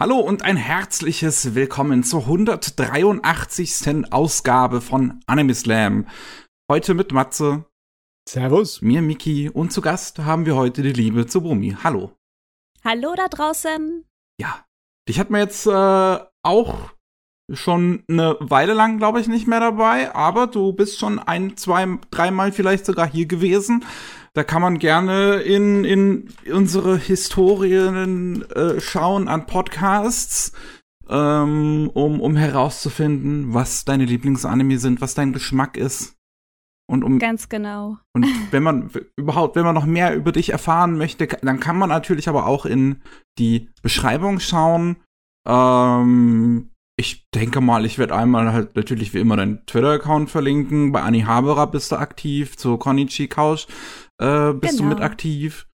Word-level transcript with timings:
Hallo 0.00 0.18
und 0.18 0.46
ein 0.46 0.56
herzliches 0.56 1.54
Willkommen 1.54 2.02
zur 2.04 2.20
183. 2.20 4.10
Ausgabe 4.10 4.80
von 4.80 5.20
Anime 5.26 5.54
Slam. 5.54 6.06
Heute 6.70 6.94
mit 6.94 7.12
Matze. 7.12 7.66
Servus. 8.26 8.80
Mir, 8.80 9.02
Miki. 9.02 9.50
Und 9.50 9.74
zu 9.74 9.82
Gast 9.82 10.20
haben 10.20 10.46
wir 10.46 10.56
heute 10.56 10.80
die 10.80 10.94
liebe 10.94 11.26
Tsubumi. 11.26 11.76
Hallo. 11.84 12.12
Hallo 12.82 13.12
da 13.14 13.28
draußen. 13.28 14.06
Ja. 14.40 14.64
Dich 15.06 15.20
hat 15.20 15.28
man 15.28 15.42
jetzt 15.42 15.66
äh, 15.66 16.18
auch 16.42 16.94
schon 17.52 18.02
eine 18.08 18.38
Weile 18.40 18.72
lang, 18.72 18.96
glaube 18.96 19.20
ich, 19.20 19.28
nicht 19.28 19.46
mehr 19.46 19.60
dabei, 19.60 20.14
aber 20.14 20.46
du 20.46 20.72
bist 20.72 20.98
schon 20.98 21.18
ein, 21.18 21.58
zwei, 21.58 21.98
dreimal 22.10 22.52
vielleicht 22.52 22.86
sogar 22.86 23.06
hier 23.06 23.26
gewesen. 23.26 23.84
Da 24.32 24.44
kann 24.44 24.62
man 24.62 24.78
gerne 24.78 25.36
in, 25.36 25.84
in 25.84 26.28
unsere 26.52 26.96
Historien 26.96 28.48
äh, 28.50 28.80
schauen 28.80 29.26
an 29.26 29.46
Podcasts, 29.46 30.52
ähm, 31.08 31.90
um, 31.92 32.20
um 32.20 32.36
herauszufinden, 32.36 33.52
was 33.54 33.84
deine 33.84 34.04
Lieblingsanime 34.04 34.78
sind, 34.78 35.00
was 35.00 35.14
dein 35.14 35.32
Geschmack 35.32 35.76
ist. 35.76 36.16
Und 36.86 37.02
um, 37.02 37.18
Ganz 37.18 37.48
genau. 37.48 37.98
Und 38.12 38.26
wenn 38.52 38.62
man 38.62 38.90
überhaupt, 39.16 39.56
wenn 39.56 39.64
man 39.64 39.74
noch 39.74 39.86
mehr 39.86 40.14
über 40.14 40.30
dich 40.30 40.50
erfahren 40.50 40.96
möchte, 40.96 41.26
dann 41.26 41.58
kann 41.58 41.76
man 41.76 41.88
natürlich 41.88 42.28
aber 42.28 42.46
auch 42.46 42.66
in 42.66 43.02
die 43.38 43.70
Beschreibung 43.82 44.38
schauen. 44.38 44.96
Ähm, 45.46 46.70
ich 46.96 47.28
denke 47.34 47.60
mal, 47.60 47.86
ich 47.86 47.98
werde 47.98 48.14
einmal 48.14 48.52
halt 48.52 48.76
natürlich 48.76 49.14
wie 49.14 49.20
immer 49.20 49.36
deinen 49.36 49.64
Twitter-Account 49.66 50.30
verlinken. 50.30 50.92
Bei 50.92 51.02
Annie 51.02 51.26
Haberer 51.26 51.66
bist 51.66 51.90
du 51.90 51.96
aktiv, 51.96 52.56
zu 52.56 52.76
Konichi 52.76 53.26
Couch 53.26 53.66
äh, 54.20 54.52
bist 54.52 54.78
genau. 54.78 54.82
du 54.82 54.88
mit 54.88 54.98
genau. 54.98 55.10
aktiv. 55.10 55.66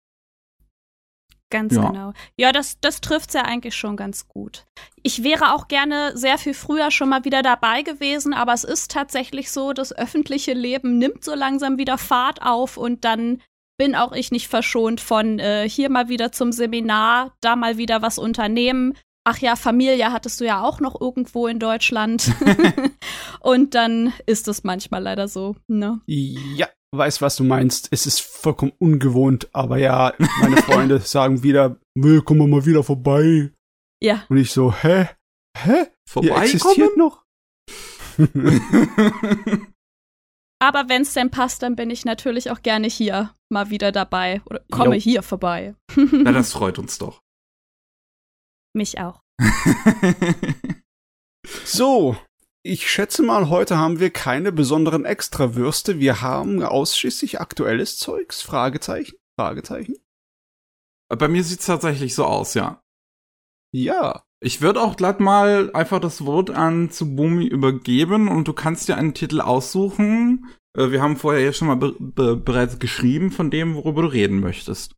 Ganz 1.52 1.76
ja. 1.76 1.88
genau. 1.88 2.14
Ja, 2.38 2.52
das, 2.52 2.80
das 2.80 3.02
trifft's 3.02 3.34
ja 3.34 3.44
eigentlich 3.44 3.76
schon 3.76 3.98
ganz 3.98 4.28
gut. 4.28 4.66
Ich 5.04 5.24
wäre 5.24 5.54
auch 5.54 5.68
gerne 5.68 6.12
sehr 6.18 6.38
viel 6.38 6.54
früher 6.54 6.92
schon 6.92 7.10
mal 7.10 7.24
wieder 7.24 7.44
dabei 7.44 7.82
gewesen, 7.82 8.34
aber 8.34 8.54
es 8.54 8.64
ist 8.64 8.92
tatsächlich 8.92 9.52
so, 9.52 9.72
das 9.72 9.96
öffentliche 9.96 10.54
Leben 10.54 10.98
nimmt 10.98 11.24
so 11.24 11.36
langsam 11.36 11.78
wieder 11.78 11.98
Fahrt 11.98 12.42
auf 12.42 12.78
und 12.78 13.06
dann 13.06 13.42
bin 13.78 13.96
auch 13.96 14.14
ich 14.14 14.32
nicht 14.32 14.48
verschont 14.48 15.02
von 15.02 15.40
äh, 15.40 15.70
hier 15.70 15.90
mal 15.90 16.10
wieder 16.10 16.32
zum 16.32 16.52
Seminar, 16.52 17.36
da 17.42 17.56
mal 17.56 17.78
wieder 17.78 18.02
was 18.02 18.18
unternehmen. 18.18 18.94
Ach 19.24 19.38
ja, 19.38 19.56
Familie 19.56 20.12
hattest 20.12 20.40
du 20.40 20.46
ja 20.46 20.62
auch 20.62 20.80
noch 20.80 21.00
irgendwo 21.00 21.48
in 21.48 21.60
Deutschland. 21.60 22.32
und 23.40 23.76
dann 23.76 24.14
ist 24.26 24.48
es 24.48 24.64
manchmal 24.64 25.04
leider 25.04 25.28
so, 25.28 25.56
ne? 25.68 26.02
Ja, 26.06 26.68
weiß, 26.92 27.22
was 27.22 27.36
du 27.36 27.44
meinst. 27.44 27.90
Es 27.92 28.06
ist 28.06 28.22
vollkommen 28.22 28.74
ungewohnt, 28.80 29.50
aber 29.54 29.78
ja, 29.78 30.14
meine 30.40 30.58
Freunde 30.58 31.00
sagen 31.06 31.44
wieder, 31.44 31.78
Müll, 31.96 32.22
komm 32.22 32.38
mal 32.50 32.66
wieder 32.66 32.84
vorbei. 32.84 33.52
Ja. 34.02 34.26
Und 34.30 34.38
ich 34.38 34.52
so, 34.52 34.74
hä? 34.74 35.10
Hä? 35.58 35.88
Vorbei 36.08 36.28
Ihr 36.28 36.38
existiert 36.38 36.98
noch? 36.98 37.24
aber 40.60 40.88
wenn 40.90 41.02
es 41.02 41.14
denn 41.14 41.32
passt, 41.32 41.64
dann 41.64 41.76
bin 41.76 41.90
ich 41.90 42.06
natürlich 42.06 42.52
auch 42.52 42.62
gerne 42.62 42.88
hier 42.88 43.34
mal 43.52 43.70
wieder 43.70 43.92
dabei 43.92 44.42
oder 44.46 44.64
komme 44.72 44.96
jo. 44.96 45.02
hier 45.02 45.24
vorbei. 45.24 45.76
Na, 45.96 46.32
das 46.34 46.54
freut 46.54 46.80
uns 46.80 46.98
doch. 46.98 47.22
Mich 48.74 49.00
auch. 49.00 49.22
so, 51.64 52.18
ich 52.66 52.90
schätze 52.90 53.22
mal, 53.22 53.50
heute 53.50 53.78
haben 53.78 54.00
wir 54.00 54.10
keine 54.10 54.52
besonderen 54.52 55.06
Extrawürste. 55.06 56.00
Wir 56.00 56.22
haben 56.22 56.64
ausschließlich 56.64 57.40
aktuelles 57.40 57.98
Zeugs. 57.98 58.42
Fragezeichen? 58.42 59.16
Fragezeichen? 59.38 59.96
Bei 61.08 61.28
mir 61.28 61.44
sieht's 61.44 61.68
tatsächlich 61.68 62.16
so 62.16 62.26
aus, 62.26 62.56
ja. 62.56 62.82
Ja. 63.72 64.24
Ich 64.42 64.62
würde 64.62 64.82
auch 64.82 64.98
glatt 64.98 65.20
mal 65.20 65.72
einfach 65.74 66.00
das 66.00 66.26
Wort 66.26 66.50
an 66.50 66.90
Tsubumi 66.90 67.46
übergeben 67.46 68.28
und 68.28 68.48
du 68.48 68.54
kannst 68.54 68.88
dir 68.88 68.98
einen 68.98 69.14
Titel 69.14 69.42
aussuchen. 69.42 70.48
Äh, 70.76 70.90
wir 70.90 71.02
haben 71.04 71.18
vorher 71.18 71.42
ja 71.42 71.54
schon 71.54 71.68
mal 71.68 71.76
be 71.76 71.96
be 72.00 72.36
bereits 72.36 72.80
geschrieben 72.80 73.32
von 73.32 73.52
dem, 73.52 73.76
worüber 73.76 74.02
du 74.02 74.08
reden 74.08 74.40
möchtest. 74.40 74.96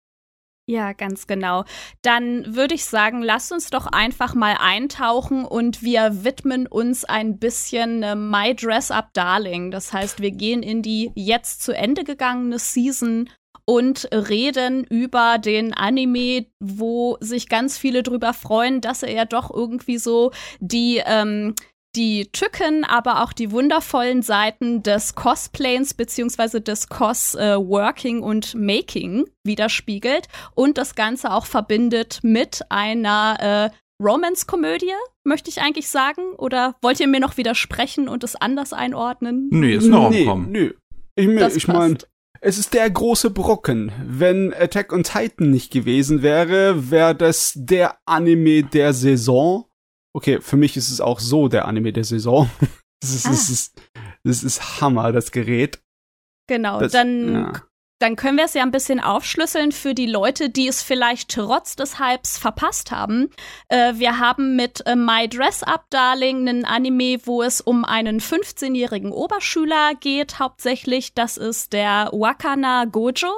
Ja, 0.70 0.92
ganz 0.92 1.28
genau. 1.28 1.64
Dann 2.02 2.56
würde 2.56 2.76
ich 2.76 2.84
sagen, 2.84 3.22
lass 3.22 3.54
uns 3.54 3.70
doch 3.70 3.88
einfach 3.88 4.36
mal 4.36 4.58
eintauchen 4.60 5.46
und 5.46 5.82
wir 5.82 6.26
widmen 6.26 6.68
uns 6.68 7.06
ein 7.06 7.40
bisschen 7.40 8.04
äh, 8.04 8.16
My 8.16 8.54
Dress 8.54 8.92
Up 8.92 9.14
Darling. 9.14 9.72
Das 9.72 9.94
heißt, 9.94 10.22
wir 10.22 10.32
gehen 10.32 10.64
in 10.64 10.82
die 10.82 11.12
jetzt 11.16 11.64
zu 11.64 11.74
Ende 11.74 12.04
gegangene 12.04 12.60
Season 12.60 13.30
und 13.64 14.10
reden 14.12 14.84
über 14.84 15.38
den 15.38 15.74
Anime, 15.74 16.48
wo 16.60 17.18
sich 17.22 17.48
ganz 17.48 17.78
viele 17.78 18.04
drüber 18.04 18.34
freuen, 18.34 18.82
dass 18.82 19.04
er 19.04 19.14
ja 19.14 19.24
doch 19.24 19.50
irgendwie 19.50 19.98
so 19.98 20.32
die 20.60 21.02
ähm, 21.06 21.56
die 21.98 22.30
Tücken, 22.32 22.84
aber 22.84 23.24
auch 23.24 23.34
die 23.34 23.52
wundervollen 23.52 24.22
Seiten 24.22 24.84
des 24.84 25.16
Cosplayens 25.16 25.96
beziehungsweise 25.96 26.62
des 26.62 26.90
Cos-Working 26.90 28.20
äh, 28.20 28.24
und 28.24 28.54
Making 28.56 29.26
widerspiegelt 29.44 30.28
und 30.54 30.78
das 30.78 30.94
Ganze 30.96 31.34
auch 31.34 31.48
verbindet 31.48 32.20
mit 32.22 32.62
einer 32.70 33.72
äh, 33.72 34.04
Romance-Komödie, 34.04 34.94
möchte 35.24 35.50
ich 35.50 35.60
eigentlich 35.60 35.90
sagen. 35.90 36.22
Oder 36.38 36.76
wollt 36.82 37.00
ihr 37.00 37.08
mir 37.08 37.20
noch 37.20 37.38
widersprechen 37.38 38.08
und 38.08 38.24
es 38.24 38.36
anders 38.36 38.74
einordnen? 38.74 39.50
Nee, 39.52 39.74
ist 39.74 39.88
noch 39.88 40.12
nee, 40.12 40.28
Raum. 40.28 40.52
Nö. 40.52 40.74
Ich, 41.16 41.28
ich 41.28 41.68
meine, 41.68 41.98
es 42.42 42.60
ist 42.60 42.76
der 42.76 42.88
große 42.90 43.32
Brocken. 43.32 43.92
Wenn 44.06 44.54
Attack 44.54 44.94
on 44.94 45.02
Titan 45.04 45.50
nicht 45.50 45.72
gewesen 45.72 46.22
wäre, 46.22 46.92
wäre 46.92 47.16
das 47.16 47.54
der 47.56 47.98
Anime 48.06 48.62
der 48.62 48.94
Saison 48.94 49.67
okay, 50.18 50.42
für 50.42 50.58
mich 50.58 50.76
ist 50.76 50.90
es 50.90 51.00
auch 51.00 51.20
so 51.20 51.48
der 51.48 51.68
Anime 51.68 51.94
der 51.94 52.04
Saison. 52.04 52.50
Das 53.00 53.14
ist, 53.14 53.28
ah. 53.28 53.30
das 53.30 53.50
ist, 53.52 53.82
das 54.24 54.44
ist 54.44 54.82
Hammer, 54.82 55.12
das 55.12 55.32
Gerät. 55.32 55.80
Genau, 56.48 56.80
das, 56.80 56.94
dann, 56.94 57.32
ja. 57.32 57.54
dann 58.00 58.16
können 58.16 58.40
wir 58.40 58.46
es 58.46 58.56
ja 58.56 58.64
ein 58.64 58.72
bisschen 58.72 59.00
aufschlüsseln 59.00 59.72
für 59.72 59.94
die 59.94 60.08
Leute, 60.08 60.50
die 60.50 60.68
es 60.68 60.82
vielleicht 60.82 61.30
trotz 61.30 61.76
des 61.76 62.00
Hypes 62.00 62.40
verpasst 62.40 62.90
haben. 62.90 63.30
Äh, 63.68 63.94
wir 63.98 64.18
haben 64.18 64.56
mit 64.56 64.84
äh, 64.88 64.96
My 64.96 65.30
Dress 65.30 65.62
Up 65.62 65.86
Darling 65.92 66.50
einen 66.50 66.66
Anime, 66.66 67.20
wo 67.26 67.44
es 67.44 67.62
um 67.62 67.86
einen 67.86 68.20
15-jährigen 68.20 69.12
Oberschüler 69.12 69.94
geht, 70.00 70.40
hauptsächlich. 70.40 71.14
Das 71.14 71.38
ist 71.38 71.74
der 71.74 72.10
Wakana 72.14 72.86
Gojo. 72.86 73.32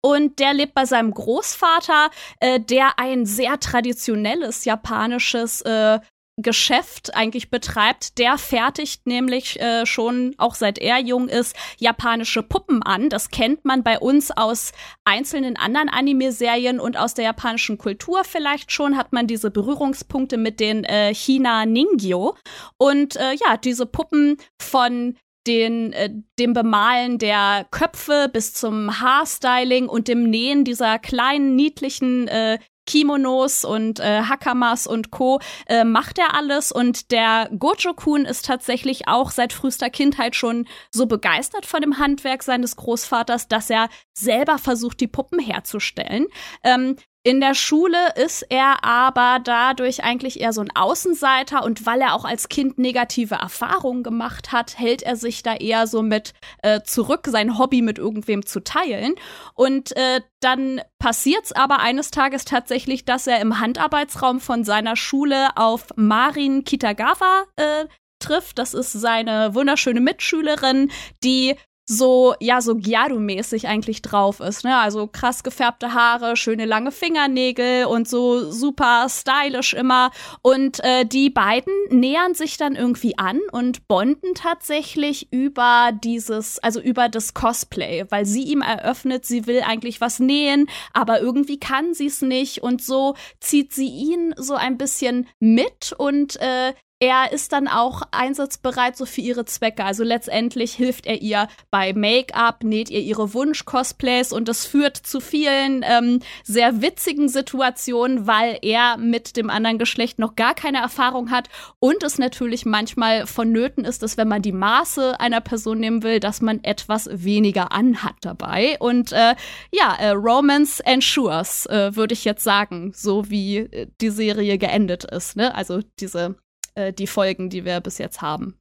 Und 0.00 0.40
der 0.40 0.52
lebt 0.52 0.74
bei 0.74 0.84
seinem 0.84 1.14
Großvater, 1.14 2.10
äh, 2.40 2.58
der 2.58 2.98
ein 2.98 3.24
sehr 3.24 3.60
traditionelles 3.60 4.64
japanisches 4.64 5.62
äh, 5.62 6.00
Geschäft 6.36 7.14
eigentlich 7.14 7.50
betreibt, 7.50 8.18
der 8.18 8.36
fertigt 8.36 9.06
nämlich 9.06 9.58
äh, 9.58 9.86
schon, 9.86 10.34
auch 10.36 10.54
seit 10.54 10.78
er 10.78 10.98
jung 10.98 11.28
ist, 11.28 11.56
japanische 11.78 12.42
Puppen 12.42 12.82
an. 12.82 13.08
Das 13.08 13.30
kennt 13.30 13.64
man 13.64 13.82
bei 13.82 13.98
uns 13.98 14.30
aus 14.30 14.72
einzelnen 15.04 15.56
anderen 15.56 15.88
Anime-Serien 15.88 16.78
und 16.78 16.98
aus 16.98 17.14
der 17.14 17.24
japanischen 17.24 17.78
Kultur 17.78 18.22
vielleicht 18.24 18.70
schon, 18.70 18.98
hat 18.98 19.14
man 19.14 19.26
diese 19.26 19.50
Berührungspunkte 19.50 20.36
mit 20.36 20.60
den 20.60 20.84
äh, 20.84 21.14
China 21.14 21.64
Ningyo. 21.64 22.36
Und 22.76 23.16
äh, 23.16 23.32
ja, 23.32 23.56
diese 23.56 23.86
Puppen 23.86 24.36
von 24.60 25.16
den, 25.46 25.92
äh, 25.94 26.10
dem 26.38 26.52
Bemalen 26.52 27.18
der 27.18 27.66
Köpfe 27.70 28.28
bis 28.30 28.52
zum 28.52 29.00
Haarstyling 29.00 29.88
und 29.88 30.08
dem 30.08 30.28
Nähen 30.28 30.64
dieser 30.64 30.98
kleinen, 30.98 31.56
niedlichen 31.56 32.28
äh, 32.28 32.58
Kimonos 32.86 33.64
und 33.64 34.00
äh, 34.00 34.22
Hakamas 34.22 34.86
und 34.86 35.10
Co. 35.10 35.40
Äh, 35.66 35.84
macht 35.84 36.18
er 36.18 36.34
alles 36.34 36.72
und 36.72 37.10
der 37.10 37.50
Gojo-kun 37.58 38.24
ist 38.24 38.46
tatsächlich 38.46 39.08
auch 39.08 39.30
seit 39.30 39.52
frühester 39.52 39.90
Kindheit 39.90 40.34
schon 40.34 40.66
so 40.90 41.06
begeistert 41.06 41.66
von 41.66 41.80
dem 41.80 41.98
Handwerk 41.98 42.42
seines 42.42 42.76
Großvaters, 42.76 43.48
dass 43.48 43.70
er 43.70 43.88
selber 44.14 44.58
versucht, 44.58 45.00
die 45.00 45.08
Puppen 45.08 45.38
herzustellen. 45.38 46.26
Ähm, 46.62 46.96
in 47.26 47.40
der 47.40 47.54
Schule 47.54 47.98
ist 48.14 48.46
er 48.50 48.84
aber 48.84 49.40
dadurch 49.42 50.04
eigentlich 50.04 50.40
eher 50.40 50.52
so 50.52 50.60
ein 50.60 50.70
Außenseiter 50.76 51.64
und 51.64 51.84
weil 51.84 52.00
er 52.00 52.14
auch 52.14 52.24
als 52.24 52.48
Kind 52.48 52.78
negative 52.78 53.34
Erfahrungen 53.34 54.04
gemacht 54.04 54.52
hat, 54.52 54.78
hält 54.78 55.02
er 55.02 55.16
sich 55.16 55.42
da 55.42 55.56
eher 55.56 55.88
so 55.88 56.02
mit 56.02 56.34
äh, 56.62 56.82
zurück, 56.84 57.26
sein 57.26 57.58
Hobby 57.58 57.82
mit 57.82 57.98
irgendwem 57.98 58.46
zu 58.46 58.60
teilen. 58.62 59.16
Und 59.54 59.96
äh, 59.96 60.20
dann 60.38 60.80
passiert's 61.00 61.50
aber 61.50 61.80
eines 61.80 62.12
Tages 62.12 62.44
tatsächlich, 62.44 63.04
dass 63.04 63.26
er 63.26 63.40
im 63.40 63.58
Handarbeitsraum 63.58 64.38
von 64.38 64.62
seiner 64.62 64.94
Schule 64.94 65.48
auf 65.56 65.88
Marin 65.96 66.62
Kitagawa 66.62 67.42
äh, 67.56 67.86
trifft. 68.20 68.56
Das 68.60 68.72
ist 68.72 68.92
seine 68.92 69.52
wunderschöne 69.52 70.00
Mitschülerin, 70.00 70.92
die 71.24 71.56
so, 71.88 72.34
ja, 72.40 72.60
so 72.60 72.74
Gyaru-mäßig 72.74 73.68
eigentlich 73.68 74.02
drauf 74.02 74.40
ist, 74.40 74.64
ne? 74.64 74.76
Also 74.76 75.06
krass 75.06 75.44
gefärbte 75.44 75.94
Haare, 75.94 76.36
schöne 76.36 76.64
lange 76.64 76.90
Fingernägel 76.90 77.84
und 77.84 78.08
so 78.08 78.50
super 78.50 79.06
stylisch 79.08 79.72
immer. 79.72 80.10
Und 80.42 80.82
äh, 80.82 81.04
die 81.04 81.30
beiden 81.30 81.72
nähern 81.90 82.34
sich 82.34 82.56
dann 82.56 82.74
irgendwie 82.74 83.16
an 83.18 83.40
und 83.52 83.86
bonden 83.86 84.34
tatsächlich 84.34 85.32
über 85.32 85.92
dieses, 85.92 86.58
also 86.58 86.80
über 86.80 87.08
das 87.08 87.34
Cosplay, 87.34 88.04
weil 88.10 88.26
sie 88.26 88.42
ihm 88.42 88.62
eröffnet, 88.62 89.24
sie 89.24 89.46
will 89.46 89.62
eigentlich 89.64 90.00
was 90.00 90.18
nähen, 90.18 90.68
aber 90.92 91.20
irgendwie 91.20 91.60
kann 91.60 91.94
sie 91.94 92.06
es 92.06 92.20
nicht. 92.20 92.64
Und 92.64 92.82
so 92.82 93.14
zieht 93.38 93.72
sie 93.72 93.88
ihn 93.88 94.34
so 94.36 94.54
ein 94.54 94.76
bisschen 94.76 95.28
mit 95.38 95.92
und 95.96 96.34
äh, 96.40 96.74
er 96.98 97.30
ist 97.30 97.52
dann 97.52 97.68
auch 97.68 98.02
einsatzbereit 98.10 98.96
so 98.96 99.04
für 99.04 99.20
ihre 99.20 99.44
Zwecke. 99.44 99.84
Also 99.84 100.02
letztendlich 100.02 100.72
hilft 100.72 101.06
er 101.06 101.20
ihr 101.20 101.48
bei 101.70 101.92
Make-up, 101.92 102.64
näht 102.64 102.88
ihr 102.88 103.00
ihre 103.00 103.34
Wunsch-Cosplays 103.34 104.32
und 104.32 104.48
das 104.48 104.64
führt 104.64 104.96
zu 104.96 105.20
vielen 105.20 105.84
ähm, 105.86 106.20
sehr 106.42 106.80
witzigen 106.80 107.28
Situationen, 107.28 108.26
weil 108.26 108.58
er 108.62 108.96
mit 108.96 109.36
dem 109.36 109.50
anderen 109.50 109.78
Geschlecht 109.78 110.18
noch 110.18 110.36
gar 110.36 110.54
keine 110.54 110.78
Erfahrung 110.78 111.30
hat 111.30 111.50
und 111.80 112.02
es 112.02 112.18
natürlich 112.18 112.64
manchmal 112.64 113.26
vonnöten 113.26 113.84
ist, 113.84 114.02
dass 114.02 114.16
wenn 114.16 114.28
man 114.28 114.40
die 114.40 114.52
Maße 114.52 115.20
einer 115.20 115.42
Person 115.42 115.78
nehmen 115.78 116.02
will, 116.02 116.18
dass 116.18 116.40
man 116.40 116.64
etwas 116.64 117.10
weniger 117.12 117.72
anhat 117.72 118.14
dabei. 118.22 118.76
Und 118.78 119.12
äh, 119.12 119.34
ja, 119.70 119.94
äh, 119.98 120.10
Romance 120.10 120.80
ensures, 120.80 121.66
äh, 121.66 121.94
würde 121.94 122.14
ich 122.14 122.24
jetzt 122.24 122.42
sagen, 122.42 122.92
so 122.94 123.28
wie 123.28 123.58
äh, 123.58 123.86
die 124.00 124.10
Serie 124.10 124.56
geendet 124.56 125.04
ist. 125.04 125.36
Ne? 125.36 125.54
Also 125.54 125.80
diese 126.00 126.36
äh, 126.76 126.92
die 126.92 127.06
Folgen, 127.06 127.50
die 127.50 127.64
wir 127.64 127.80
bis 127.80 127.98
jetzt 127.98 128.22
haben. 128.22 128.58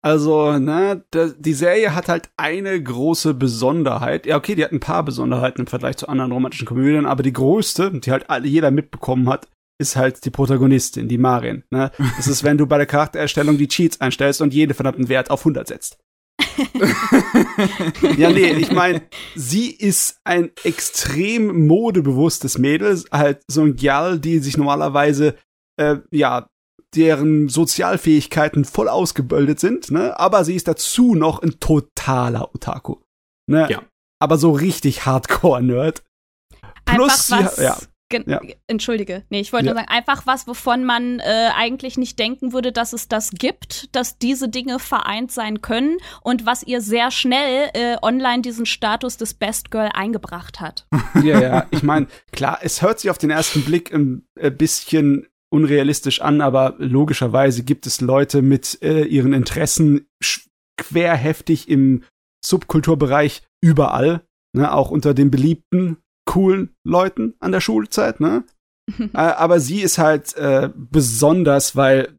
Also, 0.00 0.58
ne, 0.58 1.04
die 1.12 1.54
Serie 1.54 1.94
hat 1.94 2.08
halt 2.08 2.30
eine 2.36 2.80
große 2.80 3.34
Besonderheit. 3.34 4.26
Ja, 4.26 4.36
okay, 4.36 4.54
die 4.54 4.64
hat 4.64 4.72
ein 4.72 4.80
paar 4.80 5.02
Besonderheiten 5.02 5.62
im 5.62 5.66
Vergleich 5.66 5.96
zu 5.96 6.08
anderen 6.08 6.30
romantischen 6.30 6.68
Komödien, 6.68 7.04
aber 7.04 7.24
die 7.24 7.32
größte, 7.32 7.90
die 7.90 8.12
halt 8.12 8.26
jeder 8.44 8.70
mitbekommen 8.70 9.28
hat, 9.28 9.48
ist 9.80 9.96
halt 9.96 10.24
die 10.24 10.30
Protagonistin, 10.30 11.08
die 11.08 11.18
Marin. 11.18 11.64
Ne? 11.70 11.90
Das 12.16 12.28
ist, 12.28 12.44
wenn 12.44 12.58
du 12.58 12.66
bei 12.66 12.78
der 12.78 12.86
Charaktererstellung 12.86 13.58
die 13.58 13.68
Cheats 13.68 14.00
einstellst 14.00 14.40
und 14.40 14.54
jeden 14.54 14.74
verdammten 14.74 15.08
Wert 15.08 15.30
auf 15.30 15.40
100 15.40 15.66
setzt. 15.66 15.98
ja, 18.16 18.30
nee, 18.30 18.52
ich 18.52 18.70
meine, 18.70 19.02
sie 19.34 19.70
ist 19.70 20.20
ein 20.24 20.50
extrem 20.62 21.66
modebewusstes 21.66 22.58
Mädel, 22.58 23.02
halt 23.10 23.42
so 23.48 23.62
ein 23.62 23.74
Gyal, 23.74 24.20
die 24.20 24.38
sich 24.38 24.56
normalerweise 24.56 25.36
äh, 25.76 25.96
ja 26.10 26.48
deren 26.94 27.48
Sozialfähigkeiten 27.48 28.64
voll 28.64 28.88
ausgebildet 28.88 29.60
sind, 29.60 29.90
ne? 29.90 30.18
Aber 30.18 30.44
sie 30.44 30.54
ist 30.54 30.68
dazu 30.68 31.14
noch 31.14 31.42
ein 31.42 31.60
totaler 31.60 32.54
Otaku. 32.54 32.96
Ne? 33.46 33.66
Ja. 33.70 33.82
Aber 34.20 34.38
so 34.38 34.52
richtig 34.52 35.06
Hardcore-Nerd. 35.06 36.02
Plus, 36.84 37.26
sie, 37.26 37.62
ja. 37.62 37.76
Ja. 38.26 38.40
Entschuldige. 38.66 39.24
Nee, 39.28 39.40
ich 39.40 39.52
wollte 39.52 39.66
ja. 39.66 39.72
nur 39.72 39.80
sagen, 39.80 39.92
einfach 39.92 40.26
was, 40.26 40.46
wovon 40.46 40.84
man 40.84 41.20
äh, 41.20 41.50
eigentlich 41.54 41.98
nicht 41.98 42.18
denken 42.18 42.54
würde, 42.54 42.72
dass 42.72 42.94
es 42.94 43.08
das 43.08 43.32
gibt, 43.32 43.94
dass 43.94 44.18
diese 44.18 44.48
Dinge 44.48 44.78
vereint 44.78 45.30
sein 45.30 45.60
können 45.60 45.98
und 46.22 46.46
was 46.46 46.62
ihr 46.62 46.80
sehr 46.80 47.10
schnell 47.10 47.68
äh, 47.74 47.96
online 48.00 48.40
diesen 48.40 48.64
Status 48.64 49.18
des 49.18 49.34
Best 49.34 49.70
Girl 49.70 49.90
eingebracht 49.92 50.60
hat. 50.60 50.86
Ja, 51.22 51.40
ja, 51.40 51.66
ich 51.70 51.82
meine, 51.82 52.06
klar, 52.32 52.60
es 52.62 52.80
hört 52.80 53.00
sich 53.00 53.10
auf 53.10 53.18
den 53.18 53.30
ersten 53.30 53.62
Blick 53.62 53.92
ein 53.92 54.24
bisschen 54.56 55.26
unrealistisch 55.50 56.20
an, 56.20 56.40
aber 56.40 56.74
logischerweise 56.78 57.62
gibt 57.62 57.86
es 57.86 58.00
Leute 58.00 58.42
mit 58.42 58.82
äh, 58.82 59.04
ihren 59.04 59.32
Interessen 59.32 60.06
querheftig 60.76 61.68
im 61.68 62.04
Subkulturbereich 62.44 63.42
überall, 63.60 64.22
ne, 64.54 64.72
auch 64.72 64.90
unter 64.90 65.14
den 65.14 65.30
beliebten, 65.30 65.98
coolen 66.26 66.74
Leuten 66.84 67.34
an 67.40 67.52
der 67.52 67.60
Schulzeit, 67.60 68.20
ne? 68.20 68.44
äh, 68.98 69.16
aber 69.16 69.60
sie 69.60 69.80
ist 69.80 69.98
halt 69.98 70.36
äh, 70.36 70.70
besonders, 70.74 71.76
weil 71.76 72.16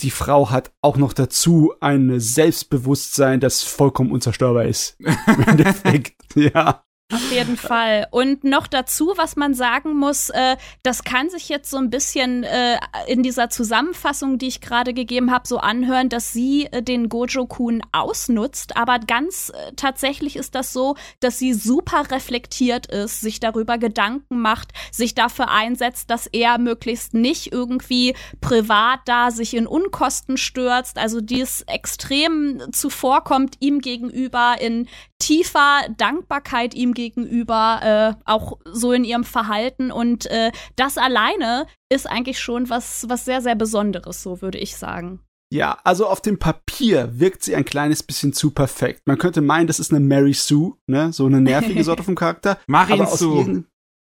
die 0.00 0.10
Frau 0.10 0.50
hat 0.50 0.72
auch 0.82 0.98
noch 0.98 1.12
dazu 1.12 1.72
ein 1.80 2.20
Selbstbewusstsein, 2.20 3.40
das 3.40 3.62
vollkommen 3.62 4.12
unzerstörbar 4.12 4.66
ist. 4.66 4.98
Im 5.26 5.42
Endeffekt, 5.46 6.14
ja. 6.34 6.84
Auf 7.12 7.30
jeden 7.30 7.56
Fall. 7.56 8.08
Und 8.10 8.42
noch 8.42 8.66
dazu, 8.66 9.12
was 9.14 9.36
man 9.36 9.54
sagen 9.54 9.96
muss, 9.96 10.28
äh, 10.30 10.56
das 10.82 11.04
kann 11.04 11.30
sich 11.30 11.48
jetzt 11.48 11.70
so 11.70 11.76
ein 11.76 11.88
bisschen 11.88 12.42
äh, 12.42 12.78
in 13.06 13.22
dieser 13.22 13.48
Zusammenfassung, 13.48 14.38
die 14.38 14.48
ich 14.48 14.60
gerade 14.60 14.92
gegeben 14.92 15.30
habe, 15.30 15.46
so 15.46 15.58
anhören, 15.58 16.08
dass 16.08 16.32
sie 16.32 16.66
äh, 16.72 16.82
den 16.82 17.08
Gojo-Kun 17.08 17.82
ausnutzt. 17.92 18.76
Aber 18.76 18.98
ganz 18.98 19.50
äh, 19.50 19.72
tatsächlich 19.76 20.34
ist 20.34 20.56
das 20.56 20.72
so, 20.72 20.96
dass 21.20 21.38
sie 21.38 21.54
super 21.54 22.10
reflektiert 22.10 22.86
ist, 22.88 23.20
sich 23.20 23.38
darüber 23.38 23.78
Gedanken 23.78 24.40
macht, 24.40 24.72
sich 24.90 25.14
dafür 25.14 25.48
einsetzt, 25.48 26.10
dass 26.10 26.26
er 26.26 26.58
möglichst 26.58 27.14
nicht 27.14 27.52
irgendwie 27.52 28.16
privat 28.40 28.98
da 29.04 29.30
sich 29.30 29.54
in 29.54 29.68
Unkosten 29.68 30.36
stürzt. 30.36 30.98
Also 30.98 31.20
dies 31.20 31.62
extrem 31.68 32.62
zuvorkommt 32.72 33.58
ihm 33.60 33.78
gegenüber 33.78 34.56
in 34.60 34.88
tiefer 35.18 35.82
Dankbarkeit 35.96 36.74
ihm 36.74 36.94
gegenüber, 36.94 38.16
äh, 38.16 38.22
auch 38.24 38.58
so 38.64 38.92
in 38.92 39.04
ihrem 39.04 39.24
Verhalten. 39.24 39.90
Und 39.90 40.26
äh, 40.26 40.52
das 40.76 40.98
alleine 40.98 41.66
ist 41.88 42.08
eigentlich 42.08 42.38
schon 42.40 42.68
was, 42.70 43.06
was 43.08 43.24
sehr, 43.24 43.40
sehr 43.40 43.54
Besonderes, 43.54 44.22
so 44.22 44.42
würde 44.42 44.58
ich 44.58 44.76
sagen. 44.76 45.20
Ja, 45.52 45.78
also 45.84 46.06
auf 46.06 46.20
dem 46.20 46.38
Papier 46.38 47.20
wirkt 47.20 47.44
sie 47.44 47.54
ein 47.54 47.64
kleines 47.64 48.02
bisschen 48.02 48.32
zu 48.32 48.50
perfekt. 48.50 49.02
Man 49.06 49.18
könnte 49.18 49.40
meinen, 49.40 49.68
das 49.68 49.78
ist 49.78 49.92
eine 49.92 50.00
Mary 50.00 50.32
Sue, 50.32 50.74
ne? 50.86 51.12
So 51.12 51.26
eine 51.26 51.40
nervige 51.40 51.84
Sorte 51.84 52.02
vom 52.02 52.16
Charakter. 52.16 52.58
Marin 52.66 53.06
Sue. 53.06 53.64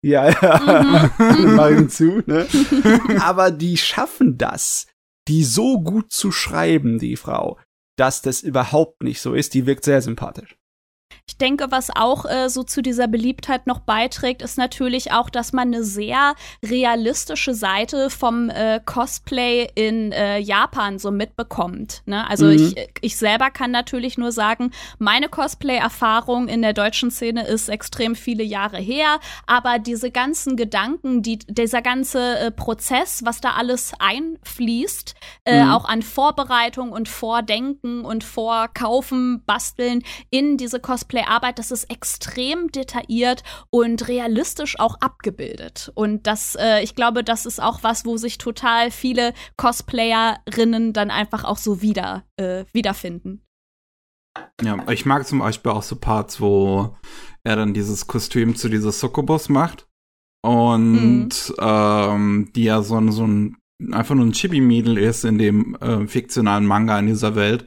Ja, 0.04 0.30
ja. 0.30 1.12
Mhm. 1.20 1.56
Marin 1.56 1.90
Sue, 1.90 2.24
ne? 2.26 2.48
Aber 3.22 3.52
die 3.52 3.78
schaffen 3.78 4.38
das, 4.38 4.88
die 5.30 5.44
so 5.44 5.80
gut 5.82 6.12
zu 6.12 6.32
schreiben, 6.32 7.00
die 7.00 7.16
Frau, 7.16 7.58
dass 7.98 8.22
das 8.22 8.42
überhaupt 8.42 9.02
nicht 9.02 9.22
so 9.22 9.34
ist. 9.34 9.54
Die 9.54 9.66
wirkt 9.66 9.86
sehr 9.86 10.02
sympathisch. 10.02 10.58
Ich 11.28 11.38
denke, 11.38 11.68
was 11.70 11.90
auch 11.96 12.26
äh, 12.26 12.50
so 12.50 12.64
zu 12.64 12.82
dieser 12.82 13.08
Beliebtheit 13.08 13.68
noch 13.68 13.80
beiträgt, 13.80 14.42
ist 14.42 14.58
natürlich 14.58 15.12
auch, 15.12 15.30
dass 15.30 15.54
man 15.54 15.70
eine 15.70 15.84
sehr 15.84 16.36
realistische 16.64 17.54
Seite 17.54 18.10
vom 18.10 18.50
äh, 18.50 18.80
Cosplay 18.86 19.70
in 19.76 20.12
äh, 20.12 20.40
Japan 20.40 21.00
so 21.00 21.12
mitbekommt. 21.12 22.02
Ne? 22.06 22.28
Also 22.30 22.46
mhm. 22.46 22.52
ich, 22.52 22.90
ich 23.02 23.18
selber 23.18 23.50
kann 23.50 23.72
natürlich 23.72 24.18
nur 24.18 24.32
sagen, 24.32 24.72
meine 25.00 25.30
Cosplay-Erfahrung 25.30 26.48
in 26.48 26.62
der 26.62 26.74
deutschen 26.74 27.12
Szene 27.12 27.46
ist 27.46 27.70
extrem 27.70 28.16
viele 28.16 28.44
Jahre 28.44 28.78
her, 28.78 29.20
aber 29.46 29.80
diese 29.80 30.12
ganzen 30.12 30.56
Gedanken, 30.56 31.22
die, 31.22 31.40
dieser 31.40 31.82
ganze 31.82 32.40
äh, 32.40 32.52
Prozess, 32.52 33.22
was 33.26 33.42
da 33.42 33.52
alles 33.54 33.94
einfließt, 34.00 35.16
äh, 35.46 35.64
mhm. 35.64 35.72
auch 35.72 35.86
an 35.86 36.02
Vorbereitung 36.02 36.92
und 36.92 37.10
Vordenken 37.10 38.06
und 38.06 38.24
Vorkaufen, 38.24 39.44
Basteln 39.46 40.04
in 40.30 40.58
diese 40.58 40.80
Cosplay 40.80 41.01
Cosplay-Arbeit, 41.02 41.60
das 41.60 41.72
ist 41.72 41.86
extrem 41.86 42.72
detailliert 42.72 43.44
und 43.70 44.08
realistisch 44.08 44.80
auch 44.80 44.96
abgebildet. 45.02 45.92
Und 45.96 46.28
das, 46.28 46.56
äh, 46.56 46.82
ich 46.84 46.96
glaube, 46.96 47.24
das 47.24 47.46
ist 47.46 47.62
auch 47.62 47.84
was, 47.84 48.06
wo 48.06 48.18
sich 48.18 48.38
total 48.38 48.92
viele 48.92 49.34
Cosplayerinnen 49.58 50.94
dann 50.94 51.12
einfach 51.12 51.44
auch 51.44 51.58
so 51.58 51.82
wieder 51.82 52.24
äh, 52.38 52.66
wiederfinden. 52.74 53.42
Ja, 54.62 54.78
ich 54.90 55.06
mag 55.06 55.28
zum 55.28 55.40
Beispiel 55.40 55.72
auch 55.72 55.84
so 55.84 55.96
Parts, 55.98 56.40
wo 56.40 56.96
er 57.44 57.56
dann 57.56 57.74
dieses 57.74 58.08
Kostüm 58.08 58.56
zu 58.56 58.70
dieser 58.70 58.92
Sokobos 58.92 59.50
macht. 59.50 59.88
Und 60.44 61.30
mhm. 61.30 61.56
ähm, 61.60 62.52
die 62.56 62.64
ja 62.64 62.82
so, 62.82 63.12
so 63.12 63.28
ein 63.28 63.58
einfach 63.92 64.14
nur 64.14 64.26
ein 64.26 64.34
Chibi-Mädel 64.34 64.98
ist 65.00 65.26
in 65.26 65.40
dem 65.40 65.76
äh, 65.76 66.08
fiktionalen 66.08 66.66
Manga 66.66 67.00
in 67.00 67.08
dieser 67.08 67.36
Welt. 67.36 67.66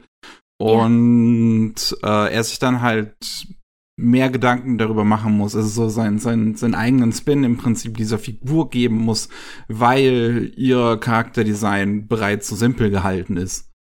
Und 0.57 1.75
ja. 2.01 2.27
äh, 2.27 2.33
er 2.33 2.43
sich 2.43 2.59
dann 2.59 2.81
halt 2.81 3.47
mehr 3.97 4.29
Gedanken 4.29 4.77
darüber 4.77 5.05
machen 5.05 5.37
muss, 5.37 5.55
also 5.55 5.69
so 5.69 5.89
sein, 5.89 6.19
sein, 6.19 6.55
seinen 6.55 6.75
eigenen 6.75 7.13
Spin 7.13 7.43
im 7.43 7.57
Prinzip 7.57 7.95
dieser 7.97 8.19
Figur 8.19 8.69
geben 8.69 8.97
muss, 8.97 9.29
weil 9.69 10.51
ihr 10.57 10.97
Charakterdesign 10.97 12.07
bereits 12.07 12.47
so 12.47 12.55
simpel 12.55 12.89
gehalten 12.89 13.37
ist. 13.37 13.71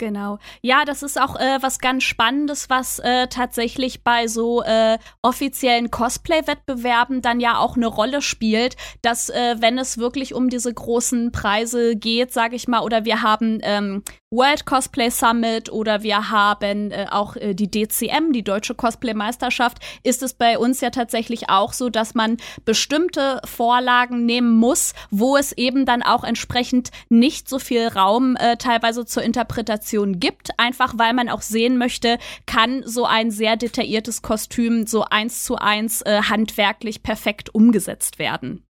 Genau. 0.00 0.38
Ja, 0.62 0.86
das 0.86 1.02
ist 1.02 1.20
auch 1.20 1.36
äh, 1.36 1.58
was 1.60 1.78
ganz 1.78 2.04
Spannendes, 2.04 2.70
was 2.70 3.00
äh, 3.00 3.26
tatsächlich 3.26 4.02
bei 4.02 4.28
so 4.28 4.62
äh, 4.62 4.96
offiziellen 5.20 5.90
Cosplay-Wettbewerben 5.90 7.20
dann 7.20 7.38
ja 7.38 7.58
auch 7.58 7.76
eine 7.76 7.86
Rolle 7.86 8.22
spielt, 8.22 8.78
dass 9.02 9.28
äh, 9.28 9.56
wenn 9.58 9.76
es 9.76 9.98
wirklich 9.98 10.32
um 10.32 10.48
diese 10.48 10.72
großen 10.72 11.32
Preise 11.32 11.96
geht, 11.96 12.32
sage 12.32 12.56
ich 12.56 12.66
mal, 12.66 12.80
oder 12.80 13.04
wir 13.04 13.20
haben 13.20 13.58
ähm, 13.62 14.02
World 14.30 14.64
Cosplay 14.64 15.10
Summit 15.10 15.70
oder 15.70 16.02
wir 16.02 16.30
haben 16.30 16.92
äh, 16.92 17.06
auch 17.10 17.36
äh, 17.36 17.52
die 17.52 17.70
DCM, 17.70 18.32
die 18.32 18.44
Deutsche 18.44 18.74
Cosplay 18.74 19.12
Meisterschaft, 19.12 19.78
ist 20.02 20.22
es 20.22 20.32
bei 20.32 20.56
uns 20.56 20.80
ja 20.80 20.88
tatsächlich 20.90 21.50
auch 21.50 21.74
so, 21.74 21.90
dass 21.90 22.14
man 22.14 22.38
bestimmte 22.64 23.42
Vorlagen 23.44 24.24
nehmen 24.24 24.56
muss, 24.56 24.94
wo 25.10 25.36
es 25.36 25.52
eben 25.52 25.84
dann 25.84 26.02
auch 26.02 26.24
entsprechend 26.24 26.90
nicht 27.10 27.50
so 27.50 27.58
viel 27.58 27.88
Raum 27.88 28.36
äh, 28.36 28.56
teilweise 28.56 29.04
zur 29.04 29.24
Interpretation 29.24 29.89
Interaktion 29.90 30.20
gibt, 30.20 30.58
einfach 30.58 30.94
weil 30.96 31.14
man 31.14 31.28
auch 31.28 31.42
sehen 31.42 31.78
möchte, 31.78 32.18
kann 32.46 32.82
so 32.84 33.04
ein 33.04 33.30
sehr 33.30 33.56
detailliertes 33.56 34.22
Kostüm 34.22 34.86
so 34.86 35.04
eins 35.04 35.44
zu 35.44 35.56
eins 35.56 36.02
äh, 36.02 36.22
handwerklich 36.22 37.02
perfekt 37.02 37.54
umgesetzt 37.54 38.18
werden. 38.18 38.64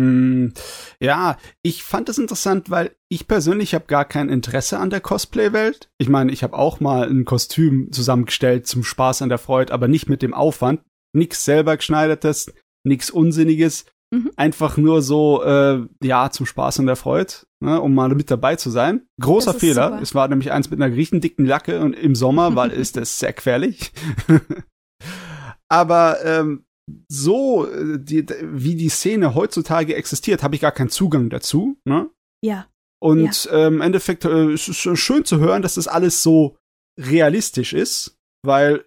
Hm, 0.00 0.52
ja, 0.98 1.36
ich 1.62 1.84
fand 1.84 2.08
es 2.08 2.18
interessant, 2.18 2.68
weil 2.68 2.96
ich 3.08 3.28
persönlich 3.28 3.74
habe 3.74 3.86
gar 3.86 4.04
kein 4.04 4.28
Interesse 4.28 4.78
an 4.78 4.90
der 4.90 5.00
Cosplay-Welt. 5.00 5.88
Ich 5.98 6.08
meine, 6.08 6.32
ich 6.32 6.42
habe 6.42 6.58
auch 6.58 6.80
mal 6.80 7.08
ein 7.08 7.24
Kostüm 7.24 7.92
zusammengestellt 7.92 8.66
zum 8.66 8.82
Spaß 8.82 9.22
an 9.22 9.28
der 9.28 9.38
Freude, 9.38 9.72
aber 9.72 9.86
nicht 9.86 10.08
mit 10.08 10.22
dem 10.22 10.34
Aufwand. 10.34 10.80
Nix 11.12 11.44
selber 11.44 11.76
geschneidertes, 11.76 12.52
nix 12.82 13.08
Unsinniges. 13.08 13.84
Mhm. 14.10 14.32
Einfach 14.34 14.76
nur 14.76 15.00
so, 15.00 15.44
äh, 15.44 15.86
ja, 16.02 16.30
zum 16.30 16.46
Spaß 16.46 16.80
an 16.80 16.86
der 16.86 16.96
Freude, 16.96 17.34
ne, 17.64 17.80
um 17.80 17.94
mal 17.94 18.08
mit 18.10 18.30
dabei 18.30 18.56
zu 18.56 18.70
sein. 18.70 19.06
Großer 19.20 19.54
Fehler. 19.54 19.90
Super. 19.90 20.02
Es 20.02 20.14
war 20.14 20.28
nämlich 20.28 20.52
eins 20.52 20.70
mit 20.70 20.80
einer 20.80 20.94
griechendicken 20.94 21.46
Lacke 21.46 21.80
und 21.80 21.94
im 21.94 22.14
Sommer, 22.14 22.54
weil 22.54 22.70
ist 22.72 22.96
das 22.96 23.18
sehr 23.18 23.32
gefährlich. 23.32 23.92
aber 25.68 26.24
ähm, 26.24 26.64
so, 27.08 27.66
äh, 27.66 27.98
die, 27.98 28.26
wie 28.42 28.74
die 28.74 28.88
Szene 28.88 29.34
heutzutage 29.34 29.96
existiert, 29.96 30.42
habe 30.42 30.54
ich 30.54 30.60
gar 30.60 30.72
keinen 30.72 30.90
Zugang 30.90 31.30
dazu. 31.30 31.78
Ne? 31.84 32.10
Ja. 32.44 32.66
Und 33.02 33.44
ja. 33.44 33.66
Ähm, 33.66 33.74
im 33.74 33.80
Endeffekt 33.80 34.24
äh, 34.24 34.52
ist 34.52 34.68
es 34.68 34.76
schön 34.98 35.24
zu 35.24 35.38
hören, 35.38 35.62
dass 35.62 35.74
das 35.74 35.88
alles 35.88 36.22
so 36.22 36.56
realistisch 36.98 37.72
ist, 37.72 38.18
weil 38.44 38.84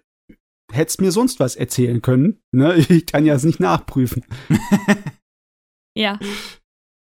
hättest 0.72 1.00
mir 1.00 1.12
sonst 1.12 1.40
was 1.40 1.56
erzählen 1.56 2.02
können. 2.02 2.40
Ne? 2.52 2.74
Ich 2.88 3.06
kann 3.06 3.26
ja 3.26 3.34
es 3.34 3.44
nicht 3.44 3.60
nachprüfen. 3.60 4.24
ja. 5.96 6.18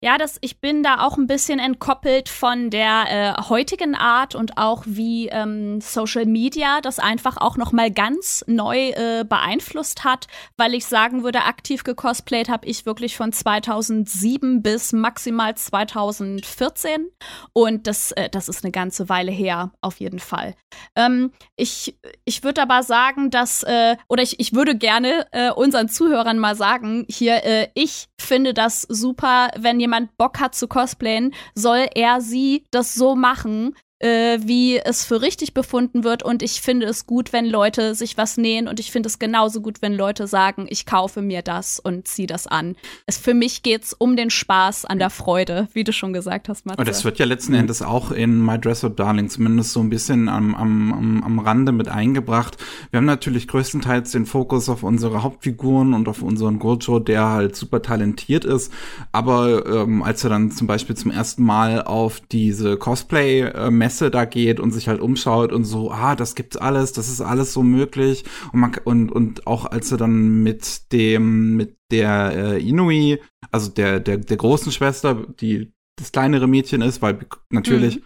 Ja, 0.04 0.18
das, 0.18 0.36
ich 0.40 0.60
bin 0.60 0.82
da 0.82 1.06
auch 1.06 1.16
ein 1.16 1.28
bisschen 1.28 1.60
entkoppelt 1.60 2.28
von 2.28 2.70
der 2.70 3.36
äh, 3.38 3.42
heutigen 3.48 3.94
Art 3.94 4.34
und 4.34 4.58
auch 4.58 4.82
wie 4.84 5.28
ähm, 5.28 5.80
Social 5.80 6.26
Media 6.26 6.80
das 6.80 6.98
einfach 6.98 7.36
auch 7.36 7.56
noch 7.56 7.70
mal 7.70 7.88
ganz 7.88 8.44
neu 8.48 8.90
äh, 8.90 9.24
beeinflusst 9.24 10.02
hat, 10.02 10.26
weil 10.56 10.74
ich 10.74 10.86
sagen 10.86 11.22
würde, 11.22 11.44
aktiv 11.44 11.84
gecosplayt 11.84 12.48
habe 12.48 12.66
ich 12.66 12.84
wirklich 12.84 13.16
von 13.16 13.32
2007 13.32 14.60
bis 14.60 14.92
maximal 14.92 15.54
2014 15.54 17.08
und 17.52 17.86
das, 17.86 18.10
äh, 18.10 18.28
das 18.28 18.48
ist 18.48 18.64
eine 18.64 18.72
ganze 18.72 19.08
Weile 19.08 19.30
her, 19.30 19.72
auf 19.82 20.00
jeden 20.00 20.18
Fall. 20.18 20.56
Ähm, 20.96 21.30
ich 21.54 21.96
ich 22.24 22.42
würde 22.42 22.62
aber 22.62 22.82
sagen, 22.82 23.30
dass, 23.30 23.62
äh, 23.62 23.96
oder 24.08 24.24
ich, 24.24 24.40
ich 24.40 24.52
würde 24.52 24.76
gerne 24.76 25.26
äh, 25.30 25.52
unseren 25.52 25.88
Zuhörern 25.88 26.38
mal 26.38 26.56
sagen, 26.56 27.06
hier, 27.08 27.44
äh, 27.44 27.68
ich 27.74 28.08
finde 28.22 28.54
das 28.54 28.82
super, 28.82 29.50
wenn 29.58 29.80
jemand 29.80 30.16
Bock 30.16 30.40
hat 30.40 30.54
zu 30.54 30.68
cosplayen, 30.68 31.34
soll 31.54 31.86
er 31.94 32.20
sie 32.20 32.64
das 32.70 32.94
so 32.94 33.14
machen, 33.14 33.74
äh, 34.02 34.40
wie 34.42 34.78
es 34.78 35.04
für 35.04 35.22
richtig 35.22 35.54
befunden 35.54 36.02
wird. 36.04 36.22
Und 36.24 36.42
ich 36.42 36.60
finde 36.60 36.86
es 36.86 37.06
gut, 37.06 37.32
wenn 37.32 37.46
Leute 37.46 37.94
sich 37.94 38.16
was 38.18 38.36
nähen. 38.36 38.66
Und 38.66 38.80
ich 38.80 38.90
finde 38.90 39.06
es 39.06 39.18
genauso 39.18 39.60
gut, 39.60 39.80
wenn 39.80 39.94
Leute 39.94 40.26
sagen, 40.26 40.66
ich 40.68 40.86
kaufe 40.86 41.22
mir 41.22 41.42
das 41.42 41.78
und 41.78 42.08
ziehe 42.08 42.26
das 42.26 42.48
an. 42.48 42.74
Es, 43.06 43.16
für 43.16 43.32
mich 43.32 43.62
geht 43.62 43.84
es 43.84 43.92
um 43.92 44.16
den 44.16 44.30
Spaß 44.30 44.84
an 44.84 44.98
der 44.98 45.10
Freude, 45.10 45.68
wie 45.72 45.84
du 45.84 45.92
schon 45.92 46.12
gesagt 46.12 46.48
hast, 46.48 46.66
Matze. 46.66 46.80
Und 46.80 46.88
das 46.88 47.04
wird 47.04 47.20
ja 47.20 47.26
letzten 47.26 47.54
Endes 47.54 47.80
auch 47.80 48.10
in 48.10 48.44
My 48.44 48.58
Dress 48.58 48.84
Up 48.84 48.96
Darling 48.96 49.28
zumindest 49.28 49.72
so 49.72 49.80
ein 49.80 49.88
bisschen 49.88 50.28
am, 50.28 50.54
am, 50.54 50.92
am, 50.92 51.22
am 51.22 51.38
Rande 51.38 51.70
mit 51.70 51.88
eingebracht. 51.88 52.56
Wir 52.90 52.98
haben 52.98 53.06
natürlich 53.06 53.46
größtenteils 53.46 54.10
den 54.10 54.26
Fokus 54.26 54.68
auf 54.68 54.82
unsere 54.82 55.22
Hauptfiguren 55.22 55.94
und 55.94 56.08
auf 56.08 56.22
unseren 56.22 56.58
Gojo, 56.58 56.98
der 56.98 57.28
halt 57.28 57.54
super 57.54 57.82
talentiert 57.82 58.44
ist. 58.44 58.72
Aber 59.12 59.64
ähm, 59.66 60.02
als 60.02 60.24
er 60.24 60.30
dann 60.30 60.50
zum 60.50 60.66
Beispiel 60.66 60.96
zum 60.96 61.12
ersten 61.12 61.44
Mal 61.44 61.82
auf 61.82 62.20
diese 62.32 62.76
Cosplay-Messe 62.76 63.91
Messe 63.92 64.10
da 64.10 64.24
geht 64.24 64.58
und 64.58 64.70
sich 64.72 64.88
halt 64.88 65.00
umschaut 65.00 65.52
und 65.52 65.64
so, 65.64 65.90
ah, 65.90 66.16
das 66.16 66.34
gibt's 66.34 66.56
alles, 66.56 66.92
das 66.92 67.08
ist 67.08 67.20
alles 67.20 67.52
so 67.52 67.62
möglich. 67.62 68.24
Und 68.52 68.60
man 68.60 68.72
und, 68.84 69.12
und 69.12 69.46
auch 69.46 69.66
als 69.66 69.92
er 69.92 69.98
dann 69.98 70.42
mit 70.42 70.92
dem, 70.92 71.56
mit 71.56 71.76
der 71.90 72.32
äh, 72.34 72.62
Inui, 72.66 73.20
also 73.50 73.70
der, 73.70 74.00
der, 74.00 74.16
der 74.16 74.36
großen 74.36 74.72
Schwester, 74.72 75.26
die 75.40 75.72
das 75.96 76.10
kleinere 76.10 76.48
Mädchen 76.48 76.80
ist, 76.80 77.02
weil 77.02 77.18
natürlich 77.50 77.96
mhm 77.96 78.04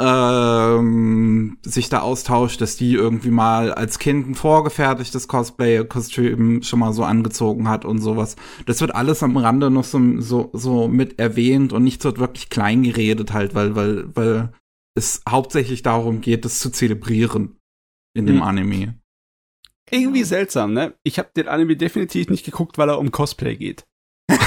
ähm, 0.00 1.58
sich 1.62 1.88
da 1.88 2.00
austauscht, 2.00 2.60
dass 2.60 2.76
die 2.76 2.94
irgendwie 2.94 3.30
mal 3.30 3.72
als 3.72 3.98
Kind 3.98 4.28
ein 4.28 4.34
vorgefertigtes 4.36 5.26
Cosplay-Kostüm 5.26 6.62
schon 6.62 6.78
mal 6.78 6.92
so 6.92 7.02
angezogen 7.02 7.68
hat 7.68 7.84
und 7.84 7.98
sowas. 7.98 8.36
Das 8.66 8.80
wird 8.80 8.94
alles 8.94 9.22
am 9.22 9.36
Rande 9.36 9.70
noch 9.70 9.84
so, 9.84 10.00
so, 10.20 10.50
so 10.52 10.86
mit 10.86 11.18
erwähnt 11.18 11.72
und 11.72 11.82
nicht 11.82 12.00
so 12.00 12.16
wirklich 12.16 12.48
klein 12.48 12.84
geredet 12.84 13.32
halt, 13.32 13.54
weil, 13.56 13.74
weil, 13.74 14.04
weil 14.14 14.52
es 14.94 15.22
hauptsächlich 15.28 15.82
darum 15.82 16.20
geht, 16.20 16.44
das 16.44 16.58
zu 16.58 16.70
zelebrieren 16.70 17.58
in 18.14 18.26
dem 18.26 18.36
hm. 18.36 18.42
Anime. 18.42 18.94
Irgendwie 19.90 20.24
seltsam, 20.24 20.74
ne? 20.74 20.94
Ich 21.02 21.18
habe 21.18 21.30
den 21.34 21.48
Anime 21.48 21.76
definitiv 21.76 22.28
nicht 22.28 22.44
geguckt, 22.44 22.78
weil 22.78 22.90
er 22.90 22.98
um 22.98 23.10
Cosplay 23.10 23.56
geht. 23.56 23.84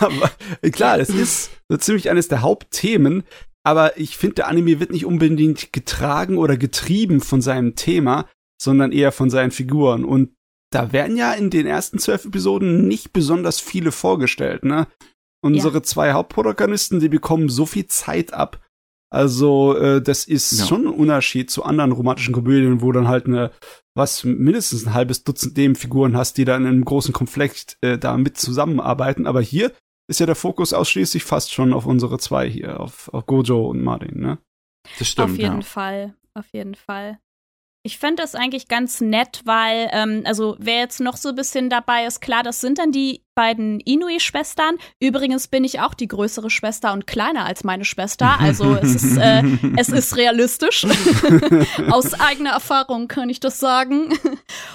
aber 0.00 0.30
klar, 0.72 0.98
es 0.98 1.10
ist 1.10 1.50
so 1.68 1.76
ziemlich 1.76 2.08
eines 2.08 2.28
der 2.28 2.40
Hauptthemen, 2.40 3.24
aber 3.62 3.98
ich 3.98 4.16
finde, 4.16 4.36
der 4.36 4.48
Anime 4.48 4.80
wird 4.80 4.90
nicht 4.90 5.04
unbedingt 5.04 5.72
getragen 5.72 6.38
oder 6.38 6.56
getrieben 6.56 7.20
von 7.20 7.42
seinem 7.42 7.74
Thema, 7.74 8.26
sondern 8.60 8.92
eher 8.92 9.12
von 9.12 9.28
seinen 9.28 9.50
Figuren. 9.50 10.04
Und 10.04 10.34
da 10.72 10.92
werden 10.92 11.16
ja 11.16 11.32
in 11.32 11.50
den 11.50 11.66
ersten 11.66 11.98
zwölf 11.98 12.24
Episoden 12.24 12.88
nicht 12.88 13.12
besonders 13.12 13.60
viele 13.60 13.92
vorgestellt, 13.92 14.64
ne? 14.64 14.86
Unsere 15.42 15.74
ja. 15.74 15.82
zwei 15.82 16.12
Hauptprotagonisten, 16.12 17.00
die 17.00 17.08
bekommen 17.08 17.48
so 17.48 17.66
viel 17.66 17.86
Zeit 17.86 18.32
ab, 18.32 18.60
also, 19.10 19.76
äh, 19.76 20.02
das 20.02 20.24
ist 20.24 20.58
ja. 20.58 20.66
schon 20.66 20.86
ein 20.86 20.92
Unterschied 20.92 21.50
zu 21.50 21.62
anderen 21.64 21.92
romantischen 21.92 22.34
Komödien, 22.34 22.82
wo 22.82 22.90
dann 22.92 23.08
halt 23.08 23.26
eine, 23.26 23.52
was 23.94 24.24
mindestens 24.24 24.86
ein 24.86 24.94
halbes 24.94 25.22
Dutzend 25.24 25.56
Nebenfiguren 25.56 26.16
hast, 26.16 26.38
die 26.38 26.44
dann 26.44 26.62
in 26.62 26.68
einem 26.68 26.84
großen 26.84 27.12
Konflikt 27.12 27.78
äh, 27.82 27.98
da 27.98 28.16
mit 28.16 28.36
zusammenarbeiten. 28.36 29.26
Aber 29.26 29.40
hier 29.40 29.72
ist 30.08 30.20
ja 30.20 30.26
der 30.26 30.34
Fokus 30.34 30.72
ausschließlich 30.72 31.24
fast 31.24 31.52
schon 31.52 31.72
auf 31.72 31.86
unsere 31.86 32.18
zwei 32.18 32.48
hier, 32.48 32.80
auf, 32.80 33.08
auf 33.12 33.26
Gojo 33.26 33.68
und 33.68 33.82
Martin, 33.82 34.20
ne? 34.20 34.38
Das 34.98 35.08
stimmt. 35.08 35.30
Auf 35.30 35.38
jeden 35.38 35.56
ja. 35.56 35.62
Fall, 35.62 36.14
auf 36.34 36.46
jeden 36.52 36.74
Fall. 36.74 37.18
Ich 37.84 37.98
finde 37.98 38.22
das 38.22 38.34
eigentlich 38.34 38.66
ganz 38.66 39.00
nett, 39.00 39.42
weil, 39.44 39.88
ähm, 39.92 40.22
also 40.24 40.56
wer 40.58 40.80
jetzt 40.80 41.00
noch 41.00 41.16
so 41.16 41.28
ein 41.30 41.36
bisschen 41.36 41.70
dabei 41.70 42.06
ist, 42.06 42.20
klar, 42.20 42.42
das 42.42 42.60
sind 42.60 42.78
dann 42.78 42.90
die 42.90 43.22
beiden 43.36 43.78
Inui-Schwestern. 43.80 44.78
Übrigens 44.98 45.46
bin 45.46 45.62
ich 45.62 45.78
auch 45.78 45.94
die 45.94 46.08
größere 46.08 46.50
Schwester 46.50 46.92
und 46.92 47.06
kleiner 47.06 47.44
als 47.44 47.62
meine 47.62 47.84
Schwester. 47.84 48.40
Also 48.40 48.74
es 48.74 48.96
ist, 48.96 49.18
äh, 49.18 49.42
es 49.76 49.90
ist 49.90 50.16
realistisch. 50.16 50.86
Aus 51.90 52.14
eigener 52.14 52.50
Erfahrung 52.50 53.06
kann 53.08 53.28
ich 53.28 53.38
das 53.38 53.60
sagen. 53.60 54.18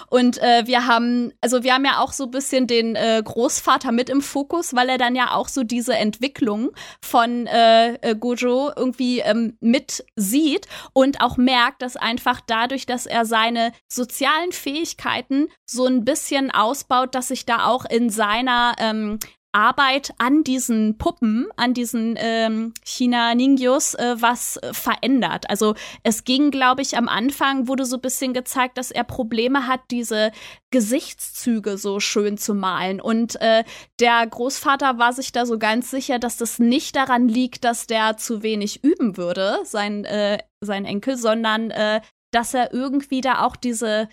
Und 0.10 0.38
äh, 0.38 0.68
wir 0.68 0.86
haben, 0.86 1.34
also 1.42 1.64
wir 1.64 1.74
haben 1.74 1.86
ja 1.86 2.00
auch 2.00 2.14
so 2.14 2.26
ein 2.26 2.32
bisschen 2.32 2.68
den 2.68 2.96
äh, 2.96 3.22
Großvater 3.26 3.92
mit 3.92 4.10
im 4.10 4.22
Fokus, 4.22 4.76
weil 4.76 4.90
er 4.90 5.00
dann 5.00 5.16
ja 5.16 5.32
auch 5.32 5.48
so 5.48 5.64
diese 5.64 5.96
Entwicklung 5.96 6.70
von 7.02 7.48
äh, 7.48 7.96
äh 7.96 8.16
Gojo 8.16 8.72
irgendwie 8.76 9.20
ähm, 9.22 9.58
mit 9.60 10.06
sieht 10.16 10.68
und 10.94 11.22
auch 11.22 11.38
merkt, 11.38 11.82
dass 11.82 11.98
einfach 11.98 12.42
dadurch, 12.46 12.86
dass 12.86 13.08
er 13.08 13.26
seine 13.26 13.72
sozialen 13.88 14.52
Fähigkeiten 14.52 15.48
so 15.66 15.88
ein 15.88 16.06
bisschen 16.06 16.52
ausbaut, 16.52 17.16
dass 17.16 17.30
sich 17.30 17.48
da 17.48 17.66
auch 17.66 17.86
in 17.86 18.12
seiner 18.12 18.51
seiner 18.52 18.76
ähm, 18.80 19.20
Arbeit 19.54 20.14
an 20.18 20.46
diesen 20.46 20.98
Puppen, 20.98 21.48
an 21.58 21.74
diesen 21.74 22.16
ähm, 22.18 22.74
China-Ningyos 22.86 23.96
äh, 23.96 24.16
was 24.18 24.58
verändert. 24.72 25.50
Also 25.50 25.76
es 26.04 26.24
ging, 26.24 26.52
glaube 26.52 26.82
ich, 26.82 26.96
am 26.96 27.10
Anfang 27.10 27.68
wurde 27.68 27.84
so 27.84 27.98
ein 27.98 28.02
bisschen 28.02 28.34
gezeigt, 28.34 28.78
dass 28.78 28.92
er 28.92 29.04
Probleme 29.04 29.68
hat, 29.68 29.82
diese 29.92 30.32
Gesichtszüge 30.72 31.78
so 31.78 32.00
schön 32.00 32.38
zu 32.38 32.54
malen. 32.54 33.02
Und 33.02 33.42
äh, 33.42 33.66
der 34.00 34.26
Großvater 34.26 34.98
war 34.98 35.12
sich 35.12 35.34
da 35.34 35.46
so 35.46 35.60
ganz 35.60 35.92
sicher, 35.92 36.18
dass 36.18 36.38
das 36.38 36.60
nicht 36.60 36.96
daran 36.96 37.28
liegt, 37.28 37.66
dass 37.66 37.88
der 37.88 38.16
zu 38.16 38.44
wenig 38.44 38.86
üben 38.86 39.18
würde, 39.18 39.60
sein, 39.66 40.06
äh, 40.06 40.38
sein 40.62 40.86
Enkel, 40.86 41.18
sondern 41.18 41.72
äh, 41.72 42.00
dass 42.32 42.54
er 42.54 42.74
irgendwie 42.74 43.20
da 43.20 43.46
auch 43.46 43.58
diese 43.58 44.08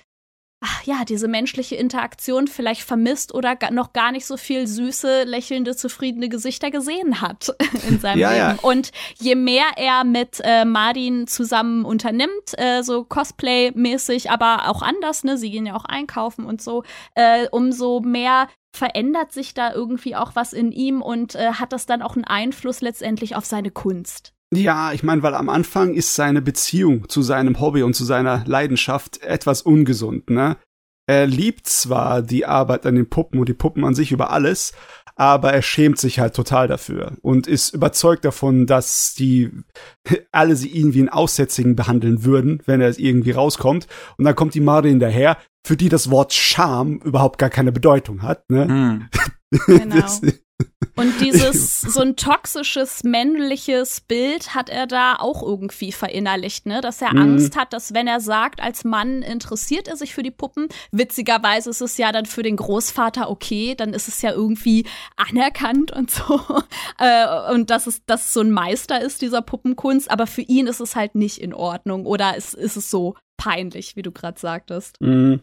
ach 0.61 0.83
ja, 0.85 1.05
diese 1.05 1.29
menschliche 1.29 1.77
Interaktion 1.77 2.49
vielleicht 2.49 2.83
vermisst 2.83 3.33
oder 3.33 3.57
noch 3.71 3.93
gar 3.93 4.11
nicht 4.11 4.27
so 4.27 4.37
viel 4.37 4.67
süße, 4.67 5.23
lächelnde, 5.25 5.77
zufriedene 5.77 6.29
Gesichter 6.29 6.71
gesehen 6.71 7.21
hat 7.21 7.55
in 7.89 8.01
seinem 8.01 8.19
ja, 8.19 8.31
Leben. 8.31 8.41
Ja. 8.41 8.59
Und 8.63 8.91
je 9.21 9.35
mehr 9.37 9.67
er 9.77 10.05
mit 10.05 10.41
äh, 10.43 10.65
Martin 10.65 11.27
zusammen 11.27 11.85
unternimmt, 11.85 12.57
äh, 12.57 12.83
so 12.83 13.05
Cosplay-mäßig, 13.05 14.31
aber 14.31 14.69
auch 14.69 14.83
anders, 14.83 15.23
ne, 15.23 15.39
sie 15.39 15.51
gehen 15.51 15.67
ja 15.67 15.77
auch 15.77 15.85
einkaufen 15.85 16.45
und 16.45 16.61
so, 16.61 16.83
äh, 17.15 17.47
umso 17.51 18.01
mehr 18.01 18.49
verändert 18.73 19.33
sich 19.33 19.55
da 19.55 19.73
irgendwie 19.73 20.17
auch 20.17 20.35
was 20.35 20.53
in 20.53 20.73
ihm 20.73 21.03
und 21.03 21.35
äh, 21.35 21.53
hat 21.53 21.73
das 21.73 21.87
dann 21.87 22.03
auch 22.03 22.17
einen 22.17 22.25
Einfluss 22.25 22.81
letztendlich 22.81 23.37
auf 23.37 23.45
seine 23.45 23.71
Kunst. 23.71 24.35
Ja, 24.55 24.93
ich 24.93 25.03
meine, 25.03 25.23
weil 25.23 25.35
am 25.35 25.49
Anfang 25.49 25.95
ist 25.95 26.15
seine 26.15 26.41
Beziehung 26.41 27.09
zu 27.09 27.21
seinem 27.23 27.61
Hobby 27.61 27.83
und 27.83 27.95
zu 27.95 28.05
seiner 28.05 28.45
Leidenschaft 28.47 29.23
etwas 29.23 29.63
ungesund, 29.63 30.31
ne? 30.31 30.57
Er 31.07 31.27
liebt 31.27 31.67
zwar 31.67 32.21
die 32.21 32.45
Arbeit 32.45 32.85
an 32.85 32.95
den 32.95 33.09
Puppen 33.09 33.41
und 33.41 33.49
die 33.49 33.55
Puppen 33.55 33.83
an 33.85 33.95
sich 33.95 34.13
über 34.13 34.31
alles, 34.31 34.75
aber 35.17 35.55
er 35.55 35.63
schämt 35.63 35.99
sich 35.99 36.21
halt 36.21 36.35
total 36.35 36.69
dafür 36.69 37.17
und 37.23 37.47
ist 37.47 37.75
überzeugt 37.75 38.27
davon, 38.27 38.67
dass 38.67 39.15
die 39.15 39.51
alle 40.33 40.55
sie 40.55 40.69
ihn 40.69 40.93
wie 40.93 41.01
einen 41.01 41.09
Aussätzigen 41.09 41.77
behandeln 41.77 42.25
würden, 42.25 42.63
wenn 42.67 42.83
er 42.83 42.99
irgendwie 42.99 43.31
rauskommt. 43.31 43.87
Und 44.19 44.27
dann 44.27 44.35
kommt 44.35 44.55
die 44.55 44.61
Marde 44.61 44.95
daher, 44.99 45.39
für 45.67 45.79
die 45.79 45.89
das 45.89 46.11
Wort 46.11 46.35
Scham 46.35 46.99
überhaupt 46.99 47.39
gar 47.39 47.51
keine 47.51 47.73
Bedeutung 47.73 48.23
hat. 48.23 48.49
Ne? 48.51 48.69
Hm. 48.69 49.09
Genau. 49.51 50.07
Und 50.97 51.21
dieses, 51.21 51.81
so 51.81 52.01
ein 52.01 52.17
toxisches, 52.17 53.05
männliches 53.05 54.01
Bild 54.01 54.57
hat 54.57 54.69
er 54.69 54.89
da 54.89 55.15
auch 55.15 55.45
irgendwie 55.45 55.93
verinnerlicht, 55.93 56.67
ne? 56.67 56.81
Dass 56.81 57.01
er 57.01 57.13
mhm. 57.13 57.19
Angst 57.19 57.57
hat, 57.57 57.73
dass 57.73 57.95
wenn 57.95 58.09
er 58.09 58.21
sagt, 58.21 58.61
als 58.61 58.83
Mann 58.83 59.23
interessiert 59.23 59.87
er 59.87 59.97
sich 59.97 60.13
für 60.13 60.25
die 60.25 60.33
Puppen, 60.33 60.67
witzigerweise 60.91 61.71
ist 61.71 61.81
es 61.81 61.99
ja 61.99 62.11
dann 62.11 62.27
für 62.27 62.43
den 62.43 62.57
Großvater 62.57 63.31
okay, 63.31 63.77
dann 63.77 63.95
ist 63.95 64.09
es 64.09 64.23
ja 64.23 64.33
irgendwie 64.33 64.87
anerkannt 65.17 65.93
und 65.93 66.11
so. 66.11 66.41
Äh, 67.01 67.53
und 67.53 67.71
dass 67.71 67.87
es, 67.87 68.05
dass 68.07 68.27
es 68.27 68.33
so 68.33 68.41
ein 68.41 68.51
Meister 68.51 69.01
ist, 69.01 69.23
dieser 69.23 69.41
Puppenkunst, 69.41 70.11
aber 70.11 70.27
für 70.27 70.43
ihn 70.43 70.67
ist 70.67 70.81
es 70.81 70.97
halt 70.97 71.15
nicht 71.15 71.39
in 71.39 71.55
Ordnung. 71.55 72.07
Oder 72.07 72.37
ist, 72.37 72.55
ist 72.55 72.77
es 72.77 72.91
so 72.91 73.15
peinlich, 73.37 73.95
wie 73.95 74.03
du 74.03 74.11
gerade 74.11 74.39
sagtest. 74.39 75.01
Mhm. 75.01 75.43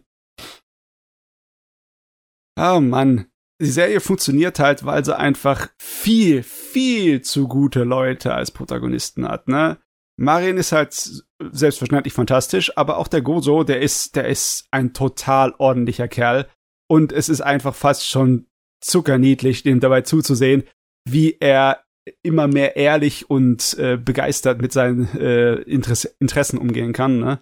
Oh 2.59 2.81
Mann 2.81 3.27
die 3.61 3.67
Serie 3.67 3.99
funktioniert 3.99 4.59
halt, 4.59 4.85
weil 4.85 5.05
sie 5.05 5.17
einfach 5.17 5.69
viel, 5.77 6.43
viel 6.43 7.21
zu 7.21 7.47
gute 7.47 7.83
Leute 7.83 8.33
als 8.33 8.51
Protagonisten 8.51 9.27
hat, 9.27 9.47
ne? 9.47 9.77
Marin 10.17 10.57
ist 10.57 10.71
halt 10.71 10.93
selbstverständlich 11.39 12.13
fantastisch, 12.13 12.77
aber 12.77 12.97
auch 12.97 13.07
der 13.07 13.21
Gozo, 13.21 13.63
der 13.63 13.81
ist, 13.81 14.15
der 14.15 14.27
ist 14.27 14.65
ein 14.71 14.93
total 14.93 15.53
ordentlicher 15.57 16.07
Kerl. 16.07 16.47
Und 16.87 17.11
es 17.11 17.27
ist 17.27 17.41
einfach 17.41 17.75
fast 17.75 18.07
schon 18.07 18.47
zuckerniedlich, 18.81 19.63
dem 19.63 19.79
dabei 19.79 20.01
zuzusehen, 20.01 20.63
wie 21.05 21.37
er 21.39 21.83
immer 22.23 22.47
mehr 22.47 22.75
ehrlich 22.75 23.29
und 23.29 23.77
äh, 23.79 23.97
begeistert 23.97 24.61
mit 24.61 24.71
seinen 24.71 25.07
äh, 25.17 25.55
Interesse 25.55 26.15
Interessen 26.19 26.59
umgehen 26.59 26.93
kann, 26.93 27.19
ne? 27.19 27.41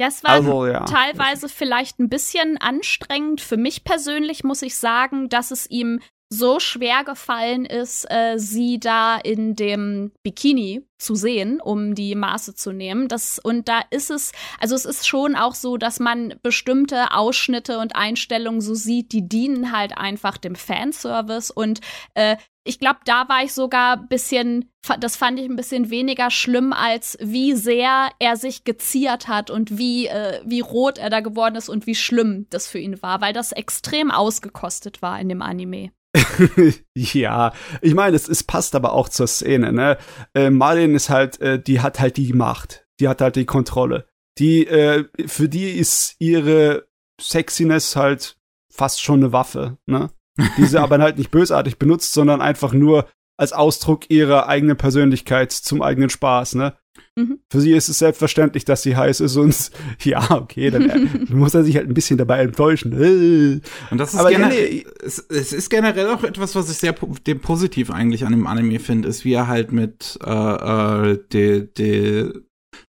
Ja, 0.00 0.06
es 0.06 0.22
war 0.22 0.30
also, 0.30 0.66
ja. 0.66 0.84
teilweise 0.84 1.48
vielleicht 1.48 1.98
ein 1.98 2.08
bisschen 2.08 2.56
anstrengend. 2.58 3.40
Für 3.40 3.56
mich 3.56 3.82
persönlich 3.82 4.44
muss 4.44 4.62
ich 4.62 4.76
sagen, 4.76 5.28
dass 5.28 5.50
es 5.50 5.68
ihm 5.68 6.00
so 6.30 6.60
schwer 6.60 7.04
gefallen 7.04 7.64
ist, 7.64 8.04
äh, 8.10 8.38
sie 8.38 8.78
da 8.78 9.16
in 9.16 9.54
dem 9.54 10.12
Bikini 10.22 10.82
zu 10.98 11.14
sehen, 11.14 11.60
um 11.60 11.94
die 11.94 12.14
Maße 12.14 12.54
zu 12.54 12.72
nehmen. 12.72 13.08
Das, 13.08 13.38
und 13.38 13.68
da 13.68 13.80
ist 13.90 14.10
es, 14.10 14.32
also 14.60 14.74
es 14.74 14.84
ist 14.84 15.06
schon 15.06 15.36
auch 15.36 15.54
so, 15.54 15.78
dass 15.78 16.00
man 16.00 16.34
bestimmte 16.42 17.12
Ausschnitte 17.12 17.78
und 17.78 17.96
Einstellungen 17.96 18.60
so 18.60 18.74
sieht, 18.74 19.12
die 19.12 19.26
dienen 19.26 19.72
halt 19.72 19.96
einfach 19.96 20.36
dem 20.36 20.54
Fanservice. 20.54 21.50
Und 21.50 21.80
äh, 22.14 22.36
ich 22.64 22.78
glaube, 22.78 22.98
da 23.06 23.26
war 23.30 23.42
ich 23.42 23.54
sogar 23.54 23.96
ein 23.96 24.08
bisschen, 24.08 24.70
das 25.00 25.16
fand 25.16 25.38
ich 25.40 25.48
ein 25.48 25.56
bisschen 25.56 25.88
weniger 25.88 26.30
schlimm, 26.30 26.74
als 26.74 27.16
wie 27.22 27.54
sehr 27.54 28.10
er 28.18 28.36
sich 28.36 28.64
geziert 28.64 29.28
hat 29.28 29.50
und 29.50 29.78
wie, 29.78 30.08
äh, 30.08 30.42
wie 30.44 30.60
rot 30.60 30.98
er 30.98 31.08
da 31.08 31.20
geworden 31.20 31.54
ist 31.54 31.70
und 31.70 31.86
wie 31.86 31.94
schlimm 31.94 32.46
das 32.50 32.68
für 32.68 32.78
ihn 32.78 33.00
war, 33.00 33.22
weil 33.22 33.32
das 33.32 33.52
extrem 33.52 34.10
ausgekostet 34.10 35.00
war 35.00 35.18
in 35.18 35.30
dem 35.30 35.40
Anime. 35.40 35.92
ja, 36.94 37.52
ich 37.80 37.94
meine, 37.94 38.16
es, 38.16 38.28
es 38.28 38.44
passt 38.44 38.74
aber 38.74 38.92
auch 38.92 39.08
zur 39.08 39.26
Szene, 39.26 39.72
ne? 39.72 39.98
Äh, 40.34 40.50
Marlin 40.50 40.94
ist 40.94 41.10
halt, 41.10 41.40
äh, 41.40 41.60
die 41.60 41.80
hat 41.80 42.00
halt 42.00 42.16
die 42.16 42.32
Macht, 42.32 42.86
die 43.00 43.08
hat 43.08 43.20
halt 43.20 43.36
die 43.36 43.46
Kontrolle. 43.46 44.06
Die, 44.38 44.66
äh, 44.66 45.04
für 45.26 45.48
die 45.48 45.70
ist 45.70 46.16
ihre 46.18 46.86
Sexiness 47.20 47.96
halt 47.96 48.36
fast 48.70 49.02
schon 49.02 49.20
eine 49.20 49.32
Waffe, 49.32 49.78
ne? 49.86 50.10
diese 50.56 50.80
aber 50.82 50.98
halt 50.98 51.18
nicht 51.18 51.30
bösartig 51.30 51.78
benutzt, 51.78 52.12
sondern 52.12 52.40
einfach 52.40 52.72
nur 52.72 53.08
als 53.38 53.52
Ausdruck 53.52 54.10
ihrer 54.10 54.48
eigenen 54.48 54.76
Persönlichkeit 54.76 55.52
zum 55.52 55.80
eigenen 55.80 56.10
Spaß, 56.10 56.56
ne? 56.56 56.74
Mhm. 57.14 57.38
Für 57.50 57.60
sie 57.60 57.72
ist 57.72 57.88
es 57.88 57.98
selbstverständlich, 57.98 58.64
dass 58.64 58.82
sie 58.82 58.96
heiß 58.96 59.20
ist 59.20 59.36
und 59.36 59.70
ja, 60.02 60.30
okay, 60.30 60.70
dann 60.70 60.90
äh, 60.90 61.06
muss 61.34 61.54
er 61.54 61.64
sich 61.64 61.76
halt 61.76 61.88
ein 61.88 61.94
bisschen 61.94 62.18
dabei 62.18 62.40
enttäuschen. 62.40 62.92
Äh. 62.92 63.60
Und 63.90 63.98
das 63.98 64.14
ist 64.14 64.20
Aber 64.20 64.30
generell, 64.30 64.84
es, 65.04 65.18
es, 65.18 65.52
ist 65.52 65.70
generell 65.70 66.08
auch 66.08 66.24
etwas, 66.24 66.54
was 66.56 66.70
ich 66.70 66.78
sehr 66.78 66.94
dem 67.26 67.40
positiv 67.40 67.90
eigentlich 67.90 68.24
an 68.26 68.32
dem 68.32 68.46
Anime 68.46 68.80
finde, 68.80 69.08
ist, 69.08 69.24
wie 69.24 69.32
er 69.32 69.46
halt 69.46 69.72
mit 69.72 70.18
äh, 70.24 70.30
äh, 70.30 71.18
de, 71.32 71.66
de, 71.66 72.32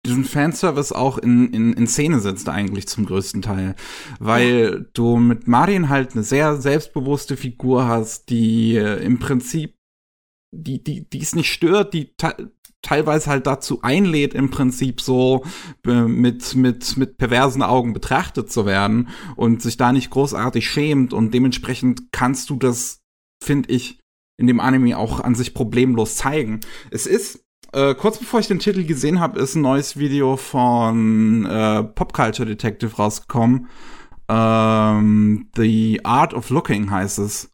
diesen 0.06 0.24
Fanservice 0.24 0.94
auch 0.94 1.18
in, 1.18 1.52
in, 1.52 1.72
in 1.72 1.86
Szene 1.86 2.20
setzt 2.20 2.48
eigentlich 2.48 2.86
zum 2.88 3.06
größten 3.06 3.42
Teil. 3.42 3.74
Weil 4.18 4.72
ja. 4.72 4.84
du 4.92 5.16
mit 5.16 5.48
Marien 5.48 5.88
halt 5.88 6.12
eine 6.12 6.22
sehr 6.22 6.56
selbstbewusste 6.56 7.36
Figur 7.36 7.86
hast, 7.86 8.28
die 8.28 8.76
äh, 8.76 9.02
im 9.02 9.18
Prinzip 9.18 9.73
die, 10.62 10.82
die, 10.82 11.08
die 11.08 11.20
es 11.20 11.34
nicht 11.34 11.52
stört, 11.52 11.94
die 11.94 12.14
teilweise 12.82 13.30
halt 13.30 13.46
dazu 13.46 13.80
einlädt, 13.82 14.34
im 14.34 14.50
Prinzip 14.50 15.00
so 15.00 15.44
mit, 15.84 16.54
mit, 16.54 16.96
mit 16.96 17.16
perversen 17.16 17.62
Augen 17.62 17.92
betrachtet 17.92 18.52
zu 18.52 18.66
werden 18.66 19.08
und 19.36 19.62
sich 19.62 19.76
da 19.76 19.92
nicht 19.92 20.10
großartig 20.10 20.68
schämt 20.68 21.12
und 21.12 21.32
dementsprechend 21.34 22.12
kannst 22.12 22.50
du 22.50 22.56
das, 22.56 23.00
finde 23.42 23.70
ich, 23.70 23.98
in 24.36 24.46
dem 24.46 24.60
Anime 24.60 24.98
auch 24.98 25.20
an 25.20 25.34
sich 25.34 25.54
problemlos 25.54 26.16
zeigen. 26.16 26.60
Es 26.90 27.06
ist 27.06 27.44
äh, 27.72 27.94
kurz 27.94 28.18
bevor 28.18 28.38
ich 28.38 28.46
den 28.46 28.60
Titel 28.60 28.84
gesehen 28.84 29.18
habe, 29.18 29.40
ist 29.40 29.56
ein 29.56 29.62
neues 29.62 29.98
Video 29.98 30.36
von 30.36 31.44
äh, 31.44 31.82
Pop 31.82 32.12
Culture 32.12 32.46
Detective 32.46 32.94
rausgekommen. 32.94 33.68
Ähm, 34.28 35.50
The 35.56 36.00
Art 36.04 36.34
of 36.34 36.50
Looking 36.50 36.90
heißt 36.90 37.18
es, 37.18 37.50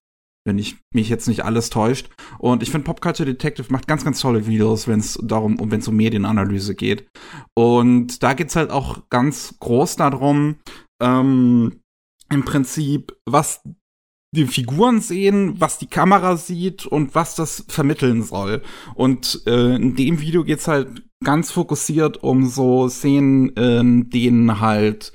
wenn 0.46 0.58
ich 0.58 0.76
mich 0.94 1.08
jetzt 1.08 1.28
nicht 1.28 1.44
alles 1.44 1.70
täuscht. 1.70 2.08
Und 2.38 2.62
ich 2.62 2.70
finde 2.70 2.86
Pop 2.86 3.00
Culture 3.00 3.26
Detective 3.26 3.70
macht 3.70 3.86
ganz, 3.86 4.04
ganz 4.04 4.20
tolle 4.20 4.46
Videos, 4.46 4.88
wenn 4.88 5.00
es 5.00 5.18
darum, 5.22 5.58
wenn 5.70 5.80
es 5.80 5.88
um 5.88 5.96
Medienanalyse 5.96 6.74
geht. 6.74 7.06
Und 7.54 8.22
da 8.22 8.34
geht's 8.34 8.56
halt 8.56 8.70
auch 8.70 9.08
ganz 9.10 9.56
groß 9.60 9.96
darum, 9.96 10.56
ähm, 11.02 11.80
im 12.32 12.44
Prinzip, 12.44 13.16
was 13.26 13.62
die 14.34 14.46
Figuren 14.46 15.00
sehen, 15.00 15.60
was 15.60 15.78
die 15.78 15.88
Kamera 15.88 16.36
sieht 16.36 16.86
und 16.86 17.14
was 17.14 17.34
das 17.34 17.64
vermitteln 17.68 18.22
soll. 18.22 18.62
Und 18.94 19.42
äh, 19.46 19.74
in 19.74 19.96
dem 19.96 20.20
Video 20.20 20.44
geht's 20.44 20.68
halt 20.68 21.02
ganz 21.24 21.50
fokussiert 21.50 22.22
um 22.22 22.46
so 22.46 22.88
Szenen, 22.88 23.48
in 23.50 24.08
denen 24.08 24.60
halt 24.60 25.12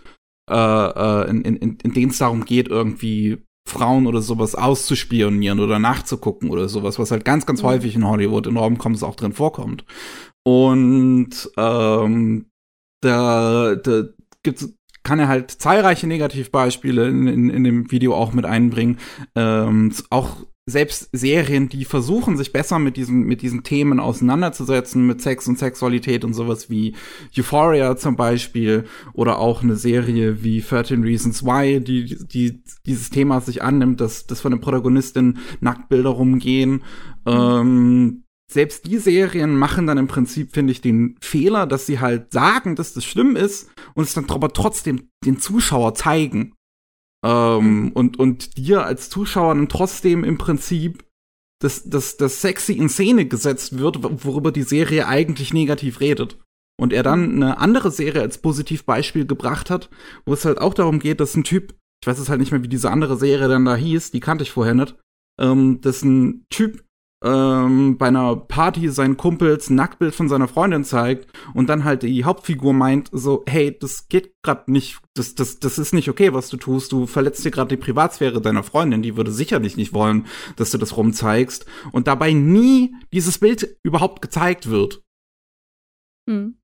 äh, 0.51 0.55
äh 0.55 1.29
in, 1.29 1.41
in, 1.43 1.77
in 1.77 1.93
denen 1.93 2.11
es 2.11 2.17
darum 2.17 2.45
geht, 2.45 2.67
irgendwie 2.67 3.41
Frauen 3.67 4.07
oder 4.07 4.21
sowas 4.21 4.55
auszuspionieren 4.55 5.59
oder 5.59 5.79
nachzugucken 5.79 6.49
oder 6.49 6.69
sowas, 6.69 6.99
was 6.99 7.11
halt 7.11 7.25
ganz, 7.25 7.45
ganz 7.45 7.63
mhm. 7.63 7.67
häufig 7.67 7.95
in 7.95 8.07
Hollywood 8.07 8.47
in 8.47 8.57
Romcoms 8.57 9.03
auch 9.03 9.15
drin 9.15 9.33
vorkommt. 9.33 9.85
Und 10.43 11.49
ähm, 11.57 12.45
da, 13.01 13.75
da 13.75 14.03
gibt's 14.43 14.69
kann 15.05 15.19
er 15.19 15.27
halt 15.27 15.51
zahlreiche 15.51 16.07
Negativbeispiele 16.07 17.07
in, 17.07 17.27
in, 17.27 17.49
in 17.49 17.63
dem 17.63 17.91
Video 17.91 18.15
auch 18.15 18.33
mit 18.33 18.43
einbringen. 18.43 18.97
Ähm, 19.35 19.93
auch 20.09 20.37
selbst 20.67 21.09
Serien, 21.11 21.69
die 21.69 21.85
versuchen, 21.85 22.37
sich 22.37 22.51
besser 22.51 22.79
mit 22.79 22.97
diesen, 22.97 23.21
mit 23.21 23.43
diesen 23.43 23.61
Themen 23.61 23.99
auseinanderzusetzen, 23.99 25.05
mit 25.05 25.21
Sex 25.21 25.47
und 25.47 25.59
Sexualität 25.59 26.25
und 26.25 26.33
sowas 26.33 26.71
wie 26.71 26.95
Euphoria 27.37 27.95
zum 27.97 28.15
Beispiel 28.15 28.85
oder 29.13 29.37
auch 29.37 29.61
eine 29.61 29.75
Serie 29.75 30.43
wie 30.43 30.61
13 30.61 31.03
Reasons 31.03 31.43
Why, 31.43 31.81
die, 31.81 32.17
die 32.27 32.63
dieses 32.87 33.11
Thema 33.11 33.41
sich 33.41 33.61
annimmt, 33.61 34.01
dass, 34.01 34.25
dass 34.25 34.41
von 34.41 34.51
den 34.51 34.61
Protagonistin 34.61 35.37
Nacktbilder 35.59 36.09
rumgehen. 36.09 36.83
Ähm, 37.27 38.23
selbst 38.51 38.87
die 38.87 38.97
Serien 38.97 39.55
machen 39.57 39.85
dann 39.85 39.99
im 39.99 40.07
Prinzip, 40.07 40.53
finde 40.53 40.71
ich, 40.71 40.81
den 40.81 41.15
Fehler, 41.21 41.67
dass 41.67 41.85
sie 41.85 41.99
halt 41.99 42.31
sagen, 42.31 42.75
dass 42.75 42.93
das 42.93 43.05
schlimm 43.05 43.35
ist 43.35 43.69
und 43.93 44.05
es 44.05 44.13
dann 44.15 44.29
aber 44.29 44.51
trotzdem 44.51 45.09
den 45.23 45.39
Zuschauer 45.39 45.93
zeigen. 45.93 46.53
Ähm, 47.25 47.91
und, 47.93 48.19
und 48.19 48.57
dir 48.57 48.85
als 48.85 49.09
Zuschauer 49.09 49.55
dann 49.55 49.67
trotzdem 49.67 50.23
im 50.23 50.37
Prinzip 50.37 51.03
das, 51.59 51.89
das, 51.89 52.17
das 52.17 52.41
sexy 52.41 52.73
in 52.73 52.89
Szene 52.89 53.25
gesetzt 53.25 53.79
wird, 53.79 53.97
worüber 54.23 54.51
die 54.51 54.63
Serie 54.63 55.07
eigentlich 55.07 55.53
negativ 55.53 55.99
redet. 55.99 56.37
Und 56.79 56.93
er 56.93 57.03
dann 57.03 57.35
eine 57.35 57.57
andere 57.57 57.89
Serie 57.89 58.21
als 58.21 58.37
Positivbeispiel 58.37 59.25
gebracht 59.25 59.69
hat, 59.69 59.89
wo 60.25 60.33
es 60.33 60.45
halt 60.45 60.59
auch 60.59 60.73
darum 60.73 60.99
geht, 60.99 61.19
dass 61.19 61.35
ein 61.35 61.45
Typ, 61.45 61.73
ich 62.03 62.07
weiß 62.07 62.19
jetzt 62.19 62.29
halt 62.29 62.41
nicht 62.41 62.51
mehr, 62.51 62.63
wie 62.63 62.67
diese 62.67 62.91
andere 62.91 63.17
Serie 63.17 63.47
dann 63.47 63.65
da 63.65 63.75
hieß, 63.75 64.11
die 64.11 64.19
kannte 64.19 64.43
ich 64.43 64.51
vorher 64.51 64.75
nicht, 64.75 64.95
ähm, 65.39 65.79
dass 65.81 66.03
ein 66.03 66.45
Typ 66.49 66.84
ähm, 67.23 67.97
bei 67.97 68.07
einer 68.07 68.35
Party 68.35 68.89
seinen 68.89 69.17
Kumpels 69.17 69.69
ein 69.69 69.75
Nacktbild 69.75 70.13
von 70.13 70.29
seiner 70.29 70.47
Freundin 70.47 70.83
zeigt 70.83 71.31
und 71.53 71.69
dann 71.69 71.83
halt 71.83 72.03
die 72.03 72.23
Hauptfigur 72.25 72.73
meint 72.73 73.09
so, 73.11 73.43
hey, 73.47 73.77
das 73.77 74.07
geht 74.07 74.33
grad 74.43 74.67
nicht, 74.67 74.99
das, 75.15 75.35
das, 75.35 75.59
das 75.59 75.77
ist 75.77 75.93
nicht 75.93 76.09
okay, 76.09 76.33
was 76.33 76.49
du 76.49 76.57
tust, 76.57 76.91
du 76.91 77.07
verletzt 77.07 77.43
dir 77.45 77.51
gerade 77.51 77.75
die 77.75 77.81
Privatsphäre 77.81 78.41
deiner 78.41 78.63
Freundin, 78.63 79.01
die 79.01 79.17
würde 79.17 79.31
sicherlich 79.31 79.77
nicht 79.77 79.93
wollen, 79.93 80.27
dass 80.57 80.71
du 80.71 80.77
das 80.77 80.97
rumzeigst 80.97 81.65
und 81.91 82.07
dabei 82.07 82.33
nie 82.33 82.95
dieses 83.13 83.37
Bild 83.39 83.77
überhaupt 83.83 84.21
gezeigt 84.21 84.69
wird. 84.69 85.03
Hm. 86.29 86.57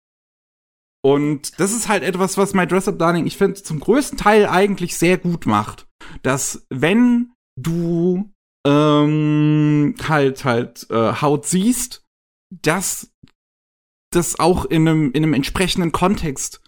Und 1.03 1.59
das 1.59 1.71
ist 1.71 1.87
halt 1.87 2.03
etwas, 2.03 2.37
was 2.37 2.53
My 2.53 2.67
Dress 2.67 2.87
Up 2.87 2.99
Darling, 2.99 3.25
ich 3.25 3.37
finde, 3.37 3.61
zum 3.61 3.79
größten 3.79 4.17
Teil 4.17 4.45
eigentlich 4.45 4.95
sehr 4.97 5.17
gut 5.17 5.47
macht. 5.47 5.87
Dass 6.21 6.67
wenn 6.69 7.31
du 7.59 8.31
ähm, 8.65 9.95
halt 10.07 10.45
halt 10.45 10.87
äh, 10.89 11.13
Haut 11.21 11.45
siehst, 11.45 12.05
dass 12.49 13.11
das 14.11 14.39
auch 14.39 14.65
in 14.65 14.87
einem, 14.87 15.11
in 15.11 15.23
einem 15.23 15.33
entsprechenden 15.33 15.91
Kontext 15.91 16.61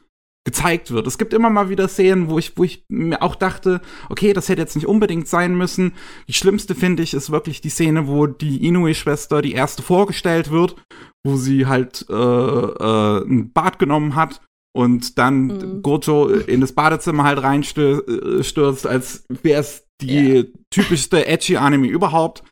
gezeigt 0.45 0.91
wird. 0.91 1.07
Es 1.07 1.17
gibt 1.17 1.33
immer 1.33 1.49
mal 1.49 1.69
wieder 1.69 1.87
Szenen, 1.87 2.29
wo 2.29 2.37
ich, 2.37 2.57
wo 2.57 2.63
ich 2.63 2.85
mir 2.89 3.21
auch 3.21 3.35
dachte, 3.35 3.81
okay, 4.09 4.33
das 4.33 4.49
hätte 4.49 4.61
jetzt 4.61 4.75
nicht 4.75 4.87
unbedingt 4.87 5.27
sein 5.27 5.55
müssen. 5.55 5.93
Die 6.27 6.33
schlimmste 6.33 6.75
finde 6.75 7.03
ich 7.03 7.13
ist 7.13 7.31
wirklich 7.31 7.61
die 7.61 7.69
Szene, 7.69 8.07
wo 8.07 8.27
die 8.27 8.65
Inui-Schwester 8.65 9.41
die 9.41 9.53
erste 9.53 9.83
vorgestellt 9.83 10.51
wird, 10.51 10.75
wo 11.23 11.37
sie 11.37 11.65
halt 11.65 12.05
äh, 12.09 12.13
äh, 12.13 13.23
ein 13.25 13.53
Bad 13.53 13.79
genommen 13.79 14.15
hat 14.15 14.41
und 14.75 15.17
dann 15.17 15.47
mhm. 15.47 15.81
Gojo 15.81 16.27
in 16.27 16.61
das 16.61 16.73
Badezimmer 16.73 17.23
halt 17.23 17.41
reinstürzt, 17.41 18.87
als 18.87 19.25
wäre 19.29 19.61
es 19.61 19.87
die 20.01 20.33
yeah. 20.33 20.45
typischste 20.71 21.25
edgy 21.27 21.57
Anime 21.57 21.87
überhaupt. 21.87 22.43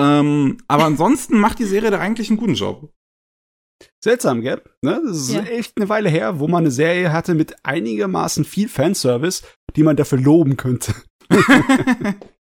Ähm, 0.00 0.58
aber 0.66 0.84
ansonsten 0.84 1.38
macht 1.38 1.58
die 1.58 1.64
Serie 1.64 1.90
da 1.90 1.98
eigentlich 1.98 2.30
einen 2.30 2.38
guten 2.38 2.54
Job. 2.54 2.92
Seltsam, 4.02 4.40
gell? 4.40 4.62
Ne? 4.82 5.00
Das 5.06 5.16
ist 5.16 5.32
ja. 5.32 5.42
echt 5.42 5.74
eine 5.76 5.88
Weile 5.88 6.08
her, 6.08 6.40
wo 6.40 6.48
man 6.48 6.64
eine 6.64 6.70
Serie 6.70 7.12
hatte 7.12 7.34
mit 7.34 7.54
einigermaßen 7.64 8.44
viel 8.44 8.68
Fanservice, 8.68 9.42
die 9.76 9.82
man 9.82 9.96
dafür 9.96 10.18
loben 10.18 10.56
könnte. 10.56 10.94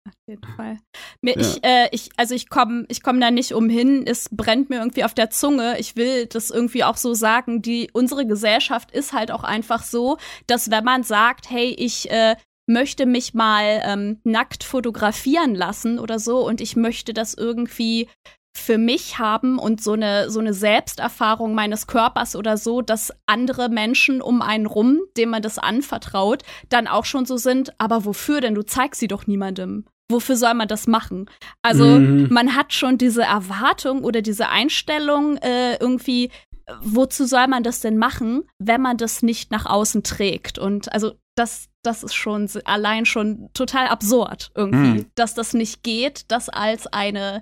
Auf 0.07 0.13
jeden 0.27 0.55
Fall. 0.55 0.77
Mir, 1.21 1.33
ja. 1.35 1.41
ich, 1.41 1.63
äh, 1.63 1.89
ich, 1.91 2.09
also 2.15 2.35
ich 2.35 2.49
komme 2.49 2.85
ich 2.89 3.01
komm 3.01 3.19
da 3.19 3.31
nicht 3.31 3.53
umhin. 3.53 4.05
Es 4.05 4.29
brennt 4.31 4.69
mir 4.69 4.77
irgendwie 4.77 5.03
auf 5.03 5.15
der 5.15 5.31
Zunge. 5.31 5.79
Ich 5.79 5.95
will 5.95 6.27
das 6.27 6.51
irgendwie 6.51 6.83
auch 6.83 6.97
so 6.97 7.15
sagen. 7.15 7.61
Die, 7.63 7.89
unsere 7.91 8.27
Gesellschaft 8.27 8.91
ist 8.91 9.13
halt 9.13 9.31
auch 9.31 9.43
einfach 9.43 9.83
so, 9.83 10.17
dass 10.45 10.69
wenn 10.69 10.83
man 10.83 11.03
sagt, 11.03 11.49
hey, 11.49 11.69
ich 11.77 12.11
äh, 12.11 12.35
möchte 12.67 13.05
mich 13.07 13.33
mal 13.33 13.81
ähm, 13.83 14.19
nackt 14.23 14.63
fotografieren 14.63 15.55
lassen 15.55 15.97
oder 15.99 16.19
so 16.19 16.45
und 16.45 16.61
ich 16.61 16.75
möchte 16.75 17.13
das 17.13 17.33
irgendwie 17.33 18.07
für 18.57 18.77
mich 18.77 19.19
haben 19.19 19.59
und 19.59 19.83
so 19.83 19.93
eine 19.93 20.29
so 20.29 20.39
eine 20.39 20.53
Selbsterfahrung 20.53 21.53
meines 21.55 21.87
Körpers 21.87 22.35
oder 22.35 22.57
so, 22.57 22.81
dass 22.81 23.11
andere 23.25 23.69
Menschen 23.69 24.21
um 24.21 24.41
einen 24.41 24.65
rum, 24.65 25.01
dem 25.17 25.29
man 25.29 25.41
das 25.41 25.59
anvertraut, 25.59 26.43
dann 26.69 26.87
auch 26.87 27.05
schon 27.05 27.25
so 27.25 27.37
sind, 27.37 27.73
aber 27.79 28.05
wofür 28.05 28.39
denn? 28.39 28.55
Du 28.55 28.63
zeigst 28.63 28.99
sie 28.99 29.07
doch 29.07 29.27
niemandem. 29.27 29.85
Wofür 30.09 30.35
soll 30.35 30.53
man 30.53 30.67
das 30.67 30.87
machen? 30.87 31.29
Also 31.63 31.85
mhm. 31.85 32.27
man 32.31 32.55
hat 32.55 32.73
schon 32.73 32.97
diese 32.97 33.23
Erwartung 33.23 34.03
oder 34.03 34.21
diese 34.21 34.49
Einstellung 34.49 35.37
äh, 35.37 35.77
irgendwie, 35.77 36.29
wozu 36.81 37.25
soll 37.25 37.47
man 37.47 37.63
das 37.63 37.79
denn 37.79 37.97
machen, 37.97 38.43
wenn 38.59 38.81
man 38.81 38.97
das 38.97 39.23
nicht 39.23 39.51
nach 39.51 39.65
außen 39.65 40.03
trägt? 40.03 40.59
Und 40.59 40.93
also 40.93 41.13
das, 41.35 41.69
das 41.83 42.03
ist 42.03 42.13
schon 42.13 42.49
allein 42.65 43.05
schon 43.05 43.49
total 43.53 43.87
absurd 43.87 44.51
irgendwie, 44.55 45.01
mhm. 45.01 45.05
dass 45.15 45.33
das 45.33 45.53
nicht 45.53 45.83
geht, 45.83 46.25
das 46.29 46.49
als 46.49 46.87
eine 46.87 47.41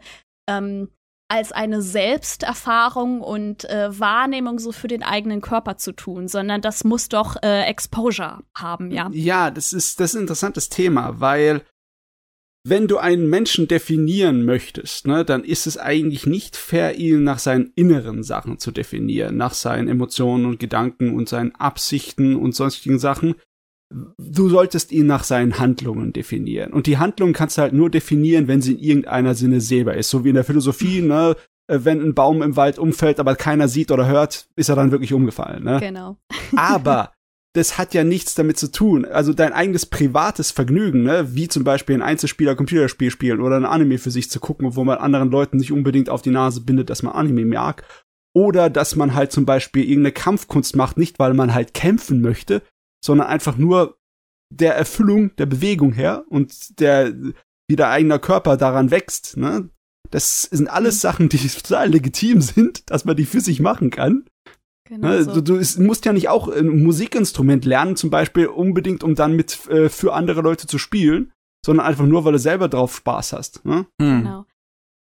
ähm, 0.49 0.89
als 1.29 1.51
eine 1.51 1.81
Selbsterfahrung 1.81 3.21
und 3.21 3.67
äh, 3.67 3.97
Wahrnehmung 3.99 4.59
so 4.59 4.71
für 4.71 4.87
den 4.87 5.01
eigenen 5.01 5.41
Körper 5.41 5.77
zu 5.77 5.91
tun, 5.91 6.27
sondern 6.27 6.61
das 6.61 6.83
muss 6.83 7.09
doch 7.09 7.37
äh, 7.41 7.63
Exposure 7.63 8.43
haben, 8.55 8.91
ja. 8.91 9.09
Ja, 9.11 9.49
das 9.49 9.73
ist 9.73 9.99
das 9.99 10.11
ist 10.11 10.15
ein 10.15 10.21
interessantes 10.21 10.69
Thema, 10.69 11.19
weil 11.19 11.63
wenn 12.65 12.87
du 12.87 12.97
einen 12.97 13.29
Menschen 13.29 13.67
definieren 13.67 14.45
möchtest, 14.45 15.05
ne, 15.05 15.25
dann 15.25 15.43
ist 15.43 15.67
es 15.67 15.77
eigentlich 15.77 16.25
nicht 16.25 16.55
fair, 16.55 16.97
ihn 16.97 17.23
nach 17.23 17.39
seinen 17.39 17.71
inneren 17.75 18.23
Sachen 18.23 18.57
zu 18.57 18.71
definieren, 18.71 19.35
nach 19.35 19.53
seinen 19.53 19.89
Emotionen 19.89 20.45
und 20.45 20.59
Gedanken 20.59 21.13
und 21.13 21.27
seinen 21.27 21.53
Absichten 21.55 22.35
und 22.35 22.55
sonstigen 22.55 22.99
Sachen, 22.99 23.35
du 24.17 24.49
solltest 24.49 24.91
ihn 24.91 25.05
nach 25.05 25.23
seinen 25.23 25.59
Handlungen 25.59 26.13
definieren. 26.13 26.73
Und 26.73 26.87
die 26.87 26.97
Handlungen 26.97 27.33
kannst 27.33 27.57
du 27.57 27.61
halt 27.61 27.73
nur 27.73 27.89
definieren, 27.89 28.47
wenn 28.47 28.61
sie 28.61 28.73
in 28.73 28.79
irgendeiner 28.79 29.35
Sinne 29.35 29.61
sehbar 29.61 29.95
ist. 29.95 30.09
So 30.09 30.23
wie 30.23 30.29
in 30.29 30.35
der 30.35 30.43
Philosophie, 30.43 31.01
ne? 31.01 31.35
Äh, 31.67 31.79
wenn 31.83 32.01
ein 32.01 32.13
Baum 32.13 32.41
im 32.41 32.55
Wald 32.55 32.79
umfällt, 32.79 33.19
aber 33.19 33.35
keiner 33.35 33.67
sieht 33.67 33.91
oder 33.91 34.07
hört, 34.07 34.47
ist 34.55 34.69
er 34.69 34.75
dann 34.75 34.91
wirklich 34.91 35.13
umgefallen, 35.13 35.63
ne? 35.63 35.79
Genau. 35.79 36.17
aber 36.55 37.11
das 37.53 37.77
hat 37.77 37.93
ja 37.93 38.03
nichts 38.03 38.33
damit 38.33 38.57
zu 38.57 38.71
tun. 38.71 39.05
Also 39.05 39.31
dein 39.31 39.53
eigenes 39.53 39.85
privates 39.85 40.51
Vergnügen, 40.51 41.03
ne? 41.03 41.35
wie 41.35 41.47
zum 41.47 41.63
Beispiel 41.63 41.95
ein 41.95 42.01
Einzelspieler-Computerspiel 42.01 43.11
spielen 43.11 43.41
oder 43.41 43.57
ein 43.57 43.65
Anime 43.65 43.99
für 43.99 44.11
sich 44.11 44.29
zu 44.29 44.39
gucken, 44.39 44.75
wo 44.75 44.83
man 44.83 44.97
anderen 44.97 45.29
Leuten 45.29 45.57
nicht 45.57 45.71
unbedingt 45.71 46.09
auf 46.09 46.23
die 46.23 46.31
Nase 46.31 46.61
bindet, 46.61 46.89
dass 46.89 47.03
man 47.03 47.13
Anime 47.13 47.45
mag. 47.45 47.85
Oder 48.35 48.71
dass 48.71 48.95
man 48.95 49.13
halt 49.13 49.31
zum 49.31 49.45
Beispiel 49.45 49.83
irgendeine 49.83 50.13
Kampfkunst 50.13 50.75
macht, 50.75 50.97
nicht 50.97 51.19
weil 51.19 51.35
man 51.35 51.53
halt 51.53 51.75
kämpfen 51.75 52.21
möchte, 52.21 52.63
sondern 53.03 53.27
einfach 53.27 53.57
nur 53.57 53.97
der 54.51 54.75
Erfüllung 54.75 55.35
der 55.35 55.45
Bewegung 55.45 55.93
her 55.93 56.25
und 56.29 56.79
der, 56.79 57.13
wie 57.67 57.75
der 57.75 57.89
eigene 57.89 58.17
Körper 58.17 58.57
daran 58.57 58.89
wächst, 58.89 59.37
ne? 59.37 59.69
Das 60.09 60.43
sind 60.43 60.67
alles 60.69 60.95
mhm. 60.95 60.99
Sachen, 60.99 61.29
die 61.29 61.37
total 61.47 61.89
legitim 61.89 62.41
sind, 62.41 62.89
dass 62.89 63.05
man 63.05 63.15
die 63.15 63.25
für 63.25 63.41
sich 63.41 63.59
machen 63.59 63.89
kann. 63.89 64.25
Genau 64.85 65.07
ne? 65.07 65.23
so. 65.23 65.39
du, 65.39 65.59
du, 65.59 65.81
musst 65.81 66.05
ja 66.05 66.13
nicht 66.13 66.29
auch 66.29 66.47
ein 66.47 66.83
Musikinstrument 66.83 67.65
lernen, 67.65 67.95
zum 67.95 68.09
Beispiel 68.09 68.47
unbedingt, 68.47 69.03
um 69.03 69.15
dann 69.15 69.35
mit 69.35 69.67
äh, 69.67 69.89
für 69.89 70.13
andere 70.13 70.41
Leute 70.41 70.67
zu 70.67 70.77
spielen, 70.77 71.31
sondern 71.65 71.85
einfach 71.85 72.05
nur, 72.05 72.25
weil 72.25 72.33
du 72.33 72.39
selber 72.39 72.67
drauf 72.67 72.95
Spaß 72.95 73.33
hast. 73.33 73.65
Ne? 73.65 73.85
Hm. 74.01 74.23
Genau. 74.23 74.45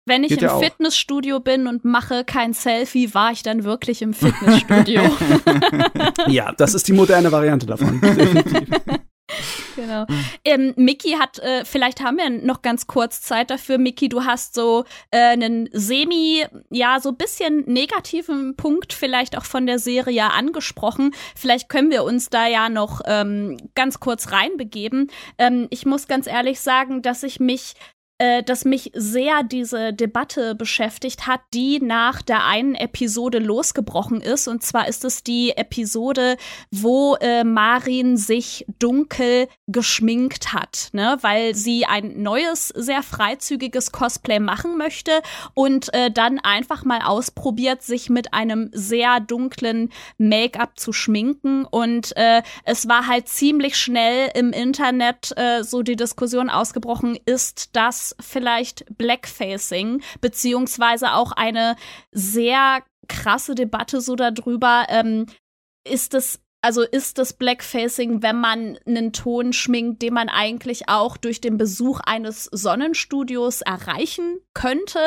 Wenn 0.05 0.23
ich 0.23 0.29
Geht 0.29 0.41
im 0.41 0.49
ja 0.49 0.59
Fitnessstudio 0.59 1.39
bin 1.39 1.65
und 1.65 1.85
mache 1.85 2.25
kein 2.25 2.53
Selfie, 2.53 3.13
war 3.13 3.31
ich 3.31 3.41
dann 3.41 3.63
wirklich 3.63 4.01
im 4.01 4.13
Fitnessstudio. 4.13 5.01
ja, 6.27 6.51
das 6.51 6.73
ist 6.73 6.87
die 6.89 6.93
moderne 6.93 7.31
Variante 7.31 7.65
davon. 7.65 8.01
Definitiv. 8.01 8.69
Genau. 9.75 10.05
Ähm, 10.45 10.73
Mickey 10.75 11.13
hat, 11.19 11.39
äh, 11.39 11.65
vielleicht 11.65 12.01
haben 12.01 12.17
wir 12.17 12.29
noch 12.29 12.61
ganz 12.61 12.85
kurz 12.85 13.21
Zeit 13.21 13.49
dafür. 13.49 13.79
Mickey, 13.79 14.07
du 14.07 14.23
hast 14.23 14.53
so 14.53 14.85
äh, 15.09 15.17
einen 15.17 15.67
semi, 15.71 16.45
ja, 16.69 16.99
so 16.99 17.11
bisschen 17.11 17.63
negativen 17.65 18.55
Punkt 18.55 18.93
vielleicht 18.93 19.35
auch 19.35 19.45
von 19.45 19.65
der 19.65 19.79
Serie 19.79 20.31
angesprochen. 20.31 21.15
Vielleicht 21.35 21.69
können 21.69 21.89
wir 21.89 22.03
uns 22.03 22.29
da 22.29 22.45
ja 22.45 22.69
noch 22.69 23.01
ähm, 23.05 23.57
ganz 23.73 23.99
kurz 23.99 24.31
reinbegeben. 24.31 25.09
Ähm, 25.39 25.67
ich 25.71 25.85
muss 25.85 26.07
ganz 26.07 26.27
ehrlich 26.27 26.59
sagen, 26.59 27.01
dass 27.01 27.23
ich 27.23 27.39
mich 27.39 27.73
äh, 28.19 28.43
dass 28.43 28.63
mich 28.63 28.91
sehr 28.93 29.43
diese 29.43 29.91
Debatte 29.91 30.53
beschäftigt 30.53 31.25
hat, 31.25 31.41
die 31.53 31.79
nach 31.79 32.21
der 32.21 32.45
einen 32.45 32.75
Episode 32.75 33.39
losgebrochen 33.39 34.21
ist. 34.21 34.47
Und 34.47 34.63
zwar 34.63 34.87
ist 34.87 35.03
es 35.03 35.23
die 35.23 35.57
Episode, 35.57 36.37
wo 36.69 37.15
äh, 37.15 37.43
Marin 37.43 38.15
sich 38.15 38.65
dunkel 38.77 39.47
geschminkt 39.67 40.53
hat, 40.53 40.89
ne? 40.93 41.17
weil 41.21 41.55
sie 41.55 41.85
ein 41.85 42.21
neues, 42.21 42.67
sehr 42.69 43.01
freizügiges 43.01 43.91
Cosplay 43.91 44.39
machen 44.39 44.77
möchte 44.77 45.21
und 45.55 45.91
äh, 45.93 46.11
dann 46.11 46.39
einfach 46.39 46.85
mal 46.85 47.01
ausprobiert, 47.01 47.81
sich 47.81 48.11
mit 48.11 48.33
einem 48.33 48.69
sehr 48.73 49.19
dunklen 49.21 49.91
Make-up 50.19 50.77
zu 50.77 50.93
schminken. 50.93 51.65
Und 51.65 52.15
äh, 52.15 52.43
es 52.63 52.87
war 52.87 53.07
halt 53.07 53.27
ziemlich 53.27 53.75
schnell 53.75 54.29
im 54.35 54.51
Internet 54.51 55.33
äh, 55.35 55.63
so 55.63 55.81
die 55.81 55.95
Diskussion 55.95 56.51
ausgebrochen, 56.51 57.17
ist 57.25 57.75
das 57.75 58.02
vielleicht 58.19 58.85
Blackfacing, 58.97 60.01
beziehungsweise 60.21 61.13
auch 61.13 61.31
eine 61.31 61.75
sehr 62.11 62.83
krasse 63.07 63.55
Debatte 63.55 64.01
so 64.01 64.15
darüber, 64.15 64.85
ähm, 64.89 65.25
ist 65.85 66.13
es 66.13 66.42
also 66.63 66.81
ist 66.81 67.17
das 67.17 67.33
Blackfacing, 67.33 68.23
wenn 68.23 68.39
man 68.39 68.79
einen 68.87 69.11
Ton 69.11 69.51
schminkt, 69.51 70.01
den 70.01 70.13
man 70.13 70.29
eigentlich 70.29 70.87
auch 70.87 71.17
durch 71.17 71.41
den 71.41 71.57
Besuch 71.57 71.99
eines 71.99 72.45
Sonnenstudios 72.45 73.61
erreichen 73.61 74.37
könnte? 74.53 74.99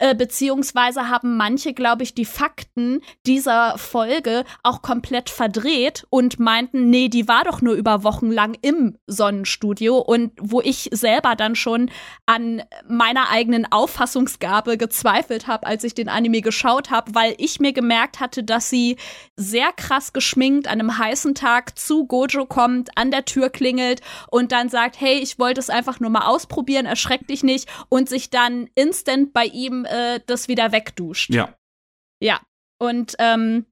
Äh, 0.00 0.16
beziehungsweise 0.16 1.08
haben 1.08 1.36
manche, 1.36 1.72
glaube 1.72 2.02
ich, 2.02 2.14
die 2.14 2.24
Fakten 2.24 3.00
dieser 3.26 3.78
Folge 3.78 4.44
auch 4.64 4.82
komplett 4.82 5.30
verdreht 5.30 6.04
und 6.10 6.40
meinten, 6.40 6.90
nee, 6.90 7.08
die 7.08 7.28
war 7.28 7.44
doch 7.44 7.62
nur 7.62 7.74
über 7.74 8.02
Wochen 8.02 8.32
lang 8.32 8.56
im 8.60 8.98
Sonnenstudio. 9.06 9.98
Und 9.98 10.32
wo 10.40 10.60
ich 10.60 10.88
selber 10.90 11.36
dann 11.36 11.54
schon 11.54 11.92
an 12.26 12.64
meiner 12.88 13.30
eigenen 13.30 13.70
Auffassungsgabe 13.70 14.76
gezweifelt 14.76 15.46
habe, 15.46 15.64
als 15.64 15.84
ich 15.84 15.94
den 15.94 16.08
Anime 16.08 16.40
geschaut 16.40 16.90
habe, 16.90 17.14
weil 17.14 17.36
ich 17.38 17.60
mir 17.60 17.72
gemerkt 17.72 18.18
hatte, 18.18 18.42
dass 18.42 18.68
sie 18.68 18.96
sehr 19.36 19.70
krass 19.72 20.12
geschminkt 20.12 20.66
an 20.66 20.80
einem 20.80 20.98
heißen 21.04 21.34
Tag 21.34 21.78
zu 21.78 22.06
Gojo 22.06 22.46
kommt, 22.46 22.96
an 22.96 23.10
der 23.10 23.24
Tür 23.24 23.50
klingelt 23.50 24.00
und 24.30 24.52
dann 24.52 24.68
sagt, 24.68 25.00
hey, 25.00 25.18
ich 25.18 25.38
wollte 25.38 25.60
es 25.60 25.70
einfach 25.70 26.00
nur 26.00 26.10
mal 26.10 26.26
ausprobieren, 26.26 26.86
erschreck 26.86 27.26
dich 27.26 27.42
nicht 27.42 27.68
und 27.88 28.08
sich 28.08 28.30
dann 28.30 28.68
instant 28.74 29.32
bei 29.32 29.44
ihm 29.44 29.84
äh, 29.84 30.20
das 30.26 30.48
wieder 30.48 30.72
wegduscht. 30.72 31.30
Ja. 31.30 31.54
Ja. 32.20 32.40
Und 32.78 33.14
ähm, 33.18 33.66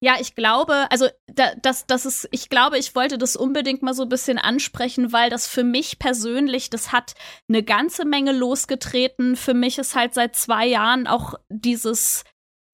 ja, 0.00 0.16
ich 0.20 0.34
glaube, 0.34 0.86
also 0.90 1.08
da, 1.26 1.54
das, 1.62 1.86
das 1.86 2.04
ist, 2.04 2.28
ich 2.30 2.50
glaube, 2.50 2.78
ich 2.78 2.94
wollte 2.94 3.16
das 3.16 3.34
unbedingt 3.34 3.82
mal 3.82 3.94
so 3.94 4.02
ein 4.02 4.08
bisschen 4.08 4.38
ansprechen, 4.38 5.12
weil 5.12 5.30
das 5.30 5.46
für 5.46 5.64
mich 5.64 5.98
persönlich, 5.98 6.68
das 6.68 6.92
hat 6.92 7.14
eine 7.48 7.62
ganze 7.62 8.04
Menge 8.04 8.32
losgetreten. 8.32 9.36
Für 9.36 9.54
mich 9.54 9.78
ist 9.78 9.94
halt 9.94 10.12
seit 10.12 10.36
zwei 10.36 10.66
Jahren 10.66 11.06
auch 11.06 11.34
dieses 11.48 12.24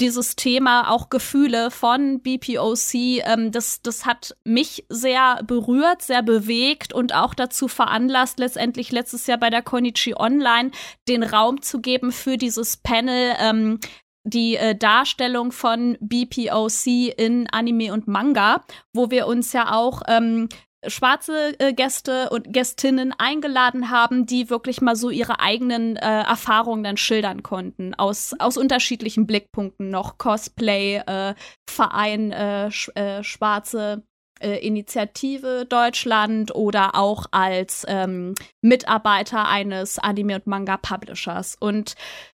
dieses 0.02 0.34
Thema 0.34 0.90
auch 0.90 1.08
Gefühle 1.08 1.70
von 1.70 2.20
BPOC, 2.20 2.94
ähm, 3.24 3.52
das, 3.52 3.82
das 3.82 4.04
hat 4.04 4.36
mich 4.44 4.84
sehr 4.88 5.42
berührt, 5.44 6.02
sehr 6.02 6.22
bewegt 6.22 6.92
und 6.92 7.14
auch 7.14 7.34
dazu 7.34 7.68
veranlasst, 7.68 8.38
letztendlich 8.38 8.90
letztes 8.90 9.26
Jahr 9.28 9.38
bei 9.38 9.48
der 9.48 9.62
Konichi 9.62 10.14
Online 10.14 10.72
den 11.08 11.22
Raum 11.22 11.62
zu 11.62 11.80
geben 11.80 12.10
für 12.10 12.36
dieses 12.36 12.76
Panel, 12.76 13.36
ähm, 13.38 13.78
die 14.24 14.56
äh, 14.56 14.74
Darstellung 14.74 15.52
von 15.52 15.96
BPOC 16.00 16.86
in 17.16 17.48
Anime 17.50 17.92
und 17.92 18.08
Manga, 18.08 18.64
wo 18.92 19.10
wir 19.10 19.28
uns 19.28 19.52
ja 19.52 19.72
auch 19.72 20.02
ähm, 20.08 20.48
schwarze 20.86 21.58
äh, 21.58 21.72
Gäste 21.72 22.30
und 22.30 22.52
Gästinnen 22.52 23.14
eingeladen 23.16 23.90
haben, 23.90 24.26
die 24.26 24.50
wirklich 24.50 24.80
mal 24.80 24.96
so 24.96 25.10
ihre 25.10 25.40
eigenen 25.40 25.96
äh, 25.96 26.22
Erfahrungen 26.22 26.84
dann 26.84 26.96
schildern 26.96 27.42
konnten. 27.42 27.94
Aus 27.94 28.34
aus 28.38 28.56
unterschiedlichen 28.56 29.26
Blickpunkten 29.26 29.90
noch. 29.90 30.18
Cosplay 30.18 30.96
äh, 31.06 31.34
Verein 31.68 32.32
äh, 32.32 32.70
sch 32.70 32.90
äh, 32.94 33.22
schwarze 33.22 34.02
äh, 34.40 34.58
Initiative 34.66 35.66
Deutschland 35.66 36.54
oder 36.54 36.96
auch 36.96 37.26
als 37.30 37.84
ähm, 37.88 38.34
Mitarbeiter 38.60 39.48
eines 39.48 39.98
Anime 39.98 40.36
und 40.36 40.46
Manga 40.46 40.76
Publishers 40.76 41.56
und 41.58 41.94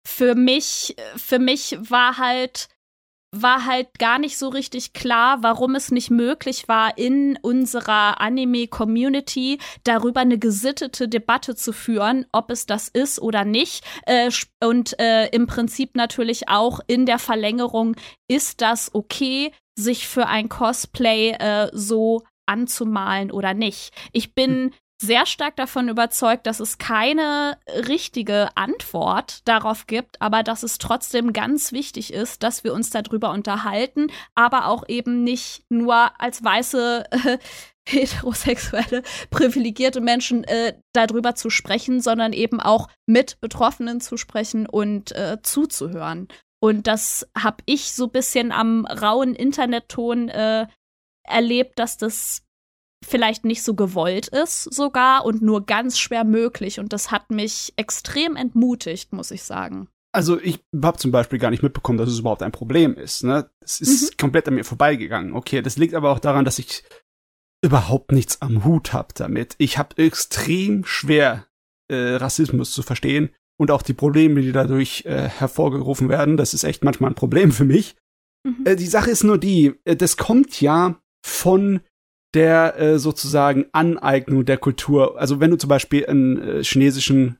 für 0.04 0.34
mich 0.34 0.96
für 1.16 1.38
mich 1.38 1.78
war 1.80 2.18
halt 2.18 2.68
war 3.34 3.64
halt 3.64 3.98
gar 3.98 4.18
nicht 4.18 4.36
so 4.36 4.48
richtig 4.48 4.92
klar, 4.92 5.42
warum 5.42 5.74
es 5.74 5.90
nicht 5.90 6.10
möglich 6.10 6.68
war, 6.68 6.98
in 6.98 7.38
unserer 7.40 8.20
Anime-Community 8.20 9.58
darüber 9.84 10.20
eine 10.20 10.38
gesittete 10.38 11.08
Debatte 11.08 11.56
zu 11.56 11.72
führen, 11.72 12.26
ob 12.32 12.50
es 12.50 12.66
das 12.66 12.88
ist 12.88 13.20
oder 13.20 13.44
nicht. 13.44 13.84
Äh, 14.06 14.30
und 14.62 14.98
äh, 15.00 15.28
im 15.28 15.46
Prinzip 15.46 15.96
natürlich 15.96 16.48
auch 16.48 16.80
in 16.86 17.06
der 17.06 17.18
Verlängerung, 17.18 17.96
ist 18.28 18.60
das 18.60 18.94
okay, 18.94 19.52
sich 19.74 20.06
für 20.06 20.26
ein 20.26 20.50
Cosplay 20.50 21.30
äh, 21.30 21.70
so 21.72 22.22
anzumalen 22.44 23.30
oder 23.30 23.54
nicht. 23.54 23.92
Ich 24.12 24.34
bin 24.34 24.72
sehr 25.02 25.26
stark 25.26 25.56
davon 25.56 25.88
überzeugt, 25.88 26.46
dass 26.46 26.60
es 26.60 26.78
keine 26.78 27.58
richtige 27.88 28.56
Antwort 28.56 29.46
darauf 29.46 29.86
gibt, 29.88 30.22
aber 30.22 30.42
dass 30.42 30.62
es 30.62 30.78
trotzdem 30.78 31.32
ganz 31.32 31.72
wichtig 31.72 32.12
ist, 32.12 32.42
dass 32.42 32.62
wir 32.62 32.72
uns 32.72 32.90
darüber 32.90 33.30
unterhalten, 33.32 34.06
aber 34.34 34.66
auch 34.66 34.88
eben 34.88 35.24
nicht 35.24 35.64
nur 35.68 36.18
als 36.20 36.42
weiße 36.44 37.04
äh, 37.10 37.38
heterosexuelle, 37.88 39.02
privilegierte 39.30 40.00
Menschen 40.00 40.44
äh, 40.44 40.74
darüber 40.92 41.34
zu 41.34 41.50
sprechen, 41.50 42.00
sondern 42.00 42.32
eben 42.32 42.60
auch 42.60 42.88
mit 43.06 43.40
Betroffenen 43.40 44.00
zu 44.00 44.16
sprechen 44.16 44.66
und 44.66 45.10
äh, 45.12 45.38
zuzuhören. 45.42 46.28
Und 46.60 46.86
das 46.86 47.28
habe 47.36 47.56
ich 47.66 47.92
so 47.92 48.04
ein 48.04 48.12
bisschen 48.12 48.52
am 48.52 48.86
rauen 48.86 49.34
Internetton 49.34 50.28
äh, 50.28 50.68
erlebt, 51.24 51.80
dass 51.80 51.96
das 51.96 52.44
vielleicht 53.04 53.44
nicht 53.44 53.62
so 53.62 53.74
gewollt 53.74 54.28
ist 54.28 54.64
sogar 54.74 55.24
und 55.24 55.42
nur 55.42 55.66
ganz 55.66 55.98
schwer 55.98 56.24
möglich. 56.24 56.80
Und 56.80 56.92
das 56.92 57.10
hat 57.10 57.30
mich 57.30 57.72
extrem 57.76 58.36
entmutigt, 58.36 59.12
muss 59.12 59.30
ich 59.30 59.42
sagen. 59.42 59.88
Also 60.14 60.38
ich 60.40 60.60
habe 60.82 60.98
zum 60.98 61.10
Beispiel 61.10 61.38
gar 61.38 61.50
nicht 61.50 61.62
mitbekommen, 61.62 61.98
dass 61.98 62.08
es 62.08 62.18
überhaupt 62.18 62.42
ein 62.42 62.52
Problem 62.52 62.94
ist. 62.94 63.24
Ne? 63.24 63.50
Es 63.60 63.80
ist 63.80 64.12
mhm. 64.12 64.16
komplett 64.18 64.46
an 64.46 64.54
mir 64.54 64.64
vorbeigegangen. 64.64 65.32
Okay, 65.32 65.62
das 65.62 65.78
liegt 65.78 65.94
aber 65.94 66.10
auch 66.10 66.18
daran, 66.18 66.44
dass 66.44 66.58
ich 66.58 66.84
überhaupt 67.64 68.12
nichts 68.12 68.42
am 68.42 68.64
Hut 68.64 68.92
habe 68.92 69.14
damit. 69.14 69.54
Ich 69.58 69.78
habe 69.78 69.96
extrem 69.96 70.84
schwer 70.84 71.46
äh, 71.88 72.14
Rassismus 72.16 72.72
zu 72.72 72.82
verstehen 72.82 73.30
und 73.58 73.70
auch 73.70 73.82
die 73.82 73.94
Probleme, 73.94 74.42
die 74.42 74.52
dadurch 74.52 75.04
äh, 75.06 75.28
hervorgerufen 75.28 76.08
werden. 76.08 76.36
Das 76.36 76.52
ist 76.52 76.64
echt 76.64 76.84
manchmal 76.84 77.12
ein 77.12 77.16
Problem 77.16 77.52
für 77.52 77.64
mich. 77.64 77.96
Mhm. 78.44 78.66
Äh, 78.66 78.76
die 78.76 78.86
Sache 78.86 79.10
ist 79.10 79.24
nur 79.24 79.38
die, 79.38 79.74
äh, 79.84 79.96
das 79.96 80.16
kommt 80.16 80.60
ja 80.60 81.00
von 81.24 81.80
der 82.34 82.78
äh, 82.78 82.98
sozusagen 82.98 83.66
Aneignung 83.72 84.44
der 84.44 84.58
Kultur. 84.58 85.18
Also 85.18 85.40
wenn 85.40 85.50
du 85.50 85.58
zum 85.58 85.68
Beispiel 85.68 86.06
einen 86.06 86.40
äh, 86.40 86.64
chinesischen 86.64 87.38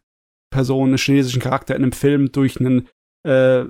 Person, 0.50 0.88
einen 0.88 0.98
chinesischen 0.98 1.40
Charakter 1.40 1.74
in 1.74 1.83
einem 1.83 1.92
Film 1.92 2.31
durch 2.33 2.61
einen 2.61 2.88
äh, 3.24 3.64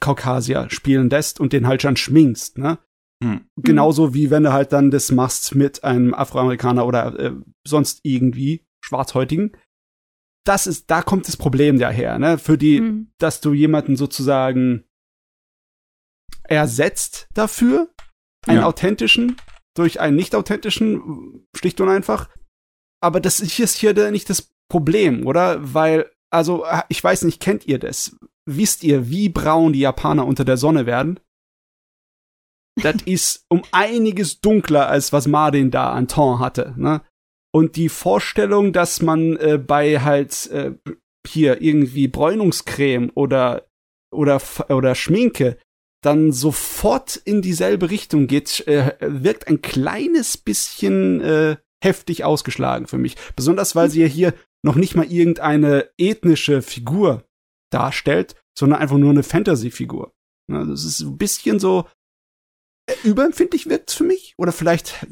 Kaukasier 0.00 0.68
spielen 0.70 1.08
lässt 1.08 1.38
und 1.40 1.52
den 1.52 1.66
halt 1.66 1.82
schon 1.82 1.96
schminkst, 1.96 2.58
ne? 2.58 2.78
Mhm. 3.22 3.48
Genauso 3.56 4.12
wie 4.12 4.30
wenn 4.30 4.42
du 4.42 4.52
halt 4.52 4.72
dann 4.72 4.90
das 4.90 5.10
machst 5.10 5.54
mit 5.54 5.84
einem 5.84 6.12
Afroamerikaner 6.12 6.84
oder 6.86 7.18
äh, 7.18 7.32
sonst 7.66 8.00
irgendwie 8.02 8.66
Schwarzhäutigen. 8.84 9.56
Das 10.44 10.66
ist, 10.66 10.90
da 10.90 11.02
kommt 11.02 11.26
das 11.26 11.36
Problem 11.36 11.78
daher, 11.78 12.18
ne? 12.18 12.38
Für 12.38 12.58
die, 12.58 12.80
mhm. 12.80 13.12
dass 13.18 13.40
du 13.40 13.54
jemanden 13.54 13.96
sozusagen 13.96 14.84
ersetzt 16.42 17.28
dafür, 17.34 17.88
einen 18.46 18.60
ja. 18.60 18.66
authentischen, 18.66 19.36
durch 19.78 20.00
einen 20.00 20.16
nicht 20.16 20.34
authentischen, 20.34 21.46
schlicht 21.54 21.80
und 21.80 21.88
einfach. 21.88 22.28
Aber 23.02 23.20
das 23.20 23.40
ist 23.40 23.76
hier 23.76 24.10
nicht 24.10 24.30
das 24.30 24.50
Problem, 24.70 25.26
oder? 25.26 25.74
Weil, 25.74 26.10
also, 26.30 26.64
ich 26.88 27.02
weiß 27.02 27.22
nicht, 27.22 27.40
kennt 27.40 27.66
ihr 27.66 27.78
das? 27.78 28.16
Wisst 28.48 28.84
ihr, 28.84 29.08
wie 29.08 29.28
braun 29.28 29.72
die 29.72 29.80
Japaner 29.80 30.26
unter 30.26 30.44
der 30.44 30.56
Sonne 30.56 30.86
werden? 30.86 31.20
Das 32.82 32.96
ist 33.04 33.44
um 33.48 33.62
einiges 33.72 34.40
dunkler, 34.40 34.88
als 34.88 35.12
was 35.12 35.26
Martin 35.26 35.70
da 35.70 35.92
an 35.92 36.08
Ton 36.08 36.38
hatte, 36.38 36.74
ne? 36.76 37.02
Und 37.54 37.76
die 37.76 37.88
Vorstellung, 37.88 38.74
dass 38.74 39.00
man 39.00 39.36
äh, 39.36 39.56
bei 39.56 40.00
halt 40.00 40.46
äh, 40.48 40.72
hier 41.26 41.62
irgendwie 41.62 42.06
Bräunungscreme 42.06 43.10
oder 43.14 43.66
oder 44.12 44.42
oder 44.68 44.94
Schminke 44.94 45.56
dann 46.02 46.32
sofort 46.32 47.16
in 47.16 47.42
dieselbe 47.42 47.90
Richtung 47.90 48.26
geht, 48.26 48.66
äh, 48.66 48.96
wirkt 49.00 49.48
ein 49.48 49.62
kleines 49.62 50.36
bisschen 50.36 51.20
äh, 51.20 51.56
heftig 51.82 52.24
ausgeschlagen 52.24 52.86
für 52.86 52.98
mich. 52.98 53.16
Besonders 53.34 53.74
weil 53.74 53.90
sie 53.90 54.02
ja 54.02 54.06
hier 54.06 54.34
noch 54.64 54.76
nicht 54.76 54.94
mal 54.94 55.10
irgendeine 55.10 55.90
ethnische 55.98 56.62
Figur 56.62 57.24
darstellt, 57.70 58.34
sondern 58.58 58.80
einfach 58.80 58.98
nur 58.98 59.10
eine 59.10 59.22
Fantasy-Figur. 59.22 60.12
Ja, 60.50 60.64
das 60.64 60.84
ist 60.84 61.00
ein 61.00 61.18
bisschen 61.18 61.58
so 61.58 61.86
äh, 62.86 62.94
überempfindlich 63.04 63.68
wirkt 63.68 63.90
für 63.90 64.04
mich. 64.04 64.34
Oder 64.38 64.52
vielleicht 64.52 65.06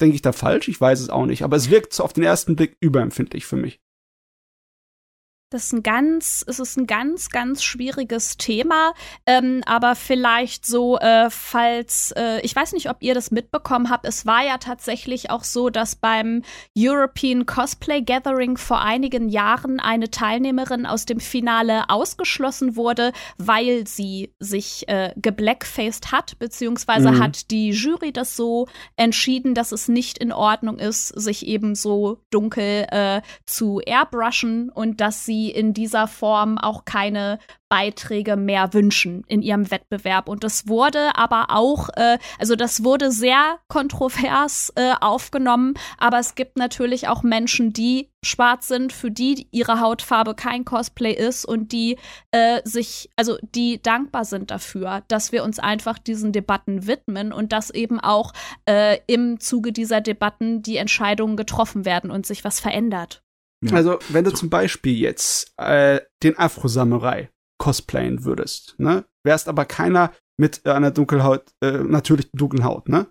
denke 0.00 0.14
ich 0.14 0.22
da 0.22 0.32
falsch, 0.32 0.68
ich 0.68 0.80
weiß 0.80 1.00
es 1.00 1.10
auch 1.10 1.26
nicht. 1.26 1.42
Aber 1.42 1.56
es 1.56 1.70
wirkt 1.70 1.92
so 1.92 2.04
auf 2.04 2.12
den 2.12 2.24
ersten 2.24 2.56
Blick 2.56 2.76
überempfindlich 2.80 3.46
für 3.46 3.56
mich. 3.56 3.80
Das 5.50 5.64
ist 5.64 5.72
ein 5.72 5.82
ganz, 5.82 6.44
es 6.46 6.58
ist 6.58 6.76
ein 6.76 6.86
ganz, 6.86 7.30
ganz 7.30 7.62
schwieriges 7.62 8.36
Thema. 8.36 8.92
Ähm, 9.24 9.62
aber 9.64 9.94
vielleicht 9.94 10.66
so, 10.66 10.98
äh, 10.98 11.30
falls, 11.30 12.12
äh, 12.16 12.40
ich 12.42 12.54
weiß 12.54 12.74
nicht, 12.74 12.90
ob 12.90 12.98
ihr 13.00 13.14
das 13.14 13.30
mitbekommen 13.30 13.88
habt, 13.88 14.06
es 14.06 14.26
war 14.26 14.44
ja 14.44 14.58
tatsächlich 14.58 15.30
auch 15.30 15.44
so, 15.44 15.70
dass 15.70 15.96
beim 15.96 16.42
European 16.76 17.46
Cosplay 17.46 18.02
Gathering 18.02 18.58
vor 18.58 18.82
einigen 18.82 19.30
Jahren 19.30 19.80
eine 19.80 20.10
Teilnehmerin 20.10 20.84
aus 20.84 21.06
dem 21.06 21.18
Finale 21.18 21.88
ausgeschlossen 21.88 22.76
wurde, 22.76 23.12
weil 23.38 23.86
sie 23.86 24.34
sich 24.38 24.86
äh, 24.88 25.14
geblackfaced 25.16 26.12
hat, 26.12 26.38
beziehungsweise 26.38 27.12
mhm. 27.12 27.22
hat 27.22 27.50
die 27.50 27.70
Jury 27.70 28.12
das 28.12 28.36
so 28.36 28.66
entschieden, 28.96 29.54
dass 29.54 29.72
es 29.72 29.88
nicht 29.88 30.18
in 30.18 30.32
Ordnung 30.32 30.78
ist, 30.78 31.08
sich 31.08 31.46
eben 31.46 31.74
so 31.74 32.18
dunkel 32.28 32.86
äh, 32.90 33.22
zu 33.46 33.80
airbrushen 33.80 34.68
und 34.68 35.00
dass 35.00 35.24
sie 35.24 35.37
sie 35.38 35.50
in 35.50 35.72
dieser 35.72 36.08
Form 36.08 36.58
auch 36.58 36.84
keine 36.84 37.38
Beiträge 37.68 38.36
mehr 38.36 38.72
wünschen 38.72 39.24
in 39.28 39.42
ihrem 39.42 39.70
Wettbewerb. 39.70 40.28
Und 40.28 40.42
das 40.42 40.68
wurde 40.68 41.14
aber 41.14 41.46
auch, 41.50 41.90
äh, 41.96 42.18
also 42.38 42.56
das 42.56 42.82
wurde 42.82 43.12
sehr 43.12 43.58
kontrovers 43.68 44.72
äh, 44.74 44.94
aufgenommen, 45.00 45.74
aber 45.98 46.18
es 46.18 46.34
gibt 46.34 46.56
natürlich 46.56 47.08
auch 47.08 47.22
Menschen, 47.22 47.72
die 47.72 48.08
schwarz 48.24 48.68
sind, 48.68 48.92
für 48.92 49.10
die 49.10 49.46
ihre 49.52 49.80
Hautfarbe 49.80 50.34
kein 50.34 50.64
Cosplay 50.64 51.12
ist 51.12 51.44
und 51.44 51.70
die 51.72 51.98
äh, 52.32 52.60
sich, 52.64 53.10
also 53.16 53.36
die 53.42 53.80
dankbar 53.80 54.24
sind 54.24 54.50
dafür, 54.50 55.02
dass 55.08 55.30
wir 55.30 55.44
uns 55.44 55.58
einfach 55.58 55.98
diesen 55.98 56.32
Debatten 56.32 56.86
widmen 56.86 57.32
und 57.32 57.52
dass 57.52 57.70
eben 57.70 58.00
auch 58.00 58.32
äh, 58.68 58.98
im 59.06 59.38
Zuge 59.38 59.72
dieser 59.72 60.00
Debatten 60.00 60.62
die 60.62 60.78
Entscheidungen 60.78 61.36
getroffen 61.36 61.84
werden 61.84 62.10
und 62.10 62.26
sich 62.26 62.44
was 62.44 62.58
verändert. 62.58 63.22
Ja. 63.64 63.74
Also, 63.74 63.98
wenn 64.08 64.24
du 64.24 64.32
zum 64.32 64.50
Beispiel 64.50 64.96
jetzt 64.96 65.52
äh, 65.56 66.00
den 66.22 66.38
Afro-Samurai 66.38 67.30
cosplayen 67.58 68.24
würdest, 68.24 68.76
ne, 68.78 69.04
wärst 69.24 69.48
aber 69.48 69.64
keiner 69.64 70.12
mit 70.38 70.64
äh, 70.64 70.70
einer 70.70 70.90
Dunkelhaut, 70.90 71.44
äh, 71.60 71.78
natürlich 71.78 72.30
dunklen 72.32 72.64
Haut, 72.64 72.88
ne? 72.88 73.08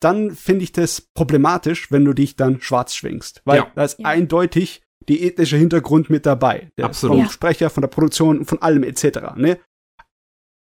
Dann 0.00 0.30
finde 0.30 0.62
ich 0.62 0.70
das 0.70 1.08
problematisch, 1.14 1.90
wenn 1.90 2.04
du 2.04 2.12
dich 2.12 2.36
dann 2.36 2.60
schwarz 2.60 2.94
schwingst. 2.94 3.42
Weil 3.44 3.56
ja. 3.58 3.72
da 3.74 3.82
ist 3.82 3.98
ja. 3.98 4.06
eindeutig 4.06 4.82
die 5.08 5.26
ethnische 5.26 5.56
Hintergrund 5.56 6.08
mit 6.08 6.24
dabei. 6.24 6.70
Der 6.78 6.84
Absolut. 6.84 7.16
Vom 7.16 7.28
Sprecher, 7.30 7.68
von 7.68 7.80
der 7.80 7.88
Produktion, 7.88 8.44
von 8.44 8.62
allem 8.62 8.84
etc. 8.84 9.34
Ne? 9.36 9.58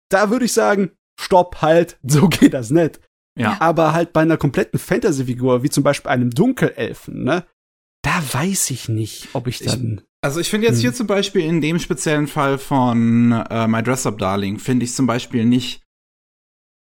Da 0.10 0.30
würde 0.30 0.46
ich 0.46 0.54
sagen, 0.54 0.92
stopp, 1.20 1.64
halt, 1.64 1.98
so 2.04 2.30
geht 2.30 2.54
das 2.54 2.70
nicht. 2.70 3.00
Ja. 3.38 3.58
Aber 3.60 3.94
halt 3.94 4.14
bei 4.14 4.22
einer 4.22 4.38
kompletten 4.38 4.80
Fantasy-Figur, 4.80 5.64
wie 5.64 5.70
zum 5.70 5.84
Beispiel 5.84 6.12
einem 6.12 6.30
Dunkelelfen, 6.30 7.24
ne, 7.24 7.46
da 8.06 8.22
weiß 8.34 8.70
ich 8.70 8.88
nicht, 8.88 9.30
ob 9.34 9.48
ich 9.48 9.60
dann. 9.60 10.02
Also 10.22 10.40
ich 10.40 10.50
finde 10.50 10.68
jetzt 10.68 10.78
hm. 10.78 10.82
hier 10.82 10.94
zum 10.94 11.08
Beispiel 11.08 11.42
in 11.42 11.60
dem 11.60 11.80
speziellen 11.80 12.28
Fall 12.28 12.58
von 12.60 13.32
äh, 13.32 13.68
My 13.68 13.82
Dress 13.82 14.06
Up 14.06 14.20
Darling, 14.20 14.60
finde 14.60 14.86
ich 14.86 14.94
zum 14.94 15.08
Beispiel 15.08 15.46
nicht 15.46 15.82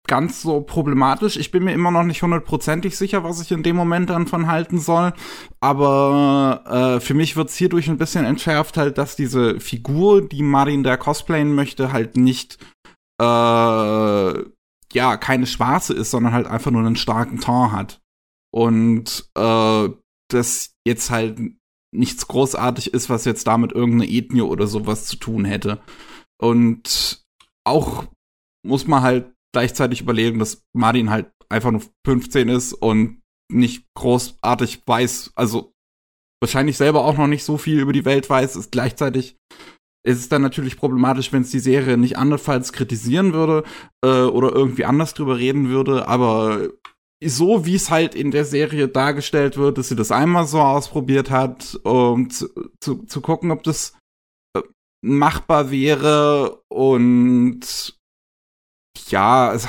ganz 0.07 0.43
so 0.43 0.61
problematisch. 0.61 1.37
Ich 1.37 1.51
bin 1.51 1.65
mir 1.65 1.73
immer 1.73 1.91
noch 1.91 2.05
nicht 2.05 2.23
hundertprozentig 2.23 2.97
sicher, 2.97 3.25
was 3.25 3.41
ich 3.41 3.51
in 3.51 3.63
dem 3.63 3.77
Moment 3.77 4.11
dann 4.11 4.27
von 4.27 4.47
halten 4.47 4.79
soll. 4.79 5.15
Aber 5.61 6.99
äh, 6.99 7.01
für 7.01 7.15
mich 7.15 7.35
wird 7.35 7.49
es 7.49 7.57
hierdurch 7.57 7.89
ein 7.89 7.99
bisschen 7.99 8.25
entschärft, 8.25 8.77
halt, 8.77 8.99
dass 8.99 9.17
diese 9.17 9.59
Figur, 9.59 10.27
die 10.27 10.43
Marin 10.43 10.85
da 10.85 10.97
cosplayen 10.97 11.55
möchte, 11.55 11.93
halt 11.93 12.17
nicht 12.17 12.59
äh, 13.21 13.25
ja 14.93 15.17
keine 15.19 15.47
schwarze 15.47 15.95
ist, 15.95 16.11
sondern 16.11 16.35
halt 16.35 16.47
einfach 16.47 16.71
nur 16.71 16.83
einen 16.83 16.97
starken 16.97 17.41
Ton 17.41 17.73
hat. 17.73 18.01
Und 18.53 19.29
äh, 19.37 19.89
das 20.29 20.75
jetzt 20.87 21.11
halt 21.11 21.41
nichts 21.95 22.27
großartig 22.27 22.93
ist, 22.93 23.09
was 23.09 23.25
jetzt 23.25 23.47
damit 23.47 23.73
irgendeine 23.73 24.11
Ethnie 24.11 24.43
oder 24.43 24.67
sowas 24.67 25.07
zu 25.07 25.17
tun 25.17 25.45
hätte. 25.45 25.81
Und 26.41 27.25
auch 27.65 28.05
muss 28.65 28.87
man 28.87 29.03
halt 29.03 29.33
gleichzeitig 29.53 30.01
überlegen, 30.01 30.39
dass 30.39 30.63
Martin 30.75 31.11
halt 31.11 31.31
einfach 31.49 31.71
nur 31.71 31.83
15 32.07 32.49
ist 32.49 32.73
und 32.73 33.23
nicht 33.51 33.87
großartig 33.97 34.83
weiß, 34.87 35.33
also 35.37 35.73
wahrscheinlich 36.43 36.77
selber 36.77 37.05
auch 37.05 37.17
noch 37.17 37.29
nicht 37.29 37.45
so 37.45 37.57
viel 37.57 37.79
über 37.81 37.93
die 37.93 38.05
Welt 38.05 38.29
weiß, 38.29 38.57
ist 38.57 38.73
gleichzeitig 38.73 39.37
ist 40.07 40.19
es 40.19 40.29
dann 40.29 40.43
natürlich 40.43 40.77
problematisch, 40.77 41.33
wenn 41.33 41.43
es 41.43 41.51
die 41.51 41.59
Serie 41.59 41.97
nicht 41.97 42.17
andernfalls 42.17 42.73
kritisieren 42.73 43.33
würde 43.33 43.65
äh, 44.05 44.23
oder 44.23 44.53
irgendwie 44.53 44.85
anders 44.85 45.15
drüber 45.15 45.37
reden 45.37 45.69
würde, 45.69 46.07
aber 46.07 46.69
so 47.25 47.65
wie 47.65 47.75
es 47.75 47.91
halt 47.91 48.15
in 48.15 48.31
der 48.31 48.45
Serie 48.45 48.89
dargestellt 48.89 49.57
wird, 49.57 49.79
dass 49.79 49.89
sie 49.89 49.97
das 49.97 50.11
einmal 50.11 50.47
so 50.47 50.61
ausprobiert 50.61 51.31
hat, 51.31 51.79
um 51.83 52.31
zu, 52.31 52.49
zu, 52.81 53.05
zu 53.05 53.21
gucken, 53.21 53.51
ob 53.51 53.63
das 53.63 53.97
äh, 54.55 54.63
machbar 55.03 55.71
wäre 55.71 56.63
und 56.69 57.97
ja, 59.09 59.49
also, 59.49 59.69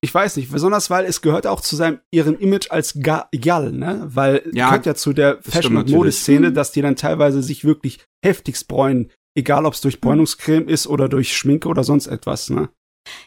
ich 0.00 0.14
weiß 0.14 0.36
nicht, 0.36 0.52
besonders 0.52 0.90
weil 0.90 1.06
es 1.06 1.22
gehört 1.22 1.46
auch 1.46 1.60
zu 1.60 1.76
seinem 1.76 2.00
ihrem 2.12 2.38
Image 2.38 2.70
als 2.70 2.98
Gal, 3.00 3.72
ne? 3.72 4.02
Weil 4.06 4.48
ja, 4.52 4.66
gehört 4.66 4.86
ja 4.86 4.94
zu 4.94 5.12
der 5.12 5.42
Fashion- 5.42 5.76
und 5.76 5.90
Modeszene, 5.90 6.52
dass 6.52 6.72
die 6.72 6.82
dann 6.82 6.96
teilweise 6.96 7.42
sich 7.42 7.64
wirklich 7.64 8.04
heftigst 8.24 8.68
bräunen, 8.68 9.10
egal 9.36 9.64
ob 9.64 9.74
es 9.74 9.80
durch 9.80 10.00
Bräunungscreme 10.00 10.68
ist 10.68 10.86
oder 10.86 11.08
durch 11.08 11.36
Schminke 11.36 11.68
oder 11.68 11.84
sonst 11.84 12.06
etwas, 12.06 12.50
ne? 12.50 12.68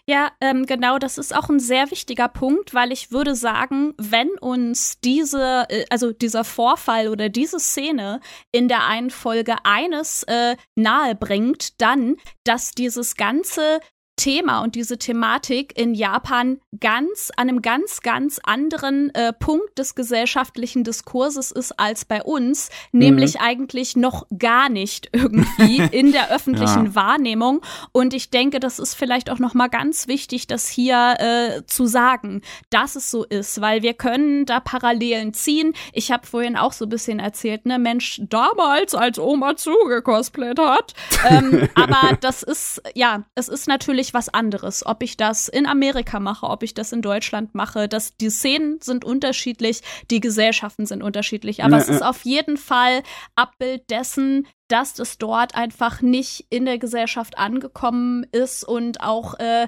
Ja, 0.05 0.31
ähm, 0.41 0.65
genau, 0.65 0.97
das 0.97 1.17
ist 1.17 1.35
auch 1.35 1.49
ein 1.49 1.59
sehr 1.59 1.91
wichtiger 1.91 2.27
Punkt, 2.27 2.73
weil 2.73 2.91
ich 2.91 3.11
würde 3.11 3.35
sagen, 3.35 3.93
wenn 3.97 4.29
uns 4.39 4.99
diese, 5.01 5.65
äh, 5.69 5.85
also 5.89 6.11
dieser 6.11 6.43
Vorfall 6.43 7.07
oder 7.09 7.29
diese 7.29 7.59
Szene 7.59 8.19
in 8.51 8.67
der 8.67 8.85
einen 8.85 9.09
Folge 9.09 9.55
eines 9.63 10.23
äh, 10.23 10.55
nahe 10.75 11.15
bringt, 11.15 11.81
dann, 11.81 12.15
dass 12.43 12.71
dieses 12.71 13.15
ganze 13.15 13.79
Thema 14.17 14.61
und 14.61 14.75
diese 14.75 14.97
Thematik 14.97 15.77
in 15.79 15.93
Japan 15.93 16.59
ganz 16.79 17.31
an 17.37 17.47
einem 17.47 17.61
ganz, 17.61 18.01
ganz 18.01 18.39
anderen 18.43 19.13
äh, 19.13 19.31
Punkt 19.31 19.77
des 19.77 19.95
gesellschaftlichen 19.95 20.83
Diskurses 20.83 21.51
ist 21.51 21.79
als 21.79 22.03
bei 22.03 22.23
uns, 22.23 22.69
mhm. 22.91 22.99
nämlich 22.99 23.39
eigentlich 23.39 23.95
noch 23.95 24.25
gar 24.37 24.69
nicht 24.69 25.09
irgendwie 25.13 25.77
in 25.91 26.11
der 26.11 26.31
öffentlichen 26.35 26.87
ja. 26.87 26.95
Wahrnehmung. 26.95 27.61
Und 27.91 28.13
ich 28.13 28.29
denke, 28.29 28.59
das 28.59 28.79
ist 28.79 28.95
vielleicht 28.95 29.29
auch 29.29 29.39
noch 29.39 29.53
mal 29.53 29.67
ganz 29.67 30.07
wichtig, 30.07 30.47
das 30.47 30.67
hier 30.67 31.15
äh, 31.19 31.65
zu 31.67 31.85
sagen, 31.85 32.41
dass 32.69 32.95
es 32.95 33.11
so 33.11 33.23
ist, 33.23 33.61
weil 33.61 33.83
wir 33.83 33.93
können 33.93 34.45
da 34.45 34.59
Parallelen 34.59 35.33
ziehen. 35.33 35.73
Ich 35.93 36.11
habe 36.11 36.25
vorhin 36.25 36.57
auch 36.57 36.73
so 36.73 36.85
ein 36.85 36.89
bisschen 36.89 37.19
erzählt, 37.19 37.65
ne, 37.65 37.77
Mensch, 37.77 38.19
damals 38.23 38.95
als 38.95 39.19
Oma 39.19 39.55
zugekosplayt 39.55 40.59
hat. 40.59 40.93
ähm, 41.29 41.69
aber 41.75 42.17
das 42.19 42.41
ist, 42.41 42.81
ja, 42.95 43.23
es 43.35 43.47
ist 43.47 43.67
natürlich 43.67 44.06
völlig 44.07 44.13
was 44.13 44.29
anderes. 44.29 44.85
Ob 44.85 45.03
ich 45.03 45.17
das 45.17 45.47
in 45.47 45.65
Amerika 45.65 46.19
mache, 46.19 46.47
ob 46.47 46.63
ich 46.63 46.73
das 46.73 46.91
in 46.91 47.01
Deutschland 47.01 47.55
mache, 47.55 47.87
dass 47.87 48.15
die 48.17 48.29
Szenen 48.29 48.79
sind 48.81 49.05
unterschiedlich, 49.05 49.81
die 50.09 50.19
Gesellschaften 50.19 50.85
sind 50.85 51.03
unterschiedlich. 51.03 51.63
Aber 51.63 51.77
ja, 51.77 51.83
es 51.83 51.89
ist 51.89 52.03
auf 52.03 52.23
jeden 52.23 52.57
Fall 52.57 53.03
Abbild 53.35 53.89
dessen, 53.89 54.47
dass 54.69 54.93
das 54.93 55.17
dort 55.17 55.55
einfach 55.55 56.01
nicht 56.01 56.45
in 56.49 56.65
der 56.65 56.77
Gesellschaft 56.77 57.37
angekommen 57.37 58.25
ist 58.31 58.63
und 58.63 59.01
auch 59.01 59.35
äh, 59.39 59.67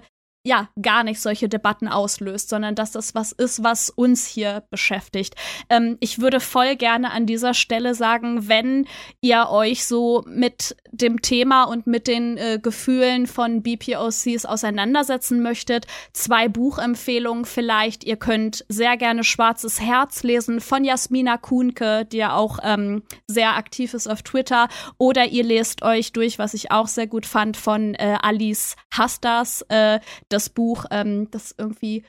ja, 0.49 0.67
gar 0.81 1.03
nicht 1.03 1.21
solche 1.21 1.47
Debatten 1.47 1.87
auslöst, 1.87 2.49
sondern 2.49 2.73
dass 2.73 2.89
das 2.89 3.13
was 3.13 3.31
ist, 3.31 3.63
was 3.63 3.91
uns 3.91 4.25
hier 4.25 4.63
beschäftigt. 4.71 5.35
Ähm, 5.69 5.95
ich 5.99 6.21
würde 6.21 6.39
voll 6.39 6.75
gerne 6.75 7.11
an 7.11 7.27
dieser 7.27 7.53
Stelle 7.53 7.93
sagen, 7.93 8.47
wenn 8.47 8.87
ihr 9.21 9.49
euch 9.51 9.85
so 9.85 10.23
mit 10.25 10.75
dem 10.91 11.21
Thema 11.21 11.65
und 11.65 11.85
mit 11.85 12.07
den 12.07 12.37
äh, 12.37 12.57
Gefühlen 12.59 13.27
von 13.27 13.61
BPOCs 13.61 14.45
auseinandersetzen 14.45 15.43
möchtet, 15.43 15.85
zwei 16.13 16.47
Buchempfehlungen 16.47 17.45
vielleicht. 17.45 18.03
Ihr 18.03 18.17
könnt 18.17 18.65
sehr 18.69 18.97
gerne 18.97 19.23
Schwarzes 19.23 19.79
Herz 19.79 20.23
lesen 20.23 20.61
von 20.61 20.83
Jasmina 20.83 21.37
Kuhnke, 21.37 22.05
die 22.05 22.17
ja 22.17 22.33
auch 22.33 22.57
ähm, 22.63 23.03
sehr 23.27 23.55
aktiv 23.55 23.93
ist 23.93 24.07
auf 24.07 24.23
Twitter. 24.23 24.67
Oder 24.97 25.27
ihr 25.27 25.43
lest 25.43 25.83
euch 25.83 26.11
durch, 26.11 26.39
was 26.39 26.55
ich 26.55 26.71
auch 26.71 26.87
sehr 26.87 27.05
gut 27.05 27.27
fand, 27.27 27.55
von 27.55 27.93
äh, 27.93 28.17
Alice 28.19 28.75
Hastas, 28.91 29.61
äh, 29.69 29.99
das 30.29 30.38
Buch, 30.47 30.85
ähm, 30.91 31.29
das 31.31 31.53
irgendwie, 31.57 32.05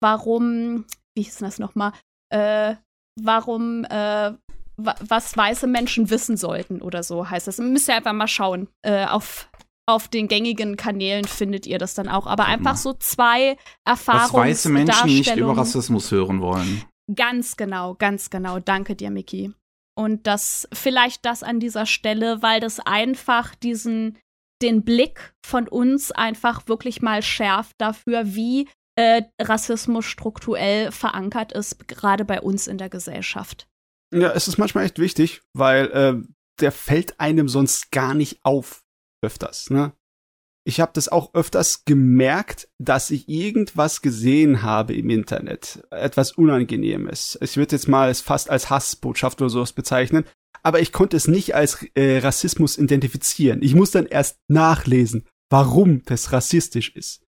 warum, 0.00 0.84
wie 1.16 1.22
hieß 1.22 1.38
das 1.38 1.58
nochmal, 1.58 1.92
äh, 2.30 2.76
warum, 3.20 3.84
äh, 3.84 4.32
was 4.76 5.36
weiße 5.36 5.66
Menschen 5.66 6.10
wissen 6.10 6.36
sollten 6.36 6.80
oder 6.80 7.02
so 7.02 7.28
heißt 7.28 7.46
das. 7.46 7.58
Müsst 7.58 7.88
ihr 7.88 7.96
einfach 7.96 8.12
mal 8.12 8.28
schauen. 8.28 8.68
Äh, 8.82 9.06
auf, 9.06 9.50
auf 9.86 10.08
den 10.08 10.28
gängigen 10.28 10.76
Kanälen 10.76 11.24
findet 11.24 11.66
ihr 11.66 11.78
das 11.78 11.94
dann 11.94 12.08
auch. 12.08 12.26
Aber 12.26 12.46
einfach 12.46 12.76
so 12.76 12.94
zwei 12.94 13.56
Erfahrungen. 13.84 14.32
Was 14.32 14.32
weiße 14.32 14.68
Menschen 14.70 15.06
nicht 15.06 15.36
über 15.36 15.56
Rassismus 15.56 16.10
hören 16.10 16.40
wollen. 16.40 16.84
Ganz 17.14 17.56
genau, 17.56 17.94
ganz 17.94 18.30
genau. 18.30 18.60
Danke 18.60 18.96
dir, 18.96 19.10
Miki. 19.10 19.52
Und 19.94 20.26
das 20.26 20.68
vielleicht 20.72 21.24
das 21.24 21.42
an 21.42 21.60
dieser 21.60 21.84
Stelle, 21.84 22.42
weil 22.42 22.60
das 22.60 22.80
einfach 22.80 23.54
diesen 23.54 24.18
den 24.62 24.84
Blick 24.84 25.34
von 25.44 25.68
uns 25.68 26.12
einfach 26.12 26.68
wirklich 26.68 27.02
mal 27.02 27.22
schärft 27.22 27.74
dafür, 27.78 28.34
wie 28.34 28.68
äh, 28.96 29.22
Rassismus 29.40 30.04
strukturell 30.04 30.92
verankert 30.92 31.52
ist, 31.52 31.88
gerade 31.88 32.24
bei 32.24 32.40
uns 32.40 32.66
in 32.66 32.78
der 32.78 32.88
Gesellschaft. 32.88 33.66
Ja, 34.14 34.30
es 34.32 34.48
ist 34.48 34.58
manchmal 34.58 34.84
echt 34.84 34.98
wichtig, 34.98 35.40
weil 35.54 35.86
äh, 35.86 36.14
der 36.60 36.72
fällt 36.72 37.18
einem 37.18 37.48
sonst 37.48 37.90
gar 37.90 38.14
nicht 38.14 38.40
auf 38.44 38.82
öfters, 39.24 39.70
ne? 39.70 39.92
Ich 40.64 40.80
habe 40.80 40.92
das 40.94 41.08
auch 41.08 41.34
öfters 41.34 41.84
gemerkt, 41.84 42.68
dass 42.78 43.10
ich 43.10 43.28
irgendwas 43.28 44.00
gesehen 44.00 44.62
habe 44.62 44.94
im 44.94 45.10
Internet, 45.10 45.82
etwas 45.90 46.30
Unangenehmes. 46.32 47.36
Ich 47.40 47.56
würde 47.56 47.74
jetzt 47.74 47.88
mal 47.88 48.08
es 48.10 48.20
fast 48.20 48.48
als 48.48 48.70
Hassbotschaft 48.70 49.40
oder 49.40 49.50
sowas 49.50 49.72
bezeichnen, 49.72 50.24
aber 50.62 50.80
ich 50.80 50.92
konnte 50.92 51.16
es 51.16 51.28
nicht 51.28 51.54
als 51.54 51.86
äh, 51.94 52.18
Rassismus 52.18 52.78
identifizieren. 52.78 53.62
Ich 53.62 53.74
muss 53.74 53.90
dann 53.90 54.06
erst 54.06 54.38
nachlesen, 54.48 55.24
warum 55.50 56.02
das 56.04 56.32
rassistisch 56.32 56.94
ist. 56.94 57.22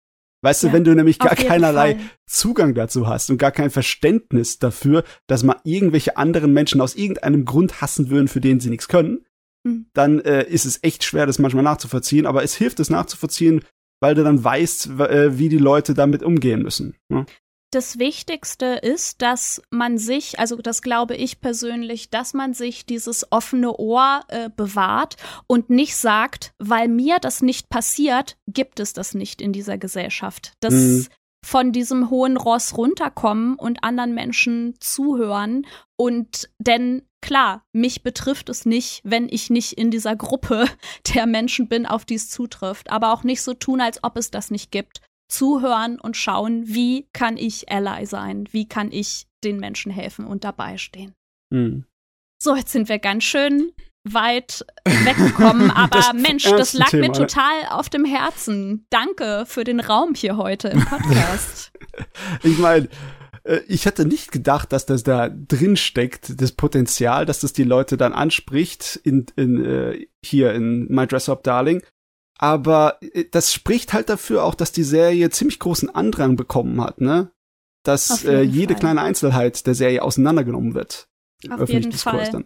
Weißt 0.44 0.64
ja, 0.64 0.70
du, 0.70 0.74
wenn 0.74 0.84
du 0.84 0.96
nämlich 0.96 1.20
gar 1.20 1.36
keinerlei 1.36 1.96
Fall. 1.96 2.06
Zugang 2.26 2.74
dazu 2.74 3.08
hast 3.08 3.30
und 3.30 3.38
gar 3.38 3.52
kein 3.52 3.70
Verständnis 3.70 4.58
dafür, 4.58 5.04
dass 5.28 5.44
man 5.44 5.58
irgendwelche 5.64 6.18
anderen 6.18 6.52
Menschen 6.52 6.82
aus 6.82 6.96
irgendeinem 6.96 7.46
Grund 7.46 7.82
hassen 7.82 8.10
würden, 8.10 8.28
für 8.28 8.42
den 8.42 8.60
sie 8.60 8.70
nichts 8.70 8.88
können, 8.88 9.26
mhm. 9.64 9.86
dann 9.94 10.20
äh, 10.22 10.44
ist 10.44 10.66
es 10.66 10.80
echt 10.84 11.04
schwer, 11.04 11.28
das 11.28 11.40
manchmal 11.40 11.64
nachzuvollziehen. 11.64 12.26
Aber 12.26 12.44
es 12.44 12.56
hilft 12.56 12.80
es 12.80 12.90
nachzuvollziehen, 12.90 13.62
weil 14.02 14.16
du 14.16 14.24
dann 14.24 14.44
weißt, 14.44 14.88
äh, 15.00 15.38
wie 15.38 15.50
die 15.50 15.60
Leute 15.60 15.94
damit 15.94 16.24
umgehen 16.24 16.64
müssen. 16.64 16.96
Ne? 17.10 17.26
Das 17.72 18.00
Wichtigste 18.00 18.66
ist, 18.66 19.22
dass 19.22 19.62
man 19.70 19.98
sich, 19.98 20.40
also 20.40 20.58
das 20.58 20.82
glaube 20.82 21.16
ich 21.16 21.40
persönlich, 21.40 22.10
dass 22.10 22.34
man 22.34 22.54
sich 22.54 22.86
dieses 22.86 23.32
offene 23.32 23.78
Ohr 23.78 24.22
äh, 24.28 24.50
bewahrt 24.56 25.16
und 25.48 25.70
nicht 25.70 25.96
sagt, 25.96 26.54
weil 26.60 26.90
mir 26.90 27.20
das 27.20 27.42
nicht 27.42 27.70
passiert, 27.70 28.38
gibt 28.48 28.82
es 28.82 28.92
das 28.94 29.14
nicht 29.14 29.42
in 29.42 29.54
dieser 29.54 29.78
Gesellschaft. 29.78 30.54
Das 30.60 30.74
mhm. 30.74 31.08
von 31.46 31.72
diesem 31.72 32.10
hohen 32.10 32.36
Ross 32.36 32.78
runterkommen 32.78 33.56
und 33.56 33.84
anderen 33.86 34.14
Menschen 34.14 34.76
zuhören 34.82 35.66
und 35.98 36.50
denn 36.60 37.04
klar, 37.22 37.64
mich 37.72 38.04
betrifft 38.04 38.50
es 38.50 38.66
nicht, 38.66 39.00
wenn 39.06 39.30
ich 39.30 39.50
nicht 39.50 39.74
in 39.74 39.92
dieser 39.92 40.18
Gruppe 40.18 40.66
der 41.16 41.26
Menschen 41.26 41.70
bin, 41.70 41.86
auf 41.86 42.04
die 42.04 42.16
es 42.16 42.30
zutrifft, 42.30 42.92
aber 42.92 43.14
auch 43.14 43.24
nicht 43.24 43.42
so 43.42 43.54
tun, 43.54 43.80
als 43.80 44.04
ob 44.04 44.18
es 44.18 44.30
das 44.30 44.52
nicht 44.52 44.72
gibt 44.72 45.00
zuhören 45.32 46.00
und 46.00 46.18
schauen, 46.18 46.64
wie 46.68 47.08
kann 47.14 47.38
ich 47.38 47.72
Ally 47.72 48.06
sein? 48.06 48.48
Wie 48.52 48.68
kann 48.68 48.92
ich 48.92 49.28
den 49.44 49.58
Menschen 49.58 49.92
helfen 49.92 50.26
und 50.26 50.44
dabei 50.44 50.78
stehen? 50.78 51.14
Mhm. 51.52 51.86
So, 52.42 52.56
jetzt 52.56 52.72
sind 52.72 52.90
wir 52.90 53.00
ganz 53.00 53.24
schön 53.24 53.72
weit 54.04 54.66
weggekommen, 54.86 55.70
aber 55.70 55.98
das 56.00 56.14
Mensch, 56.14 56.44
das 56.44 56.74
lag 56.74 56.90
Thema, 56.90 57.08
mir 57.08 57.14
total 57.14 57.68
auf 57.70 57.90
dem 57.90 58.06
Herzen. 58.06 58.86
Danke 58.90 59.46
für 59.46 59.64
den 59.64 59.80
Raum 59.80 60.16
hier 60.16 60.38
heute 60.38 60.70
im 60.70 60.84
Podcast. 60.84 61.72
ich 62.44 62.58
meine, 62.58 62.90
äh, 63.44 63.60
ich 63.68 63.86
hätte 63.86 64.06
nicht 64.06 64.32
gedacht, 64.32 64.72
dass 64.74 64.86
das 64.86 65.04
da 65.04 65.30
drin 65.30 65.76
steckt, 65.76 66.42
das 66.42 66.52
Potenzial, 66.52 67.26
dass 67.26 67.40
das 67.40 67.54
die 67.54 67.64
Leute 67.64 67.98
dann 67.98 68.14
anspricht 68.14 69.00
in, 69.04 69.28
in 69.36 69.64
äh, 69.64 70.08
hier 70.26 70.54
in 70.54 70.88
My 70.90 71.06
Dress 71.06 71.30
Up 71.30 71.44
Darling. 71.44 71.84
Aber 72.42 72.98
äh, 73.02 73.26
das 73.32 73.54
spricht 73.54 73.94
halt 73.94 74.10
dafür 74.10 74.44
auch, 74.44 74.56
dass 74.56 74.74
die 74.74 74.84
Serie 74.84 75.30
ziemlich 75.30 75.60
großen 75.60 75.90
Andrang 75.90 76.36
bekommen 76.36 76.82
hat, 76.82 77.00
ne? 77.00 77.32
Dass 77.84 78.26
äh, 78.26 78.42
jede 78.42 78.74
Fall. 78.74 78.80
kleine 78.82 79.02
Einzelheit 79.02 79.66
der 79.66 79.76
Serie 79.76 80.04
auseinandergenommen 80.04 80.74
wird. 80.74 81.08
Auf 81.50 81.70
jeden 81.70 81.92
Fall. 81.92 82.30
Dann. 82.32 82.46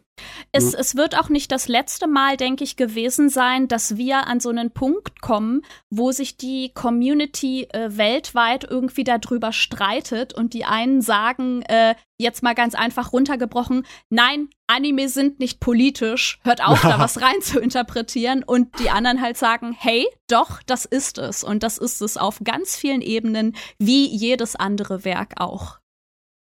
Es, 0.52 0.74
ja. 0.74 0.80
es 0.80 0.96
wird 0.96 1.18
auch 1.18 1.30
nicht 1.30 1.52
das 1.52 1.68
letzte 1.68 2.08
Mal, 2.08 2.38
denke 2.38 2.64
ich, 2.64 2.78
gewesen 2.78 3.30
sein, 3.30 3.68
dass 3.68 3.98
wir 3.98 4.28
an 4.28 4.40
so 4.40 4.50
einen 4.50 4.72
Punkt 4.72 5.22
kommen, 5.22 5.62
wo 5.90 6.12
sich 6.12 6.38
die 6.38 6.72
Community 6.74 7.68
äh, 7.72 7.98
weltweit 7.98 8.64
irgendwie 8.64 9.04
darüber 9.04 9.52
streitet 9.52 10.34
und 10.34 10.54
die 10.54 10.66
einen 10.66 11.02
sagen, 11.02 11.62
äh, 11.64 11.96
jetzt 12.18 12.44
mal 12.44 12.56
ganz 12.56 12.76
einfach 12.76 13.12
runtergebrochen, 13.12 13.86
nein, 14.10 14.50
Anime 14.68 15.10
sind 15.10 15.40
nicht 15.40 15.60
politisch, 15.60 16.40
hört 16.44 16.66
auf, 16.66 16.82
da 16.82 17.00
was 17.00 17.22
rein 17.22 17.42
zu 17.42 17.60
interpretieren 17.60 18.44
und 18.44 18.80
die 18.80 18.90
anderen 18.90 19.22
halt 19.22 19.38
sagen, 19.38 19.76
hey, 19.78 20.08
doch, 20.28 20.62
das 20.64 20.86
ist 20.86 21.18
es 21.18 21.44
und 21.44 21.64
das 21.64 21.78
ist 21.78 22.02
es 22.02 22.18
auf 22.18 22.40
ganz 22.44 22.76
vielen 22.76 23.02
Ebenen, 23.02 23.56
wie 23.80 24.08
jedes 24.08 24.56
andere 24.56 25.04
Werk 25.04 25.34
auch. 25.38 25.80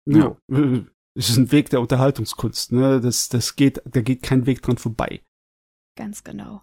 Ja, 0.06 0.36
es 1.18 1.30
ist 1.30 1.36
ein 1.36 1.50
Weg 1.50 1.68
der 1.70 1.80
Unterhaltungskunst, 1.80 2.70
ne? 2.70 3.00
Das, 3.00 3.28
das 3.28 3.56
geht, 3.56 3.82
da 3.84 4.00
geht 4.00 4.22
kein 4.22 4.46
Weg 4.46 4.62
dran 4.62 4.78
vorbei. 4.78 5.20
Ganz 5.96 6.22
genau. 6.22 6.62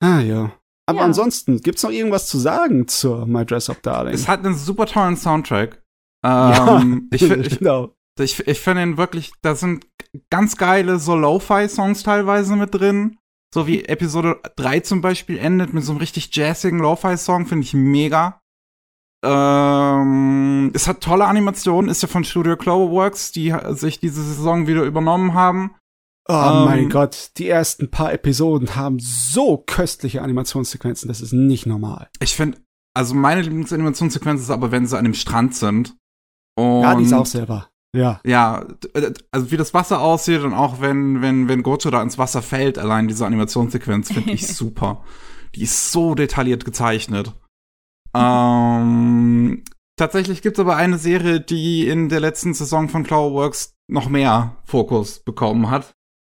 Ah, 0.00 0.20
ja. 0.20 0.52
Aber 0.86 1.00
ja. 1.00 1.04
ansonsten, 1.04 1.60
gibt's 1.60 1.82
noch 1.82 1.90
irgendwas 1.90 2.28
zu 2.28 2.38
sagen 2.38 2.86
zur 2.86 3.26
My 3.26 3.44
Dress 3.44 3.68
Up 3.68 3.82
Darling? 3.82 4.14
Es 4.14 4.28
hat 4.28 4.44
einen 4.44 4.54
super 4.54 4.86
tollen 4.86 5.16
Soundtrack. 5.16 5.82
Ähm, 6.26 7.10
ja, 7.12 7.16
ich, 7.16 7.22
ich, 7.30 7.58
genau. 7.58 7.94
Ich, 8.18 8.48
ich 8.48 8.58
finde 8.58 8.82
ihn 8.82 8.96
wirklich, 8.96 9.32
da 9.42 9.54
sind 9.54 9.86
ganz 10.30 10.56
geile 10.56 10.98
so 10.98 11.14
Lo-Fi-Songs 11.14 12.02
teilweise 12.02 12.56
mit 12.56 12.74
drin. 12.74 13.18
So 13.52 13.66
wie 13.66 13.84
Episode 13.84 14.40
3 14.56 14.80
zum 14.80 15.02
Beispiel 15.02 15.36
endet 15.36 15.74
mit 15.74 15.84
so 15.84 15.92
einem 15.92 15.98
richtig 15.98 16.34
jazzigen 16.34 16.78
Lo-Fi-Song, 16.78 17.44
finde 17.44 17.66
ich 17.66 17.74
mega. 17.74 18.40
Ähm, 19.24 20.70
es 20.74 20.86
hat 20.86 21.00
tolle 21.00 21.26
Animationen, 21.26 21.90
ist 21.90 22.02
ja 22.02 22.08
von 22.08 22.24
Studio 22.24 22.56
Cloverworks, 22.56 23.32
die 23.32 23.54
sich 23.70 23.98
diese 23.98 24.22
Saison 24.22 24.66
wieder 24.66 24.82
übernommen 24.82 25.34
haben. 25.34 25.74
Oh 26.28 26.32
ähm, 26.32 26.64
mein 26.64 26.90
Gott, 26.90 27.32
die 27.36 27.48
ersten 27.48 27.90
paar 27.90 28.12
Episoden 28.12 28.76
haben 28.76 28.98
so 28.98 29.56
köstliche 29.58 30.22
Animationssequenzen, 30.22 31.08
das 31.08 31.20
ist 31.20 31.32
nicht 31.32 31.66
normal. 31.66 32.08
Ich 32.20 32.34
finde, 32.34 32.58
also 32.94 33.14
meine 33.14 33.42
Lieblingsanimationssequenz 33.42 34.40
ist 34.40 34.50
aber, 34.50 34.70
wenn 34.70 34.86
sie 34.86 34.96
an 34.96 35.04
dem 35.04 35.14
Strand 35.14 35.54
sind. 35.54 35.96
Und 36.56 36.82
ja, 36.82 36.94
die 36.94 37.04
ist 37.04 37.12
auch 37.12 37.26
selber. 37.26 37.68
Ja. 37.94 38.20
Ja, 38.24 38.66
also 39.30 39.50
wie 39.50 39.56
das 39.56 39.72
Wasser 39.74 40.00
aussieht 40.00 40.42
und 40.42 40.52
auch 40.52 40.80
wenn, 40.80 41.22
wenn, 41.22 41.48
wenn 41.48 41.62
Goto 41.62 41.90
da 41.90 42.02
ins 42.02 42.18
Wasser 42.18 42.42
fällt, 42.42 42.78
allein 42.78 43.06
diese 43.06 43.24
Animationssequenz 43.24 44.12
finde 44.12 44.32
ich 44.32 44.46
super. 44.54 45.04
Die 45.54 45.62
ist 45.62 45.92
so 45.92 46.14
detailliert 46.14 46.64
gezeichnet. 46.64 47.34
Ähm, 48.14 49.64
tatsächlich 49.96 50.42
gibt 50.42 50.58
es 50.58 50.60
aber 50.60 50.76
eine 50.76 50.98
Serie, 50.98 51.40
die 51.40 51.88
in 51.88 52.08
der 52.08 52.20
letzten 52.20 52.54
Saison 52.54 52.88
von 52.88 53.04
Cloverworks 53.04 53.74
noch 53.88 54.08
mehr 54.08 54.56
Fokus 54.64 55.20
bekommen 55.20 55.70
hat 55.70 55.94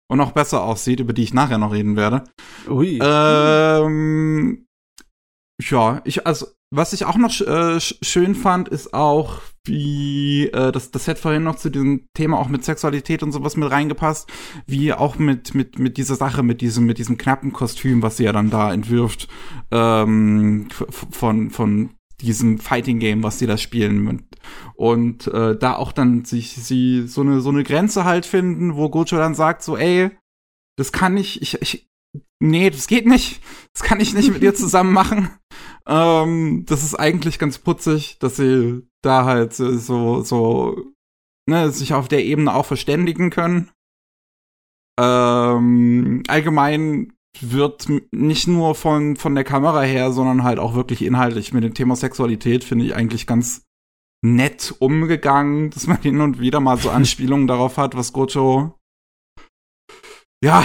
und 0.10 0.18
noch 0.18 0.32
besser 0.32 0.64
aussieht, 0.64 1.00
über 1.00 1.14
die 1.14 1.24
ich 1.24 1.34
nachher 1.34 1.58
noch 1.58 1.74
reden 1.74 1.96
werde. 1.96 2.24
Ui. 2.70 3.00
Ähm, 3.02 4.67
ja, 5.60 6.02
ich, 6.06 6.28
also, 6.28 6.48
was 6.70 6.94
ich 6.94 7.06
auch 7.06 7.18
noch 7.18 7.40
äh, 7.42 7.80
schön 7.80 8.36
fand, 8.36 8.70
ist 8.70 8.94
auch, 8.94 9.42
wie, 9.66 10.48
äh, 10.48 10.72
das, 10.72 10.92
das 10.92 11.08
hätte 11.08 11.22
vorhin 11.22 11.44
noch 11.44 11.56
zu 11.56 11.70
diesem 11.70 12.08
Thema 12.14 12.38
auch 12.38 12.48
mit 12.48 12.64
Sexualität 12.64 13.24
und 13.24 13.32
sowas 13.32 13.58
mit 13.58 13.72
reingepasst, 13.72 14.30
wie 14.68 14.94
auch 14.94 15.18
mit, 15.18 15.56
mit, 15.56 15.80
mit 15.80 15.98
dieser 15.98 16.16
Sache, 16.16 16.44
mit 16.44 16.62
diesem, 16.62 16.86
mit 16.86 17.00
diesem 17.00 17.18
knappen 17.18 17.54
Kostüm, 17.54 18.02
was 18.02 18.18
sie 18.18 18.26
ja 18.26 18.34
dann 18.34 18.50
da 18.50 18.72
entwirft, 18.72 19.28
ähm, 19.72 20.68
von, 20.90 21.50
von 21.50 21.90
diesem 22.22 22.60
Fighting 22.60 23.00
Game, 23.00 23.24
was 23.24 23.40
sie 23.40 23.48
da 23.48 23.58
spielen. 23.58 24.08
Und, 24.08 24.24
und 24.76 25.28
äh, 25.28 25.58
da 25.58 25.76
auch 25.76 25.92
dann 25.92 26.26
sich 26.26 26.52
sie 26.52 27.08
so 27.08 27.22
eine, 27.22 27.42
so 27.42 27.50
eine 27.50 27.64
Grenze 27.64 28.04
halt 28.04 28.26
finden, 28.26 28.76
wo 28.76 28.90
Gojo 28.90 29.18
dann 29.18 29.36
sagt, 29.36 29.64
so, 29.64 29.78
ey, 29.78 30.12
das 30.78 30.92
kann 30.92 31.18
ich, 31.18 31.42
ich, 31.42 31.62
ich, 31.62 31.90
nee, 32.40 32.70
das 32.70 32.88
geht 32.88 33.06
nicht. 33.06 33.42
Das 33.74 33.84
kann 33.84 34.00
ich 34.00 34.14
nicht 34.14 34.32
mit 34.32 34.42
dir 34.42 34.56
zusammen 34.56 34.94
machen. 34.94 35.30
Ähm, 35.90 36.66
das 36.68 36.84
ist 36.84 36.96
eigentlich 36.96 37.40
ganz 37.40 37.60
putzig, 37.60 38.20
dass 38.20 38.36
sie 38.36 38.86
da 39.02 39.24
halt 39.24 39.54
so, 39.54 40.22
so, 40.22 40.76
ne, 41.50 41.72
sich 41.72 41.94
auf 41.94 42.10
der 42.10 42.26
Ebene 42.26 42.54
auch 42.54 42.66
verständigen 42.66 43.30
können. 43.30 43.72
Ähm, 45.00 46.24
allgemein 46.28 47.14
wird 47.40 47.88
nicht 48.12 48.48
nur 48.48 48.76
von, 48.76 49.16
von 49.16 49.34
der 49.34 49.46
Kamera 49.46 49.82
her, 49.82 50.12
sondern 50.12 50.44
halt 50.44 50.60
auch 50.60 50.76
wirklich 50.76 51.04
inhaltlich 51.04 51.54
mit 51.54 51.64
dem 51.64 51.74
Thema 51.74 51.96
Sexualität, 51.96 52.66
finde 52.66 52.84
ich 52.84 52.94
eigentlich 52.94 53.26
ganz 53.26 53.64
nett 54.22 54.76
umgegangen, 54.80 55.70
dass 55.70 55.88
man 55.88 56.02
hin 56.02 56.20
und 56.20 56.40
wieder 56.40 56.60
mal 56.60 56.78
so 56.78 56.90
Anspielungen 56.90 57.48
darauf 57.48 57.78
hat, 57.78 57.96
was 57.96 58.12
Gocho 58.12 58.74
ja 60.44 60.64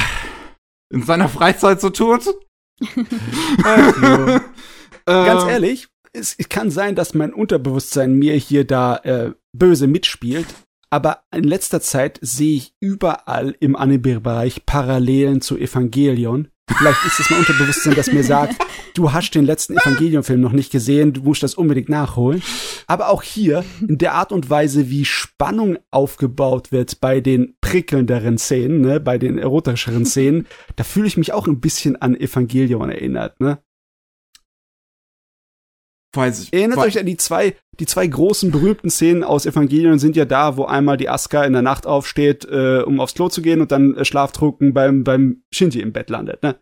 in 0.93 1.03
seiner 1.03 1.28
Freizeit 1.28 1.80
so 1.80 1.90
tut. 1.90 2.26
Ganz 5.07 5.45
ehrlich, 5.45 5.88
es, 6.12 6.34
es, 6.38 6.49
kann 6.49 6.70
sein, 6.70 6.95
dass 6.95 7.14
mein 7.14 7.32
Unterbewusstsein 7.32 8.14
mir 8.14 8.34
hier 8.34 8.66
da 8.66 8.97
äh, 8.99 9.32
böse 9.53 9.86
mitspielt, 9.86 10.47
aber 10.90 11.22
in 11.34 11.45
letzter 11.45 11.80
Zeit 11.80 12.18
sehe 12.20 12.57
ich 12.57 12.74
überall 12.80 13.57
im 13.61 13.76
Anime-Bereich 13.76 14.66
Parallelen 14.66 15.40
zu 15.40 15.57
Evangelion. 15.57 16.49
Vielleicht 16.70 17.05
ist 17.07 17.20
es 17.20 17.30
mein 17.30 17.40
Unterbewusstsein, 17.40 17.95
das 17.95 18.12
mir 18.12 18.24
sagt, 18.24 18.57
du 18.95 19.12
hast 19.12 19.30
den 19.30 19.45
letzten 19.45 19.76
Evangelion-Film 19.76 20.40
noch 20.40 20.53
nicht 20.53 20.70
gesehen, 20.70 21.12
du 21.12 21.22
musst 21.22 21.43
das 21.43 21.55
unbedingt 21.55 21.88
nachholen. 21.88 22.43
Aber 22.86 23.09
auch 23.09 23.22
hier, 23.22 23.64
in 23.80 23.99
der 23.99 24.14
Art 24.14 24.32
und 24.32 24.51
Weise, 24.51 24.90
wie 24.90 25.05
Spannung 25.05 25.78
aufgebaut 25.90 26.72
wird 26.72 27.01
bei 27.01 27.20
den 27.20 27.57
prickelnderen 27.72 28.36
Szenen, 28.36 28.82
ne, 28.82 29.00
bei 29.00 29.16
den 29.16 29.38
erotischeren 29.38 30.04
Szenen, 30.04 30.46
da 30.76 30.84
fühle 30.84 31.06
ich 31.06 31.16
mich 31.16 31.32
auch 31.32 31.46
ein 31.46 31.60
bisschen 31.60 31.96
an 31.96 32.14
Evangelion 32.14 32.90
erinnert, 32.90 33.40
ne? 33.40 33.62
Weiß 36.14 36.42
ich. 36.42 36.52
Erinnert 36.52 36.76
euch 36.76 36.98
an 36.98 37.06
die 37.06 37.16
zwei, 37.16 37.56
die 37.80 37.86
zwei 37.86 38.06
großen 38.06 38.50
berühmten 38.50 38.90
Szenen 38.90 39.24
aus 39.24 39.46
Evangelion 39.46 39.98
sind 39.98 40.14
ja 40.14 40.26
da, 40.26 40.58
wo 40.58 40.66
einmal 40.66 40.98
die 40.98 41.08
Asuka 41.08 41.42
in 41.44 41.54
der 41.54 41.62
Nacht 41.62 41.86
aufsteht, 41.86 42.44
äh, 42.44 42.82
um 42.82 43.00
aufs 43.00 43.14
Klo 43.14 43.30
zu 43.30 43.40
gehen 43.40 43.62
und 43.62 43.72
dann 43.72 43.96
äh, 43.96 44.04
schlaftrunken 44.04 44.74
beim, 44.74 45.04
beim 45.04 45.42
Shinji 45.50 45.80
im 45.80 45.94
Bett 45.94 46.10
landet, 46.10 46.42
ne? 46.42 46.60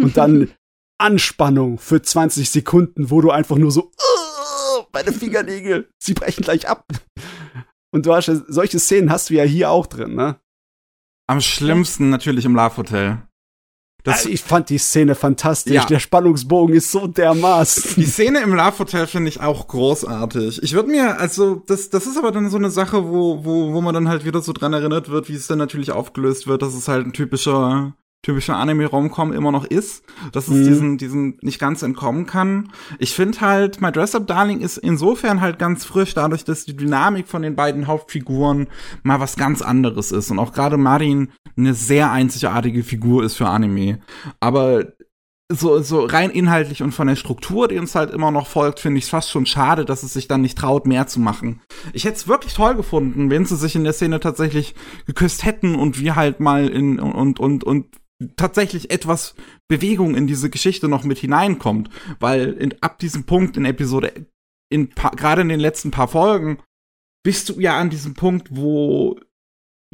Und 0.00 0.16
dann 0.16 0.50
Anspannung 0.98 1.78
für 1.78 2.02
20 2.02 2.50
Sekunden, 2.50 3.12
wo 3.12 3.20
du 3.20 3.30
einfach 3.30 3.56
nur 3.56 3.70
so, 3.70 3.84
uh, 3.84 4.82
meine 4.92 5.12
Fingernägel, 5.12 5.88
sie 6.02 6.14
brechen 6.14 6.42
gleich 6.42 6.68
ab. 6.68 6.84
Und 7.92 8.06
du 8.06 8.12
hast 8.12 8.26
solche 8.48 8.80
Szenen 8.80 9.12
hast 9.12 9.30
du 9.30 9.34
ja 9.34 9.44
hier 9.44 9.70
auch 9.70 9.86
drin, 9.86 10.16
ne? 10.16 10.40
Am 11.28 11.40
schlimmsten 11.40 12.10
natürlich 12.10 12.44
im 12.44 12.56
Love 12.56 12.78
Hotel. 12.78 13.22
Das, 14.02 14.24
ich 14.24 14.42
fand 14.42 14.70
die 14.70 14.78
Szene 14.78 15.14
fantastisch. 15.14 15.74
Ja. 15.74 15.84
Der 15.84 15.98
Spannungsbogen 15.98 16.74
ist 16.74 16.90
so 16.90 17.06
dermaßen. 17.06 17.96
Die 17.96 18.06
Szene 18.06 18.40
im 18.40 18.54
Love 18.54 18.78
Hotel 18.78 19.06
finde 19.06 19.28
ich 19.28 19.40
auch 19.40 19.68
großartig. 19.68 20.62
Ich 20.62 20.72
würde 20.72 20.88
mir, 20.88 21.18
also, 21.18 21.56
das, 21.66 21.90
das 21.90 22.06
ist 22.06 22.16
aber 22.16 22.32
dann 22.32 22.48
so 22.48 22.56
eine 22.56 22.70
Sache, 22.70 23.08
wo, 23.08 23.44
wo, 23.44 23.74
wo 23.74 23.80
man 23.82 23.94
dann 23.94 24.08
halt 24.08 24.24
wieder 24.24 24.40
so 24.40 24.52
dran 24.52 24.72
erinnert 24.72 25.10
wird, 25.10 25.28
wie 25.28 25.34
es 25.34 25.46
dann 25.46 25.58
natürlich 25.58 25.92
aufgelöst 25.92 26.46
wird, 26.46 26.62
dass 26.62 26.74
es 26.74 26.88
halt 26.88 27.06
ein 27.06 27.12
typischer 27.12 27.94
typischer 28.22 28.56
Anime-Romcom 28.56 29.32
immer 29.32 29.52
noch 29.52 29.64
ist, 29.64 30.04
dass 30.32 30.48
es 30.48 30.54
mhm. 30.54 30.64
diesen, 30.64 30.98
diesen 30.98 31.38
nicht 31.40 31.58
ganz 31.58 31.82
entkommen 31.82 32.26
kann. 32.26 32.72
Ich 32.98 33.14
finde 33.14 33.40
halt, 33.40 33.80
My 33.80 33.92
Dress 33.92 34.14
Up 34.14 34.26
Darling 34.26 34.60
ist 34.60 34.76
insofern 34.76 35.40
halt 35.40 35.58
ganz 35.58 35.84
frisch, 35.84 36.14
dadurch, 36.14 36.44
dass 36.44 36.64
die 36.64 36.76
Dynamik 36.76 37.28
von 37.28 37.42
den 37.42 37.54
beiden 37.54 37.86
Hauptfiguren 37.86 38.66
mal 39.02 39.20
was 39.20 39.36
ganz 39.36 39.62
anderes 39.62 40.10
ist 40.10 40.30
und 40.30 40.38
auch 40.38 40.52
gerade 40.52 40.76
Marin 40.76 41.30
eine 41.56 41.74
sehr 41.74 42.10
einzigartige 42.10 42.82
Figur 42.82 43.22
ist 43.24 43.36
für 43.36 43.48
Anime. 43.48 44.00
Aber 44.40 44.92
so, 45.50 45.80
so 45.80 46.04
rein 46.04 46.30
inhaltlich 46.30 46.82
und 46.82 46.92
von 46.92 47.06
der 47.06 47.16
Struktur, 47.16 47.68
die 47.68 47.78
uns 47.78 47.94
halt 47.94 48.10
immer 48.10 48.30
noch 48.30 48.46
folgt, 48.46 48.80
finde 48.80 48.98
ich 48.98 49.04
es 49.04 49.10
fast 49.10 49.30
schon 49.30 49.46
schade, 49.46 49.86
dass 49.86 50.02
es 50.02 50.12
sich 50.12 50.28
dann 50.28 50.42
nicht 50.42 50.58
traut, 50.58 50.86
mehr 50.86 51.06
zu 51.06 51.20
machen. 51.20 51.62
Ich 51.94 52.04
hätte 52.04 52.16
es 52.16 52.28
wirklich 52.28 52.52
toll 52.52 52.74
gefunden, 52.74 53.30
wenn 53.30 53.46
sie 53.46 53.56
sich 53.56 53.74
in 53.74 53.84
der 53.84 53.94
Szene 53.94 54.20
tatsächlich 54.20 54.74
geküsst 55.06 55.46
hätten 55.46 55.74
und 55.74 55.98
wir 56.00 56.16
halt 56.16 56.40
mal 56.40 56.68
in 56.68 57.00
und 57.00 57.40
und 57.40 57.64
und 57.64 57.86
tatsächlich 58.36 58.90
etwas 58.90 59.34
Bewegung 59.68 60.14
in 60.14 60.26
diese 60.26 60.50
Geschichte 60.50 60.88
noch 60.88 61.04
mit 61.04 61.18
hineinkommt, 61.18 61.90
weil 62.18 62.52
in, 62.52 62.74
ab 62.82 62.98
diesem 62.98 63.24
Punkt 63.24 63.56
in 63.56 63.64
Episode, 63.64 64.26
in 64.70 64.90
gerade 64.90 65.42
in 65.42 65.48
den 65.48 65.60
letzten 65.60 65.90
paar 65.90 66.08
Folgen, 66.08 66.58
bist 67.24 67.48
du 67.48 67.60
ja 67.60 67.78
an 67.78 67.90
diesem 67.90 68.14
Punkt, 68.14 68.48
wo 68.50 69.18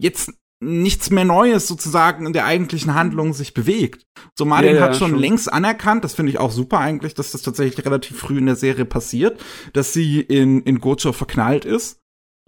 jetzt 0.01 0.33
nichts 0.63 1.11
mehr 1.11 1.25
Neues 1.25 1.67
sozusagen 1.67 2.27
in 2.27 2.33
der 2.33 2.47
eigentlichen 2.47 2.95
Handlung 2.95 3.35
sich 3.35 3.53
bewegt. 3.53 4.07
So 4.39 4.47
Martin 4.47 4.71
ja, 4.71 4.77
ja, 4.77 4.83
hat 4.83 4.97
schon, 4.97 5.11
schon, 5.11 5.19
längst 5.19 5.53
anerkannt, 5.53 6.05
das 6.05 6.15
finde 6.15 6.31
ich 6.31 6.39
auch 6.39 6.51
super 6.51 6.79
eigentlich, 6.79 7.15
dass 7.15 7.33
das 7.33 7.43
tatsächlich 7.43 7.85
relativ 7.85 8.19
früh 8.19 8.39
in 8.39 8.47
der 8.47 8.57
Serie 8.57 8.87
passiert, 8.87 9.39
dass 9.75 9.93
sie 9.93 10.21
in, 10.21 10.63
in 10.63 10.81
Gocho 10.81 11.13
verknallt 11.13 11.65
ist 11.67 12.01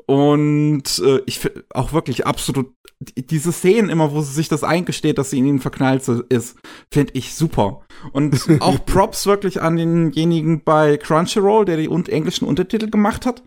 Und 0.07 1.02
äh, 1.04 1.20
ich 1.26 1.40
finde 1.40 1.64
auch 1.70 1.92
wirklich 1.92 2.26
absolut 2.26 2.72
diese 3.16 3.52
Szenen 3.52 3.90
immer, 3.90 4.12
wo 4.12 4.22
sie 4.22 4.32
sich 4.32 4.48
das 4.48 4.64
eingesteht, 4.64 5.18
dass 5.18 5.30
sie 5.30 5.38
in 5.38 5.46
ihn 5.46 5.61
verknallt 5.61 6.09
ist, 6.28 6.57
finde 6.90 7.12
ich 7.14 7.34
super. 7.34 7.82
Und 8.12 8.46
auch 8.61 8.84
Props 8.86 9.26
wirklich 9.26 9.61
an 9.61 9.76
denjenigen 9.76 10.62
bei 10.64 10.96
Crunchyroll, 10.96 11.64
der 11.64 11.76
die 11.76 11.90
englischen 11.90 12.46
Untertitel 12.46 12.88
gemacht 12.88 13.26
hat. 13.26 13.42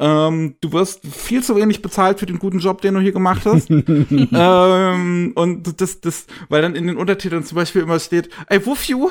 Ähm, 0.00 0.56
du 0.60 0.72
wirst 0.72 1.06
viel 1.06 1.42
zu 1.42 1.56
wenig 1.56 1.82
bezahlt 1.82 2.20
für 2.20 2.26
den 2.26 2.38
guten 2.38 2.60
Job, 2.60 2.80
den 2.80 2.94
du 2.94 3.00
hier 3.00 3.12
gemacht 3.12 3.44
hast. 3.44 3.68
ähm, 3.70 5.32
und 5.34 5.80
das, 5.80 6.00
das, 6.00 6.26
weil 6.48 6.62
dann 6.62 6.76
in 6.76 6.86
den 6.86 6.96
Untertiteln 6.96 7.44
zum 7.44 7.56
Beispiel 7.56 7.82
immer 7.82 7.98
steht, 7.98 8.30
I 8.52 8.64
woof 8.64 8.84
you. 8.84 9.10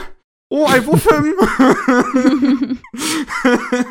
Oh, 0.50 0.68
I 0.70 0.86
woof 0.86 1.06
him. 1.06 2.78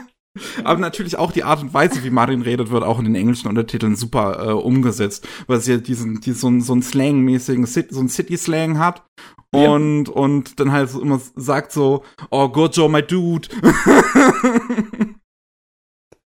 Aber 0.65 0.81
natürlich 0.81 1.17
auch 1.17 1.33
die 1.33 1.45
Art 1.45 1.63
und 1.63 1.75
Weise, 1.75 2.05
wie 2.05 2.11
Marin 2.11 2.43
redet, 2.43 2.71
wird 2.71 2.85
auch 2.85 2.99
in 2.99 3.05
den 3.05 3.15
englischen 3.15 3.49
Untertiteln 3.49 3.97
super 3.97 4.49
äh, 4.49 4.53
umgesetzt, 4.53 5.27
weil 5.47 5.61
sie 5.61 5.83
diesen, 5.83 6.21
diesen 6.21 6.61
so, 6.61 6.67
so 6.67 6.73
einen 6.73 6.83
Slang-mäßigen, 6.83 7.67
so 7.67 8.01
einen 8.01 8.09
City-Slang 8.09 8.79
hat 8.79 9.05
und, 9.53 10.09
ja. 10.09 10.15
und 10.15 10.61
dann 10.61 10.73
halt 10.73 10.91
so 10.91 11.01
immer 11.01 11.21
sagt 11.35 11.73
so, 11.73 12.05
oh, 12.31 12.49
Gojo, 12.49 12.89
my 12.89 13.03
dude. 13.03 13.49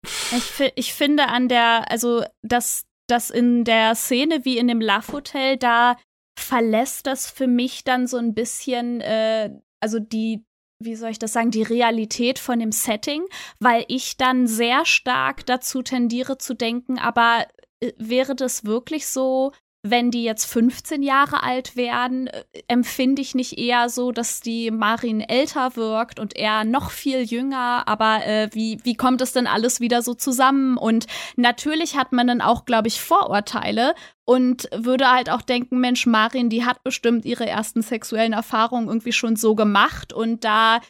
ich, 0.02 0.72
ich 0.76 0.94
finde 0.94 1.28
an 1.28 1.48
der, 1.48 1.90
also, 1.90 2.24
dass 2.42 2.84
das 3.08 3.30
in 3.30 3.64
der 3.64 3.94
Szene 3.94 4.44
wie 4.44 4.58
in 4.58 4.68
dem 4.68 4.80
Love 4.80 5.12
Hotel, 5.12 5.56
da 5.56 5.96
verlässt 6.38 7.06
das 7.06 7.30
für 7.30 7.46
mich 7.46 7.84
dann 7.84 8.06
so 8.06 8.16
ein 8.16 8.34
bisschen, 8.34 9.00
äh, 9.00 9.50
also 9.80 9.98
die, 9.98 10.44
wie 10.80 10.94
soll 10.94 11.10
ich 11.10 11.18
das 11.18 11.32
sagen, 11.32 11.50
die 11.50 11.62
Realität 11.62 12.38
von 12.38 12.58
dem 12.58 12.72
Setting, 12.72 13.24
weil 13.58 13.84
ich 13.88 14.16
dann 14.16 14.46
sehr 14.46 14.84
stark 14.84 15.44
dazu 15.46 15.82
tendiere 15.82 16.38
zu 16.38 16.54
denken, 16.54 16.98
aber 16.98 17.46
äh, 17.80 17.92
wäre 17.98 18.34
das 18.34 18.64
wirklich 18.64 19.06
so, 19.06 19.52
wenn 19.82 20.10
die 20.10 20.24
jetzt 20.24 20.46
15 20.46 21.02
Jahre 21.02 21.42
alt 21.42 21.76
werden, 21.76 22.26
äh, 22.26 22.44
empfinde 22.66 23.22
ich 23.22 23.34
nicht 23.34 23.58
eher 23.58 23.88
so, 23.88 24.10
dass 24.12 24.40
die 24.40 24.70
Marin 24.70 25.20
älter 25.20 25.76
wirkt 25.76 26.18
und 26.18 26.36
er 26.36 26.64
noch 26.64 26.90
viel 26.90 27.22
jünger. 27.22 27.86
Aber 27.86 28.26
äh, 28.26 28.48
wie, 28.52 28.78
wie 28.82 28.94
kommt 28.94 29.20
es 29.20 29.32
denn 29.32 29.46
alles 29.46 29.80
wieder 29.80 30.02
so 30.02 30.14
zusammen? 30.14 30.76
Und 30.76 31.06
natürlich 31.36 31.96
hat 31.96 32.12
man 32.12 32.26
dann 32.26 32.40
auch, 32.40 32.64
glaube 32.64 32.88
ich, 32.88 33.00
Vorurteile 33.00 33.94
und 34.24 34.68
würde 34.74 35.10
halt 35.10 35.30
auch 35.30 35.42
denken, 35.42 35.78
Mensch, 35.78 36.06
Marin, 36.06 36.50
die 36.50 36.64
hat 36.64 36.82
bestimmt 36.82 37.24
ihre 37.24 37.46
ersten 37.46 37.82
sexuellen 37.82 38.32
Erfahrungen 38.32 38.88
irgendwie 38.88 39.12
schon 39.12 39.36
so 39.36 39.54
gemacht 39.54 40.12
und 40.12 40.44
da 40.44 40.80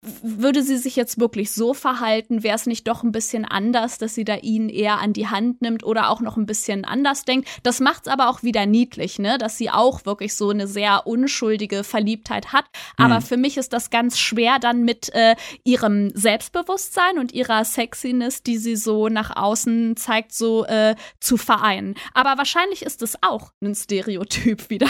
würde 0.00 0.62
sie 0.62 0.76
sich 0.76 0.94
jetzt 0.94 1.18
wirklich 1.18 1.52
so 1.52 1.74
verhalten, 1.74 2.44
wäre 2.44 2.54
es 2.54 2.66
nicht 2.66 2.86
doch 2.86 3.02
ein 3.02 3.10
bisschen 3.10 3.44
anders, 3.44 3.98
dass 3.98 4.14
sie 4.14 4.24
da 4.24 4.36
ihn 4.36 4.68
eher 4.68 5.00
an 5.00 5.12
die 5.12 5.26
Hand 5.26 5.60
nimmt 5.60 5.82
oder 5.82 6.10
auch 6.10 6.20
noch 6.20 6.36
ein 6.36 6.46
bisschen 6.46 6.84
anders 6.84 7.24
denkt. 7.24 7.48
Das 7.64 7.80
macht 7.80 8.06
es 8.06 8.12
aber 8.12 8.28
auch 8.28 8.44
wieder 8.44 8.64
niedlich, 8.64 9.18
ne, 9.18 9.38
dass 9.38 9.58
sie 9.58 9.70
auch 9.70 10.06
wirklich 10.06 10.36
so 10.36 10.50
eine 10.50 10.68
sehr 10.68 11.06
unschuldige 11.06 11.82
Verliebtheit 11.82 12.52
hat. 12.52 12.66
Aber 12.96 13.16
mhm. 13.16 13.22
für 13.22 13.36
mich 13.36 13.56
ist 13.56 13.72
das 13.72 13.90
ganz 13.90 14.18
schwer 14.18 14.60
dann 14.60 14.84
mit 14.84 15.12
äh, 15.14 15.34
ihrem 15.64 16.10
Selbstbewusstsein 16.14 17.18
und 17.18 17.32
ihrer 17.32 17.64
Sexiness, 17.64 18.44
die 18.44 18.58
sie 18.58 18.76
so 18.76 19.08
nach 19.08 19.34
außen 19.34 19.96
zeigt, 19.96 20.32
so 20.32 20.64
äh, 20.66 20.94
zu 21.18 21.36
vereinen. 21.36 21.96
Aber 22.14 22.38
wahrscheinlich 22.38 22.82
ist 22.82 23.02
es 23.02 23.20
auch 23.22 23.50
ein 23.60 23.74
Stereotyp 23.74 24.70
wieder, 24.70 24.88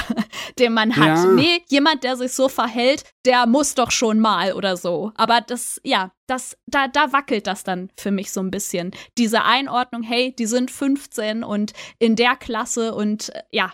den 0.59 0.75
man 0.75 0.97
hat. 0.97 1.07
Ja. 1.07 1.27
Nee, 1.27 1.63
jemand, 1.71 2.05
der 2.05 2.17
sich 2.17 2.33
so 2.33 2.51
verhält, 2.51 3.05
der 3.29 3.47
muss 3.47 3.74
doch 3.74 3.91
schon 3.91 4.18
mal 4.18 4.55
oder 4.55 4.79
so. 4.79 5.12
Aber 5.14 5.43
das, 5.43 5.81
ja, 5.85 6.12
das, 6.26 6.57
da, 6.66 6.89
da 6.89 7.12
wackelt 7.12 7.47
das 7.47 7.62
dann 7.62 7.91
für 7.95 8.11
mich 8.11 8.33
so 8.33 8.41
ein 8.41 8.51
bisschen. 8.51 8.93
Diese 9.18 9.45
Einordnung, 9.45 10.03
hey, 10.03 10.35
die 10.35 10.47
sind 10.47 10.70
15 10.70 11.45
und 11.45 11.74
in 11.99 12.16
der 12.16 12.37
Klasse 12.37 12.95
und 12.95 13.29
äh, 13.35 13.43
ja. 13.53 13.72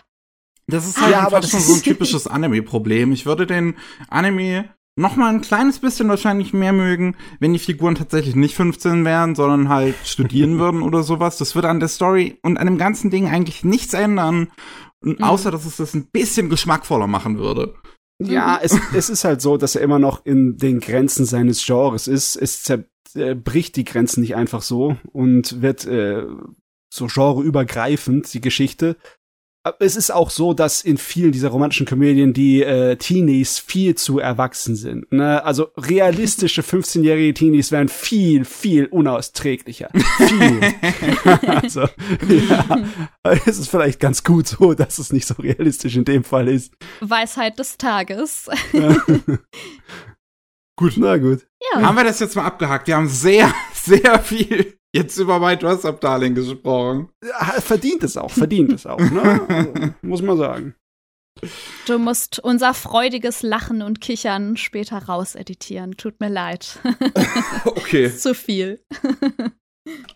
Das 0.67 0.85
ist 0.85 0.99
halt 0.99 1.11
ja, 1.13 1.29
fast 1.29 1.51
schon 1.51 1.61
so 1.61 1.73
ein 1.75 1.81
typisches 1.83 2.27
Anime-Problem. 2.27 3.13
Ich 3.13 3.25
würde 3.25 3.47
den 3.47 3.75
Anime 4.09 4.69
noch 4.97 5.15
mal 5.15 5.33
ein 5.33 5.41
kleines 5.41 5.79
bisschen 5.79 6.09
wahrscheinlich 6.09 6.53
mehr 6.53 6.73
mögen, 6.73 7.15
wenn 7.39 7.53
die 7.53 7.59
Figuren 7.59 7.95
tatsächlich 7.95 8.35
nicht 8.35 8.55
15 8.55 9.05
wären, 9.05 9.35
sondern 9.35 9.69
halt 9.69 9.95
studieren 10.03 10.59
würden 10.59 10.81
oder 10.81 11.01
sowas. 11.01 11.37
Das 11.37 11.55
würde 11.55 11.69
an 11.69 11.79
der 11.79 11.89
Story 11.89 12.39
und 12.43 12.57
an 12.57 12.65
dem 12.65 12.77
ganzen 12.77 13.09
Ding 13.09 13.29
eigentlich 13.29 13.63
nichts 13.63 13.93
ändern, 13.93 14.49
mhm. 15.01 15.23
außer 15.23 15.49
dass 15.49 15.65
es 15.65 15.77
das 15.77 15.93
ein 15.93 16.07
bisschen 16.07 16.49
geschmackvoller 16.49 17.07
machen 17.07 17.37
würde. 17.37 17.75
Ja, 18.19 18.59
es, 18.61 18.77
es 18.93 19.09
ist 19.09 19.23
halt 19.23 19.41
so, 19.41 19.57
dass 19.57 19.75
er 19.75 19.81
immer 19.81 19.99
noch 19.99 20.25
in 20.25 20.57
den 20.57 20.79
Grenzen 20.79 21.25
seines 21.25 21.65
Genres 21.65 22.07
ist. 22.07 22.35
Es 22.35 22.63
zerbricht 22.63 23.75
die 23.75 23.83
Grenzen 23.83 24.21
nicht 24.21 24.35
einfach 24.35 24.61
so 24.61 24.97
und 25.11 25.61
wird 25.61 25.85
äh, 25.85 26.23
so 26.89 27.07
genreübergreifend, 27.07 28.33
die 28.33 28.41
Geschichte 28.41 28.95
es 29.79 29.95
ist 29.95 30.11
auch 30.11 30.29
so, 30.29 30.53
dass 30.53 30.81
in 30.83 30.97
vielen 30.97 31.31
dieser 31.31 31.49
romantischen 31.49 31.85
Komödien 31.85 32.33
die 32.33 32.61
äh, 32.61 32.95
Teenies 32.97 33.57
viel 33.57 33.95
zu 33.95 34.19
erwachsen 34.19 34.75
sind. 34.75 35.11
Ne? 35.11 35.43
Also 35.43 35.69
realistische 35.77 36.61
15-jährige 36.63 37.33
Teenies 37.33 37.71
wären 37.71 37.89
viel, 37.89 38.45
viel 38.45 38.85
unausträglicher. 38.85 39.89
Viel. 40.17 40.61
also, 41.47 41.81
ja, 42.27 42.83
es 43.45 43.57
ist 43.57 43.69
vielleicht 43.69 43.99
ganz 43.99 44.23
gut 44.23 44.47
so, 44.47 44.73
dass 44.73 44.99
es 44.99 45.11
nicht 45.11 45.25
so 45.25 45.35
realistisch 45.35 45.95
in 45.95 46.05
dem 46.05 46.23
Fall 46.23 46.47
ist. 46.47 46.73
Weisheit 47.01 47.57
des 47.57 47.77
Tages. 47.77 48.49
gut. 50.75 50.93
Na 50.97 51.17
gut. 51.17 51.47
Ja. 51.73 51.81
Haben 51.81 51.95
wir 51.95 52.03
das 52.03 52.19
jetzt 52.19 52.35
mal 52.35 52.45
abgehakt? 52.45 52.87
Wir 52.87 52.97
haben 52.97 53.07
sehr, 53.07 53.53
sehr 53.73 54.19
viel 54.19 54.77
jetzt 54.95 55.17
über 55.17 55.39
My 55.39 55.57
Dress 55.57 55.85
Up 55.85 55.99
Darling 56.01 56.33
gesprochen. 56.33 57.09
Verdient 57.59 58.03
es 58.03 58.17
auch, 58.17 58.31
verdient 58.31 58.73
es 58.73 58.85
auch, 58.85 58.99
ne? 58.99 59.93
Muss 60.01 60.21
man 60.21 60.37
sagen. 60.37 60.75
Du 61.85 61.99
musst 61.99 62.39
unser 62.39 62.73
freudiges 62.73 63.43
Lachen 63.43 63.81
und 63.81 63.99
Kichern 63.99 64.55
später 64.55 64.97
rauseditieren. 64.97 65.97
Tut 65.97 66.19
mir 66.21 66.29
leid. 66.29 66.79
okay. 67.65 68.15
Zu 68.15 68.33
viel. 68.33 68.81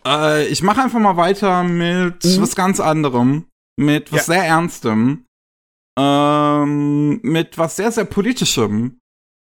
äh, 0.06 0.46
ich 0.46 0.62
mache 0.62 0.82
einfach 0.82 0.98
mal 0.98 1.18
weiter 1.18 1.62
mit 1.62 2.24
mhm. 2.24 2.40
was 2.40 2.56
ganz 2.56 2.80
anderem. 2.80 3.46
Mit 3.78 4.12
was 4.12 4.26
ja. 4.26 4.34
sehr 4.34 4.44
Ernstem. 4.44 5.26
Ähm, 5.98 7.20
mit 7.22 7.58
was 7.58 7.76
sehr, 7.76 7.92
sehr 7.92 8.06
Politischem. 8.06 8.98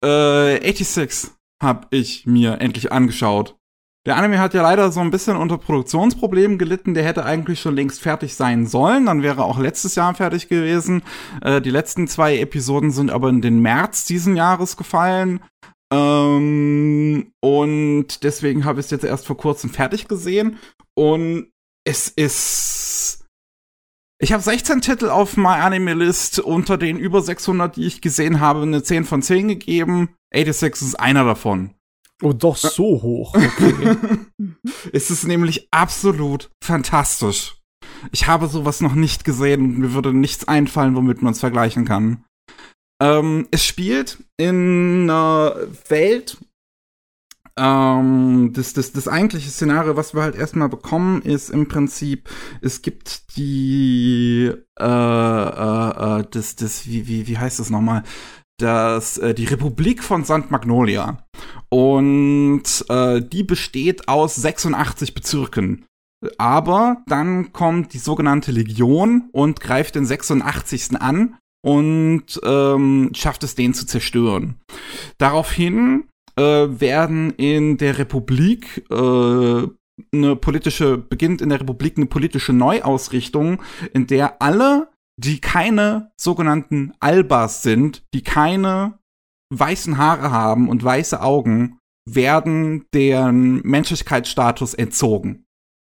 Äh, 0.03 0.73
86 0.73 1.33
habe 1.62 1.89
ich 1.91 2.25
mir 2.27 2.59
endlich 2.61 2.91
angeschaut. 2.91 3.60
Der 4.07 4.16
Anime 4.16 4.38
hat 4.38 4.55
ja 4.55 4.62
leider 4.62 4.90
so 4.90 5.01
ein 5.01 5.11
bisschen 5.11 5.36
unter 5.36 5.59
Produktionsproblemen 5.59 6.57
gelitten. 6.57 6.94
Der 6.94 7.05
hätte 7.05 7.24
eigentlich 7.24 7.61
schon 7.61 7.76
längst 7.76 8.01
fertig 8.01 8.34
sein 8.34 8.66
sollen. 8.66 9.07
Dann 9.07 9.22
wäre 9.22 9.44
auch 9.44 9.59
letztes 9.59 9.94
Jahr 9.94 10.14
fertig 10.14 10.48
gewesen. 10.48 11.03
Äh, 11.42 11.61
die 11.61 11.70
letzten 11.70 12.09
zwei 12.09 12.38
Episoden 12.38 12.92
sind 12.92 13.11
aber 13.11 13.28
in 13.28 13.42
den 13.42 13.61
März 13.61 14.07
diesen 14.07 14.36
Jahres 14.36 14.78
gefallen. 14.78 15.40
Ähm, 15.92 17.32
und 17.40 18.24
deswegen 18.24 18.64
habe 18.64 18.80
ich 18.80 18.86
es 18.86 18.90
jetzt 18.90 19.05
erst 19.05 19.26
vor 19.26 19.36
kurzem 19.36 19.68
fertig 19.68 20.09
gesehen. 20.09 20.59
Und 20.94 21.51
es 21.84 22.09
ist. 22.09 23.26
Ich 24.22 24.32
habe 24.32 24.42
16 24.42 24.80
Titel 24.80 25.11
auf 25.11 25.36
My 25.36 25.48
Anime 25.48 25.92
List. 25.92 26.38
Unter 26.38 26.78
den 26.78 26.98
über 26.98 27.20
600, 27.20 27.76
die 27.76 27.86
ich 27.86 28.01
gesehen 28.01 28.40
habe, 28.40 28.62
eine 28.62 28.82
10 28.82 29.05
von 29.05 29.20
10 29.20 29.48
gegeben. 29.48 30.14
86 30.32 30.88
ist 30.88 31.01
einer 31.01 31.24
davon. 31.24 31.74
Oh, 32.23 32.33
doch 32.33 32.57
so 32.57 33.03
hoch. 33.03 33.35
Okay. 33.35 33.97
es 34.93 35.11
ist 35.11 35.27
nämlich 35.27 35.68
absolut 35.71 36.51
fantastisch. 36.62 37.57
Ich 38.12 38.27
habe 38.27 38.49
sowas 38.49 38.81
noch 38.81 38.95
nicht 38.95 39.25
gesehen 39.25 39.62
und 39.62 39.79
mir 39.79 39.95
würde 39.95 40.12
nichts 40.12 40.47
einfallen, 40.49 40.95
womit 40.97 41.23
man 41.23 41.33
es 41.33 41.41
vergleichen 41.41 41.85
kann. 41.85 42.25
Ähm, 43.03 43.49
es 43.51 43.64
spielt 43.64 44.23
in 44.37 45.09
einer 45.11 45.57
Welt. 45.89 46.39
Ähm, 47.59 48.53
das, 48.55 48.73
das, 48.75 48.93
das 48.93 49.09
eigentliche 49.09 49.51
Szenario, 49.51 49.97
was 49.97 50.14
wir 50.14 50.23
halt 50.23 50.37
erstmal 50.37 50.68
bekommen, 50.68 51.23
ist 51.23 51.51
im 51.51 51.68
Prinzip, 51.68 52.29
es 52.62 52.81
gibt 52.81 53.37
die, 53.37 54.53
äh, 54.79 54.85
äh, 54.85 56.21
äh 56.21 56.25
das, 56.31 56.57
das, 56.57 56.87
wie, 56.87 57.07
wie, 57.09 57.27
wie 57.27 57.39
heißt 57.39 57.59
das 57.59 57.71
nochmal? 57.71 58.03
Das, 58.61 59.19
äh, 59.19 59.35
die 59.35 59.45
Republik 59.45 60.03
von 60.03 60.25
St. 60.25 60.51
Magnolia. 60.51 61.25
Und 61.69 62.85
äh, 62.89 63.21
die 63.21 63.43
besteht 63.43 64.09
aus 64.09 64.37
86 64.37 65.15
Bezirken. 65.15 65.87
Aber 66.37 67.03
dann 67.07 67.53
kommt 67.53 67.95
die 67.95 67.99
sogenannte 67.99 68.53
Legion 68.53 69.31
und 69.33 69.61
greift 69.61 69.95
den 69.95 70.05
86. 70.05 71.01
an 71.01 71.39
und 71.63 72.41
ähm, 72.45 73.11
schafft 73.15 73.45
es, 73.45 73.55
den 73.55 73.75
zu 73.75 73.87
zerstören. 73.87 74.57
Daraufhin 75.19 76.05
äh, 76.37 76.43
werden 76.43 77.31
in 77.31 77.79
der 77.79 77.99
Republik 77.99 78.85
äh, 78.91 79.67
eine 80.13 80.37
politische, 80.37 80.99
beginnt 80.99 81.41
in 81.41 81.49
der 81.49 81.61
Republik 81.61 81.97
eine 81.97 82.07
politische 82.07 82.53
Neuausrichtung, 82.53 83.63
in 83.93 84.07
der 84.07 84.41
alle 84.41 84.89
die 85.23 85.41
keine 85.41 86.12
sogenannten 86.16 86.93
Albas 86.99 87.62
sind, 87.62 88.03
die 88.14 88.23
keine 88.23 88.99
weißen 89.53 89.99
Haare 89.99 90.31
haben 90.31 90.68
und 90.68 90.83
weiße 90.83 91.21
Augen, 91.21 91.79
werden 92.09 92.87
deren 92.95 93.61
Menschlichkeitsstatus 93.62 94.75
entzogen. 94.75 95.45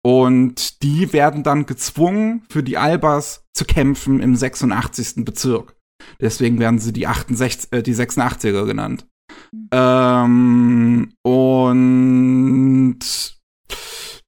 Und 0.04 0.82
die 0.82 1.14
werden 1.14 1.44
dann 1.44 1.68
gezwungen, 1.68 2.44
für 2.50 2.64
die 2.64 2.78
Albers 2.78 3.46
zu 3.54 3.66
kämpfen 3.66 4.20
im 4.20 4.36
86. 4.36 5.24
Bezirk. 5.24 5.76
Deswegen 6.20 6.58
werden 6.58 6.80
sie 6.80 6.92
die, 6.92 7.06
68, 7.06 7.72
äh, 7.72 7.84
die 7.84 7.94
86er 7.94 8.66
genannt. 8.66 9.06
Mhm. 9.52 9.70
Ähm, 9.72 11.14
und 11.22 13.00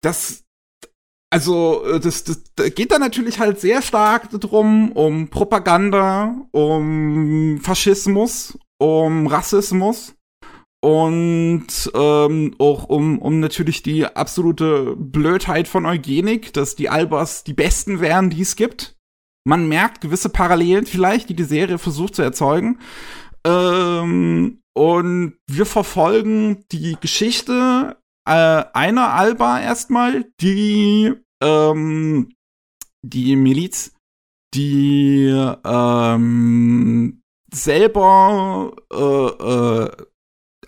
das, 0.02 0.43
also 1.34 1.84
äh, 1.86 2.00
das, 2.00 2.24
das, 2.24 2.44
das 2.56 2.76
geht 2.76 2.92
da 2.92 3.00
natürlich 3.00 3.40
halt 3.40 3.60
sehr 3.60 3.82
stark 3.82 4.30
drum, 4.30 4.92
um 4.92 5.30
Propaganda, 5.30 6.36
um 6.52 7.60
Faschismus, 7.60 8.56
um 8.78 9.26
Rassismus 9.26 10.14
und 10.84 11.66
ähm, 11.96 12.54
auch 12.60 12.84
um, 12.84 13.18
um 13.18 13.40
natürlich 13.40 13.82
die 13.82 14.06
absolute 14.06 14.96
Blödheit 14.96 15.68
von 15.68 15.88
Eugenik, 15.88 16.54
dass 16.54 16.76
die 16.76 16.90
Albers 16.90 17.44
die 17.44 17.54
besten 17.54 18.00
wären, 18.00 18.30
die 18.30 18.42
es 18.42 18.56
gibt. 18.56 18.96
Man 19.44 19.68
merkt 19.68 20.02
gewisse 20.02 20.30
Parallelen 20.30 20.86
vielleicht, 20.86 21.30
die 21.30 21.36
die 21.36 21.46
Serie 21.46 21.80
versucht 21.80 22.14
zu 22.14 22.22
erzeugen. 22.22 22.78
Ähm, 23.44 24.62
und 24.76 25.34
wir 25.48 25.66
verfolgen 25.66 26.64
die 26.72 26.96
Geschichte 27.02 27.98
äh, 28.26 28.64
einer 28.74 29.14
Alba 29.14 29.60
erstmal, 29.60 30.26
die 30.40 31.14
ähm, 31.42 32.30
die 33.02 33.36
Miliz, 33.36 33.94
die 34.54 35.28
ähm, 35.66 37.22
selber 37.52 38.74
äh, 38.92 38.98
äh, 38.98 40.06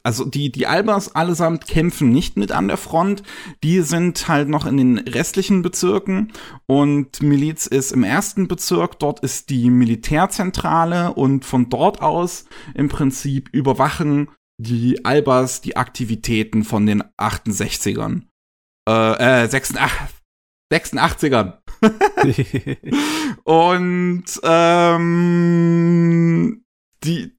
also 0.05 0.23
die, 0.23 0.51
die 0.51 0.67
Albers 0.67 1.15
allesamt 1.15 1.65
kämpfen 1.65 2.11
nicht 2.11 2.37
mit 2.37 2.51
an 2.51 2.67
der 2.67 2.77
Front. 2.77 3.23
Die 3.63 3.81
sind 3.81 4.27
halt 4.27 4.47
noch 4.49 4.67
in 4.67 4.77
den 4.77 4.99
restlichen 4.99 5.63
Bezirken 5.63 6.31
und 6.67 7.23
Miliz 7.23 7.65
ist 7.65 7.91
im 7.91 8.03
ersten 8.03 8.47
Bezirk. 8.47 8.99
Dort 8.99 9.21
ist 9.21 9.49
die 9.49 9.71
Militärzentrale 9.71 11.13
und 11.13 11.43
von 11.43 11.69
dort 11.69 12.03
aus 12.03 12.45
im 12.75 12.87
Prinzip 12.87 13.49
überwachen 13.51 14.29
die 14.57 15.03
Albers 15.05 15.61
die 15.61 15.77
Aktivitäten 15.77 16.63
von 16.63 16.85
den 16.85 17.03
68ern. 17.17 18.23
Äh, 18.87 19.43
äh 19.43 19.47
86, 19.47 19.91
86ern. 20.71 21.57
und 23.43 24.23
ähm, 24.43 25.85
die, 27.03 27.37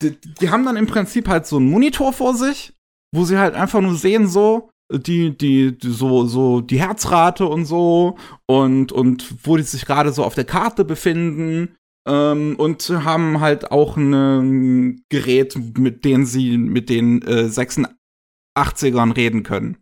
die, 0.00 0.20
die 0.40 0.50
haben 0.50 0.64
dann 0.64 0.76
im 0.76 0.86
Prinzip 0.86 1.28
halt 1.28 1.46
so 1.46 1.56
einen 1.56 1.70
Monitor 1.70 2.12
vor 2.12 2.34
sich, 2.34 2.74
wo 3.14 3.24
sie 3.24 3.38
halt 3.38 3.54
einfach 3.54 3.80
nur 3.80 3.96
sehen, 3.96 4.28
so, 4.28 4.70
die, 4.92 5.36
die, 5.36 5.76
die, 5.76 5.90
so, 5.90 6.26
so 6.26 6.60
die 6.60 6.80
Herzrate 6.80 7.46
und 7.46 7.64
so 7.64 8.16
und, 8.46 8.92
und 8.92 9.46
wo 9.46 9.56
die 9.56 9.62
sich 9.62 9.86
gerade 9.86 10.12
so 10.12 10.24
auf 10.24 10.34
der 10.34 10.44
Karte 10.44 10.84
befinden. 10.84 11.76
Ähm, 12.06 12.56
und 12.56 12.88
haben 12.90 13.40
halt 13.40 13.70
auch 13.70 13.96
ein 13.96 15.02
Gerät, 15.08 15.56
mit 15.78 16.04
dem 16.04 16.26
sie 16.26 16.58
mit 16.58 16.90
den 16.90 17.22
äh, 17.22 17.48
86ern 17.48 19.16
reden 19.16 19.42
können. 19.42 19.78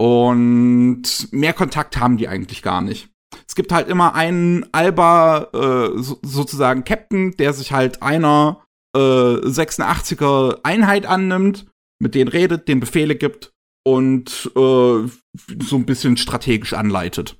Und 0.00 1.32
mehr 1.32 1.52
Kontakt 1.52 1.96
haben 1.96 2.16
die 2.16 2.26
eigentlich 2.28 2.62
gar 2.62 2.80
nicht. 2.80 3.08
Es 3.46 3.54
gibt 3.54 3.72
halt 3.72 3.88
immer 3.88 4.14
einen 4.14 4.66
Alba, 4.72 5.48
äh, 5.52 6.02
so, 6.02 6.18
sozusagen 6.22 6.84
Captain, 6.84 7.36
der 7.36 7.52
sich 7.52 7.72
halt 7.72 8.02
einer 8.02 8.64
äh, 8.96 8.98
86er 8.98 10.60
Einheit 10.64 11.06
annimmt, 11.06 11.66
mit 12.00 12.14
denen 12.14 12.28
redet, 12.28 12.66
den 12.68 12.80
Befehle 12.80 13.14
gibt 13.14 13.52
und 13.86 14.50
äh, 14.56 14.58
so 14.58 15.76
ein 15.76 15.86
bisschen 15.86 16.16
strategisch 16.16 16.72
anleitet. 16.72 17.36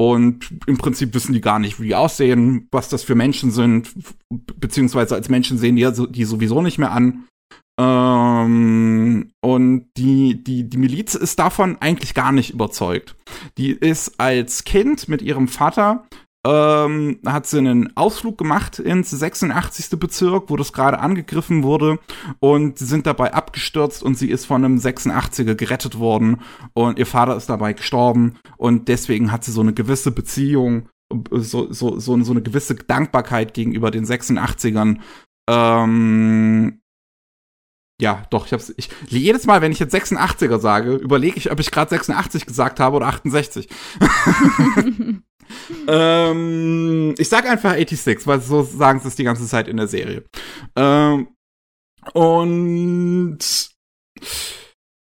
Und 0.00 0.50
im 0.66 0.78
Prinzip 0.78 1.12
wissen 1.12 1.34
die 1.34 1.42
gar 1.42 1.58
nicht, 1.58 1.78
wie 1.78 1.88
die 1.88 1.94
aussehen, 1.94 2.68
was 2.70 2.88
das 2.88 3.02
für 3.02 3.14
Menschen 3.14 3.50
sind, 3.50 3.92
beziehungsweise 4.30 5.14
als 5.14 5.28
Menschen 5.28 5.58
sehen 5.58 5.76
die 5.76 5.86
die 6.08 6.24
sowieso 6.24 6.62
nicht 6.62 6.78
mehr 6.78 6.92
an. 6.92 7.26
Ähm, 7.78 9.30
und 9.42 9.90
die, 9.98 10.42
die, 10.42 10.70
die 10.70 10.78
Miliz 10.78 11.14
ist 11.14 11.38
davon 11.38 11.76
eigentlich 11.80 12.14
gar 12.14 12.32
nicht 12.32 12.48
überzeugt. 12.48 13.14
Die 13.58 13.72
ist 13.72 14.18
als 14.18 14.64
Kind 14.64 15.06
mit 15.10 15.20
ihrem 15.20 15.48
Vater 15.48 16.06
ähm, 16.46 17.20
hat 17.26 17.46
sie 17.46 17.58
einen 17.58 17.96
Ausflug 17.96 18.38
gemacht 18.38 18.78
ins 18.78 19.10
86. 19.10 19.98
Bezirk, 19.98 20.48
wo 20.48 20.56
das 20.56 20.72
gerade 20.72 20.98
angegriffen 20.98 21.62
wurde 21.62 21.98
und 22.38 22.78
sie 22.78 22.86
sind 22.86 23.06
dabei 23.06 23.34
abgestürzt 23.34 24.02
und 24.02 24.16
sie 24.16 24.30
ist 24.30 24.46
von 24.46 24.64
einem 24.64 24.78
86er 24.78 25.54
gerettet 25.54 25.98
worden 25.98 26.40
und 26.72 26.98
ihr 26.98 27.06
Vater 27.06 27.36
ist 27.36 27.50
dabei 27.50 27.74
gestorben 27.74 28.38
und 28.56 28.88
deswegen 28.88 29.32
hat 29.32 29.44
sie 29.44 29.52
so 29.52 29.60
eine 29.60 29.74
gewisse 29.74 30.12
Beziehung, 30.12 30.88
so, 31.30 31.70
so, 31.72 31.98
so, 31.98 32.22
so 32.22 32.32
eine 32.32 32.42
gewisse 32.42 32.74
Dankbarkeit 32.74 33.52
gegenüber 33.52 33.90
den 33.90 34.06
86ern. 34.06 34.98
Ähm, 35.50 36.80
ja, 38.00 38.22
doch, 38.30 38.46
ich 38.46 38.54
hab's. 38.54 38.72
Ich, 38.78 38.88
jedes 39.08 39.44
Mal, 39.44 39.60
wenn 39.60 39.72
ich 39.72 39.78
jetzt 39.78 39.94
86er 39.94 40.58
sage, 40.58 40.94
überlege 40.94 41.36
ich, 41.36 41.52
ob 41.52 41.60
ich 41.60 41.70
gerade 41.70 41.90
86 41.90 42.46
gesagt 42.46 42.80
habe 42.80 42.96
oder 42.96 43.08
68. 43.08 43.68
ähm, 45.86 47.14
ich 47.18 47.28
sag 47.28 47.48
einfach 47.48 47.74
86, 47.74 48.26
weil 48.26 48.40
so 48.40 48.62
sagen 48.62 49.00
sie 49.00 49.08
es 49.08 49.16
die 49.16 49.24
ganze 49.24 49.46
Zeit 49.46 49.68
in 49.68 49.76
der 49.76 49.88
Serie. 49.88 50.24
Ähm, 50.76 51.28
und 52.14 53.38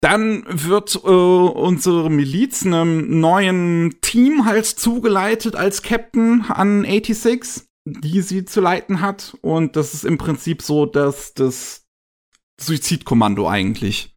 dann 0.02 0.44
wird 0.48 0.96
äh, 0.96 1.08
unsere 1.08 2.10
Miliz 2.10 2.66
einem 2.66 3.20
neuen 3.20 4.00
Team 4.00 4.44
halt 4.44 4.66
zugeleitet 4.66 5.54
als 5.54 5.82
Captain 5.82 6.42
an 6.48 6.82
86, 6.82 7.68
die 7.84 8.20
sie 8.20 8.44
zu 8.44 8.60
leiten 8.60 9.00
hat. 9.00 9.36
Und 9.42 9.76
das 9.76 9.94
ist 9.94 10.04
im 10.04 10.18
Prinzip 10.18 10.62
so, 10.62 10.86
dass 10.86 11.34
das 11.34 11.84
Suizidkommando 12.60 13.48
eigentlich. 13.48 14.16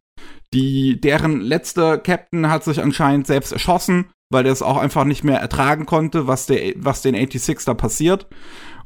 Die, 0.52 1.00
deren 1.00 1.40
letzter 1.40 1.98
Captain 1.98 2.48
hat 2.48 2.64
sich 2.64 2.80
anscheinend 2.80 3.26
selbst 3.26 3.52
erschossen 3.52 4.10
weil 4.30 4.44
der 4.44 4.52
es 4.52 4.62
auch 4.62 4.76
einfach 4.76 5.04
nicht 5.04 5.24
mehr 5.24 5.38
ertragen 5.38 5.86
konnte, 5.86 6.26
was, 6.26 6.46
der, 6.46 6.74
was 6.76 7.02
den 7.02 7.14
86 7.14 7.64
da 7.64 7.74
passiert. 7.74 8.26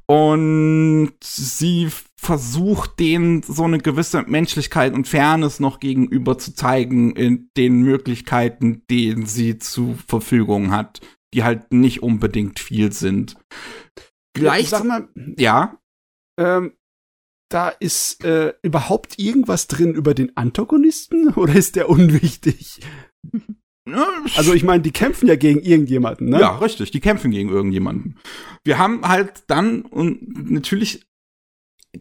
Und 0.06 1.12
sie 1.22 1.88
versucht, 2.16 2.98
denen 2.98 3.42
so 3.42 3.62
eine 3.62 3.78
gewisse 3.78 4.22
Menschlichkeit 4.22 4.92
und 4.92 5.06
Fairness 5.06 5.60
noch 5.60 5.78
gegenüber 5.78 6.36
zu 6.36 6.52
zeigen 6.52 7.14
in 7.14 7.48
den 7.56 7.82
Möglichkeiten, 7.82 8.82
denen 8.90 9.26
sie 9.26 9.58
zur 9.58 9.94
Verfügung 10.08 10.72
hat, 10.72 11.00
die 11.32 11.44
halt 11.44 11.72
nicht 11.72 12.02
unbedingt 12.02 12.58
viel 12.58 12.90
sind. 12.92 13.36
Gleich, 14.34 14.68
sag 14.68 14.84
mal, 14.84 15.08
ja. 15.38 15.78
Ähm, 16.38 16.72
da 17.50 17.68
ist 17.68 18.24
äh, 18.24 18.54
überhaupt 18.62 19.18
irgendwas 19.18 19.66
drin 19.68 19.94
über 19.94 20.14
den 20.14 20.36
Antagonisten 20.36 21.28
oder 21.34 21.54
ist 21.54 21.76
der 21.76 21.88
unwichtig? 21.88 22.80
Also 24.36 24.54
ich 24.54 24.62
meine, 24.62 24.82
die 24.82 24.92
kämpfen 24.92 25.28
ja 25.28 25.36
gegen 25.36 25.60
irgendjemanden, 25.60 26.28
ne? 26.28 26.40
Ja, 26.40 26.58
richtig, 26.58 26.90
die 26.90 27.00
kämpfen 27.00 27.30
gegen 27.30 27.48
irgendjemanden. 27.48 28.16
Wir 28.64 28.78
haben 28.78 29.06
halt 29.06 29.44
dann 29.48 29.82
und 29.82 30.50
natürlich 30.50 31.06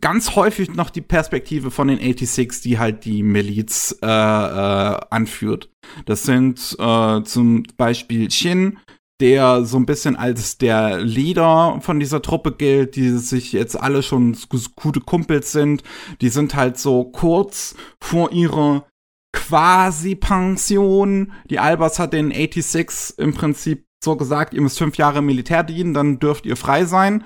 ganz 0.01 0.35
häufig 0.35 0.73
noch 0.73 0.89
die 0.89 1.01
Perspektive 1.01 1.71
von 1.71 1.87
den 1.87 1.99
86, 1.99 2.61
die 2.61 2.79
halt 2.79 3.05
die 3.05 3.23
Miliz 3.23 3.97
äh, 4.01 4.05
äh, 4.05 4.99
anführt. 5.09 5.69
Das 6.05 6.23
sind 6.23 6.75
äh, 6.79 7.23
zum 7.23 7.63
Beispiel 7.77 8.29
Shin, 8.29 8.77
der 9.19 9.65
so 9.65 9.77
ein 9.77 9.85
bisschen 9.85 10.15
als 10.15 10.57
der 10.57 10.99
Leader 10.99 11.79
von 11.81 11.99
dieser 11.99 12.21
Truppe 12.21 12.53
gilt, 12.53 12.95
die 12.95 13.09
sich 13.17 13.51
jetzt 13.51 13.79
alle 13.79 14.03
schon 14.03 14.37
gute 14.75 15.01
Kumpels 15.01 15.51
sind. 15.51 15.83
Die 16.21 16.29
sind 16.29 16.55
halt 16.55 16.77
so 16.77 17.03
kurz 17.05 17.75
vor 17.99 18.31
ihrer 18.31 18.85
quasi 19.33 20.15
Pension. 20.15 21.33
Die 21.49 21.59
Albers 21.59 21.99
hat 21.99 22.13
den 22.13 22.31
86 22.31 23.17
im 23.19 23.33
Prinzip 23.33 23.85
so 24.03 24.15
gesagt, 24.15 24.53
ihr 24.53 24.61
müsst 24.61 24.77
fünf 24.77 24.97
Jahre 24.97 25.21
Militär 25.21 25.63
dienen, 25.63 25.93
dann 25.93 26.19
dürft 26.19 26.45
ihr 26.45 26.55
frei 26.55 26.85
sein. 26.85 27.25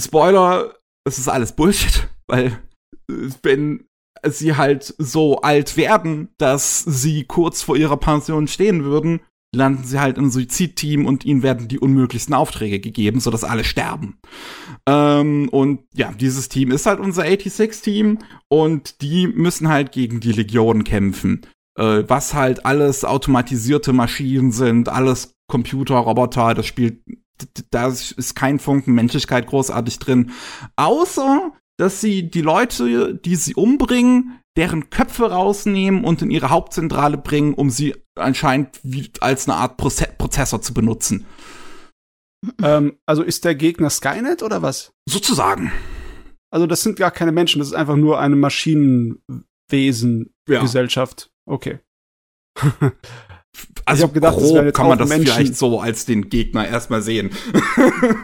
Spoiler, 0.00 0.74
es 1.04 1.18
ist 1.18 1.28
alles 1.28 1.52
Bullshit, 1.52 2.08
weil 2.26 2.62
wenn 3.42 3.88
sie 4.24 4.56
halt 4.56 4.94
so 4.98 5.40
alt 5.40 5.76
werden, 5.76 6.34
dass 6.38 6.80
sie 6.80 7.24
kurz 7.24 7.62
vor 7.62 7.76
ihrer 7.76 7.96
Pension 7.96 8.48
stehen 8.48 8.84
würden, 8.84 9.20
landen 9.56 9.84
sie 9.84 9.98
halt 9.98 10.18
im 10.18 10.30
Suizidteam 10.30 11.06
und 11.06 11.24
ihnen 11.24 11.42
werden 11.42 11.68
die 11.68 11.80
unmöglichsten 11.80 12.34
Aufträge 12.34 12.78
gegeben, 12.78 13.20
sodass 13.20 13.42
alle 13.42 13.64
sterben. 13.64 14.18
Ähm, 14.88 15.48
und 15.48 15.80
ja, 15.94 16.12
dieses 16.12 16.48
Team 16.48 16.70
ist 16.70 16.86
halt 16.86 17.00
unser 17.00 17.24
86-Team 17.24 18.18
und 18.48 19.02
die 19.02 19.26
müssen 19.26 19.68
halt 19.68 19.90
gegen 19.92 20.20
die 20.20 20.32
Legion 20.32 20.84
kämpfen. 20.84 21.46
Äh, 21.76 22.04
was 22.06 22.34
halt 22.34 22.64
alles 22.64 23.04
automatisierte 23.04 23.92
Maschinen 23.92 24.52
sind, 24.52 24.88
alles 24.88 25.34
Computer, 25.48 25.96
Roboter, 25.96 26.54
das 26.54 26.66
spielt, 26.66 27.00
da 27.70 27.88
ist 27.88 28.34
kein 28.34 28.58
Funken 28.58 28.94
Menschlichkeit 28.94 29.46
großartig 29.46 29.98
drin. 29.98 30.32
Außer, 30.76 31.52
dass 31.76 32.00
sie 32.00 32.30
die 32.30 32.42
Leute, 32.42 33.14
die 33.14 33.36
sie 33.36 33.54
umbringen, 33.54 34.38
deren 34.56 34.90
Köpfe 34.90 35.30
rausnehmen 35.30 36.04
und 36.04 36.22
in 36.22 36.30
ihre 36.30 36.50
Hauptzentrale 36.50 37.18
bringen, 37.18 37.54
um 37.54 37.70
sie 37.70 37.94
anscheinend 38.14 38.78
wie 38.82 39.10
als 39.20 39.48
eine 39.48 39.58
Art 39.58 39.76
Proze 39.76 40.08
Prozessor 40.16 40.62
zu 40.62 40.74
benutzen. 40.74 41.26
Ähm, 42.62 42.98
also 43.06 43.22
ist 43.22 43.44
der 43.44 43.54
Gegner 43.54 43.90
Skynet 43.90 44.42
oder 44.42 44.62
was? 44.62 44.92
Sozusagen. 45.08 45.70
Also 46.50 46.66
das 46.66 46.82
sind 46.82 46.98
gar 46.98 47.10
keine 47.10 47.32
Menschen, 47.32 47.58
das 47.58 47.68
ist 47.68 47.74
einfach 47.74 47.96
nur 47.96 48.18
eine 48.20 48.36
Maschinenwesen-Gesellschaft. 48.36 51.30
Ja. 51.46 51.52
Okay. 51.52 51.80
also 53.84 53.98
ich 53.98 54.02
habe 54.02 54.14
gedacht, 54.14 54.38
jetzt 54.40 54.74
kann 54.74 54.88
man 54.88 54.98
das 54.98 55.08
Menschen. 55.08 55.26
vielleicht 55.26 55.56
so 55.56 55.80
als 55.80 56.06
den 56.06 56.30
Gegner 56.30 56.66
erstmal 56.66 57.02
sehen. 57.02 57.30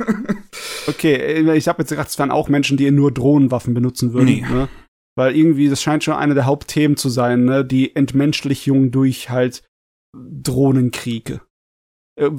okay, 0.86 1.14
äh, 1.14 1.56
ich 1.56 1.68
habe 1.68 1.82
jetzt 1.82 1.90
gedacht, 1.90 2.08
es 2.08 2.18
wären 2.18 2.30
auch 2.30 2.48
Menschen, 2.48 2.76
die 2.76 2.90
nur 2.90 3.12
Drohnenwaffen 3.12 3.74
benutzen 3.74 4.14
würden. 4.14 4.26
Nee. 4.26 4.44
Ne? 4.48 4.68
Weil 5.16 5.36
irgendwie, 5.36 5.68
das 5.68 5.82
scheint 5.82 6.04
schon 6.04 6.14
eine 6.14 6.34
der 6.34 6.46
Hauptthemen 6.46 6.96
zu 6.96 7.08
sein, 7.08 7.44
ne? 7.44 7.64
Die 7.64 7.94
Entmenschlichung 7.94 8.90
durch 8.90 9.30
halt 9.30 9.62
Drohnenkriege. 10.14 11.40
Äh, 12.18 12.30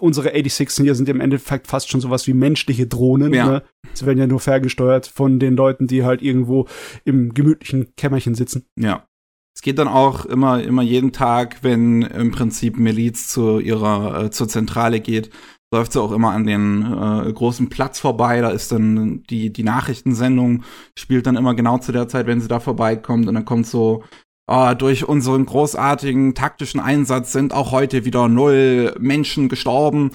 unsere 0.00 0.28
86 0.32 0.84
hier 0.84 0.94
sind 0.94 1.08
im 1.08 1.20
Endeffekt 1.20 1.66
fast 1.66 1.90
schon 1.90 2.00
sowas 2.00 2.26
wie 2.26 2.34
menschliche 2.34 2.86
Drohnen. 2.86 3.34
Ja. 3.34 3.46
Ne? 3.46 3.62
Sie 3.92 4.06
werden 4.06 4.18
ja 4.18 4.26
nur 4.26 4.40
ferngesteuert 4.40 5.06
von 5.06 5.38
den 5.38 5.56
Leuten, 5.56 5.86
die 5.86 6.04
halt 6.04 6.22
irgendwo 6.22 6.66
im 7.04 7.34
gemütlichen 7.34 7.94
Kämmerchen 7.96 8.34
sitzen. 8.34 8.64
Ja. 8.78 9.06
Es 9.54 9.62
geht 9.62 9.78
dann 9.78 9.88
auch 9.88 10.24
immer, 10.24 10.62
immer 10.62 10.82
jeden 10.82 11.12
Tag, 11.12 11.62
wenn 11.62 12.02
im 12.02 12.30
Prinzip 12.30 12.78
Miliz 12.78 13.28
zu 13.28 13.58
ihrer, 13.58 14.24
äh, 14.24 14.30
zur 14.30 14.48
Zentrale 14.48 15.00
geht, 15.00 15.30
läuft 15.72 15.92
sie 15.92 16.00
auch 16.00 16.12
immer 16.12 16.32
an 16.32 16.44
den 16.44 16.82
äh, 16.82 17.32
großen 17.32 17.68
Platz 17.68 18.00
vorbei. 18.00 18.40
Da 18.40 18.50
ist 18.50 18.72
dann 18.72 19.22
die, 19.24 19.52
die 19.52 19.62
Nachrichtensendung, 19.62 20.64
spielt 20.98 21.26
dann 21.26 21.36
immer 21.36 21.54
genau 21.54 21.78
zu 21.78 21.92
der 21.92 22.08
Zeit, 22.08 22.26
wenn 22.26 22.40
sie 22.40 22.48
da 22.48 22.60
vorbeikommt. 22.60 23.28
Und 23.28 23.34
dann 23.34 23.44
kommt 23.44 23.66
so, 23.66 24.02
äh, 24.48 24.74
durch 24.74 25.06
unseren 25.06 25.44
großartigen 25.44 26.34
taktischen 26.34 26.80
Einsatz 26.80 27.32
sind 27.32 27.52
auch 27.52 27.70
heute 27.70 28.04
wieder 28.04 28.28
null 28.28 28.94
Menschen 28.98 29.48
gestorben. 29.48 30.12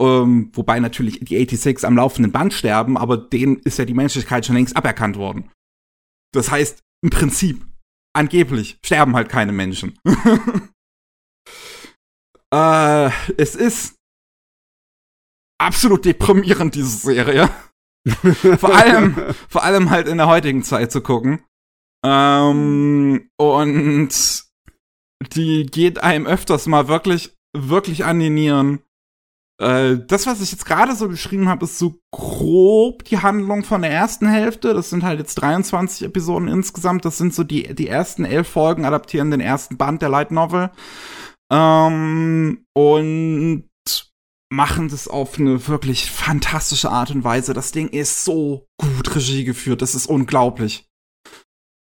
Ähm, 0.00 0.50
wobei 0.54 0.80
natürlich 0.80 1.20
die 1.20 1.36
86 1.36 1.86
am 1.86 1.96
laufenden 1.96 2.32
Band 2.32 2.52
sterben, 2.52 2.96
aber 2.96 3.16
denen 3.16 3.58
ist 3.58 3.78
ja 3.78 3.84
die 3.84 3.94
Menschlichkeit 3.94 4.44
schon 4.44 4.56
längst 4.56 4.76
aberkannt 4.76 5.16
worden. 5.16 5.50
Das 6.32 6.50
heißt, 6.50 6.80
im 7.02 7.10
Prinzip, 7.10 7.64
angeblich, 8.12 8.78
sterben 8.84 9.14
halt 9.14 9.28
keine 9.28 9.52
Menschen. 9.52 9.96
äh, 12.52 13.10
es 13.36 13.54
ist 13.54 13.94
absolut 15.58 16.04
deprimierend, 16.04 16.74
diese 16.74 16.96
Serie. 16.96 17.50
vor 18.58 18.74
allem, 18.74 19.16
vor 19.48 19.64
allem 19.64 19.90
halt 19.90 20.08
in 20.08 20.18
der 20.18 20.26
heutigen 20.26 20.62
Zeit 20.62 20.92
zu 20.92 21.00
gucken. 21.00 21.42
Ähm, 22.04 23.30
und 23.38 24.44
die 25.32 25.66
geht 25.66 26.02
einem 26.02 26.26
öfters 26.26 26.66
mal 26.66 26.88
wirklich, 26.88 27.36
wirklich 27.56 28.04
an 28.04 28.20
die 28.20 28.30
Nieren. 28.30 28.80
Äh, 29.60 29.98
das, 30.06 30.26
was 30.26 30.40
ich 30.40 30.50
jetzt 30.50 30.66
gerade 30.66 30.94
so 30.94 31.08
beschrieben 31.08 31.48
habe, 31.48 31.64
ist 31.64 31.78
so 31.78 32.00
grob 32.12 33.04
die 33.04 33.18
Handlung 33.18 33.64
von 33.64 33.82
der 33.82 33.90
ersten 33.90 34.26
Hälfte. 34.26 34.74
Das 34.74 34.90
sind 34.90 35.04
halt 35.04 35.18
jetzt 35.18 35.36
23 35.36 36.06
Episoden 36.06 36.48
insgesamt. 36.48 37.04
Das 37.04 37.16
sind 37.16 37.32
so 37.32 37.44
die, 37.44 37.74
die 37.74 37.88
ersten 37.88 38.24
elf 38.24 38.48
Folgen 38.48 38.84
adaptieren 38.84 39.30
den 39.30 39.40
ersten 39.40 39.78
Band 39.78 40.02
der 40.02 40.08
Light 40.08 40.30
Novel. 40.30 40.70
Ähm, 41.50 42.66
und 42.74 43.64
machen 44.54 44.88
das 44.88 45.08
auf 45.08 45.38
eine 45.38 45.66
wirklich 45.68 46.10
fantastische 46.10 46.90
Art 46.90 47.10
und 47.10 47.24
Weise. 47.24 47.54
Das 47.54 47.72
Ding 47.72 47.88
ist 47.88 48.24
so 48.24 48.66
gut 48.78 49.14
Regie 49.14 49.44
geführt, 49.44 49.82
das 49.82 49.94
ist 49.94 50.06
unglaublich. 50.06 50.88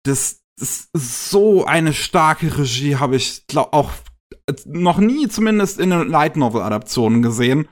Das, 0.05 0.41
das 0.57 0.89
ist 0.93 1.31
so 1.31 1.65
eine 1.65 1.93
starke 1.93 2.59
Regie 2.59 2.97
habe 2.97 3.17
ich 3.17 3.47
glaub, 3.47 3.73
auch 3.73 3.91
noch 4.67 4.99
nie 4.99 5.29
zumindest 5.29 5.79
in 5.79 5.93
einer 5.93 6.05
Light 6.05 6.37
Novel 6.37 6.63
Adaption 6.63 7.23
gesehen. 7.23 7.69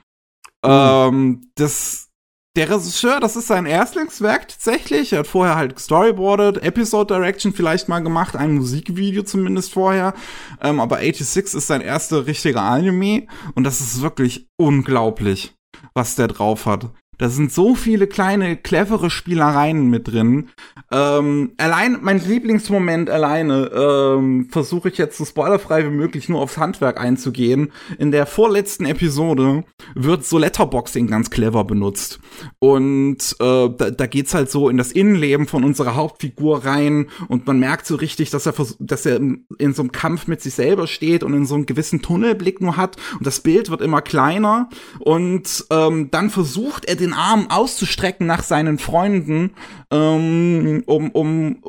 Mhm. 0.63 0.69
Ähm, 0.69 1.51
das 1.55 2.08
der 2.55 2.69
Regisseur, 2.69 3.19
das 3.19 3.35
ist 3.35 3.47
sein 3.47 3.65
Erstlingswerk 3.65 4.47
tatsächlich. 4.47 5.13
Er 5.13 5.19
hat 5.19 5.27
vorher 5.27 5.55
halt 5.55 5.79
storyboardet, 5.79 6.63
Episode 6.63 7.13
Direction 7.13 7.53
vielleicht 7.53 7.87
mal 7.89 7.99
gemacht, 7.99 8.35
ein 8.35 8.55
Musikvideo 8.55 9.23
zumindest 9.23 9.71
vorher. 9.73 10.13
Ähm, 10.61 10.79
aber 10.79 10.97
86 10.97 11.55
ist 11.55 11.67
sein 11.67 11.81
erster 11.81 12.25
richtiger 12.25 12.61
Anime 12.61 13.27
und 13.55 13.63
das 13.63 13.81
ist 13.81 14.01
wirklich 14.01 14.47
unglaublich, 14.57 15.53
was 15.93 16.15
der 16.15 16.27
drauf 16.27 16.65
hat. 16.65 16.89
Da 17.19 17.27
sind 17.27 17.51
so 17.51 17.75
viele 17.75 18.07
kleine, 18.07 18.55
clevere 18.55 19.09
Spielereien 19.09 19.89
mit 19.89 20.07
drin. 20.07 20.47
Ähm, 20.89 21.51
allein, 21.57 21.99
mein 22.01 22.23
Lieblingsmoment 22.25 23.09
alleine, 23.09 23.69
ähm, 23.75 24.47
versuche 24.49 24.87
ich 24.87 24.97
jetzt 24.97 25.17
so 25.17 25.25
spoilerfrei 25.25 25.85
wie 25.85 25.95
möglich 25.95 26.29
nur 26.29 26.41
aufs 26.41 26.57
Handwerk 26.57 26.99
einzugehen. 26.99 27.73
In 27.97 28.11
der 28.11 28.25
vorletzten 28.25 28.85
Episode 28.85 29.65
wird 29.95 30.25
so 30.25 30.37
Letterboxing 30.37 31.07
ganz 31.07 31.29
clever 31.29 31.65
benutzt. 31.65 32.19
Und 32.59 33.35
äh, 33.39 33.69
da, 33.69 33.91
da 33.91 34.07
geht's 34.07 34.33
halt 34.33 34.49
so 34.49 34.69
in 34.69 34.77
das 34.77 34.93
Innenleben 34.93 35.45
von 35.45 35.65
unserer 35.65 35.95
Hauptfigur 35.95 36.63
rein 36.63 37.07
und 37.27 37.45
man 37.45 37.59
merkt 37.59 37.85
so 37.85 37.95
richtig, 37.95 38.29
dass 38.29 38.45
er, 38.45 38.53
dass 38.79 39.05
er 39.05 39.17
in 39.17 39.73
so 39.73 39.81
einem 39.81 39.91
Kampf 39.91 40.27
mit 40.27 40.41
sich 40.41 40.53
selber 40.53 40.87
steht 40.87 41.23
und 41.23 41.33
in 41.33 41.45
so 41.45 41.55
einem 41.55 41.65
gewissen 41.65 42.01
Tunnelblick 42.01 42.61
nur 42.61 42.77
hat. 42.77 42.95
Und 43.17 43.27
das 43.27 43.41
Bild 43.41 43.69
wird 43.69 43.81
immer 43.81 44.01
kleiner 44.01 44.69
und 44.99 45.65
ähm, 45.69 46.09
dann 46.11 46.29
versucht 46.29 46.85
er 46.85 46.95
den 46.95 47.08
den 47.09 47.13
Arm 47.13 47.49
auszustrecken 47.49 48.27
nach 48.27 48.43
seinen 48.43 48.77
Freunden, 48.79 49.55
ähm, 49.91 50.83
um, 50.85 51.11
um 51.11 51.63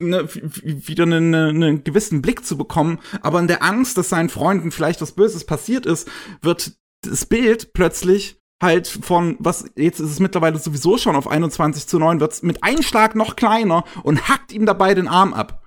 ne, 0.00 0.28
wieder 0.32 1.04
einen, 1.04 1.34
einen 1.34 1.84
gewissen 1.84 2.22
Blick 2.22 2.44
zu 2.44 2.56
bekommen. 2.56 2.98
Aber 3.22 3.38
in 3.40 3.48
der 3.48 3.62
Angst, 3.62 3.98
dass 3.98 4.08
seinen 4.08 4.28
Freunden 4.28 4.70
vielleicht 4.70 5.00
was 5.00 5.12
Böses 5.12 5.44
passiert 5.44 5.86
ist, 5.86 6.08
wird 6.42 6.72
das 7.02 7.26
Bild 7.26 7.72
plötzlich 7.72 8.40
halt 8.60 8.88
von, 8.88 9.36
was, 9.38 9.70
jetzt 9.76 10.00
ist 10.00 10.10
es 10.10 10.20
mittlerweile 10.20 10.58
sowieso 10.58 10.98
schon 10.98 11.14
auf 11.14 11.28
21 11.28 11.86
zu 11.86 11.98
9, 11.98 12.20
wird 12.20 12.42
mit 12.42 12.64
einem 12.64 12.82
Schlag 12.82 13.14
noch 13.14 13.36
kleiner 13.36 13.84
und 14.02 14.28
hackt 14.28 14.52
ihm 14.52 14.66
dabei 14.66 14.94
den 14.94 15.06
Arm 15.06 15.32
ab. 15.32 15.64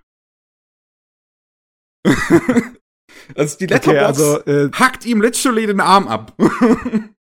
also 3.36 3.57
die 3.57 3.67
Letterbox 3.67 3.88
okay, 3.88 3.99
also, 3.99 4.39
äh, 4.45 4.72
hackt 4.74 5.05
ihm 5.05 5.22
literally 5.22 5.67
den 5.67 5.80
Arm 5.80 6.07
ab. 6.07 6.36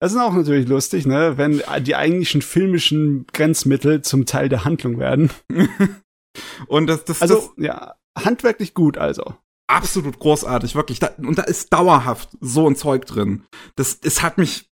Das 0.00 0.12
ist 0.12 0.18
auch 0.18 0.32
natürlich 0.32 0.68
lustig, 0.68 1.06
ne, 1.06 1.36
wenn 1.38 1.62
die 1.80 1.96
eigentlichen 1.96 2.40
filmischen 2.42 3.26
Grenzmittel 3.32 4.02
zum 4.02 4.26
Teil 4.26 4.48
der 4.48 4.64
Handlung 4.64 4.98
werden. 4.98 5.30
und 6.68 6.86
das, 6.86 7.04
das, 7.04 7.20
also, 7.20 7.34
das, 7.34 7.50
ja, 7.56 7.94
handwerklich 8.16 8.74
gut, 8.74 8.96
also. 8.96 9.34
Absolut 9.68 10.18
großartig, 10.18 10.74
wirklich. 10.74 11.00
Da, 11.00 11.10
und 11.18 11.36
da 11.36 11.42
ist 11.42 11.72
dauerhaft 11.72 12.30
so 12.40 12.68
ein 12.68 12.76
Zeug 12.76 13.06
drin. 13.06 13.44
Das, 13.76 13.98
es 14.02 14.22
hat 14.22 14.38
mich, 14.38 14.70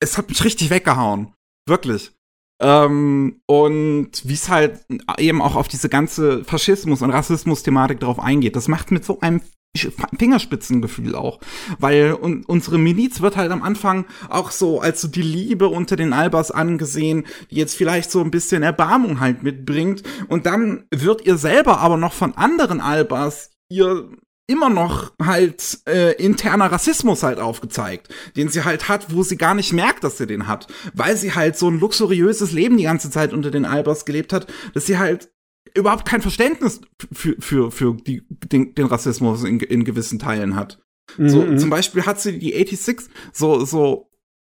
es 0.00 0.18
hat 0.18 0.28
mich 0.28 0.42
richtig 0.42 0.70
weggehauen. 0.70 1.32
Wirklich. 1.68 2.12
Ähm, 2.60 3.40
und 3.46 4.10
wie 4.24 4.34
es 4.34 4.48
halt 4.48 4.84
eben 5.18 5.42
auch 5.42 5.54
auf 5.54 5.68
diese 5.68 5.88
ganze 5.88 6.44
Faschismus- 6.44 7.02
und 7.02 7.10
Rassismus-Thematik 7.10 8.00
drauf 8.00 8.18
eingeht, 8.18 8.56
das 8.56 8.68
macht 8.68 8.90
mit 8.90 9.04
so 9.04 9.20
einem 9.20 9.42
Fingerspitzengefühl 9.76 11.14
auch. 11.14 11.40
Weil 11.78 12.14
un 12.14 12.44
unsere 12.46 12.78
Miliz 12.78 13.20
wird 13.20 13.36
halt 13.36 13.50
am 13.50 13.62
Anfang 13.62 14.06
auch 14.28 14.50
so 14.50 14.80
als 14.80 15.00
so 15.00 15.08
die 15.08 15.22
Liebe 15.22 15.68
unter 15.68 15.96
den 15.96 16.12
Albers 16.12 16.50
angesehen, 16.50 17.26
die 17.50 17.56
jetzt 17.56 17.76
vielleicht 17.76 18.10
so 18.10 18.20
ein 18.20 18.30
bisschen 18.30 18.62
Erbarmung 18.62 19.20
halt 19.20 19.42
mitbringt. 19.42 20.02
Und 20.28 20.46
dann 20.46 20.84
wird 20.90 21.26
ihr 21.26 21.36
selber 21.36 21.78
aber 21.80 21.96
noch 21.96 22.12
von 22.12 22.34
anderen 22.36 22.80
Albers 22.80 23.50
ihr 23.68 24.08
immer 24.46 24.68
noch 24.68 25.12
halt 25.20 25.80
äh, 25.88 26.12
interner 26.22 26.70
Rassismus 26.70 27.22
halt 27.22 27.40
aufgezeigt, 27.40 28.08
den 28.36 28.48
sie 28.48 28.64
halt 28.64 28.88
hat, 28.88 29.12
wo 29.12 29.22
sie 29.22 29.36
gar 29.36 29.54
nicht 29.54 29.72
merkt, 29.72 30.04
dass 30.04 30.18
sie 30.18 30.26
den 30.26 30.46
hat, 30.46 30.68
weil 30.94 31.16
sie 31.16 31.34
halt 31.34 31.58
so 31.58 31.68
ein 31.68 31.80
luxuriöses 31.80 32.52
Leben 32.52 32.76
die 32.76 32.84
ganze 32.84 33.10
Zeit 33.10 33.32
unter 33.32 33.50
den 33.50 33.64
Albers 33.64 34.04
gelebt 34.04 34.32
hat, 34.32 34.46
dass 34.72 34.86
sie 34.86 34.98
halt 34.98 35.30
überhaupt 35.74 36.06
kein 36.06 36.22
Verständnis 36.22 36.80
für, 37.12 37.36
für, 37.38 37.70
für 37.70 37.94
die, 37.94 38.22
den, 38.28 38.74
den 38.74 38.86
Rassismus 38.86 39.44
in, 39.44 39.60
in 39.60 39.84
gewissen 39.84 40.18
Teilen 40.18 40.56
hat. 40.56 40.78
Mhm. 41.16 41.28
So, 41.28 41.56
zum 41.56 41.70
Beispiel 41.70 42.04
hat 42.04 42.20
sie 42.20 42.38
die 42.38 42.52
86 42.52 43.10
so, 43.32 43.64
so, 43.64 44.10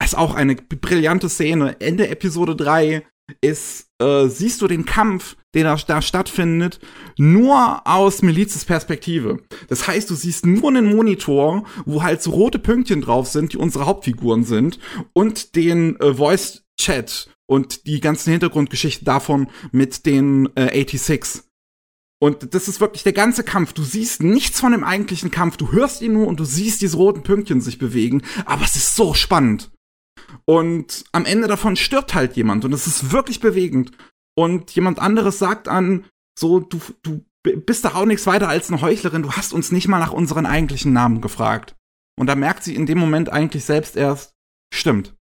ist 0.03 0.17
auch 0.17 0.35
eine 0.35 0.55
brillante 0.55 1.29
Szene. 1.29 1.79
Ende 1.79 2.07
Episode 2.07 2.55
3 2.55 3.05
ist, 3.41 3.89
äh, 4.01 4.27
siehst 4.27 4.61
du 4.61 4.67
den 4.67 4.85
Kampf, 4.85 5.35
der 5.53 5.63
da, 5.63 5.75
da 5.75 6.01
stattfindet, 6.01 6.79
nur 7.17 7.85
aus 7.85 8.21
Milizes 8.21 8.63
Perspektive. 8.63 9.39
Das 9.67 9.87
heißt, 9.87 10.09
du 10.09 10.15
siehst 10.15 10.45
nur 10.45 10.69
einen 10.69 10.95
Monitor, 10.95 11.65
wo 11.85 12.03
halt 12.03 12.21
so 12.21 12.31
rote 12.31 12.59
Pünktchen 12.59 13.01
drauf 13.01 13.27
sind, 13.27 13.53
die 13.53 13.57
unsere 13.57 13.85
Hauptfiguren 13.85 14.43
sind, 14.43 14.79
und 15.13 15.55
den 15.55 15.99
äh, 15.99 16.13
Voice 16.13 16.63
Chat 16.79 17.29
und 17.47 17.87
die 17.87 17.99
ganzen 17.99 18.31
Hintergrundgeschichten 18.31 19.05
davon 19.05 19.49
mit 19.71 20.05
den 20.05 20.49
äh, 20.55 20.69
86. 20.73 21.43
Und 22.19 22.53
das 22.53 22.67
ist 22.67 22.81
wirklich 22.81 23.03
der 23.03 23.13
ganze 23.13 23.43
Kampf. 23.43 23.73
Du 23.73 23.83
siehst 23.83 24.23
nichts 24.23 24.59
von 24.59 24.71
dem 24.71 24.83
eigentlichen 24.83 25.29
Kampf. 25.29 25.57
Du 25.57 25.71
hörst 25.71 26.01
ihn 26.01 26.13
nur 26.13 26.27
und 26.27 26.39
du 26.39 26.45
siehst 26.45 26.81
diese 26.81 26.97
roten 26.97 27.23
Pünktchen 27.23 27.61
sich 27.61 27.77
bewegen. 27.77 28.23
Aber 28.45 28.63
es 28.63 28.75
ist 28.75 28.95
so 28.95 29.13
spannend. 29.13 29.71
Und 30.45 31.05
am 31.11 31.25
Ende 31.25 31.47
davon 31.47 31.75
stirbt 31.75 32.15
halt 32.15 32.35
jemand 32.35 32.65
und 32.65 32.73
es 32.73 32.87
ist 32.87 33.11
wirklich 33.11 33.39
bewegend. 33.39 33.91
Und 34.35 34.71
jemand 34.71 34.99
anderes 34.99 35.39
sagt 35.39 35.67
an, 35.67 36.05
so, 36.37 36.59
du, 36.59 36.79
du 37.03 37.23
bist 37.43 37.85
doch 37.85 37.95
auch 37.95 38.05
nichts 38.05 38.25
weiter 38.27 38.49
als 38.49 38.69
eine 38.69 38.81
Heuchlerin, 38.81 39.23
du 39.23 39.31
hast 39.31 39.53
uns 39.53 39.71
nicht 39.71 39.87
mal 39.87 39.99
nach 39.99 40.11
unseren 40.11 40.45
eigentlichen 40.45 40.93
Namen 40.93 41.21
gefragt. 41.21 41.75
Und 42.19 42.27
da 42.27 42.35
merkt 42.35 42.63
sie 42.63 42.75
in 42.75 42.85
dem 42.85 42.97
Moment 42.97 43.29
eigentlich 43.29 43.63
selbst 43.63 43.95
erst, 43.95 44.33
stimmt. 44.73 45.16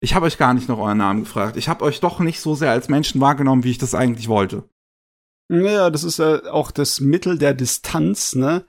Ich 0.00 0.14
habe 0.14 0.26
euch 0.26 0.38
gar 0.38 0.54
nicht 0.54 0.68
nach 0.68 0.78
euren 0.78 0.98
Namen 0.98 1.24
gefragt. 1.24 1.56
Ich 1.56 1.68
habe 1.68 1.84
euch 1.84 2.00
doch 2.00 2.20
nicht 2.20 2.40
so 2.40 2.54
sehr 2.54 2.70
als 2.70 2.88
Menschen 2.88 3.20
wahrgenommen, 3.20 3.64
wie 3.64 3.70
ich 3.70 3.78
das 3.78 3.94
eigentlich 3.94 4.28
wollte. 4.28 4.68
Ja, 5.50 5.90
das 5.90 6.04
ist 6.04 6.18
ja 6.18 6.52
auch 6.52 6.70
das 6.70 7.00
Mittel 7.00 7.38
der 7.38 7.54
Distanz, 7.54 8.34
ne? 8.34 8.64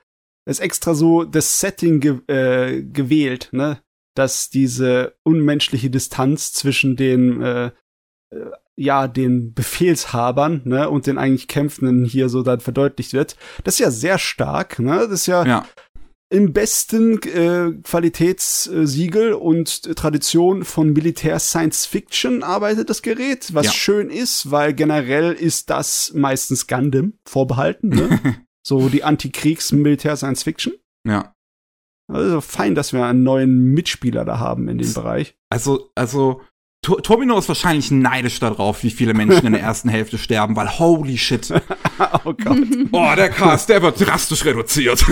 ist 0.49 0.59
extra 0.59 0.95
so 0.95 1.23
das 1.23 1.59
Setting 1.59 1.99
ge 1.99 2.19
äh, 2.27 2.81
gewählt, 2.81 3.49
ne? 3.51 3.81
Dass 4.15 4.49
diese 4.49 5.15
unmenschliche 5.23 5.89
Distanz 5.89 6.51
zwischen 6.53 6.95
den 6.95 7.41
äh, 7.41 7.71
äh, 8.31 8.51
ja, 8.75 9.09
den 9.09 9.53
Befehlshabern, 9.53 10.61
ne, 10.63 10.89
und 10.89 11.05
den 11.05 11.17
eigentlich 11.17 11.49
Kämpfenden 11.49 12.05
hier 12.05 12.29
so 12.29 12.43
dann 12.43 12.61
verdeutlicht 12.61 13.11
wird. 13.11 13.35
Das 13.65 13.73
ist 13.73 13.79
ja 13.79 13.91
sehr 13.91 14.17
stark, 14.17 14.79
ne? 14.79 14.99
Das 14.99 15.11
ist 15.11 15.27
ja, 15.27 15.45
ja. 15.45 15.67
Im 16.29 16.53
besten 16.53 17.21
äh, 17.23 17.71
Qualitätssiegel 17.81 19.33
und 19.33 19.95
Tradition 19.95 20.63
von 20.63 20.93
Militär 20.93 21.39
Science 21.39 21.85
Fiction 21.85 22.43
arbeitet 22.43 22.89
das 22.89 23.01
Gerät, 23.01 23.53
was 23.53 23.65
ja. 23.65 23.71
schön 23.71 24.09
ist, 24.09 24.51
weil 24.51 24.73
generell 24.73 25.33
ist 25.33 25.69
das 25.69 26.13
meistens 26.13 26.67
Gundam 26.67 27.13
vorbehalten, 27.25 27.89
ne? 27.89 28.19
So 28.61 28.89
die 28.89 29.03
Antikriegs-Militär-Science-Fiction. 29.03 30.73
Ja. 31.07 31.33
Also 32.07 32.41
fein, 32.41 32.75
dass 32.75 32.93
wir 32.93 33.05
einen 33.05 33.23
neuen 33.23 33.73
Mitspieler 33.73 34.25
da 34.25 34.39
haben 34.39 34.67
in 34.67 34.77
dem 34.77 34.93
Bereich. 34.93 35.35
Also, 35.49 35.89
also, 35.95 36.41
Tomino 36.81 37.37
ist 37.37 37.49
wahrscheinlich 37.49 37.91
neidisch 37.91 38.39
darauf, 38.39 38.83
wie 38.83 38.89
viele 38.89 39.13
Menschen 39.13 39.47
in 39.47 39.53
der 39.53 39.61
ersten 39.69 39.89
Hälfte 39.89 40.17
sterben, 40.17 40.55
weil 40.55 40.79
holy 40.79 41.17
shit. 41.17 41.51
oh 42.25 42.33
Gott. 42.33 42.57
Oh, 42.91 43.13
der 43.15 43.29
Cast, 43.29 43.69
der 43.69 43.81
wird 43.81 43.99
drastisch 43.99 44.45
reduziert. 44.45 45.05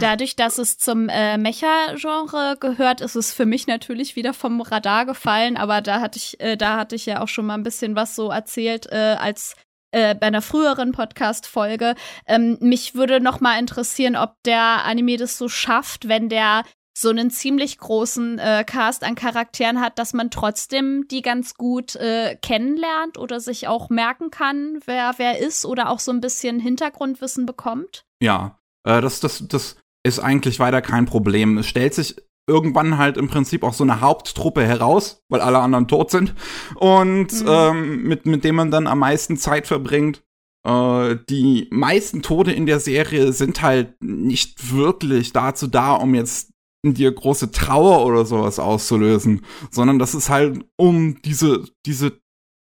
Dadurch, 0.00 0.36
dass 0.36 0.58
es 0.58 0.78
zum 0.78 1.08
äh, 1.08 1.36
Mecha-Genre 1.38 2.56
gehört, 2.58 3.00
ist 3.00 3.14
es 3.14 3.32
für 3.32 3.46
mich 3.46 3.66
natürlich 3.66 4.16
wieder 4.16 4.32
vom 4.32 4.60
Radar 4.60 5.06
gefallen, 5.06 5.56
aber 5.56 5.82
da 5.82 6.00
hatte 6.00 6.18
ich, 6.18 6.40
äh, 6.40 6.56
da 6.56 6.78
hatte 6.78 6.96
ich 6.96 7.06
ja 7.06 7.20
auch 7.20 7.28
schon 7.28 7.46
mal 7.46 7.54
ein 7.54 7.62
bisschen 7.62 7.94
was 7.94 8.16
so 8.16 8.30
erzählt, 8.30 8.86
äh, 8.90 9.16
als 9.18 9.54
äh, 9.92 10.14
bei 10.14 10.26
einer 10.26 10.42
früheren 10.42 10.92
Podcast-Folge. 10.92 11.94
Ähm, 12.26 12.56
mich 12.60 12.94
würde 12.94 13.20
noch 13.20 13.40
mal 13.40 13.58
interessieren, 13.58 14.16
ob 14.16 14.34
der 14.44 14.84
Anime 14.84 15.18
das 15.18 15.38
so 15.38 15.48
schafft, 15.48 16.08
wenn 16.08 16.28
der 16.28 16.64
so 16.96 17.10
einen 17.10 17.30
ziemlich 17.30 17.78
großen 17.78 18.38
äh, 18.38 18.64
Cast 18.66 19.02
an 19.02 19.16
Charakteren 19.16 19.80
hat, 19.80 19.98
dass 19.98 20.12
man 20.12 20.30
trotzdem 20.30 21.06
die 21.08 21.22
ganz 21.22 21.54
gut 21.54 21.96
äh, 21.96 22.36
kennenlernt 22.40 23.18
oder 23.18 23.40
sich 23.40 23.66
auch 23.66 23.90
merken 23.90 24.30
kann, 24.30 24.78
wer 24.86 25.14
wer 25.16 25.38
ist 25.38 25.66
oder 25.66 25.90
auch 25.90 25.98
so 25.98 26.12
ein 26.12 26.20
bisschen 26.20 26.60
Hintergrundwissen 26.60 27.46
bekommt. 27.46 28.04
Ja, 28.22 28.58
äh, 28.86 29.00
das, 29.00 29.20
das, 29.20 29.46
das 29.48 29.76
ist 30.04 30.20
eigentlich 30.20 30.60
weiter 30.60 30.82
kein 30.82 31.06
Problem. 31.06 31.58
Es 31.58 31.66
stellt 31.66 31.94
sich 31.94 32.16
irgendwann 32.46 32.98
halt 32.98 33.16
im 33.16 33.28
Prinzip 33.28 33.64
auch 33.64 33.72
so 33.72 33.84
eine 33.84 34.00
Haupttruppe 34.00 34.64
heraus, 34.64 35.22
weil 35.28 35.40
alle 35.40 35.58
anderen 35.58 35.88
tot 35.88 36.10
sind 36.10 36.34
und 36.76 37.32
mhm. 37.32 37.48
ähm, 37.48 38.02
mit, 38.04 38.26
mit 38.26 38.44
dem 38.44 38.54
man 38.54 38.70
dann 38.70 38.86
am 38.86 39.00
meisten 39.00 39.36
Zeit 39.36 39.66
verbringt. 39.66 40.22
Äh, 40.66 41.16
die 41.28 41.68
meisten 41.70 42.22
Tode 42.22 42.52
in 42.52 42.66
der 42.66 42.80
Serie 42.80 43.32
sind 43.32 43.62
halt 43.62 44.02
nicht 44.02 44.72
wirklich 44.72 45.32
dazu 45.32 45.66
da, 45.66 45.94
um 45.94 46.14
jetzt 46.14 46.53
dir 46.92 47.10
große 47.12 47.50
Trauer 47.50 48.04
oder 48.04 48.26
sowas 48.26 48.58
auszulösen, 48.58 49.46
sondern 49.70 49.98
das 49.98 50.14
ist 50.14 50.28
halt, 50.28 50.64
um 50.76 51.22
diese, 51.22 51.64
diese 51.86 52.20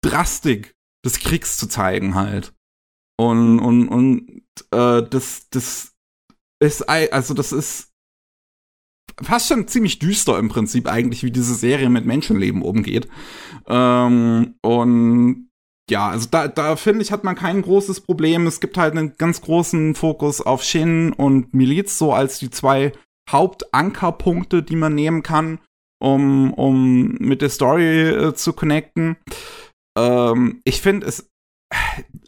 Drastik 0.01 0.75
des 1.03 1.19
Kriegs 1.19 1.57
zu 1.57 1.67
zeigen 1.67 2.15
halt. 2.15 2.53
Und, 3.19 3.59
und, 3.59 3.89
und 3.89 4.43
äh, 4.71 5.03
das, 5.09 5.49
das 5.49 5.95
ist, 6.61 6.87
also 6.87 7.33
das 7.33 7.51
ist 7.51 7.91
fast 9.21 9.47
schon 9.47 9.67
ziemlich 9.67 9.99
düster 9.99 10.37
im 10.37 10.49
Prinzip 10.49 10.87
eigentlich, 10.87 11.23
wie 11.23 11.31
diese 11.31 11.55
Serie 11.55 11.89
mit 11.89 12.05
Menschenleben 12.05 12.61
umgeht. 12.61 13.07
Ähm, 13.67 14.55
und 14.61 15.49
ja, 15.89 16.09
also 16.09 16.27
da, 16.29 16.47
da 16.47 16.75
finde 16.75 17.01
ich, 17.01 17.11
hat 17.11 17.23
man 17.23 17.35
kein 17.35 17.61
großes 17.61 18.01
Problem. 18.01 18.45
Es 18.45 18.59
gibt 18.59 18.77
halt 18.77 18.91
einen 18.91 19.15
ganz 19.17 19.41
großen 19.41 19.95
Fokus 19.95 20.41
auf 20.41 20.63
Shin 20.63 21.13
und 21.13 21.53
Miliz, 21.53 21.97
so 21.97 22.13
als 22.13 22.39
die 22.39 22.49
zwei 22.49 22.91
Hauptankerpunkte, 23.29 24.63
die 24.63 24.75
man 24.75 24.95
nehmen 24.95 25.23
kann, 25.23 25.59
um, 25.99 26.53
um 26.53 27.15
mit 27.19 27.41
der 27.41 27.49
Story 27.49 28.09
äh, 28.09 28.33
zu 28.33 28.53
connecten. 28.53 29.17
Ähm, 29.97 30.61
ich 30.63 30.81
finde 30.81 31.07
es 31.07 31.29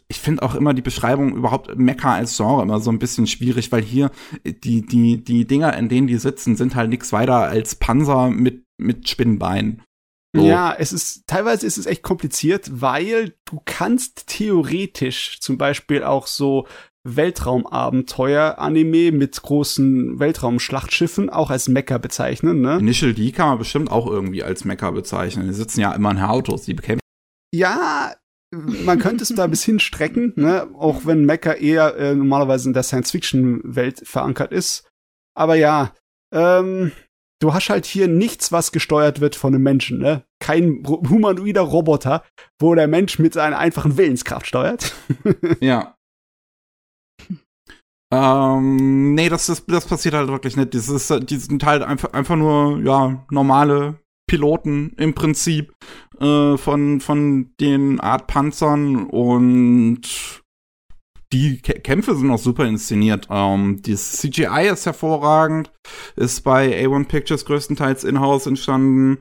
ich 0.08 0.18
finde 0.18 0.42
auch 0.42 0.54
immer 0.54 0.74
die 0.74 0.82
Beschreibung 0.82 1.34
überhaupt 1.34 1.78
Mecha 1.78 2.14
als 2.14 2.36
Genre 2.36 2.62
immer 2.62 2.80
so 2.80 2.90
ein 2.90 2.98
bisschen 2.98 3.26
schwierig, 3.26 3.70
weil 3.72 3.82
hier 3.82 4.10
die, 4.44 4.84
die, 4.84 5.22
die 5.22 5.46
Dinger, 5.46 5.76
in 5.78 5.88
denen 5.88 6.08
die 6.08 6.18
sitzen, 6.18 6.56
sind 6.56 6.74
halt 6.74 6.90
nichts 6.90 7.12
weiter 7.12 7.36
als 7.36 7.76
Panzer 7.76 8.28
mit, 8.28 8.64
mit 8.76 9.08
Spinnenbeinen. 9.08 9.82
So. 10.34 10.46
Ja, 10.46 10.74
es 10.78 10.92
ist, 10.92 11.26
teilweise 11.26 11.66
ist 11.66 11.76
es 11.76 11.86
echt 11.86 12.02
kompliziert, 12.02 12.80
weil 12.80 13.34
du 13.46 13.60
kannst 13.64 14.28
theoretisch 14.28 15.40
zum 15.40 15.58
Beispiel 15.58 16.04
auch 16.04 16.28
so 16.28 16.68
Weltraumabenteuer-Anime 17.02 19.10
mit 19.10 19.42
großen 19.42 20.20
Weltraumschlachtschiffen 20.20 21.30
auch 21.30 21.50
als 21.50 21.68
Mecha 21.68 21.98
bezeichnen, 21.98 22.60
ne? 22.60 22.78
Initial 22.78 23.14
D 23.14 23.32
kann 23.32 23.48
man 23.48 23.58
bestimmt 23.58 23.90
auch 23.90 24.06
irgendwie 24.06 24.44
als 24.44 24.64
Mecha 24.64 24.90
bezeichnen. 24.90 25.48
Die 25.48 25.54
sitzen 25.54 25.80
ja 25.80 25.92
immer 25.92 26.12
in 26.12 26.18
Autos, 26.18 26.64
die 26.64 26.74
bekämpfen. 26.74 27.00
Ja, 27.52 28.14
man 28.52 28.98
könnte 28.98 29.22
es 29.22 29.34
da 29.34 29.46
bis 29.46 29.64
hin 29.64 29.80
strecken, 29.80 30.34
ne? 30.36 30.68
auch 30.74 31.06
wenn 31.06 31.24
Mecha 31.24 31.52
eher 31.52 31.96
äh, 31.96 32.14
normalerweise 32.14 32.68
in 32.68 32.74
der 32.74 32.82
Science-Fiction-Welt 32.82 34.06
verankert 34.06 34.52
ist. 34.52 34.86
Aber 35.34 35.54
ja, 35.54 35.94
ähm, 36.32 36.92
du 37.40 37.54
hast 37.54 37.70
halt 37.70 37.86
hier 37.86 38.06
nichts, 38.08 38.52
was 38.52 38.72
gesteuert 38.72 39.20
wird 39.20 39.34
von 39.34 39.54
einem 39.54 39.64
Menschen, 39.64 39.98
ne? 39.98 40.24
Kein 40.40 40.82
humanoider 40.86 41.62
Roboter, 41.62 42.22
wo 42.58 42.74
der 42.74 42.86
Mensch 42.86 43.18
mit 43.18 43.34
seiner 43.34 43.58
einfachen 43.58 43.96
Willenskraft 43.96 44.46
steuert. 44.46 44.94
ja. 45.60 45.96
Ähm, 48.12 49.14
nee, 49.14 49.28
das, 49.28 49.48
ist, 49.48 49.64
das 49.68 49.86
passiert 49.86 50.14
halt 50.14 50.28
wirklich 50.28 50.56
nicht. 50.56 50.74
Das 50.74 50.88
ist, 50.88 51.30
die 51.30 51.36
sind 51.36 51.64
halt 51.64 51.82
einfach, 51.82 52.12
einfach 52.12 52.36
nur, 52.36 52.80
ja, 52.80 53.24
normale 53.30 54.00
Piloten 54.28 54.94
im 54.96 55.14
Prinzip 55.14 55.72
äh, 56.20 56.56
von, 56.56 57.00
von 57.00 57.52
den 57.60 58.00
Art 58.00 58.26
Panzern 58.26 59.06
und 59.06 60.39
die 61.32 61.60
Kä 61.62 61.74
Kämpfe 61.74 62.16
sind 62.16 62.30
auch 62.30 62.38
super 62.38 62.66
inszeniert. 62.66 63.28
Ähm, 63.30 63.80
das 63.82 64.12
CGI 64.18 64.68
ist 64.72 64.86
hervorragend, 64.86 65.70
ist 66.16 66.42
bei 66.42 66.84
A1 66.84 67.06
Pictures 67.06 67.44
größtenteils 67.44 68.04
in-house 68.04 68.46
entstanden. 68.46 69.18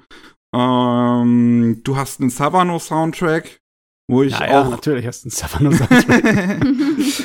Ähm, 0.54 1.82
du 1.84 1.96
hast 1.96 2.20
einen 2.20 2.32
Savano-Soundtrack, 2.32 3.60
wo 4.10 4.24
ich 4.24 4.32
ja, 4.40 4.62
auch 4.62 4.70
natürlich 4.72 5.06
hast 5.06 5.24
du 5.24 5.28
einen 5.28 5.32
Savano-Soundtrack. 5.32 6.66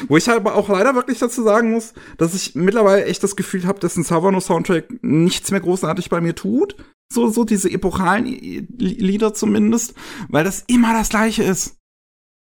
wo 0.09 0.16
ich 0.18 0.28
aber 0.28 0.55
auch 0.55 0.68
leider 0.68 0.95
wirklich 0.95 1.18
dazu 1.18 1.43
sagen 1.43 1.70
muss, 1.70 1.95
dass 2.18 2.35
ich 2.35 2.55
mittlerweile 2.55 3.07
echt 3.07 3.22
das 3.22 3.37
Gefühl 3.37 3.66
habe, 3.66 3.80
dass 3.80 3.97
ein 3.97 4.05
Savano-Soundtrack 4.05 5.03
nichts 5.03 5.51
mehr 5.51 5.61
großartig 5.61 6.11
bei 6.11 6.20
mir 6.20 6.35
tut. 6.35 6.76
So, 7.12 7.28
so 7.28 7.45
diese 7.45 7.70
epochalen 7.70 8.26
Lieder 8.26 9.35
zumindest, 9.35 9.95
weil 10.28 10.45
das 10.45 10.64
immer 10.66 10.93
das 10.93 11.09
gleiche 11.09 11.43
ist. 11.43 11.76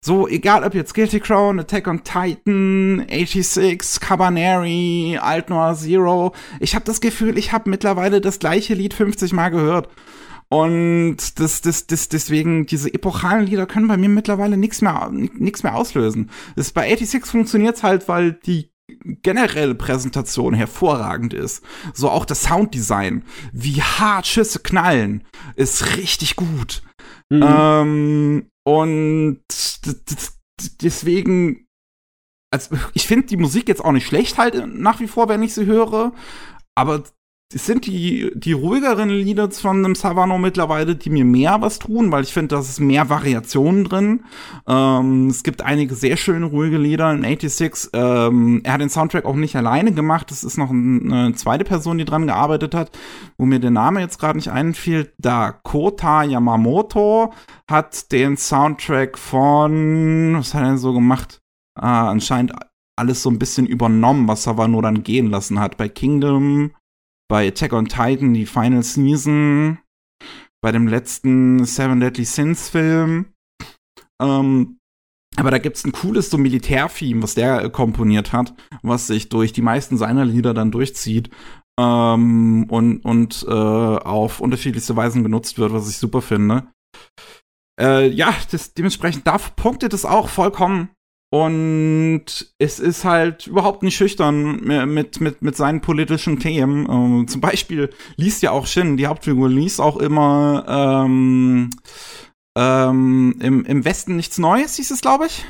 So, 0.02 0.26
egal 0.26 0.64
ob 0.64 0.74
jetzt 0.74 0.94
Guilty 0.94 1.20
Crown, 1.20 1.60
Attack 1.60 1.86
on 1.86 2.02
Titan, 2.02 3.04
86, 3.10 4.00
Cabaneri, 4.00 5.18
Alt 5.20 5.50
Noir 5.50 5.74
Zero, 5.76 6.34
ich 6.58 6.74
habe 6.74 6.86
das 6.86 7.02
Gefühl, 7.02 7.36
ich 7.36 7.52
habe 7.52 7.68
mittlerweile 7.68 8.22
das 8.22 8.38
gleiche 8.38 8.72
Lied 8.72 8.94
50 8.94 9.34
Mal 9.34 9.50
gehört. 9.50 9.88
Und 10.48 11.38
das, 11.38 11.60
das, 11.60 11.86
das, 11.86 12.08
deswegen, 12.08 12.64
diese 12.64 12.92
epochalen 12.92 13.46
Lieder 13.46 13.66
können 13.66 13.88
bei 13.88 13.98
mir 13.98 14.08
mittlerweile 14.08 14.56
nichts 14.56 14.80
mehr, 14.80 15.10
nichts 15.12 15.62
mehr 15.62 15.76
auslösen. 15.76 16.30
Das, 16.56 16.72
bei 16.72 16.88
86 16.88 17.26
funktioniert's 17.26 17.82
halt, 17.82 18.08
weil 18.08 18.32
die 18.32 18.72
generelle 19.22 19.74
Präsentation 19.74 20.54
hervorragend 20.54 21.34
ist. 21.34 21.62
So 21.92 22.08
auch 22.08 22.24
das 22.24 22.44
Sounddesign, 22.44 23.22
wie 23.52 23.82
hart 23.82 24.26
Schüsse 24.26 24.60
knallen, 24.60 25.24
ist 25.56 25.98
richtig 25.98 26.36
gut. 26.36 26.82
Mhm. 27.28 27.44
Ähm, 27.46 28.50
und 28.70 29.42
deswegen, 30.80 31.66
also 32.52 32.76
ich 32.94 33.08
finde 33.08 33.26
die 33.26 33.36
Musik 33.36 33.66
jetzt 33.66 33.84
auch 33.84 33.90
nicht 33.90 34.06
schlecht 34.06 34.38
halt 34.38 34.72
nach 34.72 35.00
wie 35.00 35.08
vor, 35.08 35.28
wenn 35.28 35.42
ich 35.42 35.54
sie 35.54 35.66
höre. 35.66 36.12
Aber 36.76 37.02
es 37.52 37.66
sind 37.66 37.86
die, 37.86 38.30
die 38.36 38.52
ruhigeren 38.52 39.08
Lieder 39.08 39.50
von 39.50 39.82
dem 39.82 39.96
Savano 39.96 40.38
mittlerweile, 40.38 40.94
die 40.94 41.10
mir 41.10 41.24
mehr 41.24 41.60
was 41.60 41.80
tun, 41.80 42.12
weil 42.12 42.22
ich 42.22 42.32
finde, 42.32 42.54
da 42.54 42.60
ist 42.60 42.78
mehr 42.78 43.10
Variationen 43.10 43.82
drin. 43.82 44.24
Ähm, 44.68 45.26
es 45.26 45.42
gibt 45.42 45.60
einige 45.60 45.96
sehr 45.96 46.16
schöne 46.16 46.46
ruhige 46.46 46.78
Lieder 46.78 47.12
in 47.12 47.22
86. 47.22 47.90
Ähm, 47.92 48.60
er 48.62 48.74
hat 48.74 48.80
den 48.80 48.88
Soundtrack 48.88 49.24
auch 49.24 49.34
nicht 49.34 49.56
alleine 49.56 49.92
gemacht. 49.92 50.30
Es 50.30 50.44
ist 50.44 50.58
noch 50.58 50.70
eine 50.70 51.34
zweite 51.34 51.64
Person, 51.64 51.98
die 51.98 52.04
dran 52.04 52.28
gearbeitet 52.28 52.72
hat, 52.72 52.96
wo 53.36 53.46
mir 53.46 53.58
der 53.58 53.72
Name 53.72 54.00
jetzt 54.00 54.20
gerade 54.20 54.38
nicht 54.38 54.50
einfiel. 54.50 55.12
Dakota 55.18 56.22
Yamamoto 56.22 57.32
hat 57.68 58.12
den 58.12 58.36
Soundtrack 58.36 59.18
von, 59.18 60.36
was 60.36 60.54
hat 60.54 60.62
er 60.62 60.78
so 60.78 60.92
gemacht? 60.92 61.40
Ah, 61.74 62.10
anscheinend 62.10 62.52
alles 62.96 63.22
so 63.22 63.30
ein 63.30 63.40
bisschen 63.40 63.66
übernommen, 63.66 64.28
was 64.28 64.44
Savano 64.44 64.80
dann 64.82 65.02
gehen 65.02 65.30
lassen 65.30 65.58
hat. 65.58 65.76
Bei 65.76 65.88
Kingdom 65.88 66.70
bei 67.30 67.46
Attack 67.46 67.72
on 67.72 67.86
Titan 67.86 68.34
die 68.34 68.44
Final 68.44 68.82
Season, 68.82 69.78
bei 70.60 70.72
dem 70.72 70.88
letzten 70.88 71.64
Seven 71.64 72.00
Deadly 72.00 72.24
Sins 72.24 72.68
Film. 72.68 73.32
Ähm, 74.20 74.78
aber 75.36 75.52
da 75.52 75.58
gibt's 75.58 75.84
ein 75.84 75.92
cooles 75.92 76.28
so 76.28 76.36
Militärtheme, 76.36 77.22
was 77.22 77.36
der 77.36 77.70
komponiert 77.70 78.32
hat, 78.32 78.52
was 78.82 79.06
sich 79.06 79.28
durch 79.28 79.52
die 79.52 79.62
meisten 79.62 79.96
seiner 79.96 80.24
Lieder 80.24 80.54
dann 80.54 80.72
durchzieht 80.72 81.30
ähm, 81.78 82.64
und, 82.68 83.04
und 83.04 83.46
äh, 83.48 83.52
auf 83.52 84.40
unterschiedlichste 84.40 84.96
Weisen 84.96 85.22
genutzt 85.22 85.56
wird, 85.56 85.72
was 85.72 85.88
ich 85.88 85.98
super 85.98 86.22
finde. 86.22 86.66
Äh, 87.80 88.08
ja, 88.08 88.34
das, 88.50 88.74
dementsprechend 88.74 89.28
da 89.28 89.38
punktet 89.38 89.94
es 89.94 90.04
auch 90.04 90.28
vollkommen 90.28 90.90
und 91.32 92.24
es 92.58 92.80
ist 92.80 93.04
halt 93.04 93.46
überhaupt 93.46 93.84
nicht 93.84 93.96
schüchtern 93.96 94.60
mit, 94.92 95.20
mit, 95.20 95.42
mit 95.42 95.56
seinen 95.56 95.80
politischen 95.80 96.40
Themen. 96.40 96.88
Ähm, 96.90 97.28
zum 97.28 97.40
Beispiel 97.40 97.90
liest 98.16 98.42
ja 98.42 98.50
auch 98.50 98.66
Shin, 98.66 98.96
die 98.96 99.06
Hauptfigur, 99.06 99.48
liest 99.48 99.80
auch 99.80 99.96
immer 99.96 100.64
ähm, 100.68 101.70
ähm, 102.58 103.36
im, 103.40 103.64
im 103.64 103.84
Westen 103.84 104.16
nichts 104.16 104.38
Neues, 104.38 104.74
hieß 104.74 104.90
es, 104.90 105.00
glaube 105.00 105.26
ich. 105.26 105.44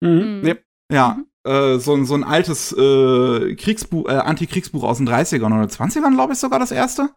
Mhm. 0.00 0.40
mhm. 0.40 0.46
Yep. 0.46 0.64
Ja, 0.90 1.18
mhm. 1.18 1.50
äh, 1.50 1.78
so, 1.78 2.02
so 2.04 2.14
ein 2.14 2.24
altes 2.24 2.72
äh, 2.72 3.54
Kriegsbuch, 3.54 4.08
äh, 4.08 4.12
Antikriegsbuch 4.12 4.82
aus 4.82 4.96
den 4.96 5.08
30ern 5.08 5.46
oder 5.46 5.68
20ern, 5.68 6.14
glaube 6.14 6.32
ich, 6.32 6.38
sogar 6.38 6.58
das 6.58 6.72
erste. 6.72 7.10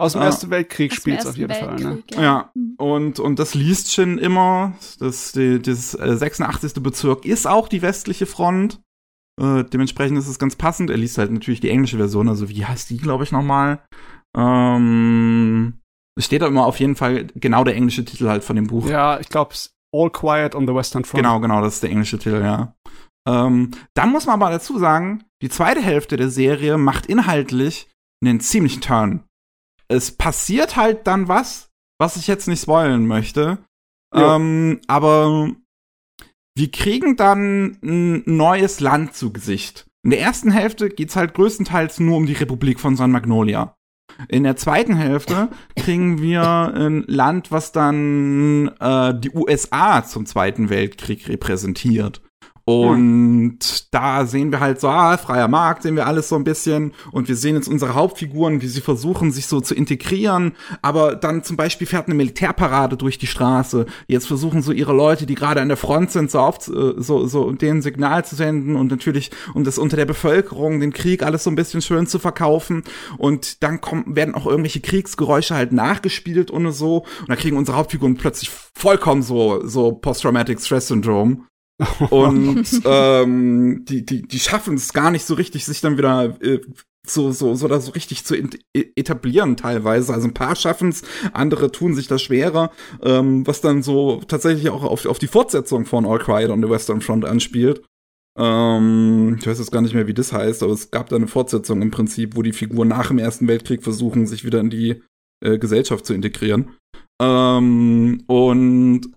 Aus 0.00 0.12
dem 0.12 0.22
ah. 0.22 0.26
Ersten 0.26 0.50
Weltkrieg 0.50 0.94
spielt 0.94 1.20
es 1.20 1.26
auf 1.26 1.36
jeden 1.36 1.50
Weltkrieg, 1.50 1.80
Fall, 1.80 1.94
ne? 1.94 2.02
Ja, 2.12 2.22
ja. 2.22 2.50
Mhm. 2.54 2.74
und, 2.78 3.20
und 3.20 3.38
das 3.38 3.54
liest 3.54 3.92
Shin 3.92 4.18
immer. 4.18 4.74
Das, 5.00 5.32
die, 5.32 5.60
das 5.60 5.92
86. 5.92 6.76
Äh, 6.76 6.80
Bezirk 6.80 7.24
ist 7.24 7.48
auch 7.48 7.68
die 7.68 7.82
westliche 7.82 8.26
Front. 8.26 8.80
Äh, 9.40 9.64
dementsprechend 9.64 10.16
ist 10.18 10.28
es 10.28 10.38
ganz 10.38 10.54
passend. 10.54 10.90
Er 10.90 10.96
liest 10.96 11.18
halt 11.18 11.32
natürlich 11.32 11.60
die 11.60 11.70
englische 11.70 11.96
Version, 11.96 12.28
also 12.28 12.48
wie 12.48 12.64
heißt 12.64 12.90
die, 12.90 12.98
glaube 12.98 13.24
ich, 13.24 13.32
nochmal? 13.32 13.80
Ähm, 14.36 15.80
es 16.16 16.26
steht 16.26 16.42
da 16.42 16.46
immer 16.46 16.66
auf 16.66 16.78
jeden 16.78 16.94
Fall 16.94 17.26
genau 17.34 17.64
der 17.64 17.74
englische 17.74 18.04
Titel 18.04 18.28
halt 18.28 18.44
von 18.44 18.54
dem 18.54 18.68
Buch. 18.68 18.86
Ja, 18.88 19.18
ich 19.18 19.28
glaube, 19.28 19.54
All 19.92 20.10
Quiet 20.10 20.54
on 20.54 20.66
the 20.66 20.74
Western 20.74 21.04
Front. 21.04 21.24
Genau, 21.24 21.40
genau, 21.40 21.60
das 21.60 21.74
ist 21.74 21.82
der 21.82 21.90
englische 21.90 22.18
Titel, 22.18 22.42
ja. 22.42 22.74
Ähm, 23.28 23.72
dann 23.94 24.10
muss 24.12 24.26
man 24.26 24.40
aber 24.40 24.50
dazu 24.50 24.78
sagen, 24.78 25.24
die 25.42 25.48
zweite 25.48 25.80
Hälfte 25.80 26.16
der 26.16 26.28
Serie 26.28 26.78
macht 26.78 27.06
inhaltlich 27.06 27.88
einen 28.24 28.40
ziemlichen 28.40 28.80
Turn 28.80 29.24
es 29.88 30.12
passiert 30.12 30.76
halt 30.76 31.06
dann 31.06 31.28
was, 31.28 31.70
was 31.98 32.16
ich 32.16 32.26
jetzt 32.26 32.46
nicht 32.46 32.62
spoilen 32.62 33.06
möchte. 33.06 33.58
Ähm, 34.14 34.80
aber 34.86 35.50
wir 36.56 36.70
kriegen 36.70 37.16
dann 37.16 37.78
ein 37.82 38.22
neues 38.26 38.80
Land 38.80 39.14
zu 39.14 39.32
Gesicht. 39.32 39.86
In 40.04 40.10
der 40.10 40.20
ersten 40.20 40.50
Hälfte 40.50 40.88
geht's 40.88 41.16
halt 41.16 41.34
größtenteils 41.34 42.00
nur 42.00 42.16
um 42.16 42.26
die 42.26 42.34
Republik 42.34 42.80
von 42.80 42.96
San 42.96 43.10
Magnolia. 43.10 43.76
In 44.28 44.42
der 44.42 44.56
zweiten 44.56 44.96
Hälfte 44.96 45.48
kriegen 45.76 46.20
wir 46.20 46.42
ein 46.42 47.04
Land, 47.06 47.52
was 47.52 47.72
dann 47.72 48.68
äh, 48.80 49.14
die 49.18 49.30
USA 49.30 50.04
zum 50.04 50.26
Zweiten 50.26 50.70
Weltkrieg 50.70 51.28
repräsentiert. 51.28 52.22
Und 52.68 52.96
hm. 52.96 53.58
da 53.92 54.26
sehen 54.26 54.52
wir 54.52 54.60
halt 54.60 54.78
so, 54.78 54.88
ah, 54.88 55.16
freier 55.16 55.48
Markt, 55.48 55.84
sehen 55.84 55.96
wir 55.96 56.06
alles 56.06 56.28
so 56.28 56.36
ein 56.36 56.44
bisschen. 56.44 56.92
Und 57.12 57.26
wir 57.26 57.34
sehen 57.34 57.54
jetzt 57.54 57.66
unsere 57.66 57.94
Hauptfiguren, 57.94 58.60
wie 58.60 58.66
sie 58.66 58.82
versuchen, 58.82 59.32
sich 59.32 59.46
so 59.46 59.62
zu 59.62 59.74
integrieren. 59.74 60.52
Aber 60.82 61.16
dann 61.16 61.42
zum 61.42 61.56
Beispiel 61.56 61.86
fährt 61.86 62.08
eine 62.08 62.14
Militärparade 62.14 62.98
durch 62.98 63.16
die 63.16 63.26
Straße. 63.26 63.86
Jetzt 64.06 64.26
versuchen 64.26 64.60
so 64.60 64.72
ihre 64.72 64.92
Leute, 64.92 65.24
die 65.24 65.34
gerade 65.34 65.62
an 65.62 65.68
der 65.68 65.78
Front 65.78 66.10
sind, 66.10 66.30
so 66.30 66.40
auf, 66.40 66.68
äh, 66.68 66.92
so, 66.98 67.26
so 67.26 67.50
denen 67.52 67.80
Signal 67.80 68.26
zu 68.26 68.36
senden 68.36 68.76
und 68.76 68.90
natürlich, 68.90 69.30
um 69.54 69.64
das 69.64 69.78
unter 69.78 69.96
der 69.96 70.04
Bevölkerung, 70.04 70.78
den 70.78 70.92
Krieg 70.92 71.22
alles 71.22 71.44
so 71.44 71.50
ein 71.50 71.56
bisschen 71.56 71.80
schön 71.80 72.06
zu 72.06 72.18
verkaufen. 72.18 72.82
Und 73.16 73.62
dann 73.62 73.80
kommen, 73.80 74.14
werden 74.14 74.34
auch 74.34 74.44
irgendwelche 74.44 74.80
Kriegsgeräusche 74.80 75.54
halt 75.54 75.72
nachgespielt 75.72 76.50
und 76.50 76.70
so. 76.72 77.06
Und 77.20 77.30
da 77.30 77.36
kriegen 77.36 77.56
unsere 77.56 77.78
Hauptfiguren 77.78 78.16
plötzlich 78.16 78.50
vollkommen 78.50 79.22
so, 79.22 79.66
so 79.66 79.92
Post-Traumatic 79.92 80.60
Stress 80.60 80.88
Syndrome. 80.88 81.48
Und 82.10 82.66
ähm, 82.84 83.84
die, 83.84 84.04
die, 84.04 84.22
die 84.22 84.38
schaffen 84.40 84.74
es 84.74 84.92
gar 84.92 85.10
nicht 85.10 85.24
so 85.24 85.34
richtig, 85.34 85.64
sich 85.64 85.80
dann 85.80 85.96
wieder 85.96 86.36
äh, 86.42 86.60
so, 87.06 87.30
so, 87.30 87.54
so, 87.54 87.78
so 87.78 87.92
richtig 87.92 88.24
zu 88.24 88.36
e-, 88.36 88.92
etablieren 88.96 89.56
teilweise. 89.56 90.12
Also 90.12 90.28
ein 90.28 90.34
paar 90.34 90.56
schaffen 90.56 90.90
es, 90.90 91.02
andere 91.32 91.70
tun 91.70 91.94
sich 91.94 92.08
das 92.08 92.22
schwerer, 92.22 92.70
ähm, 93.02 93.46
was 93.46 93.60
dann 93.60 93.82
so 93.82 94.20
tatsächlich 94.26 94.70
auch 94.70 94.82
auf, 94.82 95.06
auf 95.06 95.18
die 95.18 95.28
Fortsetzung 95.28 95.86
von 95.86 96.04
All 96.04 96.18
Quiet 96.18 96.50
on 96.50 96.62
the 96.62 96.68
Western 96.68 97.00
Front 97.00 97.24
anspielt. 97.24 97.82
Ähm, 98.36 99.36
ich 99.40 99.46
weiß 99.46 99.58
jetzt 99.58 99.72
gar 99.72 99.82
nicht 99.82 99.94
mehr, 99.94 100.06
wie 100.06 100.14
das 100.14 100.32
heißt, 100.32 100.62
aber 100.62 100.72
es 100.72 100.90
gab 100.90 101.08
da 101.08 101.16
eine 101.16 101.28
Fortsetzung 101.28 101.82
im 101.82 101.90
Prinzip, 101.90 102.36
wo 102.36 102.42
die 102.42 102.52
Figuren 102.52 102.88
nach 102.88 103.08
dem 103.08 103.18
Ersten 103.18 103.48
Weltkrieg 103.48 103.82
versuchen, 103.82 104.26
sich 104.26 104.44
wieder 104.44 104.60
in 104.60 104.70
die 104.70 105.02
äh, 105.44 105.58
Gesellschaft 105.58 106.06
zu 106.06 106.14
integrieren. 106.14 106.70
Ähm, 107.20 108.22
und 108.26 109.12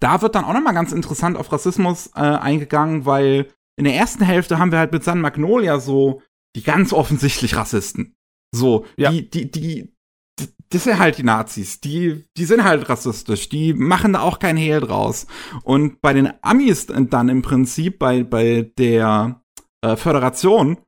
da 0.00 0.22
wird 0.22 0.34
dann 0.34 0.44
auch 0.44 0.52
nochmal 0.52 0.74
ganz 0.74 0.92
interessant 0.92 1.36
auf 1.36 1.52
Rassismus 1.52 2.08
äh, 2.14 2.20
eingegangen, 2.20 3.04
weil 3.06 3.48
in 3.76 3.84
der 3.84 3.94
ersten 3.94 4.24
Hälfte 4.24 4.58
haben 4.58 4.72
wir 4.72 4.78
halt 4.78 4.92
mit 4.92 5.04
San 5.04 5.20
Magnolia 5.20 5.80
so 5.80 6.22
die 6.56 6.62
ganz 6.62 6.92
offensichtlich 6.92 7.56
Rassisten. 7.56 8.16
So, 8.54 8.86
ja. 8.96 9.10
die, 9.10 9.28
die, 9.28 9.50
die, 9.50 9.94
die, 10.40 10.54
das 10.70 10.84
sind 10.84 10.98
halt 10.98 11.18
die 11.18 11.24
Nazis. 11.24 11.80
Die, 11.80 12.24
die 12.36 12.44
sind 12.44 12.64
halt 12.64 12.88
rassistisch. 12.88 13.48
Die 13.48 13.74
machen 13.74 14.14
da 14.14 14.20
auch 14.20 14.38
kein 14.38 14.56
Hehl 14.56 14.80
draus. 14.80 15.26
Und 15.62 16.00
bei 16.00 16.12
den 16.12 16.32
Amis 16.42 16.86
dann 16.86 17.28
im 17.28 17.42
Prinzip, 17.42 17.98
bei, 17.98 18.22
bei 18.22 18.72
der 18.78 19.42
äh, 19.82 19.96
Föderation, 19.96 20.78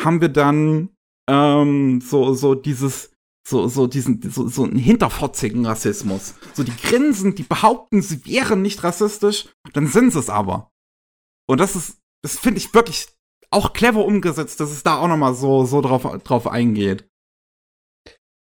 haben 0.00 0.20
wir 0.20 0.28
dann 0.28 0.90
ähm, 1.28 2.00
so, 2.00 2.34
so 2.34 2.54
dieses, 2.54 3.13
so, 3.46 3.68
so 3.68 3.86
diesen, 3.86 4.22
so, 4.30 4.48
so 4.48 4.64
einen 4.64 4.76
hinterfotzigen 4.76 5.66
Rassismus. 5.66 6.34
So 6.54 6.62
die 6.62 6.76
grinsen, 6.76 7.34
die 7.34 7.42
behaupten, 7.42 8.00
sie 8.00 8.24
wären 8.24 8.62
nicht 8.62 8.82
rassistisch, 8.82 9.48
dann 9.72 9.86
sind 9.86 10.12
sie 10.12 10.18
es 10.18 10.30
aber. 10.30 10.72
Und 11.46 11.60
das 11.60 11.76
ist, 11.76 12.00
das 12.22 12.38
finde 12.38 12.58
ich 12.58 12.72
wirklich 12.72 13.08
auch 13.50 13.72
clever 13.72 14.04
umgesetzt, 14.04 14.60
dass 14.60 14.70
es 14.70 14.82
da 14.82 14.98
auch 14.98 15.08
nochmal 15.08 15.34
so, 15.34 15.66
so 15.66 15.80
drauf, 15.80 16.02
drauf 16.24 16.46
eingeht. 16.46 17.08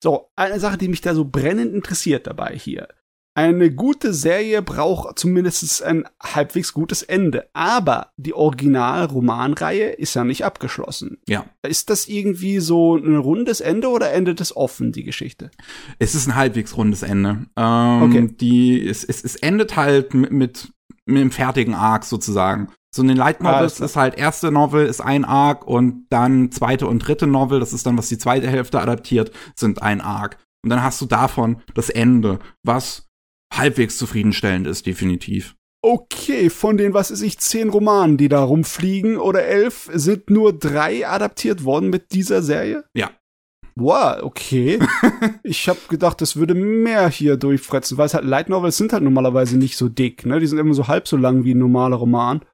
So, 0.02 0.30
eine 0.36 0.60
Sache, 0.60 0.78
die 0.78 0.90
mich 0.90 1.02
da 1.02 1.16
so 1.16 1.26
brennend 1.26 1.74
interessiert 1.74 2.28
dabei 2.28 2.56
hier. 2.56 2.88
Eine 3.36 3.72
gute 3.72 4.14
Serie 4.14 4.62
braucht 4.62 5.18
zumindest 5.18 5.82
ein 5.82 6.04
halbwegs 6.22 6.72
gutes 6.72 7.02
Ende. 7.02 7.50
Aber 7.54 8.12
die 8.18 8.34
Original-Romanreihe 8.34 9.90
ist 9.90 10.14
ja 10.14 10.24
nicht 10.24 10.46
abgeschlossen. 10.46 11.18
Ja. 11.28 11.46
Ist 11.68 11.90
das 11.90 12.08
irgendwie 12.08 12.60
so 12.60 12.96
ein 12.96 13.16
rundes 13.16 13.60
Ende 13.60 13.90
oder 13.90 14.12
endet 14.12 14.40
es 14.40 14.56
offen, 14.56 14.92
die 14.92 15.04
Geschichte? 15.04 15.50
Es 15.98 16.14
ist 16.14 16.28
ein 16.28 16.36
halbwegs 16.36 16.78
rundes 16.78 17.02
Ende. 17.02 17.48
Ähm, 17.58 18.02
okay. 18.04 18.36
Die, 18.40 18.88
es, 18.88 19.04
es, 19.04 19.24
es 19.24 19.36
endet 19.36 19.76
halt 19.76 20.14
mit, 20.14 20.32
mit, 20.32 20.72
mit 21.06 21.22
einem 21.22 21.32
fertigen 21.32 21.74
Arc 21.74 22.04
sozusagen. 22.06 22.70
So 22.96 23.02
eine 23.02 23.16
Light 23.16 23.42
Novel 23.42 23.68
ah, 23.80 23.84
ist 23.84 23.96
halt 23.96 24.16
erste 24.16 24.52
Novel 24.52 24.86
ist 24.86 25.02
ein 25.02 25.26
Arc 25.26 25.66
und 25.66 26.06
dann 26.12 26.52
zweite 26.52 26.86
und 26.86 27.00
dritte 27.00 27.26
Novel, 27.26 27.60
das 27.60 27.74
ist 27.74 27.88
dann 27.88 27.98
was 27.98 28.10
die 28.10 28.20
zweite 28.20 28.48
Hälfte 28.48 28.80
adaptiert, 28.80 29.32
sind 29.56 29.82
ein 29.82 30.00
Arc. 30.00 30.38
Und 30.64 30.70
dann 30.70 30.84
hast 30.84 31.02
du 31.02 31.08
davon 31.08 31.58
das 31.74 31.90
Ende, 31.90 32.38
was 32.62 33.10
halbwegs 33.58 33.98
zufriedenstellend 33.98 34.68
ist, 34.68 34.86
definitiv. 34.86 35.56
Okay, 35.86 36.50
von 36.50 36.78
den, 36.78 36.94
was 36.94 37.12
ist 37.12 37.22
ich, 37.22 37.40
zehn 37.40 37.68
Romanen, 37.70 38.16
die 38.18 38.30
da 38.30 38.42
rumfliegen 38.42 39.18
oder 39.18 39.44
elf, 39.44 39.90
sind 39.92 40.30
nur 40.30 40.54
drei 40.54 41.06
adaptiert 41.06 41.66
worden 41.66 41.90
mit 41.90 42.14
dieser 42.14 42.42
Serie? 42.42 42.86
Ja. 42.96 43.12
Wow, 43.76 44.22
okay. 44.22 44.80
ich 45.44 45.68
habe 45.68 45.80
gedacht, 45.90 46.22
das 46.22 46.38
würde 46.38 46.54
mehr 46.54 47.10
hier 47.10 47.36
durchfretzen, 47.38 47.98
weil 47.98 48.06
es 48.06 48.14
halt 48.14 48.24
Light 48.24 48.48
Novels 48.48 48.78
sind 48.78 48.94
halt 48.94 49.04
normalerweise 49.04 49.58
nicht 49.58 49.76
so 49.76 49.90
dick, 49.90 50.26
ne? 50.26 50.40
Die 50.40 50.48
sind 50.48 50.60
immer 50.60 50.74
so 50.74 50.88
halb 50.88 51.08
so 51.08 51.18
lang 51.18 51.44
wie 51.44 51.54
ein 51.54 51.60
normaler 51.60 51.98
Roman. 51.98 52.46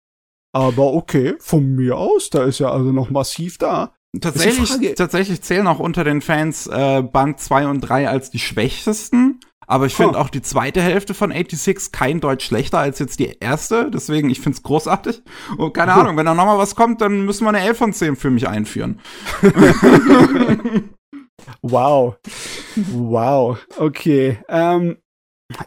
Aber 0.52 0.94
okay, 0.94 1.36
von 1.40 1.76
mir 1.76 1.98
aus, 1.98 2.30
da 2.32 2.46
ist 2.46 2.60
ja 2.60 2.72
also 2.72 2.92
noch 2.92 3.12
massiv 3.12 3.58
da. 3.60 3.94
Tatsächlich, 4.20 4.96
tatsächlich 4.96 5.42
zählen 5.44 5.68
auch 5.68 5.80
unter 5.80 6.04
den 6.04 6.22
Fans 6.22 6.66
äh, 6.66 7.04
Band 7.04 7.40
2 7.40 7.68
und 7.68 7.82
3 7.82 8.10
als 8.10 8.32
die 8.32 8.40
schwächsten. 8.40 9.40
Aber 9.70 9.86
ich 9.86 9.94
finde 9.94 10.18
auch 10.18 10.30
die 10.30 10.42
zweite 10.42 10.82
Hälfte 10.82 11.14
von 11.14 11.32
86 11.32 11.92
kein 11.92 12.20
Deutsch 12.20 12.44
schlechter 12.44 12.80
als 12.80 12.98
jetzt 12.98 13.20
die 13.20 13.38
erste. 13.40 13.92
Deswegen, 13.92 14.32
ich 14.32 14.40
finde 14.42 14.58
es 14.58 14.64
großartig. 14.64 15.22
Und 15.58 15.74
keine 15.74 15.94
Ahnung, 15.94 16.18
wenn 16.18 16.26
da 16.26 16.34
nochmal 16.34 16.58
was 16.58 16.76
kommt, 16.76 17.02
dann 17.02 17.24
müssen 17.24 17.44
wir 17.44 17.50
eine 17.50 17.60
11 17.60 17.78
von 17.78 17.94
10 17.94 18.16
für 18.16 18.32
mich 18.32 18.48
einführen. 18.48 19.00
wow. 21.62 22.18
Wow. 22.76 23.60
Okay. 23.78 24.40
Ähm, 24.50 24.98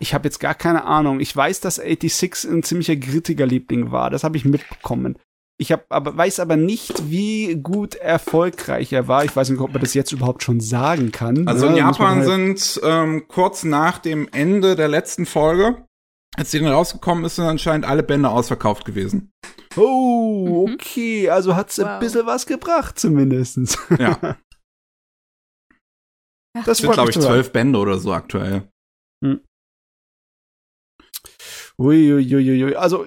ich 0.01 0.15
habe 0.15 0.25
jetzt 0.25 0.41
gar 0.41 0.57
keine 0.57 0.85
Ahnung. 0.85 1.21
Ich 1.21 1.35
weiß, 1.37 1.61
dass 1.61 1.77
86 1.77 2.51
ein 2.51 2.65
ziemlicher 2.65 2.97
grittiger 2.97 3.47
Liebling 3.47 3.93
war. 3.93 4.11
Das 4.11 4.25
habe 4.25 4.37
ich 4.37 4.45
mitbekommen. 4.45 5.17
Ich 5.63 5.71
hab, 5.71 5.87
aber, 5.91 6.17
weiß 6.17 6.41
aber 6.41 6.57
nicht, 6.57 7.09
wie 7.09 7.55
gut 7.55 7.95
erfolgreich 7.95 8.93
er 8.93 9.07
war. 9.07 9.25
Ich 9.25 9.37
weiß 9.37 9.49
nicht, 9.49 9.61
ob 9.61 9.73
man 9.73 9.81
das 9.81 9.95
jetzt 9.95 10.11
überhaupt 10.11 10.43
schon 10.43 10.59
sagen 10.59 11.13
kann. 11.13 11.47
Also 11.47 11.69
in 11.69 11.77
Japan 11.77 12.27
halt 12.27 12.59
sind 12.59 12.81
ähm, 12.83 13.29
kurz 13.29 13.63
nach 13.63 14.01
dem 14.01 14.29
Ende 14.33 14.75
der 14.75 14.89
letzten 14.89 15.25
Folge, 15.25 15.87
als 16.37 16.51
die 16.51 16.59
dann 16.59 16.73
rausgekommen 16.73 17.25
ist, 17.25 17.37
sind 17.37 17.45
anscheinend 17.45 17.87
alle 17.87 18.03
Bände 18.03 18.29
ausverkauft 18.29 18.85
gewesen. 18.85 19.31
Oh, 19.77 20.67
mhm. 20.67 20.75
okay. 20.75 21.31
Also 21.31 21.55
hat's 21.55 21.79
wow. 21.79 21.87
ein 21.87 22.01
bisschen 22.01 22.27
was 22.27 22.47
gebracht, 22.47 22.99
zumindestens. 22.99 23.79
Ja. 24.01 24.19
das 26.65 26.79
sind, 26.79 26.91
glaube 26.91 27.11
ich, 27.11 27.21
zwölf 27.21 27.53
Bände 27.53 27.79
oder 27.79 27.99
so 27.99 28.13
aktuell. 28.13 28.69
Hm. 29.25 29.41
Uiuiuiui. 31.79 32.51
Ui, 32.51 32.65
ui. 32.65 32.75
Also 32.75 33.07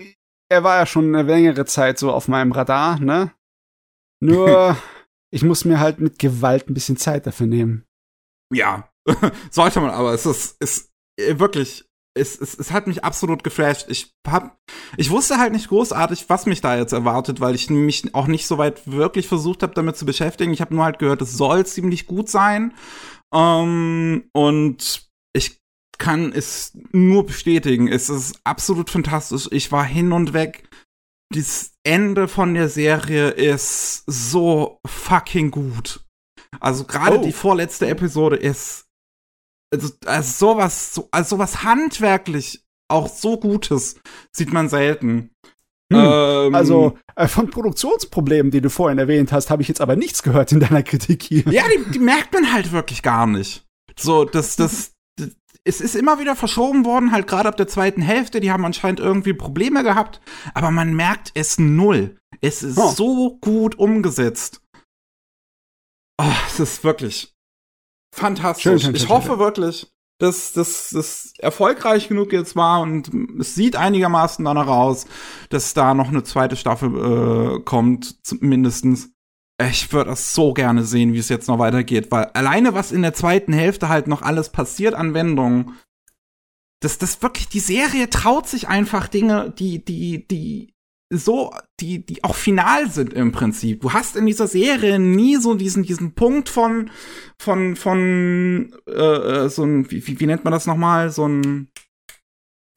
er 0.49 0.63
war 0.63 0.77
ja 0.77 0.85
schon 0.85 1.15
eine 1.15 1.23
längere 1.23 1.65
Zeit 1.65 1.99
so 1.99 2.11
auf 2.11 2.27
meinem 2.27 2.51
Radar, 2.51 2.99
ne? 2.99 3.31
Nur, 4.23 4.77
ich 5.31 5.43
muss 5.43 5.65
mir 5.65 5.79
halt 5.79 5.99
mit 5.99 6.19
Gewalt 6.19 6.69
ein 6.69 6.73
bisschen 6.73 6.97
Zeit 6.97 7.27
dafür 7.27 7.47
nehmen. 7.47 7.85
Ja, 8.53 8.89
sollte 9.51 9.81
man, 9.81 9.91
aber 9.91 10.13
es 10.13 10.25
ist, 10.25 10.55
ist 10.61 10.91
äh, 11.19 11.37
wirklich, 11.39 11.85
es, 12.17 12.39
es, 12.39 12.57
es 12.57 12.71
hat 12.71 12.87
mich 12.87 13.03
absolut 13.03 13.43
geflasht. 13.43 13.87
Ich 13.89 14.15
hab, 14.25 14.57
ich 14.95 15.09
wusste 15.09 15.37
halt 15.37 15.51
nicht 15.51 15.67
großartig, 15.67 16.29
was 16.29 16.45
mich 16.45 16.61
da 16.61 16.77
jetzt 16.77 16.93
erwartet, 16.93 17.41
weil 17.41 17.55
ich 17.55 17.69
mich 17.69 18.15
auch 18.15 18.27
nicht 18.27 18.47
so 18.47 18.57
weit 18.57 18.89
wirklich 18.89 19.27
versucht 19.27 19.63
habe, 19.63 19.73
damit 19.73 19.97
zu 19.97 20.05
beschäftigen. 20.05 20.53
Ich 20.53 20.61
habe 20.61 20.73
nur 20.73 20.85
halt 20.85 20.99
gehört, 20.99 21.21
es 21.21 21.33
soll 21.33 21.65
ziemlich 21.65 22.07
gut 22.07 22.29
sein. 22.29 22.73
Ähm, 23.33 24.29
und 24.31 25.04
kann 25.97 26.31
es 26.31 26.77
nur 26.91 27.25
bestätigen. 27.25 27.87
Es 27.87 28.09
ist 28.09 28.39
absolut 28.43 28.89
fantastisch. 28.89 29.47
Ich 29.51 29.71
war 29.71 29.83
hin 29.83 30.11
und 30.11 30.33
weg. 30.33 30.67
Das 31.33 31.71
Ende 31.83 32.27
von 32.27 32.53
der 32.53 32.69
Serie 32.69 33.29
ist 33.29 34.03
so 34.05 34.79
fucking 34.85 35.51
gut. 35.51 36.05
Also 36.59 36.85
gerade 36.85 37.19
oh. 37.19 37.23
die 37.23 37.33
vorletzte 37.33 37.87
Episode 37.87 38.35
ist 38.35 38.85
also, 39.73 39.89
also 40.05 40.31
sowas 40.31 40.93
so 40.93 41.09
also 41.11 41.35
sowas 41.35 41.63
handwerklich 41.63 42.63
auch 42.87 43.07
so 43.07 43.37
Gutes 43.37 43.99
sieht 44.31 44.53
man 44.53 44.69
selten. 44.69 45.31
Hm. 45.91 45.99
Ähm, 45.99 46.55
also 46.55 46.97
äh, 47.15 47.27
von 47.27 47.49
Produktionsproblemen, 47.49 48.51
die 48.51 48.61
du 48.61 48.69
vorhin 48.69 48.97
erwähnt 48.97 49.31
hast, 49.31 49.49
habe 49.49 49.61
ich 49.61 49.67
jetzt 49.67 49.81
aber 49.81 49.95
nichts 49.95 50.23
gehört 50.23 50.51
in 50.51 50.59
deiner 50.59 50.83
Kritik 50.83 51.23
hier. 51.23 51.43
Ja, 51.51 51.63
die, 51.67 51.91
die 51.91 51.99
merkt 51.99 52.33
man 52.33 52.51
halt 52.53 52.71
wirklich 52.71 53.01
gar 53.01 53.27
nicht. 53.27 53.65
So, 53.97 54.25
das, 54.25 54.55
das, 54.55 54.94
es 55.65 55.81
ist 55.81 55.95
immer 55.95 56.19
wieder 56.19 56.35
verschoben 56.35 56.85
worden, 56.85 57.11
halt 57.11 57.27
gerade 57.27 57.49
ab 57.49 57.57
der 57.57 57.67
zweiten 57.67 58.01
Hälfte. 58.01 58.39
Die 58.39 58.51
haben 58.51 58.63
anscheinend 58.63 58.99
irgendwie 58.99 59.33
Probleme 59.33 59.83
gehabt, 59.83 60.21
aber 60.53 60.71
man 60.71 60.93
merkt 60.93 61.31
es 61.33 61.57
null. 61.57 62.17
Es 62.39 62.63
ist 62.63 62.77
oh. 62.77 62.91
so 62.91 63.37
gut 63.41 63.77
umgesetzt. 63.77 64.61
Oh, 66.21 66.31
es 66.47 66.59
ist 66.59 66.83
wirklich 66.83 67.33
fantastisch. 68.13 68.63
Schön, 68.63 68.79
schön, 68.79 68.95
ich 68.95 69.09
hoffe 69.09 69.39
wirklich, 69.39 69.91
dass 70.19 70.53
das 70.53 71.33
erfolgreich 71.39 72.07
genug 72.07 72.31
jetzt 72.31 72.55
war 72.55 72.81
und 72.81 73.11
es 73.39 73.55
sieht 73.55 73.75
einigermaßen 73.75 74.45
danach 74.45 74.67
aus, 74.67 75.07
dass 75.49 75.73
da 75.73 75.93
noch 75.93 76.09
eine 76.09 76.23
zweite 76.23 76.55
Staffel 76.55 77.57
äh, 77.57 77.59
kommt, 77.63 78.15
mindestens. 78.39 79.09
Ich 79.61 79.93
würde 79.93 80.09
das 80.09 80.33
so 80.33 80.53
gerne 80.53 80.83
sehen, 80.83 81.13
wie 81.13 81.19
es 81.19 81.29
jetzt 81.29 81.47
noch 81.47 81.59
weitergeht, 81.59 82.11
weil 82.11 82.25
alleine 82.33 82.73
was 82.73 82.91
in 82.91 83.01
der 83.01 83.13
zweiten 83.13 83.53
Hälfte 83.53 83.87
halt 83.87 84.07
noch 84.07 84.21
alles 84.21 84.49
passiert 84.49 84.93
an 84.95 85.13
Wendungen, 85.13 85.75
das, 86.81 86.97
das 86.97 87.21
wirklich, 87.21 87.47
die 87.47 87.61
Serie 87.61 88.09
traut 88.09 88.47
sich 88.47 88.67
einfach 88.67 89.07
Dinge, 89.07 89.53
die, 89.57 89.83
die, 89.83 90.27
die 90.27 90.73
so, 91.11 91.53
die, 91.79 92.05
die 92.05 92.23
auch 92.23 92.35
final 92.35 92.89
sind 92.89 93.13
im 93.13 93.31
Prinzip. 93.31 93.81
Du 93.81 93.93
hast 93.93 94.15
in 94.15 94.25
dieser 94.25 94.47
Serie 94.47 94.99
nie 94.99 95.37
so 95.37 95.53
diesen, 95.55 95.83
diesen 95.83 96.13
Punkt 96.13 96.49
von, 96.49 96.89
von, 97.39 97.75
von, 97.75 98.75
äh, 98.87 98.91
äh 98.91 99.49
so 99.49 99.63
ein, 99.63 99.89
wie, 99.89 100.05
wie, 100.05 100.19
wie 100.19 100.25
nennt 100.25 100.43
man 100.43 100.51
das 100.51 100.65
nochmal? 100.65 101.11
So 101.11 101.27
ein, 101.27 101.69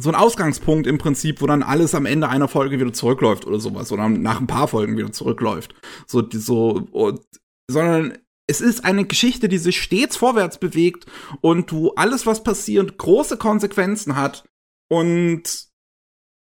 so 0.01 0.11
ein 0.11 0.15
Ausgangspunkt 0.15 0.87
im 0.87 0.99
Prinzip, 0.99 1.41
wo 1.41 1.47
dann 1.47 1.63
alles 1.63 1.95
am 1.95 2.07
Ende 2.07 2.29
einer 2.29 2.49
Folge 2.49 2.79
wieder 2.79 2.93
zurückläuft 2.93 3.47
oder 3.47 3.59
sowas 3.59 3.91
oder 3.91 4.09
nach 4.09 4.41
ein 4.41 4.47
paar 4.47 4.69
Folgen 4.69 4.97
wieder 4.97 5.11
zurückläuft. 5.11 5.75
So, 6.07 6.23
die, 6.23 6.39
so, 6.39 6.87
und, 6.93 7.21
sondern 7.69 8.17
es 8.47 8.61
ist 8.61 8.85
eine 8.85 9.05
Geschichte, 9.05 9.49
die 9.49 9.59
sich 9.59 9.83
stets 9.83 10.17
vorwärts 10.17 10.59
bewegt 10.59 11.07
und 11.41 11.71
du 11.71 11.93
alles, 11.95 12.27
was 12.27 12.45
passiert, 12.45 12.97
große 12.97 13.37
Konsequenzen 13.37 14.17
hat 14.17 14.49
und 14.89 15.69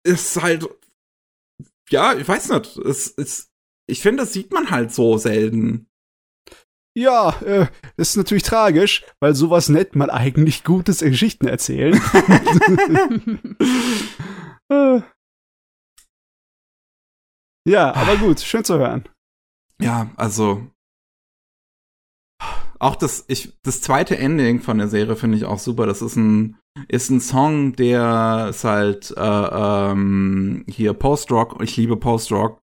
ist 0.04 0.40
halt, 0.40 0.68
ja, 1.90 2.14
ich 2.14 2.28
weiß 2.28 2.50
nicht, 2.50 2.76
es 2.76 3.08
ist, 3.08 3.50
ich 3.88 4.00
finde, 4.00 4.22
das 4.22 4.32
sieht 4.32 4.52
man 4.52 4.70
halt 4.70 4.92
so 4.92 5.16
selten. 5.16 5.88
Ja, 6.98 7.30
äh, 7.42 7.68
das 7.96 8.10
ist 8.10 8.16
natürlich 8.16 8.42
tragisch, 8.42 9.04
weil 9.20 9.32
sowas 9.32 9.68
nennt 9.68 9.94
man 9.94 10.10
eigentlich 10.10 10.64
gutes 10.64 10.98
Geschichten 10.98 11.46
erzählen. 11.46 11.94
äh. 14.68 15.00
Ja, 17.68 17.94
aber 17.94 18.16
gut, 18.16 18.40
schön 18.40 18.64
zu 18.64 18.78
hören. 18.78 19.04
Ja, 19.80 20.10
also 20.16 20.66
auch 22.80 22.96
das 22.96 23.24
ich 23.28 23.56
das 23.62 23.80
zweite 23.80 24.18
Ending 24.18 24.60
von 24.60 24.78
der 24.78 24.88
Serie 24.88 25.14
finde 25.14 25.36
ich 25.36 25.44
auch 25.44 25.60
super. 25.60 25.86
Das 25.86 26.02
ist 26.02 26.16
ein 26.16 26.58
ist 26.88 27.10
ein 27.10 27.20
Song, 27.20 27.76
der 27.76 28.48
ist 28.50 28.64
halt 28.64 29.14
äh, 29.16 29.20
ähm, 29.20 30.64
hier 30.68 30.94
Post 30.94 31.30
Rock. 31.30 31.62
Ich 31.62 31.76
liebe 31.76 31.96
Post 31.96 32.32
Rock 32.32 32.60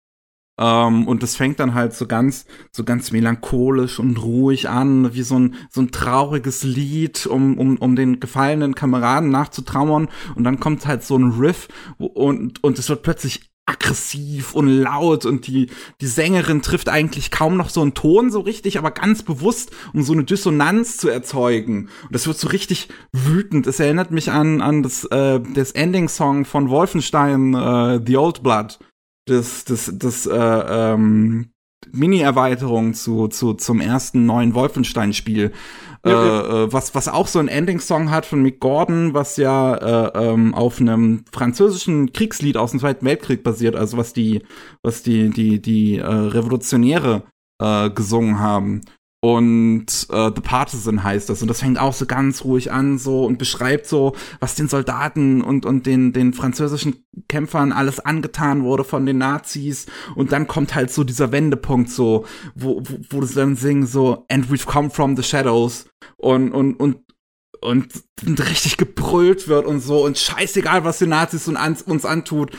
ähm, 0.59 1.09
und 1.09 1.23
das 1.23 1.37
fängt 1.37 1.59
dann 1.59 1.75
halt 1.75 1.95
so 1.95 2.07
ganz, 2.07 2.47
so 2.71 2.85
ganz 2.85 3.11
melancholisch 3.11 3.99
und 3.99 4.23
ruhig 4.23 4.69
an, 4.69 5.15
wie 5.15 5.23
so 5.23 5.39
ein, 5.39 5.55
so 5.71 5.81
ein 5.81 5.91
trauriges 5.91 6.63
Lied, 6.63 7.27
um, 7.27 7.59
um, 7.59 7.77
um 7.79 7.97
den 7.97 8.21
gefallenen 8.21 8.75
Kameraden 8.75 9.31
nachzutrauern. 9.31 10.09
Und 10.35 10.45
dann 10.45 10.61
kommt 10.61 10.87
halt 10.87 11.03
so 11.03 11.17
ein 11.17 11.33
Riff 11.33 11.69
und, 11.99 12.63
und 12.63 12.79
es 12.79 12.89
wird 12.89 13.03
plötzlich 13.03 13.51
aggressiv 13.67 14.55
und 14.55 14.69
laut 14.69 15.25
und 15.25 15.47
die, 15.47 15.71
die 16.03 16.07
Sängerin 16.07 16.61
trifft 16.61 16.91
eigentlich 16.91 17.31
kaum 17.31 17.57
noch 17.57 17.71
so 17.71 17.81
einen 17.81 17.95
Ton 17.95 18.31
so 18.31 18.41
richtig, 18.41 18.77
aber 18.77 18.91
ganz 18.91 19.23
bewusst, 19.23 19.73
um 19.95 20.03
so 20.03 20.13
eine 20.13 20.25
Dissonanz 20.25 20.99
zu 20.99 21.09
erzeugen. 21.09 21.89
Und 22.03 22.13
das 22.13 22.27
wird 22.27 22.39
so 22.39 22.49
richtig 22.49 22.89
wütend. 23.13 23.67
Es 23.67 23.81
erinnert 23.81 24.11
mich 24.11 24.31
an, 24.31 24.61
an 24.61 24.83
das, 24.83 25.05
äh, 25.07 25.41
das 25.55 25.73
Ending-Song 25.73 26.45
von 26.45 26.69
Wolfenstein, 26.69 27.55
äh, 27.55 28.01
The 28.05 28.17
Old 28.19 28.43
Blood 28.43 28.79
das, 29.27 29.65
das, 29.65 29.91
das, 29.95 30.27
äh, 30.27 30.35
ähm, 30.35 31.51
Mini-Erweiterung 31.93 32.95
zu, 32.95 33.29
zu, 33.29 33.55
zum 33.55 33.81
ersten 33.81 34.27
neuen 34.27 34.55
Wolfenstein-Spiel. 34.55 35.53
Ja, 36.05 36.11
ja. 36.11 36.65
Äh, 36.65 36.73
was, 36.73 36.95
was 36.95 37.09
auch 37.09 37.27
so 37.27 37.39
ein 37.39 37.49
Ending-Song 37.49 38.11
hat 38.11 38.27
von 38.27 38.43
Mick 38.43 38.61
Gordon, 38.61 39.15
was 39.15 39.37
ja 39.37 39.75
äh, 39.75 40.33
ähm, 40.33 40.55
auf 40.55 40.81
einem 40.81 41.25
französischen 41.33 42.13
Kriegslied 42.13 42.57
aus 42.57 42.73
dem 42.73 42.81
Zweiten 42.81 43.07
Weltkrieg 43.07 43.43
basiert, 43.43 43.75
also 43.75 43.97
was 43.97 44.13
die, 44.13 44.43
was 44.83 45.03
die, 45.03 45.31
die, 45.31 45.61
die 45.63 45.99
äh, 45.99 46.05
Revolutionäre 46.05 47.23
äh, 47.61 47.91
gesungen 47.91 48.39
haben. 48.39 48.83
Und 49.25 49.87
äh, 50.11 50.31
The 50.35 50.43
Partisan 50.43 51.03
heißt 51.03 51.31
das. 51.31 51.41
Und 51.41 51.49
das 51.49 51.61
fängt 51.61 51.81
auch 51.81 51.95
so 51.95 52.05
ganz 52.05 52.45
ruhig 52.45 52.71
an 52.71 52.99
so 52.99 53.25
und 53.25 53.39
beschreibt 53.39 53.87
so, 53.87 54.15
was 54.39 54.55
den 54.55 54.69
Soldaten 54.69 55.41
und, 55.41 55.65
und 55.65 55.87
den, 55.87 56.13
den 56.13 56.35
französischen 56.35 57.07
Kämpfern 57.27 57.73
alles 57.73 58.01
angetan 58.01 58.65
wurde 58.65 58.85
von 58.85 59.07
den 59.07 59.17
Nazis. 59.17 59.87
Und 60.15 60.33
dann 60.33 60.47
kommt 60.47 60.75
halt 60.75 60.91
so 60.91 61.05
dieser 61.05 61.33
Wendepunkt 61.33 61.89
so, 61.89 62.27
wo, 62.55 62.83
wo, 62.85 62.99
wo 63.09 63.25
sie 63.25 63.37
dann 63.37 63.57
singen 63.57 63.87
so, 63.87 64.27
and 64.29 64.51
we've 64.51 64.67
come 64.67 64.91
from 64.91 65.17
the 65.17 65.23
shadows. 65.23 65.87
Und, 66.19 66.53
und, 66.53 66.75
und, 66.75 66.99
und 67.63 68.05
richtig 68.51 68.77
gebrüllt 68.77 69.49
wird 69.49 69.65
und 69.65 69.81
so. 69.81 70.05
Und 70.05 70.19
scheißegal, 70.19 70.85
was 70.85 70.99
die 70.99 71.07
Nazis 71.07 71.49
uns 71.49 72.05
antut. 72.05 72.51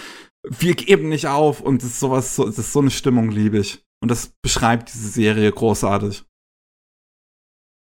Wir 0.50 0.74
geben 0.74 1.10
nicht 1.10 1.28
auf. 1.28 1.62
Und 1.62 1.84
das 1.84 1.92
ist 1.92 2.00
sowas, 2.00 2.38
das 2.38 2.58
ist 2.58 2.74
so 2.74 2.80
eine 2.80 2.90
Stimmung, 2.90 3.30
liebe 3.30 3.60
ich. 3.60 3.86
Und 4.02 4.10
das 4.10 4.32
beschreibt 4.42 4.92
diese 4.92 5.10
Serie 5.10 5.52
großartig. 5.52 6.26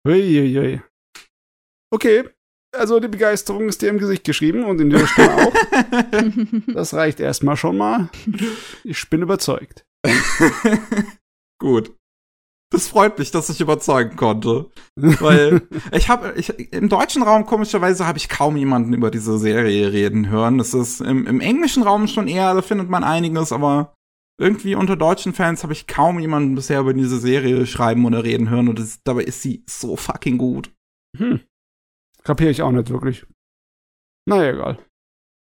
Uiuiui. 0.08 0.80
Okay, 1.90 2.24
also 2.74 2.98
die 2.98 3.08
Begeisterung 3.08 3.68
ist 3.68 3.82
dir 3.82 3.90
im 3.90 3.98
Gesicht 3.98 4.24
geschrieben 4.24 4.64
und 4.64 4.80
in 4.80 4.90
der 4.90 5.06
Stimme 5.06 5.34
auch. 5.36 5.54
das 6.74 6.94
reicht 6.94 7.20
erstmal 7.20 7.56
schon 7.56 7.76
mal. 7.76 8.08
Ich 8.84 9.08
bin 9.10 9.22
überzeugt. 9.22 9.84
Gut. 11.60 11.94
Das 12.70 12.88
freut 12.88 13.18
mich, 13.18 13.30
dass 13.30 13.48
ich 13.48 13.62
überzeugen 13.62 14.16
konnte. 14.16 14.70
Weil 14.96 15.62
ich 15.92 16.08
habe 16.08 16.34
ich, 16.36 16.50
im 16.72 16.88
deutschen 16.88 17.22
Raum 17.22 17.46
komischerweise 17.46 18.06
habe 18.06 18.18
ich 18.18 18.28
kaum 18.28 18.56
jemanden 18.56 18.92
über 18.92 19.10
diese 19.10 19.38
Serie 19.38 19.92
reden 19.92 20.28
hören. 20.28 20.58
Das 20.58 20.74
ist 20.74 21.00
im, 21.00 21.26
im 21.26 21.40
englischen 21.40 21.82
Raum 21.82 22.08
schon 22.08 22.28
eher, 22.28 22.54
da 22.54 22.62
findet 22.62 22.90
man 22.90 23.04
einiges, 23.04 23.52
aber 23.52 23.94
irgendwie 24.38 24.74
unter 24.74 24.96
deutschen 24.96 25.34
Fans 25.34 25.62
habe 25.62 25.72
ich 25.72 25.86
kaum 25.86 26.20
jemanden 26.20 26.54
bisher 26.54 26.80
über 26.80 26.94
diese 26.94 27.18
Serie 27.18 27.66
schreiben 27.66 28.04
oder 28.04 28.22
reden 28.24 28.48
hören 28.48 28.68
und 28.68 28.78
das, 28.78 29.02
dabei 29.02 29.24
ist 29.24 29.42
sie 29.42 29.64
so 29.68 29.96
fucking 29.96 30.38
gut. 30.38 30.72
Hm. 31.16 31.40
Kapiere 32.22 32.50
ich 32.50 32.62
auch 32.62 32.70
nicht 32.70 32.90
wirklich. 32.90 33.26
Naja, 34.26 34.50
egal. 34.50 34.78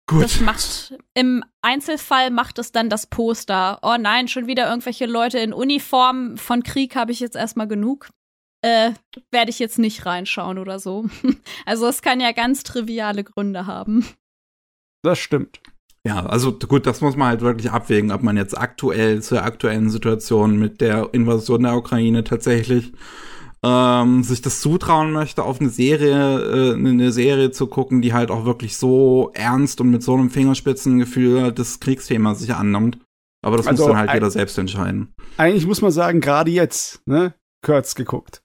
Gut. 0.08 0.24
Das 0.24 0.40
macht 0.40 0.94
im 1.14 1.44
Einzelfall 1.60 2.30
macht 2.30 2.58
es 2.58 2.72
dann 2.72 2.88
das 2.88 3.06
Poster. 3.06 3.78
Oh 3.82 3.96
nein, 4.00 4.26
schon 4.26 4.46
wieder 4.46 4.68
irgendwelche 4.68 5.04
Leute 5.04 5.38
in 5.38 5.52
Uniform. 5.52 6.38
Von 6.38 6.62
Krieg 6.62 6.96
habe 6.96 7.12
ich 7.12 7.20
jetzt 7.20 7.36
erstmal 7.36 7.68
genug. 7.68 8.08
Äh, 8.62 8.92
werde 9.30 9.50
ich 9.50 9.58
jetzt 9.58 9.78
nicht 9.78 10.06
reinschauen 10.06 10.58
oder 10.58 10.78
so. 10.78 11.08
Also 11.66 11.86
es 11.86 12.00
kann 12.00 12.20
ja 12.20 12.32
ganz 12.32 12.62
triviale 12.62 13.22
Gründe 13.22 13.66
haben. 13.66 14.06
Das 15.02 15.18
stimmt. 15.18 15.60
Ja, 16.06 16.24
also 16.24 16.52
gut, 16.52 16.86
das 16.86 17.00
muss 17.00 17.16
man 17.16 17.28
halt 17.28 17.40
wirklich 17.40 17.70
abwägen, 17.70 18.12
ob 18.12 18.22
man 18.22 18.36
jetzt 18.36 18.56
aktuell 18.56 19.20
zur 19.22 19.42
aktuellen 19.42 19.90
Situation 19.90 20.58
mit 20.58 20.80
der 20.80 21.10
Invasion 21.12 21.64
der 21.64 21.76
Ukraine 21.76 22.24
tatsächlich 22.24 22.92
ähm, 23.62 24.22
sich 24.22 24.40
das 24.40 24.60
zutrauen 24.60 25.12
möchte, 25.12 25.42
auf 25.42 25.60
eine 25.60 25.70
Serie, 25.70 26.72
äh, 26.72 26.74
eine 26.74 27.10
Serie 27.10 27.50
zu 27.50 27.66
gucken, 27.66 28.02
die 28.02 28.12
halt 28.12 28.30
auch 28.30 28.44
wirklich 28.44 28.76
so 28.76 29.32
ernst 29.34 29.80
und 29.80 29.90
mit 29.90 30.02
so 30.02 30.14
einem 30.14 30.30
Fingerspitzengefühl 30.30 31.52
das 31.52 31.80
Kriegsthema 31.80 32.34
sich 32.34 32.54
annimmt. 32.54 32.98
Aber 33.44 33.56
das 33.56 33.66
also 33.66 33.84
muss 33.84 33.92
dann 33.92 33.98
halt 33.98 34.14
jeder 34.14 34.30
selbst 34.30 34.58
entscheiden. 34.58 35.14
Eigentlich 35.36 35.66
muss 35.66 35.82
man 35.82 35.90
sagen, 35.90 36.20
gerade 36.20 36.50
jetzt, 36.50 37.06
ne? 37.06 37.34
Kurz 37.64 37.94
geguckt. 37.94 38.42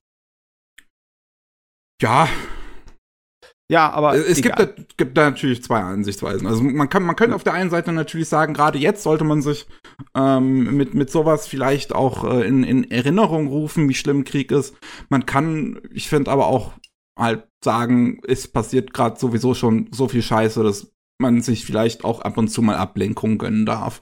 Ja, 2.01 2.27
ja, 3.73 3.89
aber. 3.89 4.13
Es 4.15 4.39
gibt 4.39 4.59
da, 4.59 4.67
gibt 4.97 5.17
da 5.17 5.31
natürlich 5.31 5.63
zwei 5.63 5.79
Ansichtsweisen. 5.79 6.45
Also 6.45 6.61
man 6.61 6.89
kann, 6.89 7.01
man 7.01 7.15
könnte 7.15 7.35
auf 7.35 7.43
der 7.43 7.53
einen 7.53 7.71
Seite 7.71 7.91
natürlich 7.91 8.29
sagen, 8.29 8.53
gerade 8.53 8.77
jetzt 8.77 9.01
sollte 9.01 9.23
man 9.23 9.41
sich 9.41 9.65
ähm, 10.15 10.77
mit, 10.77 10.93
mit 10.93 11.09
sowas 11.09 11.47
vielleicht 11.47 11.91
auch 11.91 12.23
äh, 12.23 12.47
in, 12.47 12.63
in 12.63 12.91
Erinnerung 12.91 13.47
rufen, 13.47 13.89
wie 13.89 13.95
schlimm 13.95 14.25
Krieg 14.25 14.51
ist. 14.51 14.75
Man 15.09 15.25
kann, 15.25 15.81
ich 15.91 16.07
finde 16.07 16.29
aber 16.29 16.45
auch 16.45 16.73
halt 17.17 17.47
sagen, 17.63 18.21
es 18.27 18.47
passiert 18.47 18.93
gerade 18.93 19.19
sowieso 19.19 19.55
schon 19.55 19.89
so 19.91 20.07
viel 20.07 20.21
Scheiße, 20.21 20.61
dass 20.61 20.93
man 21.19 21.41
sich 21.41 21.65
vielleicht 21.65 22.03
auch 22.03 22.21
ab 22.21 22.37
und 22.37 22.49
zu 22.49 22.61
mal 22.61 22.75
Ablenkung 22.75 23.39
gönnen 23.39 23.65
darf. 23.65 24.01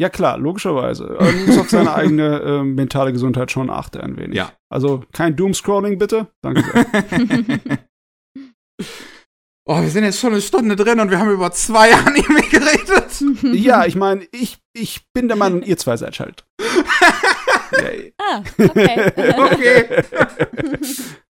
Ja 0.00 0.08
klar, 0.08 0.36
logischerweise. 0.36 1.16
Man 1.20 1.46
muss 1.46 1.58
auf 1.58 1.70
seine 1.70 1.94
eigene 1.94 2.40
äh, 2.42 2.62
mentale 2.64 3.12
Gesundheit 3.12 3.52
schon 3.52 3.70
achten 3.70 4.00
ein 4.00 4.16
wenig. 4.16 4.36
Ja. 4.36 4.50
Also 4.68 5.04
kein 5.12 5.36
Doomscrolling 5.36 5.96
bitte. 5.96 6.26
Danke 6.42 6.64
sehr. 6.64 7.78
Oh, 9.68 9.82
wir 9.82 9.90
sind 9.90 10.04
jetzt 10.04 10.20
schon 10.20 10.32
eine 10.32 10.40
Stunde 10.40 10.76
drin 10.76 11.00
und 11.00 11.10
wir 11.10 11.18
haben 11.18 11.30
über 11.30 11.50
zwei 11.50 11.92
Anime 12.06 12.42
geredet. 12.42 13.20
ja, 13.52 13.84
ich 13.84 13.96
meine, 13.96 14.26
ich, 14.30 14.58
ich 14.72 15.06
bin 15.12 15.26
der 15.26 15.36
Mann, 15.36 15.62
ihr 15.62 15.76
zwei 15.76 15.96
seid 15.96 16.14
schalt. 16.14 16.44
ah, 18.18 18.42
okay. 18.58 19.02
okay. 19.36 20.02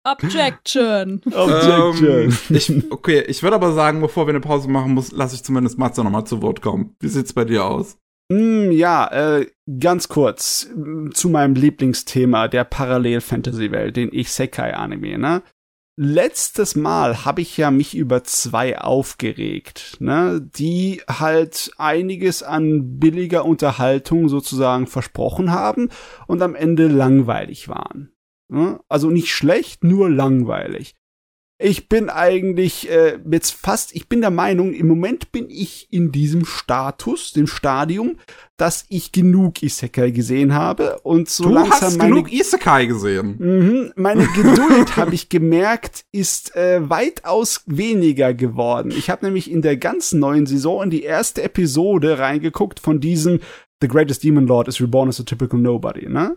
Objection. 0.05 1.21
Objection. 1.27 2.07
Ähm, 2.07 2.39
ich, 2.49 2.91
okay, 2.91 3.21
ich 3.21 3.43
würde 3.43 3.57
aber 3.57 3.73
sagen, 3.73 4.01
bevor 4.01 4.27
wir 4.27 4.31
eine 4.31 4.41
Pause 4.41 4.69
machen, 4.69 4.95
muss, 4.95 5.13
lasse 5.13 5.35
ich 5.35 5.45
zumindest 5.45 5.79
Matze 5.79 6.03
nochmal 6.03 6.25
zu 6.25 6.41
Wort 6.41 6.63
kommen. 6.63 6.97
Wie 7.01 7.09
sieht's 7.09 7.35
bei 7.35 7.45
dir 7.45 7.67
aus? 7.67 7.99
Mm, 8.31 8.71
ja, 8.71 9.09
äh, 9.09 9.47
ganz 9.79 10.09
kurz 10.09 10.69
zu 11.13 11.29
meinem 11.29 11.55
Lieblingsthema 11.55 12.49
der 12.49 12.65
Parallel-Fantasy-Welt, 12.65 13.95
den 13.97 14.11
Isekai-Anime, 14.11 15.19
ne? 15.19 15.43
Letztes 15.97 16.75
Mal 16.75 17.25
habe 17.25 17.43
ich 17.43 17.57
ja 17.57 17.71
mich 17.71 17.95
über 17.95 18.25
zwei 18.25 18.79
aufgeregt, 18.79 19.97
ne, 20.01 20.41
die 20.57 21.03
halt 21.09 21.73
einiges 21.77 22.43
an 22.43 22.99
billiger 22.99 23.45
Unterhaltung 23.45 24.29
sozusagen 24.29 24.87
versprochen 24.87 25.51
haben 25.53 25.91
und 26.27 26.43
am 26.43 26.55
Ende 26.55 26.89
langweilig 26.89 27.69
waren. 27.69 28.13
Ne? 28.49 28.81
Also 28.89 29.11
nicht 29.11 29.31
schlecht, 29.31 29.85
nur 29.85 30.11
langweilig 30.11 30.95
ich 31.59 31.89
bin 31.89 32.11
eigentlich 32.11 32.91
äh, 32.91 33.19
jetzt 33.31 33.53
fast, 33.55 33.95
ich 33.95 34.09
bin 34.09 34.21
der 34.21 34.31
Meinung, 34.31 34.73
im 34.73 34.89
Moment 34.89 35.33
bin 35.33 35.49
ich 35.49 35.87
in 35.91 36.11
diesem 36.11 36.45
Status, 36.45 37.33
dem 37.33 37.47
Stadium, 37.47 38.17
dass 38.57 38.85
ich 38.89 39.13
genug 39.13 39.63
Isekai 39.63 40.11
gesehen 40.11 40.55
habe 40.55 40.99
und 41.01 41.29
so 41.29 41.45
du 41.45 41.51
langsam 41.51 41.81
hast 41.81 41.99
meine, 41.99 42.11
genug 42.11 42.33
Isekai 42.33 42.87
gesehen. 42.87 43.37
Mh, 43.39 43.93
meine 43.97 44.27
Geduld 44.35 44.97
habe 44.97 45.15
ich 45.15 45.29
gemerkt, 45.29 46.05
ist 46.13 46.57
äh, 46.57 46.89
weitaus 46.89 47.63
weniger 47.67 48.35
geworden. 48.35 48.91
Ich 48.91 49.09
habe 49.09 49.25
nämlich 49.25 49.51
in 49.51 49.63
der 49.63 49.77
ganz 49.77 50.13
neuen 50.13 50.47
Saison 50.47 50.83
in 50.83 50.91
die 50.91 51.03
erste 51.03 51.43
Episode 51.43 52.19
reingeguckt 52.19 52.81
von 52.81 53.01
diesem 53.01 53.41
The 53.81 53.89
Greatest 53.89 54.23
Demon 54.23 54.47
Lord 54.47 54.69
is 54.69 54.81
Reborn 54.81 55.09
as 55.09 55.21
a 55.21 55.25
Typical 55.25 55.59
Nobody, 55.59 56.09
ne? 56.09 56.37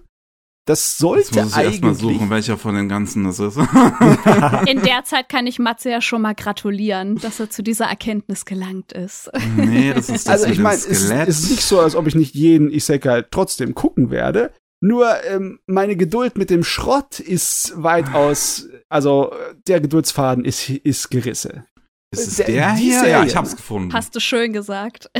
Das 0.67 0.97
sollte 0.97 1.35
Jetzt 1.35 1.35
muss 1.35 1.57
ich 1.57 1.63
erstmal 1.63 1.93
suchen, 1.93 2.29
welcher 2.31 2.57
von 2.57 2.73
den 2.73 2.89
ganzen 2.89 3.23
das 3.23 3.39
ist. 3.39 3.57
In 4.67 4.81
der 4.81 5.03
Zeit 5.03 5.29
kann 5.29 5.45
ich 5.45 5.59
Matze 5.59 5.91
ja 5.91 6.01
schon 6.01 6.23
mal 6.23 6.33
gratulieren, 6.33 7.17
dass 7.17 7.39
er 7.39 7.51
zu 7.51 7.61
dieser 7.61 7.85
Erkenntnis 7.85 8.45
gelangt 8.45 8.91
ist. 8.91 9.29
Nee, 9.55 9.93
das 9.93 10.09
ist 10.09 10.27
das 10.27 10.41
Also 10.41 10.47
ich 10.47 10.57
meine, 10.57 10.77
es 10.77 10.87
ist 10.87 11.51
nicht 11.51 11.61
so, 11.61 11.79
als 11.79 11.95
ob 11.95 12.07
ich 12.07 12.15
nicht 12.15 12.33
jeden 12.33 12.71
Isekai 12.71 13.23
trotzdem 13.29 13.75
gucken 13.75 14.09
werde. 14.09 14.51
Nur 14.81 15.23
ähm, 15.25 15.59
meine 15.67 15.95
Geduld 15.95 16.35
mit 16.35 16.49
dem 16.49 16.63
Schrott 16.63 17.19
ist 17.19 17.73
weitaus, 17.75 18.67
also 18.89 19.31
der 19.67 19.81
Geduldsfaden 19.81 20.45
ist, 20.45 20.67
ist 20.69 21.11
gerisse. 21.11 21.65
Ist 22.11 22.27
es 22.27 22.35
der, 22.37 22.45
der 22.47 22.75
hier? 22.75 22.99
Serie, 22.99 23.11
ja, 23.11 23.23
ich 23.23 23.35
hab's 23.35 23.55
gefunden. 23.55 23.93
Hast 23.93 24.15
du 24.15 24.19
schön 24.19 24.51
gesagt. 24.51 25.11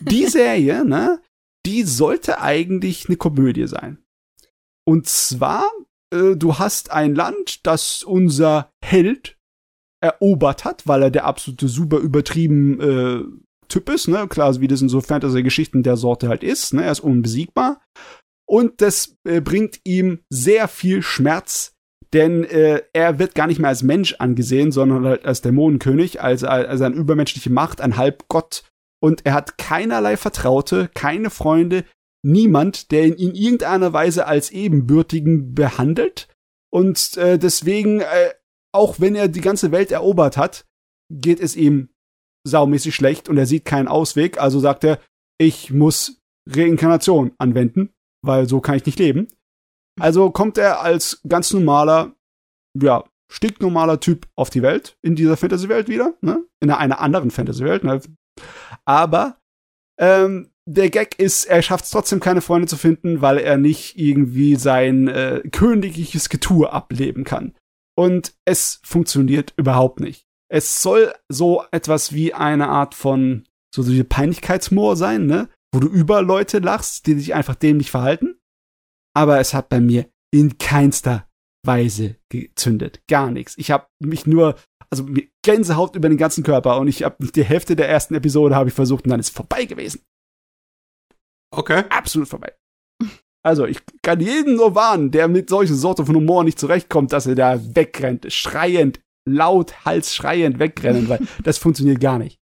Die 0.00 0.26
Serie, 0.26 0.84
ne? 0.84 1.20
Die 1.66 1.82
sollte 1.82 2.40
eigentlich 2.40 3.08
eine 3.08 3.16
Komödie 3.16 3.66
sein. 3.66 3.98
Und 4.84 5.06
zwar, 5.06 5.70
äh, 6.12 6.36
du 6.36 6.58
hast 6.58 6.90
ein 6.90 7.14
Land, 7.14 7.66
das 7.66 8.02
unser 8.02 8.70
Held 8.84 9.36
erobert 10.02 10.64
hat, 10.64 10.86
weil 10.86 11.02
er 11.02 11.10
der 11.10 11.24
absolute 11.24 11.68
super 11.68 11.98
übertrieben 11.98 12.80
äh, 12.80 13.24
Typ 13.68 13.88
ist, 13.88 14.08
ne? 14.08 14.26
Klar, 14.28 14.60
wie 14.60 14.68
das 14.68 14.82
in 14.82 14.90
so 14.90 15.00
Fantasy-Geschichten 15.00 15.82
der 15.82 15.96
Sorte 15.96 16.28
halt 16.28 16.44
ist, 16.44 16.74
ne? 16.74 16.84
Er 16.84 16.92
ist 16.92 17.00
unbesiegbar. 17.00 17.80
Und 18.46 18.82
das 18.82 19.16
äh, 19.24 19.40
bringt 19.40 19.80
ihm 19.84 20.18
sehr 20.28 20.68
viel 20.68 21.00
Schmerz, 21.00 21.72
denn 22.12 22.44
äh, 22.44 22.82
er 22.92 23.18
wird 23.18 23.34
gar 23.34 23.46
nicht 23.46 23.60
mehr 23.60 23.70
als 23.70 23.82
Mensch 23.82 24.16
angesehen, 24.18 24.72
sondern 24.72 25.06
halt 25.06 25.24
als 25.24 25.40
Dämonenkönig, 25.40 26.20
als, 26.20 26.44
als 26.44 26.82
eine 26.82 26.96
übermenschliche 26.96 27.50
Macht, 27.50 27.80
ein 27.80 27.96
Halbgott. 27.96 28.64
Und 29.02 29.24
er 29.24 29.32
hat 29.32 29.56
keinerlei 29.56 30.18
Vertraute, 30.18 30.90
keine 30.92 31.30
Freunde, 31.30 31.84
niemand, 32.24 32.90
der 32.90 33.06
ihn 33.06 33.14
in 33.14 33.34
irgendeiner 33.34 33.92
Weise 33.92 34.26
als 34.26 34.50
Ebenbürtigen 34.50 35.54
behandelt. 35.54 36.28
Und 36.70 37.16
äh, 37.16 37.38
deswegen, 37.38 38.00
äh, 38.00 38.34
auch 38.72 39.00
wenn 39.00 39.14
er 39.14 39.28
die 39.28 39.40
ganze 39.40 39.72
Welt 39.72 39.90
erobert 39.90 40.36
hat, 40.36 40.66
geht 41.12 41.40
es 41.40 41.56
ihm 41.56 41.90
saumäßig 42.46 42.94
schlecht 42.94 43.28
und 43.28 43.36
er 43.36 43.46
sieht 43.46 43.64
keinen 43.64 43.88
Ausweg. 43.88 44.40
Also 44.40 44.60
sagt 44.60 44.84
er, 44.84 44.98
ich 45.38 45.72
muss 45.72 46.20
Reinkarnation 46.48 47.32
anwenden, 47.38 47.90
weil 48.24 48.48
so 48.48 48.60
kann 48.60 48.76
ich 48.76 48.86
nicht 48.86 48.98
leben. 48.98 49.28
Also 50.00 50.30
kommt 50.30 50.58
er 50.58 50.80
als 50.80 51.20
ganz 51.28 51.52
normaler, 51.52 52.14
ja, 52.80 53.04
stinknormaler 53.30 54.00
Typ 54.00 54.26
auf 54.36 54.50
die 54.50 54.62
Welt, 54.62 54.96
in 55.02 55.16
dieser 55.16 55.36
Fantasy-Welt 55.36 55.88
wieder, 55.88 56.14
ne? 56.20 56.44
In 56.60 56.70
einer 56.70 57.00
anderen 57.00 57.30
Fantasy-Welt, 57.30 57.84
ne? 57.84 58.00
Aber 58.84 59.38
ähm, 59.98 60.51
der 60.68 60.90
Gag 60.90 61.18
ist, 61.18 61.44
er 61.46 61.62
schafft 61.62 61.84
es 61.84 61.90
trotzdem 61.90 62.20
keine 62.20 62.40
Freunde 62.40 62.68
zu 62.68 62.76
finden, 62.76 63.20
weil 63.20 63.38
er 63.38 63.56
nicht 63.56 63.98
irgendwie 63.98 64.56
sein 64.56 65.08
äh, 65.08 65.42
königliches 65.50 66.28
Getue 66.28 66.72
ableben 66.72 67.24
kann. 67.24 67.54
Und 67.96 68.34
es 68.44 68.80
funktioniert 68.84 69.52
überhaupt 69.56 70.00
nicht. 70.00 70.26
Es 70.48 70.82
soll 70.82 71.14
so 71.28 71.64
etwas 71.72 72.12
wie 72.12 72.34
eine 72.34 72.68
Art 72.68 72.94
von 72.94 73.44
so 73.74 73.82
diese 73.82 74.04
Peinlichkeitsmoor 74.04 74.96
sein, 74.96 75.26
ne? 75.26 75.48
Wo 75.74 75.80
du 75.80 75.88
über 75.88 76.22
Leute 76.22 76.58
lachst, 76.58 77.06
die 77.06 77.14
sich 77.14 77.34
einfach 77.34 77.54
dämlich 77.54 77.90
verhalten. 77.90 78.38
Aber 79.14 79.40
es 79.40 79.54
hat 79.54 79.68
bei 79.68 79.80
mir 79.80 80.06
in 80.30 80.58
keinster 80.58 81.26
Weise 81.64 82.16
gezündet. 82.28 83.02
Gar 83.08 83.30
nichts. 83.30 83.56
Ich 83.56 83.70
habe 83.70 83.86
mich 83.98 84.26
nur, 84.26 84.56
also 84.90 85.06
Gänsehaut 85.42 85.96
über 85.96 86.08
den 86.08 86.18
ganzen 86.18 86.44
Körper 86.44 86.78
und 86.78 86.88
ich 86.88 87.02
habe 87.02 87.26
die 87.26 87.44
Hälfte 87.44 87.76
der 87.76 87.88
ersten 87.88 88.14
Episode 88.14 88.54
habe 88.54 88.68
ich 88.68 88.74
versucht 88.74 89.04
und 89.04 89.10
dann 89.10 89.20
ist 89.20 89.34
vorbei 89.34 89.64
gewesen. 89.64 90.02
Okay. 91.52 91.84
Absolut 91.90 92.28
vorbei. 92.28 92.52
Also, 93.44 93.66
ich 93.66 93.78
kann 94.02 94.20
jeden 94.20 94.56
nur 94.56 94.74
warnen, 94.74 95.10
der 95.10 95.28
mit 95.28 95.48
solchen 95.48 95.74
Sorten 95.74 96.06
von 96.06 96.14
Humor 96.14 96.44
nicht 96.44 96.58
zurechtkommt, 96.58 97.12
dass 97.12 97.26
er 97.26 97.34
da 97.34 97.60
wegrennt, 97.74 98.32
schreiend, 98.32 99.00
laut, 99.28 99.84
halsschreiend 99.84 100.58
wegrennen, 100.58 101.08
weil 101.08 101.20
das 101.42 101.58
funktioniert 101.58 102.00
gar 102.00 102.18
nicht. 102.18 102.38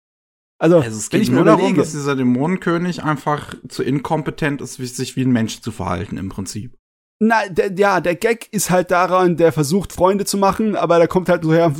Also, 0.59 0.77
also 0.77 0.97
es 0.97 1.09
geht 1.09 1.21
ich 1.21 1.29
nur 1.29 1.45
darum, 1.45 1.75
dass 1.75 1.91
dieser 1.91 2.15
Dämonenkönig 2.15 3.03
einfach 3.03 3.53
zu 3.67 3.84
inkompetent 3.84 4.59
ist, 4.61 4.75
sich 4.75 5.15
wie 5.15 5.21
ein 5.21 5.31
Mensch 5.31 5.61
zu 5.61 5.71
verhalten, 5.71 6.17
im 6.17 6.29
Prinzip. 6.29 6.75
Na, 7.19 7.48
der, 7.49 7.73
ja, 7.73 7.99
der 7.99 8.15
Gag 8.15 8.48
ist 8.52 8.69
halt 8.69 8.91
daran, 8.91 9.38
der 9.38 9.52
versucht, 9.52 9.91
Freunde 9.91 10.26
zu 10.26 10.38
machen, 10.38 10.76
aber 10.76 10.99
da 10.99 11.07
kommt 11.07 11.30
halt 11.30 11.44
so 11.44 11.52
her, 11.52 11.73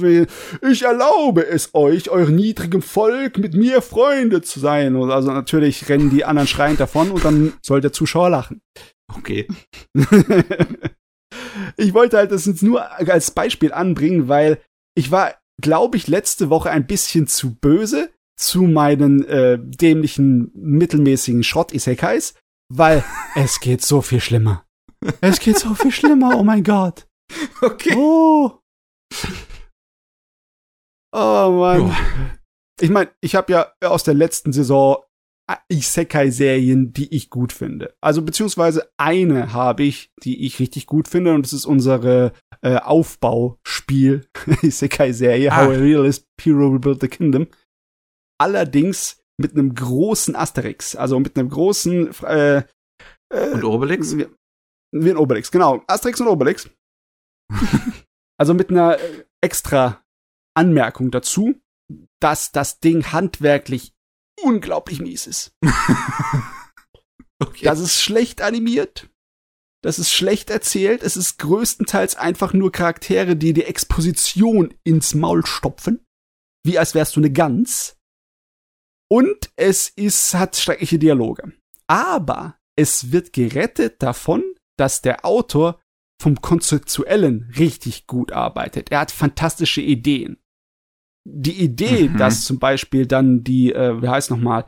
ich 0.68 0.81
erlaube 0.81 1.45
es 1.45 1.76
euch, 1.76 2.09
eurem 2.09 2.35
niedrigen 2.35 2.81
Volk, 2.81 3.38
mit 3.38 3.53
mir 3.53 3.84
Freunde 3.84 4.41
zu 4.41 4.59
sein. 4.59 4.95
Und 4.95 5.11
also 5.11 5.31
natürlich 5.31 5.89
rennen 5.89 6.09
die 6.09 6.26
anderen 6.26 6.47
schreiend 6.47 6.80
davon 6.80 7.11
und 7.11 7.23
dann 7.23 7.53
soll 7.61 7.81
der 7.81 7.93
Zuschauer 7.93 8.31
lachen. 8.31 8.61
Okay. 9.15 9.47
ich 11.77 11.93
wollte 11.93 12.18
halt 12.18 12.31
das 12.31 12.47
jetzt 12.47 12.64
nur 12.64 12.89
als 12.91 13.30
Beispiel 13.31 13.72
anbringen, 13.72 14.27
weil 14.27 14.59
ich 14.95 15.11
war, 15.11 15.35
glaube 15.61 15.97
ich, 15.97 16.07
letzte 16.07 16.49
Woche 16.49 16.72
ein 16.72 16.88
bisschen 16.88 17.27
zu 17.27 17.53
böse 17.53 18.09
zu 18.38 18.64
meinen 18.64 19.26
äh, 19.26 19.57
dämlichen, 19.59 20.51
mittelmäßigen 20.53 21.43
Schrott-Isekais, 21.43 22.35
weil 22.69 23.03
es 23.35 23.59
geht 23.59 23.84
so 23.84 24.01
viel 24.01 24.19
schlimmer. 24.19 24.66
Es 25.22 25.40
geht 25.40 25.57
so 25.57 25.74
viel 25.74 25.91
schlimmer, 25.91 26.38
oh 26.38 26.44
mein 26.44 26.64
Gott. 26.64 27.07
Okay. 27.61 27.94
Oh. 27.98 28.60
Oh 31.11 31.52
Mann. 31.52 31.82
Oh. 31.82 31.94
Ich 32.80 32.90
meine, 32.90 33.10
ich 33.22 33.36
habe 33.36 33.52
ja 33.52 33.74
aus 33.82 34.03
der 34.03 34.14
letzten 34.14 34.53
Saison 34.53 35.03
Isekai-Serien, 35.69 36.91
die 36.94 37.14
ich 37.14 37.30
gut 37.30 37.53
finde. 37.53 37.95
Also 38.02 38.22
beziehungsweise 38.22 38.90
eine 38.98 39.53
habe 39.53 39.84
ich, 39.84 40.11
die 40.24 40.45
ich 40.45 40.60
richtig 40.60 40.88
gut 40.88 41.07
finde, 41.07 41.34
und 41.34 41.45
das 41.45 41.53
ist 41.53 41.65
unsere 41.65 42.34
äh, 42.61 42.76
Aufbauspiel 42.76 44.28
Isekai-Serie, 44.61 45.52
ah. 45.52 45.57
How 45.57 45.74
a 45.74 45.78
Realist 45.78 46.26
Hero 46.41 46.68
Rebuilt 46.69 47.02
the 47.02 47.07
Kingdom. 47.07 47.48
Allerdings 48.40 49.22
mit 49.40 49.53
einem 49.53 49.74
großen 49.74 50.36
Asterix, 50.36 50.95
also 50.95 51.19
mit 51.19 51.38
einem 51.38 51.49
großen 51.49 52.11
äh, 52.24 52.64
äh, 53.34 53.49
und 53.53 53.64
Obelix? 53.64 54.15
Wie 54.91 55.09
ein 55.09 55.18
Obelix, 55.18 55.51
genau. 55.51 55.84
Asterix 55.88 56.22
und 56.22 56.27
Obelix. 56.27 56.69
also 58.38 58.53
mit 58.53 58.69
einer 58.69 58.99
äh, 58.99 59.26
extra 59.41 60.03
Anmerkung 60.55 61.11
dazu, 61.11 61.55
dass 62.19 62.51
das 62.51 62.80
Ding 62.80 63.11
handwerklich 63.11 63.93
unglaublich 64.41 64.99
mies 64.99 65.27
ist. 65.27 65.51
okay. 67.39 67.65
Das 67.65 67.80
ist 67.80 68.01
schlecht 68.01 68.41
animiert. 68.41 69.09
Das 69.84 69.99
ist 69.99 70.11
schlecht 70.11 70.49
erzählt. 70.49 71.03
Es 71.03 71.15
ist 71.18 71.38
größtenteils 71.38 72.15
einfach 72.15 72.53
nur 72.53 72.72
Charaktere, 72.72 73.35
die 73.35 73.53
die 73.53 73.64
Exposition 73.64 74.73
ins 74.84 75.14
Maul 75.14 75.45
stopfen. 75.45 76.05
Wie 76.65 76.80
als 76.80 76.95
wärst 76.95 77.15
du 77.15 77.19
eine 77.19 77.31
Gans. 77.31 77.97
Und 79.09 79.51
es 79.55 79.89
ist, 79.89 80.34
hat 80.34 80.57
schreckliche 80.57 80.99
Dialoge. 80.99 81.53
Aber 81.88 82.59
es 82.76 83.11
wird 83.11 83.31
gerettet 83.31 84.03
davon, 84.03 84.43
dass 84.77 85.01
der 85.01 85.25
Autor 85.25 85.79
vom 86.21 86.41
Konzeptuellen 86.41 87.51
richtig 87.57 88.07
gut 88.07 88.31
arbeitet. 88.31 88.91
Er 88.91 89.01
hat 89.01 89.11
fantastische 89.11 89.81
Ideen. 89.81 90.37
Die 91.25 91.61
Idee, 91.61 92.09
mhm. 92.09 92.17
dass 92.17 92.45
zum 92.45 92.59
Beispiel 92.59 93.05
dann 93.05 93.43
die, 93.43 93.73
äh, 93.73 94.01
wie 94.01 94.07
heißt 94.07 94.31
nochmal, 94.31 94.65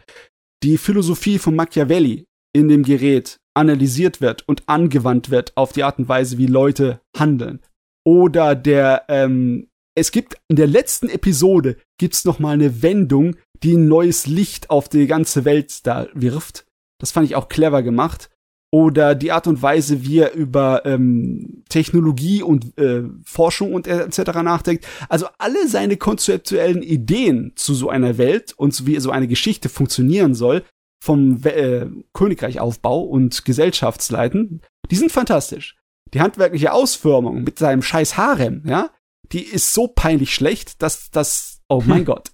die 0.61 0.77
Philosophie 0.77 1.39
von 1.39 1.55
Machiavelli 1.55 2.25
in 2.53 2.67
dem 2.67 2.83
Gerät 2.83 3.37
analysiert 3.55 4.21
wird 4.21 4.47
und 4.47 4.63
angewandt 4.67 5.29
wird 5.29 5.55
auf 5.55 5.71
die 5.71 5.83
Art 5.83 5.99
und 5.99 6.09
Weise, 6.09 6.37
wie 6.37 6.47
Leute 6.47 7.01
handeln. 7.17 7.61
Oder 8.05 8.55
der, 8.55 9.05
ähm, 9.07 9.69
es 9.95 10.11
gibt 10.11 10.35
in 10.49 10.55
der 10.55 10.67
letzten 10.67 11.09
Episode 11.09 11.77
gibt's 11.97 12.25
noch 12.25 12.39
mal 12.39 12.53
eine 12.53 12.81
Wendung, 12.81 13.35
die 13.63 13.75
ein 13.75 13.87
neues 13.87 14.27
Licht 14.27 14.69
auf 14.69 14.89
die 14.89 15.07
ganze 15.07 15.45
Welt 15.45 15.85
da 15.85 16.07
wirft. 16.13 16.65
Das 16.99 17.11
fand 17.11 17.25
ich 17.25 17.35
auch 17.35 17.49
clever 17.49 17.83
gemacht 17.83 18.29
oder 18.71 19.15
die 19.15 19.31
Art 19.31 19.47
und 19.47 19.61
Weise, 19.61 20.03
wie 20.03 20.19
er 20.19 20.33
über 20.33 20.85
ähm, 20.85 21.63
Technologie 21.69 22.43
und 22.43 22.77
äh, 22.77 23.03
Forschung 23.23 23.73
und 23.73 23.87
etc. 23.87 24.19
nachdenkt. 24.43 24.85
Also 25.09 25.27
alle 25.39 25.67
seine 25.67 25.97
konzeptuellen 25.97 26.83
Ideen 26.83 27.53
zu 27.55 27.73
so 27.73 27.89
einer 27.89 28.17
Welt 28.17 28.53
und 28.55 28.73
so 28.73 28.85
wie 28.85 28.99
so 28.99 29.09
eine 29.11 29.27
Geschichte 29.27 29.69
funktionieren 29.69 30.35
soll, 30.35 30.63
vom 31.01 31.41
äh, 31.45 31.87
Königreichaufbau 32.13 33.01
und 33.01 33.45
Gesellschaftsleiten, 33.45 34.61
die 34.91 34.95
sind 34.95 35.11
fantastisch. 35.11 35.77
Die 36.13 36.21
handwerkliche 36.21 36.73
Ausformung 36.73 37.43
mit 37.43 37.57
seinem 37.57 37.81
scheiß 37.81 38.17
Harem, 38.17 38.63
ja, 38.65 38.91
die 39.31 39.43
ist 39.43 39.73
so 39.73 39.87
peinlich 39.87 40.33
schlecht, 40.33 40.81
dass 40.81 41.09
das, 41.09 41.61
oh 41.69 41.81
mein 41.85 42.05
Gott. 42.05 42.31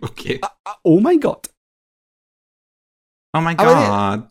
okay. 0.00 0.40
Ah, 0.42 0.50
ah, 0.64 0.76
oh 0.82 1.00
mein 1.00 1.20
Gott. 1.20 1.50
Oh 3.36 3.40
mein 3.40 3.56
Gott. 3.56 4.30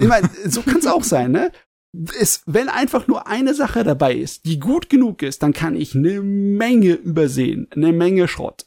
Ich 0.00 0.08
meine, 0.08 0.28
so 0.46 0.62
kann 0.62 0.78
es 0.78 0.86
auch 0.86 1.04
sein, 1.04 1.32
ne? 1.32 1.52
Es, 2.18 2.42
wenn 2.46 2.68
einfach 2.68 3.08
nur 3.08 3.26
eine 3.26 3.52
Sache 3.52 3.82
dabei 3.82 4.14
ist, 4.14 4.44
die 4.44 4.60
gut 4.60 4.88
genug 4.88 5.22
ist, 5.22 5.42
dann 5.42 5.52
kann 5.52 5.74
ich 5.74 5.94
eine 5.94 6.22
Menge 6.22 6.92
übersehen, 6.92 7.66
eine 7.74 7.92
Menge 7.92 8.28
Schrott. 8.28 8.66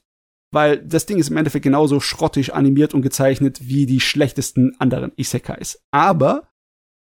Weil 0.51 0.77
das 0.77 1.05
Ding 1.05 1.18
ist 1.18 1.30
im 1.30 1.38
Endeffekt 1.38 1.64
genauso 1.64 1.99
schrottig 1.99 2.53
animiert 2.53 2.93
und 2.93 3.01
gezeichnet 3.01 3.60
wie 3.61 3.85
die 3.85 4.01
schlechtesten 4.01 4.76
anderen 4.80 5.14
Isekais. 5.15 5.81
Aber 5.91 6.49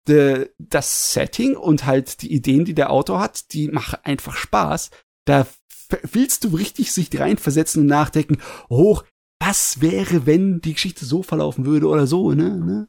de, 0.07 0.49
das 0.59 1.13
Setting 1.13 1.55
und 1.55 1.85
halt 1.85 2.21
die 2.21 2.33
Ideen, 2.33 2.65
die 2.65 2.75
der 2.75 2.91
Autor 2.91 3.19
hat, 3.21 3.53
die 3.53 3.69
machen 3.69 3.99
einfach 4.03 4.35
Spaß. 4.35 4.91
Da 5.25 5.47
willst 6.11 6.43
du 6.43 6.49
richtig 6.49 6.91
sich 6.91 7.17
reinversetzen 7.17 7.83
und 7.83 7.87
nachdenken, 7.87 8.37
hoch, 8.69 9.03
was 9.41 9.81
wäre, 9.81 10.25
wenn 10.25 10.61
die 10.61 10.73
Geschichte 10.73 11.05
so 11.05 11.23
verlaufen 11.23 11.65
würde 11.65 11.87
oder 11.87 12.07
so, 12.07 12.33
ne? 12.33 12.57
ne? 12.57 12.87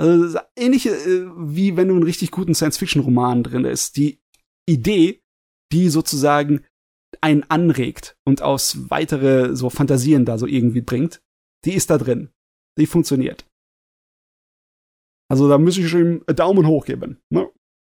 Also 0.00 0.38
ähnlich 0.56 0.86
äh, 0.86 1.26
wie 1.36 1.76
wenn 1.76 1.88
du 1.88 1.94
einen 1.94 2.04
richtig 2.04 2.30
guten 2.30 2.54
Science-Fiction-Roman 2.54 3.42
drin 3.42 3.66
ist. 3.66 3.96
Die 3.96 4.18
Idee, 4.66 5.22
die 5.72 5.90
sozusagen 5.90 6.64
einen 7.20 7.42
anregt 7.50 8.16
und 8.24 8.40
aus 8.40 8.90
weitere 8.90 9.54
so 9.54 9.68
Fantasien 9.68 10.24
da 10.24 10.38
so 10.38 10.46
irgendwie 10.46 10.80
bringt, 10.80 11.20
die 11.66 11.74
ist 11.74 11.90
da 11.90 11.98
drin. 11.98 12.30
Die 12.78 12.86
funktioniert. 12.86 13.46
Also 15.28 15.48
da 15.50 15.58
muss 15.58 15.76
ich 15.76 15.92
ihm 15.92 16.24
Daumen 16.26 16.66
hoch 16.66 16.86
geben. 16.86 17.20
Ne? 17.28 17.50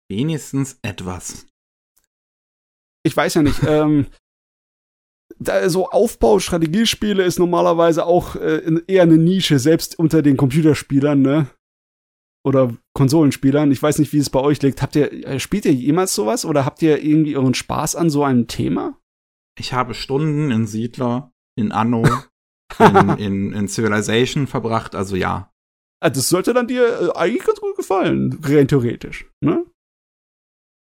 Wenigstens 0.10 0.80
etwas. 0.82 1.46
Ich 3.04 3.16
weiß 3.16 3.36
ja 3.36 3.44
nicht. 3.44 3.62
ähm, 3.68 4.08
da, 5.38 5.70
so 5.70 5.90
Aufbau-Strategiespiele 5.90 7.24
ist 7.24 7.38
normalerweise 7.38 8.08
auch 8.08 8.36
äh, 8.38 8.82
eher 8.88 9.04
eine 9.04 9.18
Nische, 9.18 9.60
selbst 9.60 10.00
unter 10.00 10.24
den 10.24 10.36
Computerspielern, 10.36 11.22
ne? 11.22 11.48
Oder 12.44 12.76
Konsolenspielern. 12.94 13.72
Ich 13.72 13.82
weiß 13.82 14.00
nicht, 14.00 14.14
wie 14.14 14.18
es 14.18 14.30
bei 14.30 14.40
euch 14.40 14.62
liegt. 14.62 14.82
Habt 14.82 14.96
ihr, 14.96 15.12
äh, 15.12 15.40
spielt 15.40 15.66
ihr 15.66 15.74
jemals 15.74 16.14
sowas 16.16 16.46
oder 16.46 16.66
habt 16.66 16.82
ihr 16.82 17.04
irgendwie 17.04 17.36
euren 17.36 17.54
Spaß 17.54 17.96
an 17.96 18.10
so 18.10 18.24
einem 18.24 18.48
Thema? 18.48 18.98
Ich 19.58 19.74
habe 19.74 19.94
Stunden 19.94 20.52
in 20.52 20.66
Siedler, 20.66 21.32
in 21.56 21.72
Anno, 21.72 22.08
in, 22.80 23.10
in, 23.18 23.54
in 23.54 23.68
Civilization 23.68 24.48
verbracht, 24.48 24.96
also 24.96 25.16
ja. 25.16 25.52
Ah, 26.04 26.10
das 26.10 26.30
sollte 26.30 26.54
dann 26.54 26.68
dir 26.68 26.84
äh, 26.84 27.18
eigentlich 27.18 27.46
ganz 27.46 27.60
gut 27.60 27.76
gefallen, 27.76 28.40
rein 28.44 28.68
theoretisch, 28.68 29.26
ne? 29.42 29.66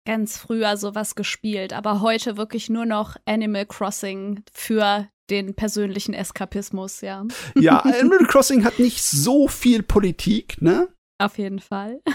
Ganz 0.07 0.39
früher 0.39 0.77
sowas 0.77 1.15
gespielt, 1.15 1.73
aber 1.73 2.01
heute 2.01 2.37
wirklich 2.37 2.69
nur 2.69 2.87
noch 2.87 3.17
Animal 3.27 3.67
Crossing 3.67 4.43
für 4.53 5.09
den 5.31 5.55
persönlichen 5.55 6.15
Eskapismus, 6.15 7.01
ja. 7.01 7.25
Ja, 7.55 7.79
Animal 7.85 8.27
Crossing 8.27 8.65
hat 8.65 8.79
nicht 8.79 9.03
so 9.03 9.49
viel 9.49 9.83
Politik, 9.83 10.61
ne? 10.61 10.89
Auf 11.19 11.37
jeden 11.39 11.59
Fall. 11.59 12.01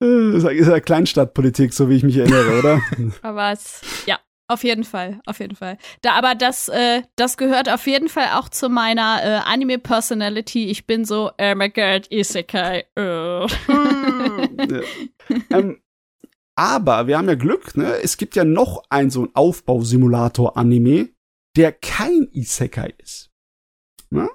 das 0.00 0.44
ist 0.44 0.68
ja 0.68 0.80
Kleinstadtpolitik, 0.80 1.74
so 1.74 1.88
wie 1.88 1.96
ich 1.96 2.04
mich 2.04 2.16
erinnere, 2.16 2.58
oder? 2.58 2.80
aber 3.22 3.52
es, 3.52 3.82
ja, 4.06 4.18
auf 4.48 4.62
jeden 4.64 4.84
Fall, 4.84 5.20
auf 5.26 5.40
jeden 5.40 5.56
Fall. 5.56 5.78
Da, 6.02 6.12
aber 6.12 6.34
das, 6.34 6.68
äh, 6.68 7.02
das 7.16 7.36
gehört 7.36 7.68
auf 7.68 7.86
jeden 7.86 8.08
Fall 8.08 8.30
auch 8.34 8.48
zu 8.48 8.68
meiner 8.68 9.20
äh, 9.22 9.40
Anime-Personality. 9.44 10.66
Ich 10.66 10.86
bin 10.86 11.04
so, 11.04 11.30
oh 11.36 11.54
my 11.54 11.70
god, 11.70 12.10
Isekai. 12.10 12.84
Oh. 12.96 13.46
ja. 13.68 14.80
ähm, 15.50 15.80
aber 16.56 17.06
wir 17.06 17.16
haben 17.16 17.28
ja 17.28 17.36
Glück, 17.36 17.76
ne? 17.76 17.94
Es 18.02 18.16
gibt 18.16 18.36
ja 18.36 18.44
noch 18.44 18.82
einen 18.90 19.10
so 19.10 19.20
einen 19.22 19.34
Aufbausimulator-Anime, 19.34 21.08
der 21.56 21.72
kein 21.72 22.28
Isekai 22.32 22.94
ist. 22.98 23.30
Ne? 24.10 24.28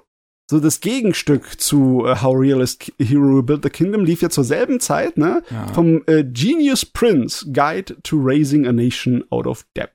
So 0.48 0.60
das 0.60 0.80
Gegenstück 0.80 1.60
zu 1.60 2.04
uh, 2.04 2.22
How 2.22 2.36
Realist 2.36 2.92
Hero 2.98 3.42
Built 3.42 3.64
the 3.64 3.70
Kingdom 3.70 4.04
lief 4.04 4.22
ja 4.22 4.30
zur 4.30 4.44
selben 4.44 4.80
Zeit, 4.80 5.16
ne? 5.16 5.42
Ja. 5.50 5.66
Vom 5.72 6.02
äh, 6.06 6.24
Genius 6.24 6.86
Prince 6.86 7.50
Guide 7.52 7.96
to 8.02 8.16
Raising 8.20 8.66
a 8.66 8.72
Nation 8.72 9.24
Out 9.30 9.46
of 9.46 9.66
Debt. 9.76 9.90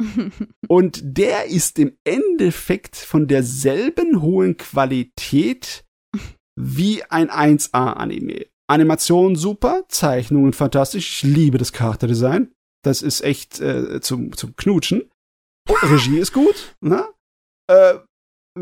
Und 0.68 1.00
der 1.02 1.46
ist 1.46 1.78
im 1.78 1.96
Endeffekt 2.04 2.96
von 2.96 3.26
derselben 3.26 4.20
hohen 4.20 4.56
Qualität 4.56 5.84
wie 6.56 7.02
ein 7.04 7.30
1A-Anime. 7.30 8.46
Animation 8.68 9.36
super, 9.36 9.84
Zeichnungen 9.88 10.52
fantastisch, 10.52 11.24
ich 11.24 11.30
liebe 11.30 11.58
das 11.58 11.72
Charakterdesign. 11.72 12.52
Das 12.84 13.02
ist 13.02 13.22
echt 13.22 13.60
äh, 13.60 14.00
zum, 14.00 14.36
zum 14.36 14.56
Knutschen. 14.56 15.10
Und 15.68 15.82
Regie 15.82 16.18
ist 16.18 16.32
gut, 16.32 16.74
ne? 16.80 17.06
Äh, 17.70 17.98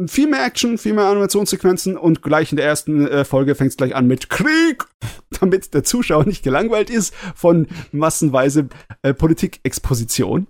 viel 0.07 0.29
mehr 0.29 0.45
Action, 0.45 0.79
viel 0.79 0.95
mehr 0.95 1.07
Animationssequenzen 1.07 1.97
und 1.97 2.23
gleich 2.23 2.53
in 2.53 2.57
der 2.57 2.67
ersten 2.67 3.07
äh, 3.07 3.25
Folge 3.25 3.55
fängt 3.55 3.71
es 3.71 3.77
gleich 3.77 3.95
an 3.95 4.07
mit 4.07 4.31
Krieg, 4.31 4.85
damit 5.41 5.75
der 5.75 5.85
Zuschauer 5.85 6.25
nicht 6.27 6.43
gelangweilt 6.43 6.91
ist 6.91 7.15
von 7.35 7.67
massenweise 7.93 8.69
äh, 9.03 9.15
Politikexposition. 9.15 10.47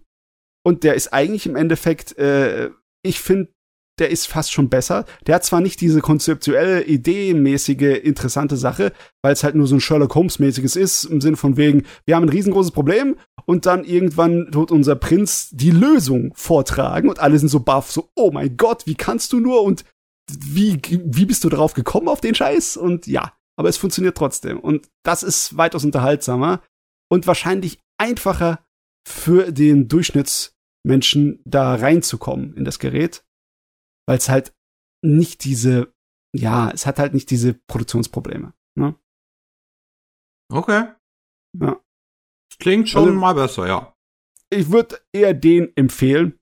Und 0.62 0.84
der 0.84 0.94
ist 0.94 1.12
eigentlich 1.12 1.46
im 1.46 1.56
Endeffekt, 1.56 2.18
äh, 2.18 2.70
ich 3.02 3.20
finde, 3.20 3.50
der 4.00 4.10
ist 4.10 4.26
fast 4.26 4.52
schon 4.52 4.68
besser. 4.68 5.04
Der 5.26 5.36
hat 5.36 5.44
zwar 5.44 5.60
nicht 5.60 5.80
diese 5.80 6.00
konzeptuelle, 6.00 6.82
ideenmäßige, 6.84 8.00
interessante 8.02 8.56
Sache, 8.56 8.92
weil 9.22 9.32
es 9.32 9.44
halt 9.44 9.54
nur 9.54 9.66
so 9.66 9.76
ein 9.76 9.80
Sherlock 9.80 10.14
Holmes-mäßiges 10.14 10.74
ist, 10.74 11.04
im 11.04 11.20
Sinne 11.20 11.36
von 11.36 11.56
wegen, 11.56 11.84
wir 12.06 12.16
haben 12.16 12.24
ein 12.24 12.30
riesengroßes 12.30 12.72
Problem 12.72 13.16
und 13.44 13.66
dann 13.66 13.84
irgendwann 13.84 14.52
wird 14.52 14.70
unser 14.70 14.96
Prinz 14.96 15.50
die 15.52 15.70
Lösung 15.70 16.32
vortragen 16.34 17.08
und 17.08 17.20
alle 17.20 17.38
sind 17.38 17.48
so 17.48 17.60
baff, 17.60 17.92
so, 17.92 18.10
oh 18.16 18.30
mein 18.32 18.56
Gott, 18.56 18.86
wie 18.86 18.94
kannst 18.94 19.32
du 19.32 19.40
nur 19.40 19.62
und 19.62 19.84
wie, 20.30 20.80
wie 20.88 21.26
bist 21.26 21.44
du 21.44 21.48
darauf 21.48 21.74
gekommen 21.74 22.08
auf 22.08 22.20
den 22.20 22.34
Scheiß? 22.34 22.76
Und 22.76 23.06
ja, 23.06 23.32
aber 23.56 23.68
es 23.68 23.76
funktioniert 23.76 24.16
trotzdem. 24.16 24.58
Und 24.58 24.88
das 25.04 25.22
ist 25.22 25.56
weitaus 25.56 25.84
unterhaltsamer 25.84 26.62
und 27.10 27.26
wahrscheinlich 27.26 27.80
einfacher 27.98 28.64
für 29.06 29.52
den 29.52 29.88
Durchschnittsmenschen 29.88 31.40
da 31.44 31.74
reinzukommen 31.74 32.54
in 32.56 32.64
das 32.64 32.78
Gerät 32.78 33.24
weil 34.06 34.18
es 34.18 34.28
halt 34.28 34.52
nicht 35.04 35.44
diese, 35.44 35.92
ja, 36.36 36.70
es 36.70 36.86
hat 36.86 36.98
halt 36.98 37.14
nicht 37.14 37.30
diese 37.30 37.54
Produktionsprobleme. 37.54 38.52
Ne? 38.78 38.94
Okay. 40.52 40.88
Ja. 41.58 41.80
Das 42.50 42.58
klingt 42.58 42.88
schon 42.88 43.08
also, 43.08 43.14
mal 43.14 43.34
besser, 43.34 43.66
ja. 43.66 43.94
Ich 44.50 44.70
würde 44.70 45.00
eher 45.12 45.34
den 45.34 45.74
empfehlen. 45.76 46.38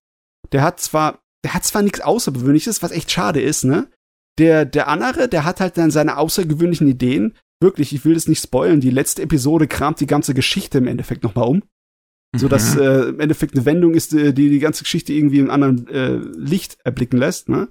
Der 0.52 0.62
hat 0.62 0.80
zwar, 0.80 1.22
der 1.44 1.54
hat 1.54 1.64
zwar 1.64 1.82
nichts 1.82 2.00
Außergewöhnliches, 2.00 2.82
was 2.82 2.90
echt 2.90 3.10
schade 3.10 3.40
ist, 3.40 3.64
ne? 3.64 3.90
Der, 4.38 4.64
der 4.64 4.88
andere, 4.88 5.28
der 5.28 5.44
hat 5.44 5.60
halt 5.60 5.76
dann 5.76 5.90
seine 5.90 6.16
außergewöhnlichen 6.16 6.86
Ideen. 6.86 7.36
Wirklich, 7.60 7.92
ich 7.92 8.04
will 8.04 8.14
das 8.14 8.28
nicht 8.28 8.42
spoilen. 8.42 8.80
Die 8.80 8.90
letzte 8.90 9.22
Episode 9.22 9.66
kramt 9.66 10.00
die 10.00 10.06
ganze 10.06 10.32
Geschichte 10.32 10.78
im 10.78 10.86
Endeffekt 10.86 11.24
nochmal 11.24 11.48
um. 11.48 11.62
So 12.36 12.46
dass 12.48 12.74
mhm. 12.74 12.82
äh, 12.82 13.02
im 13.08 13.20
Endeffekt 13.20 13.54
eine 13.54 13.64
Wendung 13.64 13.94
ist, 13.94 14.12
die 14.12 14.32
die 14.32 14.58
ganze 14.58 14.82
Geschichte 14.82 15.12
irgendwie 15.12 15.38
in 15.38 15.50
einem 15.50 15.62
anderen 15.62 15.88
äh, 15.88 16.16
Licht 16.38 16.76
erblicken 16.84 17.18
lässt. 17.18 17.48
Ne? 17.48 17.68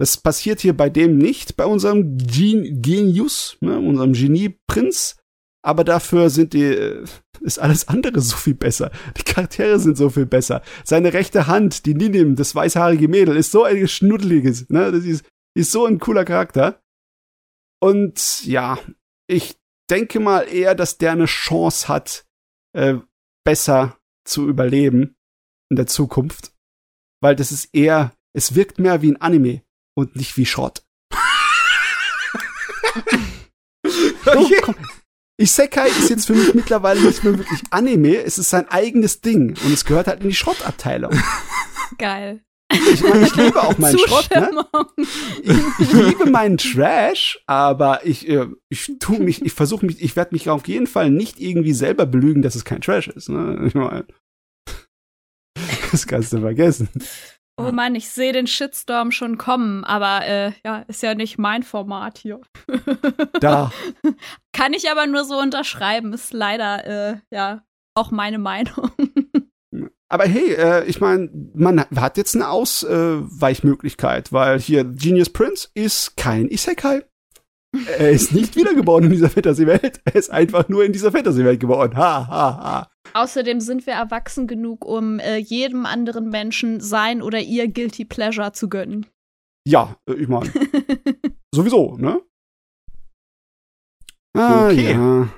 Das 0.00 0.16
passiert 0.16 0.60
hier 0.60 0.76
bei 0.76 0.88
dem 0.88 1.18
nicht, 1.18 1.56
bei 1.56 1.64
unserem 1.64 2.16
Gen 2.18 2.80
Genius, 2.80 3.56
ne, 3.60 3.78
unserem 3.78 4.12
Genie-Prinz. 4.12 5.16
Aber 5.64 5.82
dafür 5.82 6.30
sind 6.30 6.52
die, 6.52 6.62
äh, 6.62 7.04
ist 7.40 7.58
alles 7.58 7.88
andere 7.88 8.20
so 8.20 8.36
viel 8.36 8.54
besser. 8.54 8.92
Die 9.18 9.24
Charaktere 9.24 9.80
sind 9.80 9.96
so 9.96 10.08
viel 10.08 10.26
besser. 10.26 10.62
Seine 10.84 11.12
rechte 11.12 11.48
Hand, 11.48 11.84
die 11.84 11.94
Ninim, 11.94 12.36
das 12.36 12.54
weißhaarige 12.54 13.08
Mädel, 13.08 13.36
ist 13.36 13.50
so 13.50 13.64
ein 13.64 13.88
schnuddeliges, 13.88 14.68
ne? 14.70 14.92
Das 14.92 15.04
ist, 15.04 15.24
ist 15.56 15.72
so 15.72 15.84
ein 15.84 15.98
cooler 15.98 16.24
Charakter. 16.24 16.80
Und 17.80 18.46
ja, 18.46 18.78
ich 19.26 19.56
denke 19.90 20.20
mal 20.20 20.42
eher, 20.42 20.76
dass 20.76 20.98
der 20.98 21.12
eine 21.12 21.26
Chance 21.26 21.88
hat, 21.88 22.24
äh, 22.72 22.98
besser 23.48 23.98
zu 24.26 24.46
überleben 24.46 25.16
in 25.70 25.76
der 25.76 25.86
Zukunft. 25.86 26.52
Weil 27.22 27.34
das 27.34 27.50
ist 27.50 27.74
eher, 27.74 28.12
es 28.34 28.54
wirkt 28.54 28.78
mehr 28.78 29.00
wie 29.00 29.10
ein 29.10 29.22
Anime 29.22 29.62
und 29.96 30.16
nicht 30.16 30.36
wie 30.36 30.44
Schrott. 30.44 30.84
okay. 34.26 34.60
oh, 34.66 34.74
Isekai 35.38 35.88
ist 35.88 36.10
jetzt 36.10 36.26
für 36.26 36.34
mich 36.34 36.52
mittlerweile 36.52 37.00
nicht 37.00 37.24
mehr 37.24 37.38
wirklich 37.38 37.62
Anime, 37.70 38.18
es 38.18 38.36
ist 38.36 38.50
sein 38.50 38.68
eigenes 38.68 39.22
Ding 39.22 39.56
und 39.64 39.72
es 39.72 39.86
gehört 39.86 40.08
halt 40.08 40.20
in 40.20 40.28
die 40.28 40.34
Schrottabteilung. 40.34 41.18
Geil. 41.96 42.44
Ich 42.70 43.02
meine, 43.02 43.26
ich 43.26 43.34
liebe 43.34 43.62
auch 43.62 43.78
meinen 43.78 43.98
Schrott, 43.98 44.28
ne? 44.30 44.50
Ich, 45.42 45.56
ich, 45.78 45.92
liebe 45.92 46.30
meinen 46.30 46.58
Trash, 46.58 47.42
aber 47.46 48.04
ich, 48.04 48.28
äh, 48.28 48.46
ich 48.68 48.92
tu 49.00 49.14
mich, 49.14 49.42
ich 49.42 49.54
versuche 49.54 49.86
mich, 49.86 50.02
ich 50.02 50.16
werde 50.16 50.34
mich 50.34 50.50
auf 50.50 50.68
jeden 50.68 50.86
Fall 50.86 51.10
nicht 51.10 51.40
irgendwie 51.40 51.72
selber 51.72 52.04
belügen, 52.04 52.42
dass 52.42 52.54
es 52.54 52.64
kein 52.64 52.82
Trash 52.82 53.08
ist. 53.08 53.30
Ne? 53.30 53.64
Ich 53.66 53.74
meine, 53.74 54.06
das 55.90 56.06
kannst 56.06 56.32
du 56.34 56.40
vergessen. 56.40 56.90
Oh 57.60 57.72
Mann, 57.72 57.96
ich 57.96 58.08
sehe 58.10 58.32
den 58.32 58.46
Shitstorm 58.46 59.10
schon 59.10 59.36
kommen, 59.36 59.82
aber 59.84 60.24
äh, 60.26 60.52
ja, 60.64 60.84
ist 60.86 61.02
ja 61.02 61.14
nicht 61.14 61.38
mein 61.38 61.64
Format 61.64 62.18
hier. 62.18 62.40
Da. 63.40 63.72
Kann 64.52 64.72
ich 64.72 64.90
aber 64.90 65.06
nur 65.06 65.24
so 65.24 65.38
unterschreiben, 65.38 66.12
ist 66.12 66.32
leider 66.32 66.86
äh, 66.86 67.20
ja 67.32 67.62
auch 67.94 68.10
meine 68.10 68.38
Meinung. 68.38 68.90
Aber 70.10 70.24
hey, 70.24 70.54
äh, 70.54 70.84
ich 70.86 71.00
meine, 71.00 71.28
man 71.54 71.80
hat 71.80 72.16
jetzt 72.16 72.34
eine 72.34 72.48
Ausweichmöglichkeit, 72.48 74.32
weil 74.32 74.58
hier 74.58 74.84
Genius 74.84 75.30
Prince 75.30 75.68
ist 75.74 76.16
kein 76.16 76.48
Isekai. 76.48 77.04
Er 77.98 78.10
ist 78.10 78.32
nicht 78.32 78.56
wiedergeboren 78.56 79.04
in 79.04 79.10
dieser 79.10 79.28
Fantasy-Welt. 79.28 80.00
Er 80.04 80.14
ist 80.14 80.30
einfach 80.30 80.68
nur 80.70 80.84
in 80.84 80.92
dieser 80.92 81.12
Fantasy-Welt 81.12 81.60
geboren. 81.60 81.94
Ha, 81.96 82.26
ha, 82.26 82.56
ha. 82.56 82.90
Außerdem 83.12 83.60
sind 83.60 83.86
wir 83.86 83.92
erwachsen 83.92 84.46
genug, 84.46 84.86
um 84.86 85.18
äh, 85.18 85.36
jedem 85.36 85.84
anderen 85.84 86.30
Menschen 86.30 86.80
sein 86.80 87.20
oder 87.20 87.40
ihr 87.40 87.68
Guilty 87.68 88.06
Pleasure 88.06 88.52
zu 88.52 88.70
gönnen. 88.70 89.06
Ja, 89.66 89.96
äh, 90.08 90.14
ich 90.14 90.28
meine. 90.28 90.50
sowieso, 91.54 91.96
ne? 91.98 92.22
Ah, 94.34 94.68
okay. 94.68 94.92
ja. 94.92 95.28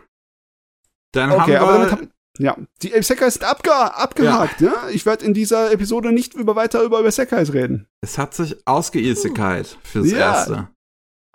Dann 1.12 1.32
okay, 1.32 1.40
haben 1.40 1.48
wir, 1.48 1.60
aber 1.62 1.72
damit 1.72 1.92
hab, 1.92 2.01
ja, 2.41 2.57
die 2.83 2.93
Isekais 2.93 3.35
sind 3.35 3.45
abge 3.45 3.73
abgehakt, 3.73 4.61
ja. 4.61 4.69
ja? 4.69 4.89
Ich 4.91 5.07
werde 5.07 5.25
in 5.25 5.35
dieser 5.35 5.73
Episode 5.73 6.12
nicht 6.12 6.35
über 6.35 6.57
weiter 6.57 6.83
über 6.83 7.05
Isekais 7.05 7.53
reden. 7.53 7.87
Es 8.01 8.19
hat 8.19 8.35
sich 8.35 8.57
ausgeisekait 8.67 9.79
fürs 9.83 10.11
ja. 10.11 10.19
Erste. 10.19 10.69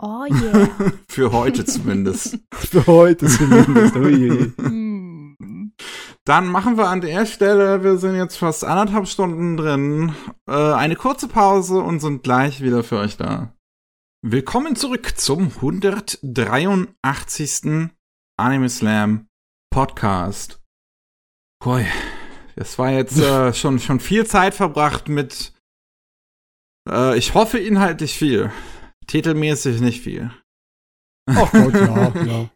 Oh 0.02 0.24
yeah. 0.28 0.68
Für 1.08 1.32
heute 1.32 1.64
zumindest. 1.64 2.38
Für 2.52 2.86
heute 2.86 3.26
zumindest. 3.26 3.96
Ui. 3.96 4.52
Dann 6.24 6.48
machen 6.48 6.76
wir 6.76 6.88
an 6.88 7.00
der 7.00 7.24
Stelle, 7.24 7.82
wir 7.84 7.98
sind 7.98 8.16
jetzt 8.16 8.36
fast 8.36 8.64
anderthalb 8.64 9.06
Stunden 9.06 9.56
drin, 9.56 10.12
äh, 10.48 10.52
eine 10.52 10.96
kurze 10.96 11.28
Pause 11.28 11.78
und 11.78 12.00
sind 12.00 12.24
gleich 12.24 12.62
wieder 12.62 12.82
für 12.82 12.98
euch 12.98 13.16
da. 13.16 13.54
Willkommen 14.22 14.74
zurück 14.74 15.16
zum 15.16 15.52
183. 15.60 17.90
Anime 18.36 18.68
Slam 18.68 19.28
Podcast. 19.70 20.65
Boy, 21.62 21.86
es 22.56 22.78
war 22.78 22.90
jetzt 22.90 23.18
äh, 23.18 23.52
schon, 23.54 23.78
schon 23.78 24.00
viel 24.00 24.26
Zeit 24.26 24.54
verbracht 24.54 25.08
mit, 25.08 25.52
äh, 26.88 27.16
ich 27.16 27.34
hoffe 27.34 27.58
inhaltlich 27.58 28.18
viel. 28.18 28.52
Titelmäßig 29.06 29.80
nicht 29.80 30.02
viel. 30.02 30.30
Ach 31.28 31.50
Gott, 31.52 31.74
ja, 31.74 32.08
ja. 32.24 32.50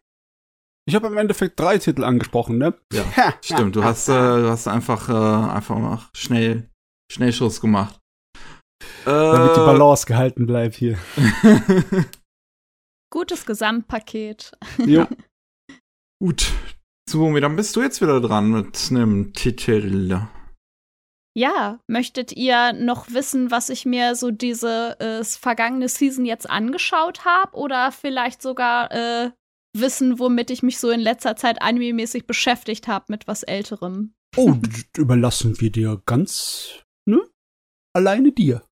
Ich 0.89 0.95
habe 0.95 1.07
im 1.07 1.17
Endeffekt 1.19 1.61
drei 1.61 1.79
Titel 1.79 2.03
angesprochen, 2.03 2.59
ne? 2.59 2.75
Ja, 2.93 3.35
stimmt. 3.45 3.77
Du 3.77 3.85
hast, 3.85 4.09
äh, 4.09 4.13
du 4.13 4.49
hast 4.49 4.67
einfach, 4.67 5.09
äh, 5.09 5.53
einfach 5.53 5.79
mal 5.79 6.01
schnell, 6.15 6.69
Schnellschuss 7.13 7.61
gemacht. 7.61 8.01
Damit 9.05 9.57
die 9.57 9.61
äh, 9.61 9.65
Balance 9.65 10.07
gehalten 10.07 10.47
bleibt 10.47 10.75
hier. 10.75 10.99
Gutes 13.13 13.45
Gesamtpaket. 13.45 14.53
Jo. 14.79 15.07
Gut, 16.23 16.53
so, 17.11 17.39
dann 17.39 17.57
bist 17.57 17.75
du 17.77 17.83
jetzt 17.83 18.01
wieder 18.01 18.21
dran 18.21 18.51
mit 18.51 18.89
einem 18.91 19.33
Titel. 19.33 20.29
Ja, 21.37 21.79
möchtet 21.87 22.33
ihr 22.33 22.73
noch 22.73 23.11
wissen, 23.11 23.51
was 23.51 23.69
ich 23.69 23.85
mir 23.85 24.15
so 24.15 24.31
diese 24.31 24.99
äh, 25.01 25.25
vergangene 25.25 25.89
Season 25.89 26.25
jetzt 26.25 26.49
angeschaut 26.49 27.25
habe? 27.25 27.57
Oder 27.57 27.93
vielleicht 27.93 28.43
sogar 28.43 28.91
äh, 28.93 29.31
wissen, 29.77 30.19
womit 30.19 30.51
ich 30.51 30.63
mich 30.63 30.79
so 30.79 30.91
in 30.91 31.01
letzter 31.01 31.37
Zeit 31.37 31.63
anime-mäßig 31.63 32.27
beschäftigt 32.27 32.89
habe 32.89 33.07
mit 33.09 33.27
was 33.29 33.43
Älterem? 33.43 34.15
Oh, 34.37 34.55
überlassen 34.97 35.61
wir 35.61 35.71
dir 35.71 36.01
ganz, 36.07 36.85
ne? 37.07 37.21
Alleine 37.93 38.33
dir 38.33 38.63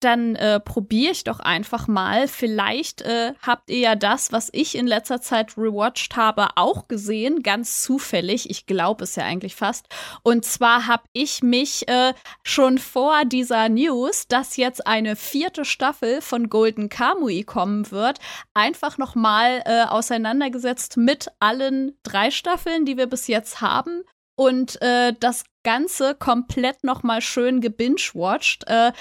dann 0.00 0.36
äh, 0.36 0.60
probiere 0.60 1.12
ich 1.12 1.24
doch 1.24 1.40
einfach 1.40 1.88
mal. 1.88 2.28
Vielleicht 2.28 3.02
äh, 3.02 3.34
habt 3.40 3.70
ihr 3.70 3.78
ja 3.78 3.94
das, 3.94 4.32
was 4.32 4.48
ich 4.52 4.74
in 4.74 4.86
letzter 4.86 5.20
Zeit 5.20 5.56
rewatcht 5.56 6.16
habe, 6.16 6.48
auch 6.56 6.88
gesehen, 6.88 7.42
ganz 7.42 7.82
zufällig. 7.82 8.50
Ich 8.50 8.66
glaube 8.66 9.04
es 9.04 9.16
ja 9.16 9.24
eigentlich 9.24 9.56
fast. 9.56 9.86
Und 10.22 10.44
zwar 10.44 10.86
habe 10.86 11.04
ich 11.12 11.42
mich 11.42 11.88
äh, 11.88 12.14
schon 12.42 12.78
vor 12.78 13.24
dieser 13.24 13.68
News, 13.68 14.28
dass 14.28 14.56
jetzt 14.56 14.86
eine 14.86 15.16
vierte 15.16 15.64
Staffel 15.64 16.20
von 16.20 16.48
Golden 16.48 16.88
Kamui 16.88 17.44
kommen 17.44 17.90
wird, 17.90 18.18
einfach 18.54 18.98
noch 18.98 19.14
mal 19.14 19.62
äh, 19.64 19.84
auseinandergesetzt 19.84 20.96
mit 20.96 21.28
allen 21.40 21.98
drei 22.02 22.30
Staffeln, 22.30 22.84
die 22.84 22.96
wir 22.96 23.06
bis 23.06 23.26
jetzt 23.26 23.60
haben 23.60 24.04
und 24.38 24.80
äh, 24.82 25.12
das 25.18 25.44
Ganze 25.64 26.14
komplett 26.14 26.84
noch 26.84 27.02
mal 27.02 27.20
schön 27.20 27.60
gebingewatcht. 27.60 28.64
Äh, 28.68 28.92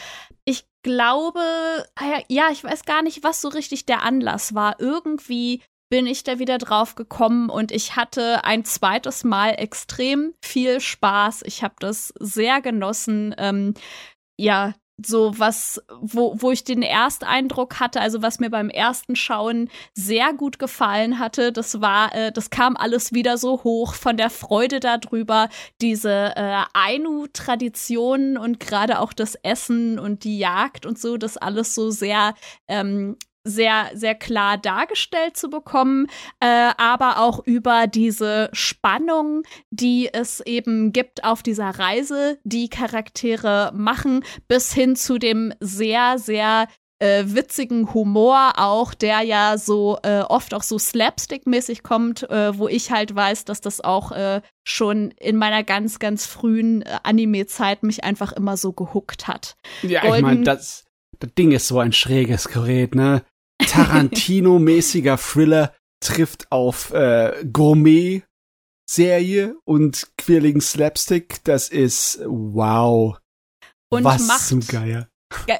ich 0.45 0.65
glaube, 0.87 1.41
ah 1.95 2.21
ja, 2.29 2.49
ich 2.49 2.63
weiß 2.63 2.85
gar 2.85 3.01
nicht, 3.01 3.21
was 3.21 3.41
so 3.41 3.49
richtig 3.49 3.85
der 3.85 4.03
Anlass 4.03 4.55
war. 4.55 4.79
Irgendwie 4.79 5.61
bin 5.89 6.07
ich 6.07 6.23
da 6.23 6.39
wieder 6.39 6.57
drauf 6.57 6.95
gekommen 6.95 7.49
und 7.49 7.73
ich 7.73 7.97
hatte 7.97 8.45
ein 8.45 8.63
zweites 8.63 9.25
Mal 9.25 9.51
extrem 9.51 10.33
viel 10.41 10.79
Spaß. 10.79 11.43
Ich 11.45 11.61
habe 11.61 11.75
das 11.79 12.13
sehr 12.19 12.61
genossen. 12.61 13.35
Ähm, 13.37 13.73
ja, 14.39 14.73
so 15.03 15.37
was, 15.37 15.81
wo, 16.01 16.35
wo 16.39 16.51
ich 16.51 16.63
den 16.63 16.81
Ersteindruck 16.81 17.79
hatte, 17.79 18.01
also 18.01 18.21
was 18.21 18.39
mir 18.39 18.49
beim 18.49 18.69
ersten 18.69 19.15
Schauen 19.15 19.69
sehr 19.93 20.33
gut 20.33 20.57
gefallen 20.57 21.19
hatte, 21.19 21.51
das 21.51 21.81
war, 21.81 22.13
äh, 22.15 22.31
das 22.31 22.49
kam 22.49 22.75
alles 22.75 23.13
wieder 23.13 23.37
so 23.37 23.63
hoch 23.63 23.93
von 23.93 24.17
der 24.17 24.29
Freude 24.29 24.79
darüber, 24.79 25.49
diese 25.81 26.33
äh, 26.35 26.63
Ainu-Traditionen 26.73 28.37
und 28.37 28.59
gerade 28.59 28.99
auch 28.99 29.13
das 29.13 29.35
Essen 29.35 29.99
und 29.99 30.23
die 30.23 30.39
Jagd 30.39 30.85
und 30.85 30.97
so, 30.99 31.17
das 31.17 31.37
alles 31.37 31.75
so 31.75 31.91
sehr 31.91 32.33
ähm, 32.67 33.17
sehr, 33.47 33.89
sehr 33.93 34.15
klar 34.15 34.57
dargestellt 34.57 35.37
zu 35.37 35.49
bekommen, 35.49 36.07
äh, 36.39 36.71
aber 36.77 37.19
auch 37.19 37.45
über 37.45 37.87
diese 37.87 38.49
Spannung, 38.53 39.43
die 39.71 40.13
es 40.13 40.41
eben 40.41 40.91
gibt 40.91 41.23
auf 41.23 41.43
dieser 41.43 41.69
Reise, 41.69 42.39
die 42.43 42.69
Charaktere 42.69 43.71
machen, 43.73 44.23
bis 44.47 44.73
hin 44.73 44.95
zu 44.95 45.17
dem 45.17 45.53
sehr, 45.59 46.19
sehr 46.19 46.67
äh, 46.99 47.23
witzigen 47.27 47.93
Humor 47.93 48.53
auch, 48.57 48.93
der 48.93 49.21
ja 49.21 49.57
so 49.57 49.99
äh, 50.03 50.21
oft 50.21 50.53
auch 50.53 50.63
so 50.63 50.77
slapstick-mäßig 50.77 51.83
kommt, 51.83 52.29
äh, 52.29 52.57
wo 52.57 52.67
ich 52.67 52.91
halt 52.91 53.15
weiß, 53.15 53.45
dass 53.45 53.61
das 53.61 53.81
auch 53.81 54.11
äh, 54.11 54.41
schon 54.63 55.11
in 55.11 55.37
meiner 55.37 55.63
ganz, 55.63 55.99
ganz 55.99 56.25
frühen 56.25 56.81
äh, 56.81 56.97
Anime-Zeit 57.03 57.83
mich 57.83 58.03
einfach 58.03 58.31
immer 58.31 58.57
so 58.57 58.73
gehuckt 58.73 59.27
hat. 59.27 59.55
Ja, 59.83 60.01
Golden 60.01 60.15
ich 60.17 60.21
meine, 60.23 60.43
das, 60.43 60.85
das 61.19 61.33
Ding 61.35 61.51
ist 61.51 61.67
so 61.67 61.79
ein 61.79 61.93
schräges 61.93 62.47
Gerät, 62.49 62.95
ne? 62.95 63.23
Tarantino-mäßiger 63.67 65.17
Thriller 65.17 65.73
trifft 65.99 66.51
auf 66.51 66.91
äh, 66.93 67.45
Gourmet-Serie 67.51 68.25
und 69.65 70.07
quirligen 70.17 70.61
Slapstick. 70.61 71.43
Das 71.43 71.69
ist 71.69 72.19
wow. 72.25 73.17
Und 73.89 74.03
Was 74.03 74.27
macht, 74.27 74.45
zum 74.45 74.59
Geier 74.61 75.07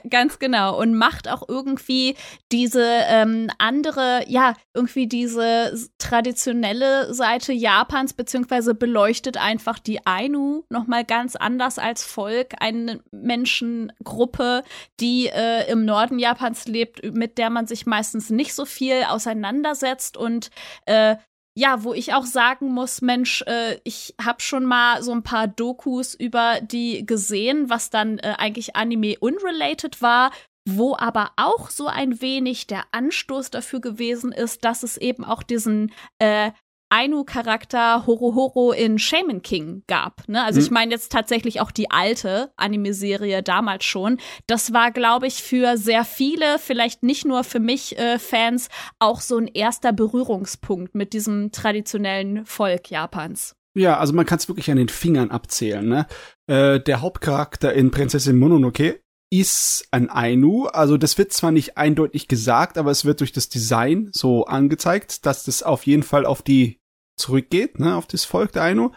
ganz 0.10 0.40
genau. 0.40 0.80
Und 0.80 0.96
macht 0.96 1.30
auch 1.30 1.44
irgendwie 1.48 2.16
diese 2.52 2.84
ähm, 2.84 3.50
andere, 3.58 4.24
ja, 4.28 4.54
irgendwie 4.74 5.08
diese 5.08 5.78
traditionelle 5.98 7.14
Seite 7.14 7.54
Japans, 7.54 8.14
beziehungsweise 8.14 8.76
beleuchtet 8.76 9.38
einfach 9.38 9.80
die 9.80 10.06
Ainu 10.06 10.64
nochmal 10.70 11.04
ganz 11.04 11.36
anders 11.36 11.80
als 11.80 12.04
Volk. 12.04 12.54
Eine 12.60 13.02
Menschengruppe, 13.12 14.64
die 15.00 15.28
äh, 15.28 15.70
im 15.70 15.86
Norden 15.86 16.20
Japans 16.20 16.68
lebt, 16.68 17.04
mit 17.14 17.38
der 17.38 17.50
man 17.50 17.68
sich 17.68 17.86
meistens 17.86 18.30
nicht 18.30 18.54
so 18.54 18.66
viel 18.66 19.04
auseinandersetzt 19.08 20.18
und 20.18 20.50
äh, 20.86 21.18
ja, 21.58 21.84
wo 21.84 21.96
ich 21.96 22.14
auch 22.14 22.28
sagen 22.28 22.72
muss, 22.72 23.02
Mensch, 23.02 23.42
äh, 23.48 23.80
ich 23.84 24.14
habe 24.24 24.42
schon 24.42 24.64
mal 24.64 25.02
so 25.02 25.12
ein 25.12 25.24
paar 25.24 25.48
Dokus 25.48 26.14
über 26.14 26.62
die 26.62 27.04
gesehen, 27.04 27.68
was 27.68 27.90
dann 27.90 28.20
äh, 28.20 28.36
eigentlich 28.38 28.76
Anime 28.76 29.18
unrelated 29.20 30.00
war, 30.04 30.30
wo 30.70 30.96
aber 30.96 31.32
auch 31.36 31.72
so 31.72 31.88
ein 31.88 32.22
wenig 32.22 32.68
der 32.68 32.84
Anstoß 32.92 33.50
dafür 33.50 33.82
gewesen 33.82 34.32
ist, 34.32 34.66
dass 34.66 34.84
es 34.84 34.98
eben 34.98 35.26
auch 35.26 35.42
diesen 35.42 35.92
äh, 36.20 36.52
Ainu-Charakter 36.90 38.06
Horohoro 38.06 38.72
in 38.72 39.00
Shaman 39.00 39.42
King 39.42 39.84
gab. 39.88 40.28
Ne? 40.28 40.44
Also 40.44 40.60
mhm. 40.60 40.66
ich 40.66 40.72
meine 40.72 40.92
jetzt 40.92 41.12
tatsächlich 41.12 41.62
auch 41.62 41.72
die 41.72 41.92
alte 41.92 42.52
Anime-Serie 42.56 43.44
damals 43.44 43.86
schon. 43.86 44.18
Das 44.48 44.74
war, 44.74 44.92
glaube 44.92 45.28
ich, 45.28 45.44
für 45.44 45.78
sehr 45.78 46.06
viele, 46.06 46.60
vielleicht 46.60 47.04
nicht 47.04 47.26
nur 47.26 47.44
für 47.44 47.60
mich 47.60 47.98
äh, 47.98 48.20
Fans, 48.20 48.70
auch 49.00 49.22
so 49.22 49.38
ein 49.38 49.48
erster 49.48 49.94
Berührungspunkt 49.94 50.96
mit 50.96 51.14
diesem 51.14 51.52
traditionellen 51.52 52.46
Volk 52.46 52.90
Japans. 52.90 53.56
Ja, 53.76 54.00
also 54.00 54.14
man 54.14 54.26
kann 54.26 54.40
es 54.40 54.48
wirklich 54.48 54.72
an 54.72 54.78
den 54.78 54.90
Fingern 54.90 55.30
abzählen. 55.30 55.88
Ne? 55.88 56.08
Äh, 56.48 56.80
der 56.80 57.02
Hauptcharakter 57.02 57.74
in 57.74 57.92
Prinzessin 57.92 58.38
Mononoke 58.38 59.02
ist 59.30 59.88
ein 59.92 60.10
Ainu. 60.10 60.66
Also 60.66 60.98
das 60.98 61.18
wird 61.18 61.34
zwar 61.34 61.52
nicht 61.52 61.78
eindeutig 61.78 62.28
gesagt, 62.28 62.78
aber 62.78 62.92
es 62.92 63.06
wird 63.06 63.20
durch 63.20 63.32
das 63.32 63.50
Design 63.50 64.10
so 64.14 64.46
angezeigt, 64.46 65.26
dass 65.26 65.44
das 65.44 65.64
auf 65.64 65.86
jeden 65.86 66.04
Fall 66.04 66.26
auf 66.26 66.42
die 66.42 66.80
zurückgeht, 67.18 67.80
ne, 67.80 67.96
auf 67.96 68.08
das 68.08 68.26
Volk 68.26 68.52
der 68.54 68.64
Ainu. 68.64 68.92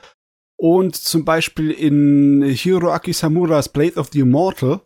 Und 0.57 0.95
zum 0.95 1.25
Beispiel 1.25 1.71
in 1.71 2.43
Hiroaki 2.43 3.13
Samuras 3.13 3.71
Blade 3.71 3.95
of 3.97 4.11
the 4.13 4.21
Immortal, 4.21 4.83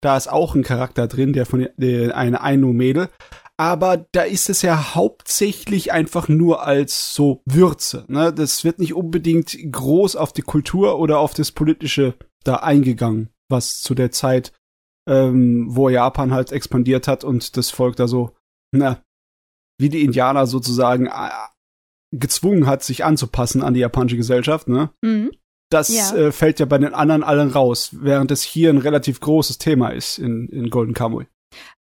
da 0.00 0.16
ist 0.16 0.28
auch 0.28 0.54
ein 0.54 0.62
Charakter 0.62 1.08
drin, 1.08 1.32
der 1.32 1.44
von 1.44 1.68
der, 1.76 2.16
eine 2.16 2.40
Ainu-Mädel. 2.40 3.08
Aber 3.56 4.06
da 4.12 4.22
ist 4.22 4.48
es 4.48 4.62
ja 4.62 4.94
hauptsächlich 4.94 5.92
einfach 5.92 6.28
nur 6.28 6.64
als 6.64 7.12
so 7.12 7.42
Würze. 7.44 8.04
Ne? 8.06 8.32
Das 8.32 8.62
wird 8.62 8.78
nicht 8.78 8.94
unbedingt 8.94 9.58
groß 9.72 10.14
auf 10.14 10.32
die 10.32 10.42
Kultur 10.42 11.00
oder 11.00 11.18
auf 11.18 11.34
das 11.34 11.50
Politische 11.50 12.14
da 12.44 12.56
eingegangen, 12.56 13.30
was 13.48 13.80
zu 13.80 13.96
der 13.96 14.12
Zeit 14.12 14.52
ähm, 15.08 15.66
wo 15.70 15.88
Japan 15.88 16.32
halt 16.32 16.52
expandiert 16.52 17.08
hat 17.08 17.24
und 17.24 17.56
das 17.56 17.70
Volk 17.70 17.96
da 17.96 18.06
so, 18.06 18.36
na, 18.72 19.02
wie 19.80 19.88
die 19.88 20.04
Indianer 20.04 20.46
sozusagen 20.46 21.06
äh, 21.06 21.30
gezwungen 22.14 22.66
hat, 22.66 22.82
sich 22.82 23.04
anzupassen 23.04 23.62
an 23.62 23.74
die 23.74 23.80
japanische 23.80 24.16
Gesellschaft, 24.16 24.68
ne? 24.68 24.90
Mhm. 25.02 25.32
Das 25.70 25.88
ja. 25.88 26.16
Äh, 26.16 26.32
fällt 26.32 26.60
ja 26.60 26.66
bei 26.66 26.78
den 26.78 26.94
anderen 26.94 27.22
allen 27.22 27.50
raus, 27.50 27.90
während 27.92 28.30
es 28.30 28.42
hier 28.42 28.70
ein 28.70 28.78
relativ 28.78 29.20
großes 29.20 29.58
Thema 29.58 29.90
ist 29.90 30.18
in, 30.18 30.48
in 30.48 30.70
Golden 30.70 30.94
Kamuy. 30.94 31.26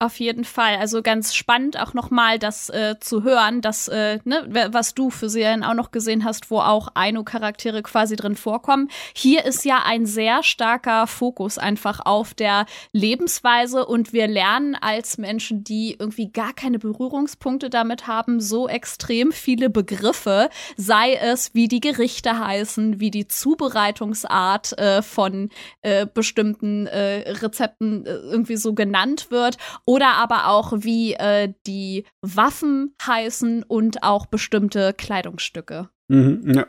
Auf 0.05 0.21
jeden 0.21 0.45
Fall. 0.45 0.77
Also 0.77 1.01
ganz 1.01 1.35
spannend 1.35 1.81
auch 1.81 1.95
nochmal 1.95 2.39
das 2.39 2.69
äh, 2.69 2.97
zu 3.01 3.23
hören, 3.23 3.63
dass, 3.63 3.89
äh, 3.89 4.19
ne, 4.25 4.69
was 4.71 4.93
du 4.95 5.09
für 5.09 5.31
Serien 5.31 5.65
auch 5.65 5.73
noch 5.73 5.93
gesehen 5.93 6.27
hast, 6.27 6.51
wo 6.51 6.59
auch 6.59 6.89
Aino-Charaktere 6.93 7.83
quasi 7.83 8.15
drin 8.15 8.37
vorkommen. 8.37 8.91
Hier 9.15 9.47
ist 9.47 9.65
ja 9.65 9.83
ein 9.87 10.05
sehr 10.05 10.43
starker 10.43 11.07
Fokus 11.07 11.57
einfach 11.57 12.01
auf 12.05 12.35
der 12.35 12.67
Lebensweise 12.93 13.87
und 13.87 14.13
wir 14.13 14.27
lernen 14.27 14.75
als 14.75 15.17
Menschen, 15.17 15.65
die 15.65 15.97
irgendwie 15.99 16.31
gar 16.31 16.53
keine 16.53 16.79
Berührungspunkte 16.79 17.71
damit 17.71 18.07
haben, 18.07 18.41
so 18.41 18.69
extrem 18.69 19.33
viele 19.33 19.71
Begriffe, 19.71 20.51
sei 20.77 21.15
es, 21.15 21.55
wie 21.55 21.67
die 21.67 21.81
Gerichte 21.81 22.39
heißen, 22.39 23.01
wie 23.01 23.11
die 23.11 23.27
Zubereitungsart 23.27 24.77
äh, 24.77 25.01
von 25.01 25.49
äh, 25.81 26.05
bestimmten 26.05 26.89
äh, 26.89 27.31
Rezepten 27.31 28.05
äh, 28.05 28.11
irgendwie 28.11 28.57
so 28.57 28.75
genannt 28.75 29.31
wird 29.31 29.57
oder 29.95 30.15
aber 30.15 30.49
auch 30.49 30.73
wie 30.75 31.15
äh, 31.15 31.53
die 31.69 32.05
Waffen 32.21 32.97
heißen 33.07 33.63
und 33.63 34.03
auch 34.03 34.27
bestimmte 34.27 34.93
Kleidungsstücke. 34.93 35.89
Mhm, 36.09 36.53
ja. 36.53 36.67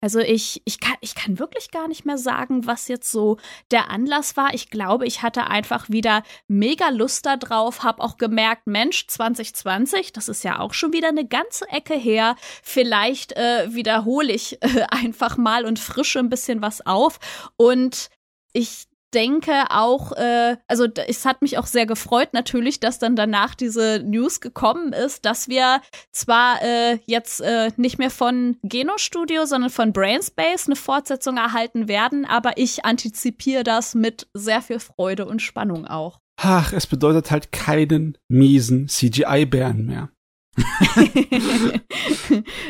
Also 0.00 0.18
ich, 0.18 0.60
ich, 0.64 0.80
kann, 0.80 0.96
ich 1.00 1.14
kann 1.14 1.38
wirklich 1.38 1.70
gar 1.70 1.86
nicht 1.86 2.04
mehr 2.04 2.18
sagen, 2.18 2.66
was 2.66 2.88
jetzt 2.88 3.12
so 3.12 3.36
der 3.70 3.90
Anlass 3.90 4.36
war. 4.36 4.54
Ich 4.54 4.70
glaube, 4.70 5.06
ich 5.06 5.22
hatte 5.22 5.46
einfach 5.46 5.88
wieder 5.88 6.24
mega 6.48 6.88
Lust 6.88 7.26
darauf, 7.26 7.84
habe 7.84 8.02
auch 8.02 8.16
gemerkt, 8.16 8.66
Mensch, 8.66 9.06
2020, 9.06 10.12
das 10.12 10.28
ist 10.28 10.42
ja 10.42 10.58
auch 10.58 10.74
schon 10.74 10.92
wieder 10.92 11.08
eine 11.08 11.26
ganze 11.26 11.68
Ecke 11.68 11.94
her. 11.94 12.34
Vielleicht 12.62 13.36
äh, 13.36 13.72
wiederhole 13.72 14.32
ich 14.32 14.60
äh, 14.62 14.84
einfach 14.90 15.36
mal 15.36 15.64
und 15.64 15.78
frische 15.78 16.18
ein 16.18 16.28
bisschen 16.28 16.60
was 16.60 16.84
auf. 16.84 17.20
Und 17.56 18.08
ich 18.52 18.87
denke 19.14 19.52
auch, 19.70 20.12
äh, 20.12 20.56
also 20.66 20.86
es 21.06 21.24
hat 21.24 21.42
mich 21.42 21.58
auch 21.58 21.66
sehr 21.66 21.86
gefreut 21.86 22.30
natürlich, 22.32 22.80
dass 22.80 22.98
dann 22.98 23.16
danach 23.16 23.54
diese 23.54 24.02
News 24.04 24.40
gekommen 24.40 24.92
ist, 24.92 25.24
dass 25.24 25.48
wir 25.48 25.80
zwar 26.12 26.62
äh, 26.62 26.98
jetzt 27.06 27.40
äh, 27.40 27.70
nicht 27.76 27.98
mehr 27.98 28.10
von 28.10 28.56
Geno 28.62 28.98
Studio, 28.98 29.46
sondern 29.46 29.70
von 29.70 29.92
Brainspace 29.92 30.66
eine 30.66 30.76
Fortsetzung 30.76 31.36
erhalten 31.36 31.88
werden, 31.88 32.24
aber 32.24 32.52
ich 32.56 32.84
antizipiere 32.84 33.64
das 33.64 33.94
mit 33.94 34.28
sehr 34.34 34.62
viel 34.62 34.80
Freude 34.80 35.26
und 35.26 35.42
Spannung 35.42 35.86
auch. 35.86 36.20
Ach, 36.40 36.72
es 36.72 36.86
bedeutet 36.86 37.30
halt 37.30 37.50
keinen 37.50 38.16
miesen 38.28 38.88
CGI-Bären 38.88 39.86
mehr. 39.86 40.10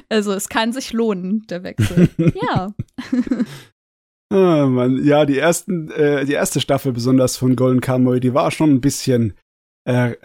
also 0.08 0.32
es 0.32 0.48
kann 0.48 0.72
sich 0.72 0.92
lohnen, 0.92 1.46
der 1.48 1.62
Wechsel. 1.62 2.08
ja. 2.42 2.72
Ah, 4.30 4.66
Mann. 4.66 5.02
Ja, 5.04 5.24
die 5.24 5.38
ersten, 5.38 5.90
äh, 5.90 6.26
die 6.26 6.34
erste 6.34 6.60
Staffel 6.60 6.92
besonders 6.92 7.38
von 7.38 7.56
Golden 7.56 7.80
Kamuy, 7.80 8.20
die 8.20 8.34
war 8.34 8.50
schon 8.50 8.70
ein 8.70 8.80
bisschen, 8.80 9.34
äh, 9.84 10.16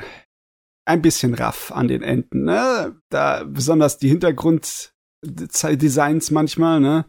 ein 0.85 1.01
bisschen 1.01 1.33
raff 1.33 1.71
an 1.71 1.87
den 1.87 2.03
Enden, 2.03 2.43
ne? 2.43 2.99
Da, 3.09 3.45
besonders 3.45 3.99
die 3.99 4.09
Hintergrunddesigns 4.09 6.31
manchmal, 6.31 6.81
ne? 6.81 7.05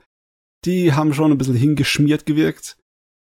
Die 0.64 0.92
haben 0.92 1.12
schon 1.12 1.32
ein 1.32 1.38
bisschen 1.38 1.56
hingeschmiert 1.56 2.26
gewirkt. 2.26 2.78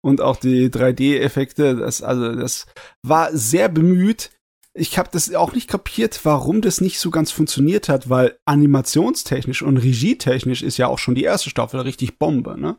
Und 0.02 0.20
auch 0.20 0.36
die 0.36 0.68
3D-Effekte, 0.68 1.76
das, 1.76 2.02
also, 2.02 2.34
das 2.34 2.66
war 3.02 3.34
sehr 3.34 3.70
bemüht. 3.70 4.30
Ich 4.74 4.98
habe 4.98 5.08
das 5.10 5.34
auch 5.34 5.54
nicht 5.54 5.70
kapiert, 5.70 6.20
warum 6.24 6.60
das 6.60 6.82
nicht 6.82 7.00
so 7.00 7.10
ganz 7.10 7.30
funktioniert 7.30 7.88
hat, 7.88 8.10
weil 8.10 8.36
animationstechnisch 8.44 9.62
und 9.62 9.78
regietechnisch 9.78 10.62
ist 10.62 10.76
ja 10.76 10.88
auch 10.88 10.98
schon 10.98 11.14
die 11.14 11.24
erste 11.24 11.48
Staffel 11.48 11.80
richtig 11.80 12.18
Bombe, 12.18 12.60
ne? 12.60 12.76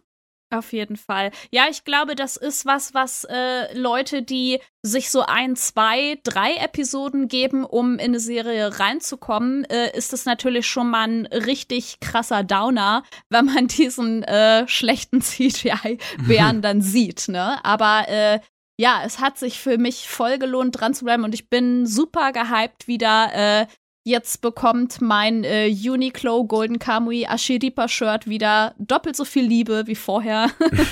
Auf 0.52 0.74
jeden 0.74 0.96
Fall. 0.96 1.32
Ja, 1.52 1.66
ich 1.70 1.84
glaube, 1.84 2.16
das 2.16 2.38
ist 2.38 2.66
was, 2.66 2.94
was 2.94 3.24
äh, 3.24 3.76
Leute, 3.76 4.22
die 4.22 4.60
sich 4.84 5.10
so 5.10 5.22
ein, 5.22 5.56
zwei, 5.56 6.20
drei 6.24 6.54
Episoden 6.58 7.28
geben, 7.28 7.66
um 7.66 7.94
in 7.94 8.12
eine 8.12 8.20
Serie 8.20 8.80
reinzukommen, 8.80 9.66
äh, 9.66 9.98
ist 9.98 10.14
es 10.14 10.26
natürlich 10.26 10.68
schon 10.68 10.92
mal 10.92 11.08
ein 11.08 11.26
richtig 11.26 12.00
krasser 12.00 12.44
Downer, 12.44 13.04
wenn 13.30 13.46
man 13.46 13.68
diesen 13.68 14.24
äh, 14.24 14.68
schlechten 14.68 15.22
CGI-Bären 15.22 16.62
dann 16.62 16.82
sieht, 16.82 17.28
ne? 17.28 17.64
Aber 17.66 18.08
äh, 18.08 18.40
ja, 18.78 19.02
es 19.04 19.20
hat 19.20 19.40
sich 19.40 19.60
für 19.60 19.78
mich 19.78 20.08
voll 20.08 20.38
gelohnt, 20.38 20.80
dran 20.80 20.94
zu 20.94 21.06
bleiben 21.06 21.24
und 21.24 21.34
ich 21.34 21.50
bin 21.50 21.88
super 21.88 22.32
gehypt, 22.34 22.88
wieder 22.88 23.32
äh, 23.34 23.68
Jetzt 24.07 24.41
bekommt 24.41 25.02
mein 25.02 25.44
äh, 25.44 25.68
Uniqlo 25.68 26.45
Golden 26.45 26.77
Kamui 26.77 27.26
Ashiripa 27.26 27.88
Shirt 27.88 28.27
wieder 28.27 28.76
doppelt 28.77 29.15
so 29.15 29.26
viel 29.26 29.45
Liebe 29.45 29.88
wie 29.88 29.95
vorher. 29.95 30.52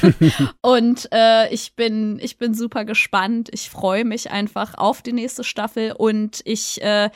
und 0.61 1.09
äh, 1.11 1.53
ich 1.53 1.75
bin 1.75 2.17
ich 2.23 2.39
bin 2.39 2.55
super 2.55 2.85
gespannt. 2.85 3.49
Ich 3.51 3.69
freue 3.69 4.03
mich 4.03 4.31
einfach 4.31 4.73
auf 4.79 5.03
die 5.03 5.13
nächste 5.13 5.43
Staffel 5.43 5.91
und 5.95 6.41
ich 6.43 6.81
äh, 6.81 7.11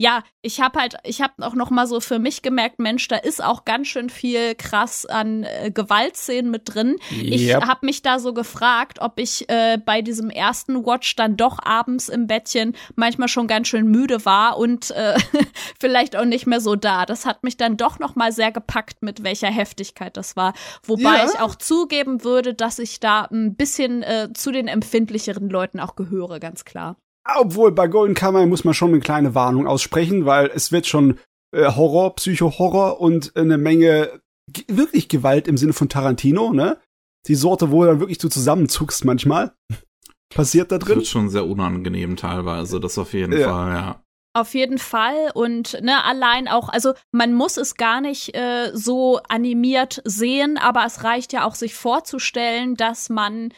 ja, 0.00 0.22
ich 0.42 0.60
habe 0.60 0.78
halt, 0.78 0.94
ich 1.02 1.20
habe 1.20 1.44
auch 1.44 1.54
noch 1.54 1.70
mal 1.70 1.88
so 1.88 1.98
für 1.98 2.20
mich 2.20 2.42
gemerkt, 2.42 2.78
Mensch, 2.78 3.08
da 3.08 3.16
ist 3.16 3.42
auch 3.42 3.64
ganz 3.64 3.88
schön 3.88 4.10
viel 4.10 4.54
krass 4.54 5.04
an 5.04 5.42
äh, 5.42 5.72
Gewaltszenen 5.74 6.52
mit 6.52 6.72
drin. 6.72 6.96
Yep. 7.10 7.24
Ich 7.24 7.54
habe 7.54 7.84
mich 7.84 8.02
da 8.02 8.20
so 8.20 8.32
gefragt, 8.32 9.00
ob 9.00 9.18
ich 9.18 9.48
äh, 9.50 9.76
bei 9.84 10.00
diesem 10.00 10.30
ersten 10.30 10.86
Watch 10.86 11.16
dann 11.16 11.36
doch 11.36 11.58
abends 11.64 12.08
im 12.08 12.28
Bettchen 12.28 12.76
manchmal 12.94 13.26
schon 13.26 13.48
ganz 13.48 13.66
schön 13.66 13.88
müde 13.88 14.24
war 14.24 14.56
und 14.56 14.92
äh, 14.92 15.18
vielleicht 15.80 16.14
auch 16.14 16.24
nicht 16.24 16.46
mehr 16.46 16.60
so 16.60 16.76
da. 16.76 17.04
Das 17.04 17.26
hat 17.26 17.42
mich 17.42 17.56
dann 17.56 17.76
doch 17.76 17.98
noch 17.98 18.14
mal 18.14 18.30
sehr 18.30 18.52
gepackt, 18.52 19.02
mit 19.02 19.24
welcher 19.24 19.50
Heftigkeit 19.50 20.16
das 20.16 20.36
war. 20.36 20.54
Wobei 20.84 21.16
ja. 21.16 21.26
ich 21.26 21.40
auch 21.40 21.56
zugeben 21.56 22.22
würde, 22.22 22.54
dass 22.54 22.78
ich 22.78 23.00
da 23.00 23.22
ein 23.22 23.56
bisschen 23.56 24.04
äh, 24.04 24.28
zu 24.32 24.52
den 24.52 24.68
empfindlicheren 24.68 25.50
Leuten 25.50 25.80
auch 25.80 25.96
gehöre, 25.96 26.38
ganz 26.38 26.64
klar. 26.64 26.96
Obwohl, 27.36 27.72
bei 27.72 27.88
Golden 27.88 28.14
Kamuy 28.14 28.46
muss 28.46 28.64
man 28.64 28.74
schon 28.74 28.90
eine 28.90 29.00
kleine 29.00 29.34
Warnung 29.34 29.66
aussprechen, 29.66 30.24
weil 30.24 30.50
es 30.54 30.72
wird 30.72 30.86
schon 30.86 31.18
äh, 31.54 31.66
Horror, 31.66 32.14
Psycho-Horror 32.14 33.00
und 33.00 33.36
eine 33.36 33.58
Menge 33.58 34.20
wirklich 34.66 35.08
Gewalt 35.08 35.46
im 35.46 35.56
Sinne 35.56 35.72
von 35.72 35.88
Tarantino, 35.88 36.52
ne? 36.52 36.78
Die 37.26 37.34
Sorte, 37.34 37.70
wo 37.70 37.82
du 37.82 37.88
dann 37.88 38.00
wirklich 38.00 38.18
du 38.18 38.28
zusammenzuckst 38.28 39.04
manchmal. 39.04 39.52
Passiert 40.34 40.72
da 40.72 40.78
drin. 40.78 40.88
Das 40.88 40.96
wird 40.96 41.06
schon 41.06 41.30
sehr 41.30 41.46
unangenehm 41.46 42.16
teilweise, 42.16 42.80
das 42.80 42.98
auf 42.98 43.12
jeden 43.12 43.38
ja. 43.38 43.48
Fall, 43.48 43.72
ja. 43.72 44.02
Auf 44.34 44.54
jeden 44.54 44.78
Fall 44.78 45.30
und 45.34 45.80
ne, 45.82 46.04
allein 46.04 46.48
auch, 46.48 46.68
also 46.68 46.92
man 47.12 47.34
muss 47.34 47.56
es 47.56 47.74
gar 47.74 48.00
nicht 48.00 48.36
äh, 48.36 48.70
so 48.72 49.20
animiert 49.28 50.02
sehen, 50.04 50.58
aber 50.58 50.84
es 50.84 51.02
reicht 51.02 51.32
ja 51.32 51.44
auch 51.44 51.54
sich 51.54 51.74
vorzustellen, 51.74 52.76
dass 52.76 53.08
man 53.08 53.52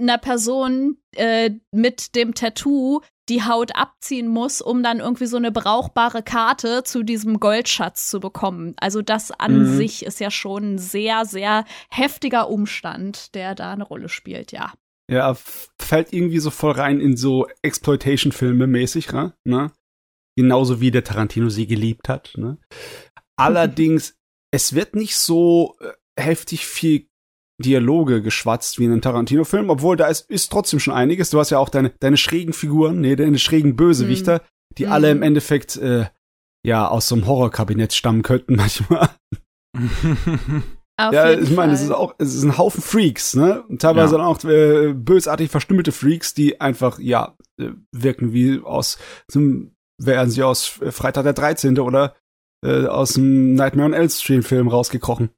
einer 0.00 0.18
Person 0.18 0.96
äh, 1.16 1.50
mit 1.72 2.14
dem 2.14 2.34
Tattoo 2.34 3.00
die 3.28 3.44
Haut 3.44 3.74
abziehen 3.76 4.28
muss, 4.28 4.60
um 4.60 4.82
dann 4.82 5.00
irgendwie 5.00 5.26
so 5.26 5.36
eine 5.36 5.52
brauchbare 5.52 6.22
Karte 6.22 6.82
zu 6.84 7.02
diesem 7.02 7.38
Goldschatz 7.40 8.08
zu 8.08 8.20
bekommen. 8.20 8.74
Also 8.78 9.02
das 9.02 9.30
an 9.30 9.60
mhm. 9.60 9.76
sich 9.76 10.04
ist 10.04 10.20
ja 10.20 10.30
schon 10.30 10.74
ein 10.74 10.78
sehr, 10.78 11.24
sehr 11.24 11.64
heftiger 11.88 12.48
Umstand, 12.48 13.34
der 13.34 13.54
da 13.54 13.72
eine 13.72 13.84
Rolle 13.84 14.08
spielt, 14.08 14.52
ja. 14.52 14.72
Ja, 15.10 15.36
fällt 15.78 16.12
irgendwie 16.12 16.38
so 16.38 16.50
voll 16.50 16.72
rein 16.72 17.00
in 17.00 17.16
so 17.16 17.46
Exploitation-Filme 17.62 18.66
mäßig, 18.66 19.08
ne? 19.44 19.72
Genauso 20.36 20.80
wie 20.80 20.90
der 20.90 21.04
Tarantino 21.04 21.48
sie 21.50 21.66
geliebt 21.66 22.08
hat, 22.08 22.32
ne? 22.36 22.58
Allerdings, 23.36 24.16
es 24.52 24.74
wird 24.74 24.94
nicht 24.94 25.16
so 25.16 25.76
äh, 25.80 25.92
heftig 26.20 26.66
viel 26.66 27.08
Dialoge 27.62 28.22
geschwatzt 28.22 28.78
wie 28.78 28.84
in 28.84 28.92
einem 28.92 29.00
Tarantino-Film, 29.00 29.70
obwohl 29.70 29.96
da 29.96 30.06
ist, 30.06 30.28
ist 30.30 30.52
trotzdem 30.52 30.80
schon 30.80 30.94
einiges. 30.94 31.30
Du 31.30 31.38
hast 31.38 31.50
ja 31.50 31.58
auch 31.58 31.68
deine, 31.68 31.92
deine 32.00 32.16
schrägen 32.16 32.52
Figuren, 32.52 33.00
nee, 33.00 33.16
deine 33.16 33.38
schrägen 33.38 33.76
Bösewichter, 33.76 34.38
mhm. 34.38 34.74
die 34.78 34.86
mhm. 34.86 34.92
alle 34.92 35.10
im 35.10 35.22
Endeffekt 35.22 35.76
äh, 35.76 36.06
ja 36.64 36.88
aus 36.88 37.08
so 37.08 37.14
einem 37.14 37.26
Horrorkabinett 37.26 37.94
stammen 37.94 38.22
könnten 38.22 38.56
manchmal. 38.56 39.08
Auf 40.98 41.14
ja, 41.14 41.32
ich 41.32 41.50
meine, 41.50 41.72
es 41.72 41.80
ist 41.80 41.90
auch, 41.90 42.14
es 42.18 42.34
ist 42.34 42.42
ein 42.42 42.58
Haufen 42.58 42.82
Freaks, 42.82 43.34
ne? 43.34 43.62
Und 43.62 43.80
teilweise 43.80 44.12
ja. 44.12 44.18
dann 44.18 44.26
auch 44.26 44.44
äh, 44.44 44.92
bösartig 44.92 45.50
verstümmelte 45.50 45.90
Freaks, 45.90 46.34
die 46.34 46.60
einfach, 46.60 46.98
ja, 46.98 47.34
äh, 47.58 47.70
wirken 47.92 48.32
wie 48.32 48.60
aus, 48.62 48.98
zum, 49.26 49.74
wären 49.98 50.30
sie 50.30 50.42
aus 50.42 50.66
Freitag 50.66 51.24
der 51.24 51.32
13. 51.32 51.78
oder 51.78 52.14
äh, 52.64 52.86
aus 52.86 53.14
dem 53.14 53.54
Nightmare 53.54 53.86
on 53.86 53.94
Elm 53.94 54.08
Street 54.08 54.44
Film 54.44 54.68
rausgekrochen. 54.68 55.30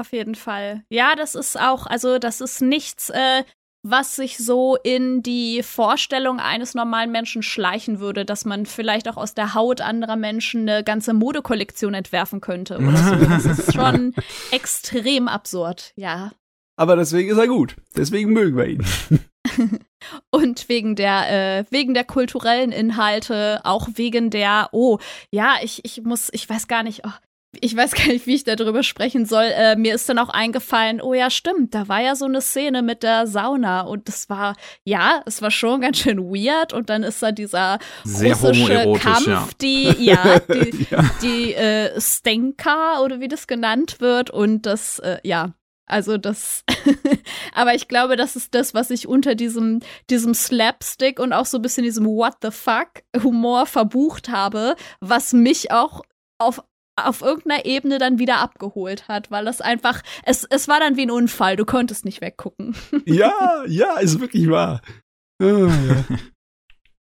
Auf 0.00 0.12
jeden 0.12 0.34
Fall. 0.34 0.82
Ja, 0.88 1.14
das 1.14 1.34
ist 1.34 1.60
auch, 1.60 1.86
also 1.86 2.18
das 2.18 2.40
ist 2.40 2.62
nichts, 2.62 3.10
äh, 3.10 3.44
was 3.82 4.16
sich 4.16 4.38
so 4.38 4.78
in 4.82 5.22
die 5.22 5.62
Vorstellung 5.62 6.40
eines 6.40 6.74
normalen 6.74 7.12
Menschen 7.12 7.42
schleichen 7.42 8.00
würde, 8.00 8.24
dass 8.24 8.46
man 8.46 8.64
vielleicht 8.64 9.08
auch 9.10 9.18
aus 9.18 9.34
der 9.34 9.52
Haut 9.52 9.82
anderer 9.82 10.16
Menschen 10.16 10.66
eine 10.66 10.82
ganze 10.82 11.12
Modekollektion 11.12 11.92
entwerfen 11.92 12.40
könnte 12.40 12.78
oder 12.78 12.96
so. 12.96 13.14
Das 13.26 13.44
ist 13.44 13.74
schon 13.74 14.14
extrem 14.52 15.28
absurd, 15.28 15.92
ja. 15.96 16.32
Aber 16.76 16.96
deswegen 16.96 17.30
ist 17.30 17.36
er 17.36 17.46
gut. 17.46 17.76
Deswegen 17.94 18.32
mögen 18.32 18.56
wir 18.56 18.66
ihn. 18.68 18.84
Und 20.30 20.70
wegen 20.70 20.96
der, 20.96 21.58
äh, 21.58 21.64
wegen 21.68 21.92
der 21.92 22.04
kulturellen 22.04 22.72
Inhalte, 22.72 23.60
auch 23.64 23.86
wegen 23.96 24.30
der, 24.30 24.70
oh, 24.72 24.98
ja, 25.30 25.56
ich, 25.62 25.84
ich 25.84 26.02
muss, 26.04 26.30
ich 26.32 26.48
weiß 26.48 26.68
gar 26.68 26.82
nicht, 26.82 27.02
oh, 27.04 27.12
ich 27.58 27.76
weiß 27.76 27.92
gar 27.94 28.06
nicht, 28.06 28.26
wie 28.26 28.34
ich 28.34 28.44
darüber 28.44 28.82
sprechen 28.82 29.26
soll. 29.26 29.50
Äh, 29.54 29.76
mir 29.76 29.94
ist 29.94 30.08
dann 30.08 30.18
auch 30.18 30.28
eingefallen, 30.28 31.00
oh 31.00 31.14
ja, 31.14 31.30
stimmt, 31.30 31.74
da 31.74 31.88
war 31.88 32.00
ja 32.00 32.14
so 32.14 32.26
eine 32.26 32.40
Szene 32.40 32.82
mit 32.82 33.02
der 33.02 33.26
Sauna 33.26 33.82
und 33.82 34.08
das 34.08 34.28
war, 34.28 34.56
ja, 34.84 35.22
es 35.26 35.42
war 35.42 35.50
schon 35.50 35.80
ganz 35.80 35.98
schön 35.98 36.18
weird 36.18 36.72
und 36.72 36.90
dann 36.90 37.02
ist 37.02 37.22
da 37.22 37.32
dieser 37.32 37.78
Sehr 38.04 38.34
russische 38.34 38.92
Kampf, 39.00 39.26
ja. 39.26 39.48
die, 39.60 40.04
ja, 40.04 40.38
die, 40.48 40.86
ja. 40.90 41.10
die 41.22 41.54
äh, 41.54 42.00
Stenka 42.00 43.00
oder 43.00 43.20
wie 43.20 43.28
das 43.28 43.46
genannt 43.46 44.00
wird 44.00 44.30
und 44.30 44.66
das, 44.66 44.98
äh, 45.00 45.18
ja, 45.24 45.54
also 45.86 46.18
das, 46.18 46.62
aber 47.52 47.74
ich 47.74 47.88
glaube, 47.88 48.14
das 48.14 48.36
ist 48.36 48.54
das, 48.54 48.74
was 48.74 48.90
ich 48.90 49.08
unter 49.08 49.34
diesem, 49.34 49.80
diesem 50.08 50.34
Slapstick 50.34 51.18
und 51.18 51.32
auch 51.32 51.46
so 51.46 51.58
ein 51.58 51.62
bisschen 51.62 51.82
diesem 51.82 52.06
What 52.06 52.34
the 52.42 52.52
fuck 52.52 53.02
Humor 53.20 53.66
verbucht 53.66 54.28
habe, 54.28 54.76
was 55.00 55.32
mich 55.32 55.72
auch 55.72 56.02
auf 56.38 56.62
auf 56.96 57.22
irgendeiner 57.22 57.64
Ebene 57.64 57.98
dann 57.98 58.18
wieder 58.18 58.38
abgeholt 58.38 59.08
hat, 59.08 59.30
weil 59.30 59.44
das 59.44 59.60
einfach, 59.60 60.02
es, 60.24 60.44
es 60.44 60.68
war 60.68 60.80
dann 60.80 60.96
wie 60.96 61.02
ein 61.02 61.10
Unfall, 61.10 61.56
du 61.56 61.64
konntest 61.64 62.04
nicht 62.04 62.20
weggucken. 62.20 62.74
Ja, 63.06 63.64
ja, 63.66 63.98
ist 63.98 64.20
wirklich 64.20 64.48
wahr. 64.48 64.82
Oh, 65.42 65.46
ja. 65.46 66.04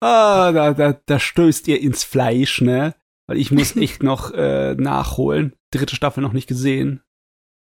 ah, 0.00 0.52
da, 0.52 0.74
da, 0.74 1.00
da 1.04 1.18
stößt 1.18 1.66
ihr 1.68 1.80
ins 1.80 2.04
Fleisch, 2.04 2.60
ne? 2.60 2.94
Weil 3.26 3.38
ich 3.38 3.50
muss 3.50 3.76
echt 3.76 4.02
noch 4.02 4.32
äh, 4.32 4.74
nachholen. 4.74 5.54
Dritte 5.72 5.96
Staffel 5.96 6.22
noch 6.22 6.32
nicht 6.32 6.46
gesehen. 6.46 7.02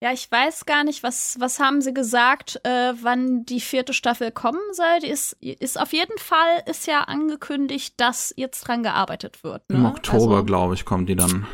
Ja, 0.02 0.12
ich 0.12 0.28
weiß 0.28 0.66
gar 0.66 0.82
nicht, 0.82 1.04
was, 1.04 1.36
was 1.38 1.60
haben 1.60 1.80
sie 1.80 1.94
gesagt, 1.94 2.60
äh, 2.64 2.92
wann 3.00 3.44
die 3.44 3.60
vierte 3.60 3.92
Staffel 3.92 4.32
kommen 4.32 4.60
soll. 4.72 4.98
Die 5.00 5.08
ist, 5.08 5.34
ist 5.40 5.78
auf 5.78 5.92
jeden 5.92 6.18
Fall, 6.18 6.64
ist 6.66 6.88
ja 6.88 7.02
angekündigt, 7.02 7.94
dass 7.98 8.34
jetzt 8.36 8.66
dran 8.66 8.82
gearbeitet 8.82 9.44
wird. 9.44 9.68
Ne? 9.70 9.76
Im 9.76 9.86
Oktober, 9.86 10.36
also, 10.36 10.44
glaube 10.44 10.74
ich, 10.74 10.84
kommt 10.84 11.08
die 11.08 11.14
dann. 11.14 11.46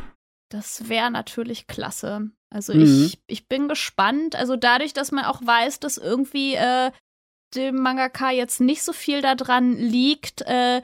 Das 0.51 0.89
wäre 0.89 1.11
natürlich 1.11 1.67
klasse. 1.67 2.31
Also 2.51 2.75
mhm. 2.75 2.83
ich, 2.83 3.21
ich 3.27 3.49
bin 3.49 3.69
gespannt. 3.69 4.37
Also 4.37 4.57
dadurch, 4.57 4.93
dass 4.93 5.13
man 5.13 5.25
auch 5.25 5.45
weiß, 5.45 5.81
dass 5.81 5.99
irgendwie 5.99 6.55
äh, 6.55 6.91
dem 7.55 7.77
Mangaka 7.77 8.31
jetzt 8.31 8.61
nicht 8.61 8.83
so 8.83 8.93
viel 8.93 9.23
daran 9.23 9.77
liegt, 9.77 10.43
äh, 10.43 10.83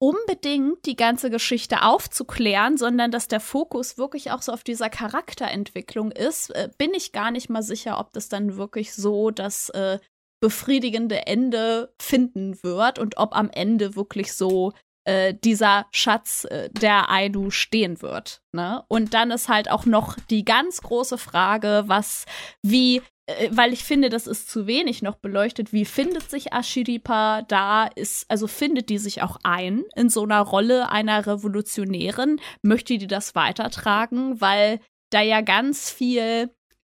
unbedingt 0.00 0.86
die 0.86 0.96
ganze 0.96 1.28
Geschichte 1.28 1.82
aufzuklären, 1.82 2.76
sondern 2.76 3.10
dass 3.10 3.26
der 3.26 3.40
Fokus 3.40 3.98
wirklich 3.98 4.30
auch 4.30 4.42
so 4.42 4.52
auf 4.52 4.62
dieser 4.62 4.90
Charakterentwicklung 4.90 6.12
ist, 6.12 6.50
äh, 6.50 6.70
bin 6.78 6.94
ich 6.94 7.12
gar 7.12 7.30
nicht 7.30 7.50
mal 7.50 7.62
sicher, 7.62 7.98
ob 7.98 8.12
das 8.12 8.28
dann 8.28 8.56
wirklich 8.56 8.94
so 8.94 9.30
das 9.30 9.70
äh, 9.70 9.98
befriedigende 10.40 11.26
Ende 11.26 11.92
finden 12.00 12.62
wird 12.62 13.00
und 13.00 13.16
ob 13.16 13.34
am 13.34 13.50
Ende 13.50 13.96
wirklich 13.96 14.32
so 14.34 14.72
äh, 15.08 15.32
dieser 15.32 15.86
Schatz 15.90 16.44
äh, 16.44 16.68
der 16.68 17.08
Ainu 17.08 17.50
stehen 17.50 18.02
wird. 18.02 18.42
Ne? 18.52 18.84
Und 18.88 19.14
dann 19.14 19.30
ist 19.30 19.48
halt 19.48 19.70
auch 19.70 19.86
noch 19.86 20.16
die 20.28 20.44
ganz 20.44 20.82
große 20.82 21.16
Frage, 21.16 21.84
was, 21.86 22.26
wie 22.62 23.00
äh, 23.24 23.48
weil 23.50 23.72
ich 23.72 23.84
finde, 23.84 24.10
das 24.10 24.26
ist 24.26 24.50
zu 24.50 24.66
wenig 24.66 25.00
noch 25.00 25.16
beleuchtet. 25.16 25.72
Wie 25.72 25.86
findet 25.86 26.28
sich 26.28 26.52
Ashiripa 26.52 27.40
da? 27.48 27.86
Ist, 27.86 28.30
also 28.30 28.46
findet 28.46 28.90
die 28.90 28.98
sich 28.98 29.22
auch 29.22 29.38
ein 29.44 29.84
in 29.96 30.10
so 30.10 30.24
einer 30.24 30.42
Rolle 30.42 30.90
einer 30.90 31.26
Revolutionärin? 31.26 32.38
Möchte 32.60 32.98
die 32.98 33.06
das 33.06 33.34
weitertragen? 33.34 34.42
Weil 34.42 34.78
da 35.08 35.22
ja 35.22 35.40
ganz 35.40 35.90
viel, 35.90 36.50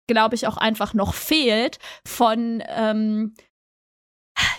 glaube 0.09 0.35
ich, 0.35 0.49
auch 0.49 0.57
einfach 0.57 0.95
noch 0.95 1.15
fehlt 1.15 1.79
von, 2.05 2.61
ähm, 2.67 3.35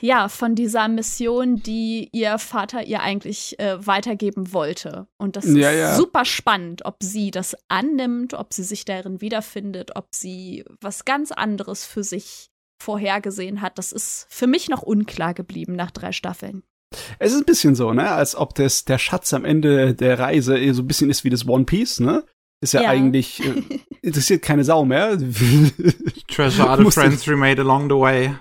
ja, 0.02 0.28
von 0.30 0.56
dieser 0.56 0.88
Mission, 0.88 1.58
die 1.58 2.10
ihr 2.12 2.38
Vater 2.40 2.84
ihr 2.84 3.02
eigentlich 3.02 3.60
äh, 3.60 3.86
weitergeben 3.86 4.52
wollte. 4.54 5.08
Und 5.18 5.36
das 5.36 5.46
Ja, 5.46 5.70
ist 5.70 5.78
ja. 5.80 5.96
super 5.96 6.26
spannend, 6.26 6.84
ob 6.86 6.98
sie 7.02 7.32
das 7.32 7.56
annimmt, 7.68 8.34
ob 8.34 8.54
sie 8.54 8.64
sich 8.64 8.84
darin 8.86 9.22
wiederfindet, 9.22 9.96
ob 9.96 10.08
sie 10.14 10.66
was 10.82 11.06
ganz 11.06 11.32
anderes 11.32 11.86
für 11.86 12.04
sich 12.04 12.50
vorhergesehen 12.82 13.62
hat. 13.62 13.78
Das 13.78 13.92
ist 13.92 14.26
für 14.30 14.48
mich 14.48 14.68
noch 14.70 14.82
unklar 14.82 15.34
geblieben 15.34 15.76
nach 15.76 15.92
drei 15.92 16.12
Staffeln. 16.12 16.64
Es 17.20 17.32
ist 17.32 17.38
ein 17.40 17.46
bisschen 17.46 17.76
so, 17.76 17.94
ne, 17.94 18.10
als 18.12 18.36
ob 18.36 18.56
das 18.56 18.84
der 18.86 18.98
Schatz 18.98 19.34
am 19.34 19.46
Ende 19.46 19.94
der 19.94 20.20
Reise 20.20 20.58
eh 20.58 20.72
so 20.74 20.82
ein 20.82 20.88
bisschen 20.88 21.10
ist 21.10 21.24
wie 21.24 21.30
das 21.30 21.48
One 21.48 21.64
Piece, 21.66 22.00
ne? 22.00 22.26
Ist 22.64 22.74
ja, 22.74 22.82
Ja. 22.82 22.90
eigentlich 22.90 23.40
äh, 23.46 23.64
interessiert 24.02 24.42
keine 24.42 24.64
Sau 24.64 24.84
mehr. 24.84 25.18
Treasure 26.28 26.78
Musste- 26.82 27.02
friends 27.02 27.28
we 27.28 27.36
made 27.36 27.62
along 27.62 27.90
the 27.90 27.96
way. 27.96 28.34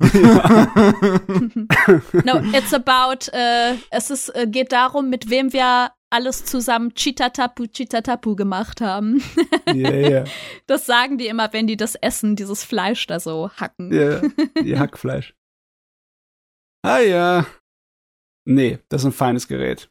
no, 2.24 2.38
it's 2.56 2.72
about, 2.74 3.28
äh, 3.32 3.74
es 3.90 4.10
ist, 4.10 4.28
äh, 4.34 4.46
geht 4.46 4.72
darum, 4.72 5.10
mit 5.10 5.30
wem 5.30 5.52
wir 5.52 5.90
alles 6.10 6.44
zusammen 6.44 6.94
Chitatapu 6.94 7.66
Chitatapu 7.66 8.36
gemacht 8.36 8.80
haben. 8.80 9.22
Ja, 9.72 9.90
ja. 9.94 10.24
Das 10.66 10.86
sagen 10.86 11.18
die 11.18 11.26
immer, 11.26 11.52
wenn 11.52 11.66
die 11.66 11.76
das 11.76 11.94
essen, 11.96 12.36
dieses 12.36 12.64
Fleisch 12.64 13.06
da 13.06 13.20
so 13.20 13.50
hacken. 13.50 13.92
Ja, 13.92 14.20
die 14.62 14.78
Hackfleisch. 14.78 15.34
Ah 16.82 17.00
ja. 17.00 17.46
Nee, 18.44 18.78
das 18.88 19.02
ist 19.02 19.06
ein 19.06 19.12
feines 19.12 19.48
Gerät. 19.48 19.90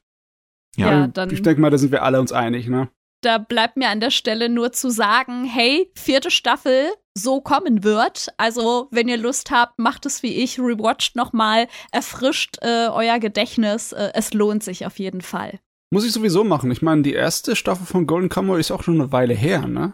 Ja. 0.77 0.91
Ja, 0.91 1.03
Und 1.06 1.18
dann- 1.18 1.30
ich 1.30 1.41
denke 1.41 1.61
mal, 1.61 1.69
da 1.69 1.77
sind 1.77 1.91
wir 1.91 2.03
alle 2.03 2.19
uns 2.22 2.32
einig, 2.32 2.68
ne? 2.68 2.90
Da 3.21 3.37
bleibt 3.39 3.75
mir 3.77 3.89
an 3.89 3.99
der 3.99 4.11
Stelle 4.11 4.49
nur 4.49 4.71
zu 4.71 4.89
sagen, 4.89 5.45
hey, 5.45 5.91
vierte 5.95 6.29
Staffel 6.29 6.91
so 7.17 7.41
kommen 7.41 7.83
wird. 7.83 8.27
Also, 8.37 8.87
wenn 8.91 9.07
ihr 9.07 9.17
Lust 9.17 9.49
habt, 9.51 9.79
macht 9.79 10.05
es 10.05 10.21
wie 10.21 10.35
ich, 10.43 10.59
rewatcht 10.59 11.15
nochmal, 11.15 11.67
erfrischt 11.91 12.57
äh, 12.61 12.87
euer 12.91 13.19
Gedächtnis. 13.19 13.93
Äh, 13.93 14.11
es 14.13 14.33
lohnt 14.33 14.63
sich 14.63 14.85
auf 14.85 14.99
jeden 14.99 15.21
Fall. 15.21 15.59
Muss 15.91 16.05
ich 16.05 16.11
sowieso 16.11 16.43
machen. 16.43 16.69
Ich 16.71 16.81
meine, 16.81 17.01
die 17.03 17.13
erste 17.13 17.55
Staffel 17.55 17.85
von 17.85 18.05
Golden 18.05 18.29
Kamuy 18.29 18.59
ist 18.59 18.71
auch 18.71 18.83
schon 18.83 18.95
eine 19.01 19.11
Weile 19.11 19.33
her, 19.33 19.65
ne? 19.67 19.93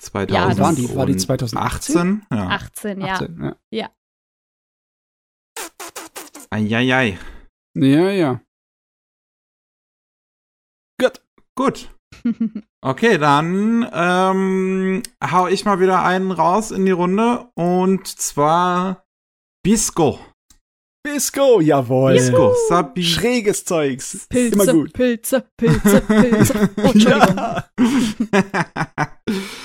2018. 0.00 0.34
Ja, 0.56 0.62
Waren 0.64 0.76
die- 0.76 0.96
war 0.96 1.06
die 1.06 1.16
2018? 1.16 2.24
Ja. 2.30 2.46
18, 2.48 3.00
ja. 3.00 3.14
18, 3.14 3.54
ja. 3.70 3.90
Eieiei. 6.50 7.18
Ja, 7.74 8.10
ja. 8.10 8.40
Gut. 11.00 11.20
Gut. 11.56 11.90
Okay, 12.80 13.18
dann 13.18 13.88
ähm, 13.92 15.02
hau 15.22 15.48
ich 15.48 15.64
mal 15.64 15.80
wieder 15.80 16.04
einen 16.04 16.30
raus 16.30 16.70
in 16.70 16.86
die 16.86 16.92
Runde 16.92 17.48
und 17.54 18.06
zwar 18.06 19.04
Bisco. 19.64 20.20
Bisco, 21.02 21.60
jawohl. 21.60 22.14
Bisco, 22.14 22.54
Sabine. 22.68 23.06
Schräges 23.06 23.64
Zeugs. 23.64 24.26
Pilze, 24.28 24.54
Immer 24.54 24.72
gut. 24.72 24.92
Pilze, 24.92 25.44
Pilze, 25.56 26.00
Pilze. 26.02 26.70
Oh, 26.76 26.90
Entschuldigung. 26.92 27.36
Ja. 27.36 27.64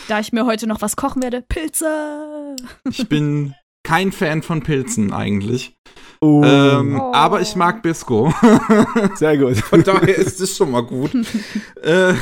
Da 0.07 0.19
ich 0.19 0.33
mir 0.33 0.45
heute 0.45 0.67
noch 0.67 0.81
was 0.81 0.95
kochen 0.95 1.21
werde, 1.23 1.41
Pilze. 1.41 2.55
ich 2.89 3.07
bin 3.07 3.55
kein 3.83 4.11
Fan 4.11 4.41
von 4.43 4.61
Pilzen 4.61 5.13
eigentlich. 5.13 5.75
Oh, 6.23 6.41
Ähm, 6.45 6.99
Oh. 7.01 7.11
Aber 7.13 7.41
ich 7.41 7.57
mag 7.57 7.81
Bisco. 7.81 8.33
sehr 9.15 9.37
gut. 9.37 9.57
Von 9.57 9.83
daher 9.83 10.15
ist 10.15 10.39
es 10.39 10.55
schon 10.55 10.71
mal 10.71 10.83
gut. 10.85 11.11
äh, 11.81 12.13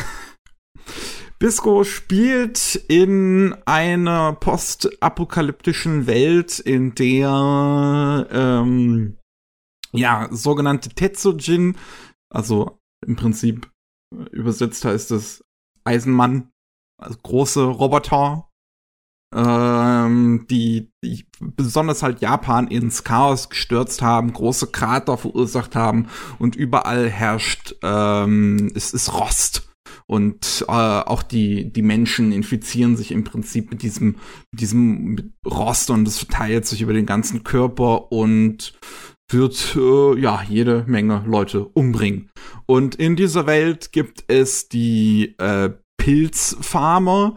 Bisco 1.37 1.83
spielt 1.83 2.75
in 2.87 3.55
einer 3.65 4.33
postapokalyptischen 4.33 6.07
Welt, 6.07 6.59
in 6.59 6.95
der 6.95 8.27
ähm, 8.31 9.17
ja 9.91 10.27
sogenannte 10.31 10.89
Tetsujin, 10.89 11.77
also 12.33 12.79
im 13.05 13.15
Prinzip 13.15 13.69
übersetzt 14.31 14.83
heißt 14.85 15.11
es 15.11 15.43
Eisenmann, 15.83 16.49
also 16.99 17.17
große 17.21 17.63
Roboter, 17.63 18.49
ähm, 19.33 20.45
die, 20.49 20.91
die 21.03 21.25
besonders 21.39 22.03
halt 22.03 22.21
Japan 22.21 22.67
ins 22.67 23.03
Chaos 23.03 23.49
gestürzt 23.49 24.01
haben, 24.01 24.33
große 24.33 24.67
Krater 24.67 25.17
verursacht 25.17 25.75
haben 25.75 26.07
und 26.39 26.55
überall 26.55 27.09
herrscht, 27.09 27.75
ähm, 27.81 28.71
es 28.75 28.93
ist 28.93 29.13
Rost. 29.13 29.67
Und 30.07 30.65
äh, 30.67 30.71
auch 30.71 31.23
die, 31.23 31.71
die 31.71 31.81
Menschen 31.81 32.33
infizieren 32.33 32.97
sich 32.97 33.11
im 33.11 33.23
Prinzip 33.23 33.71
mit 33.71 33.81
diesem, 33.81 34.17
diesem 34.51 35.33
Rost 35.45 35.89
und 35.89 36.05
es 36.05 36.17
verteilt 36.17 36.65
sich 36.65 36.81
über 36.81 36.91
den 36.91 37.05
ganzen 37.05 37.43
Körper 37.43 38.11
und 38.11 38.73
wird 39.31 39.77
äh, 39.77 40.19
ja 40.19 40.43
jede 40.47 40.83
Menge 40.87 41.23
Leute 41.25 41.65
umbringen. 41.65 42.29
Und 42.65 42.95
in 42.95 43.15
dieser 43.15 43.47
Welt 43.47 43.93
gibt 43.93 44.25
es 44.27 44.67
die 44.67 45.35
äh, 45.37 45.69
Pilzfarmer, 46.01 47.35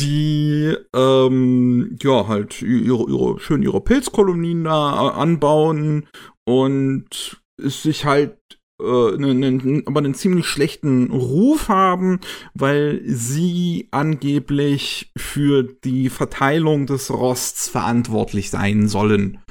die 0.00 0.74
ähm, 0.94 1.98
ja 2.02 2.26
halt 2.26 2.62
ihre, 2.62 3.04
ihre 3.08 3.38
schön 3.38 3.62
ihre 3.62 3.82
Pilzkolonien 3.82 4.64
da 4.64 5.08
äh, 5.08 5.12
anbauen 5.12 6.06
und 6.46 7.42
sich 7.58 8.06
halt 8.06 8.38
äh, 8.80 9.16
ne, 9.18 9.34
ne, 9.34 9.82
aber 9.84 10.00
einen 10.00 10.14
ziemlich 10.14 10.46
schlechten 10.46 11.10
Ruf 11.10 11.68
haben, 11.68 12.20
weil 12.54 13.02
sie 13.04 13.88
angeblich 13.90 15.12
für 15.18 15.64
die 15.84 16.08
Verteilung 16.08 16.86
des 16.86 17.10
Rosts 17.10 17.68
verantwortlich 17.68 18.48
sein 18.48 18.88
sollen. 18.88 19.42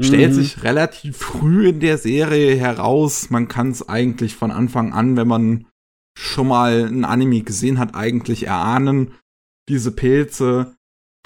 Stellt 0.00 0.32
Mhm. 0.32 0.34
sich 0.34 0.64
relativ 0.64 1.18
früh 1.18 1.68
in 1.68 1.78
der 1.78 1.98
Serie 1.98 2.56
heraus. 2.56 3.30
Man 3.30 3.46
kann 3.46 3.70
es 3.70 3.88
eigentlich 3.88 4.34
von 4.34 4.50
Anfang 4.50 4.92
an, 4.92 5.16
wenn 5.16 5.28
man 5.28 5.66
schon 6.16 6.48
mal 6.48 6.86
ein 6.86 7.04
Anime 7.04 7.42
gesehen 7.42 7.78
hat, 7.78 7.94
eigentlich 7.94 8.46
erahnen. 8.46 9.14
Diese 9.68 9.92
Pilze 9.92 10.76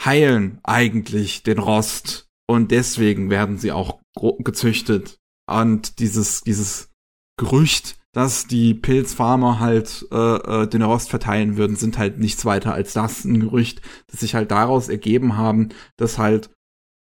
heilen 0.02 0.60
eigentlich 0.62 1.42
den 1.42 1.58
Rost 1.58 2.28
und 2.46 2.70
deswegen 2.70 3.30
werden 3.30 3.58
sie 3.58 3.72
auch 3.72 4.00
gezüchtet. 4.38 5.18
Und 5.48 5.98
dieses, 5.98 6.42
dieses 6.42 6.90
Gerücht, 7.38 7.96
dass 8.12 8.46
die 8.46 8.74
Pilzfarmer 8.74 9.60
halt 9.60 10.06
äh, 10.10 10.16
äh, 10.16 10.66
den 10.66 10.82
Rost 10.82 11.10
verteilen 11.10 11.56
würden, 11.56 11.76
sind 11.76 11.98
halt 11.98 12.18
nichts 12.18 12.44
weiter 12.44 12.72
als 12.74 12.92
das, 12.92 13.24
ein 13.24 13.40
Gerücht, 13.40 13.82
das 14.08 14.20
sich 14.20 14.34
halt 14.34 14.50
daraus 14.50 14.88
ergeben 14.88 15.36
haben, 15.36 15.70
dass 15.96 16.18
halt 16.18 16.50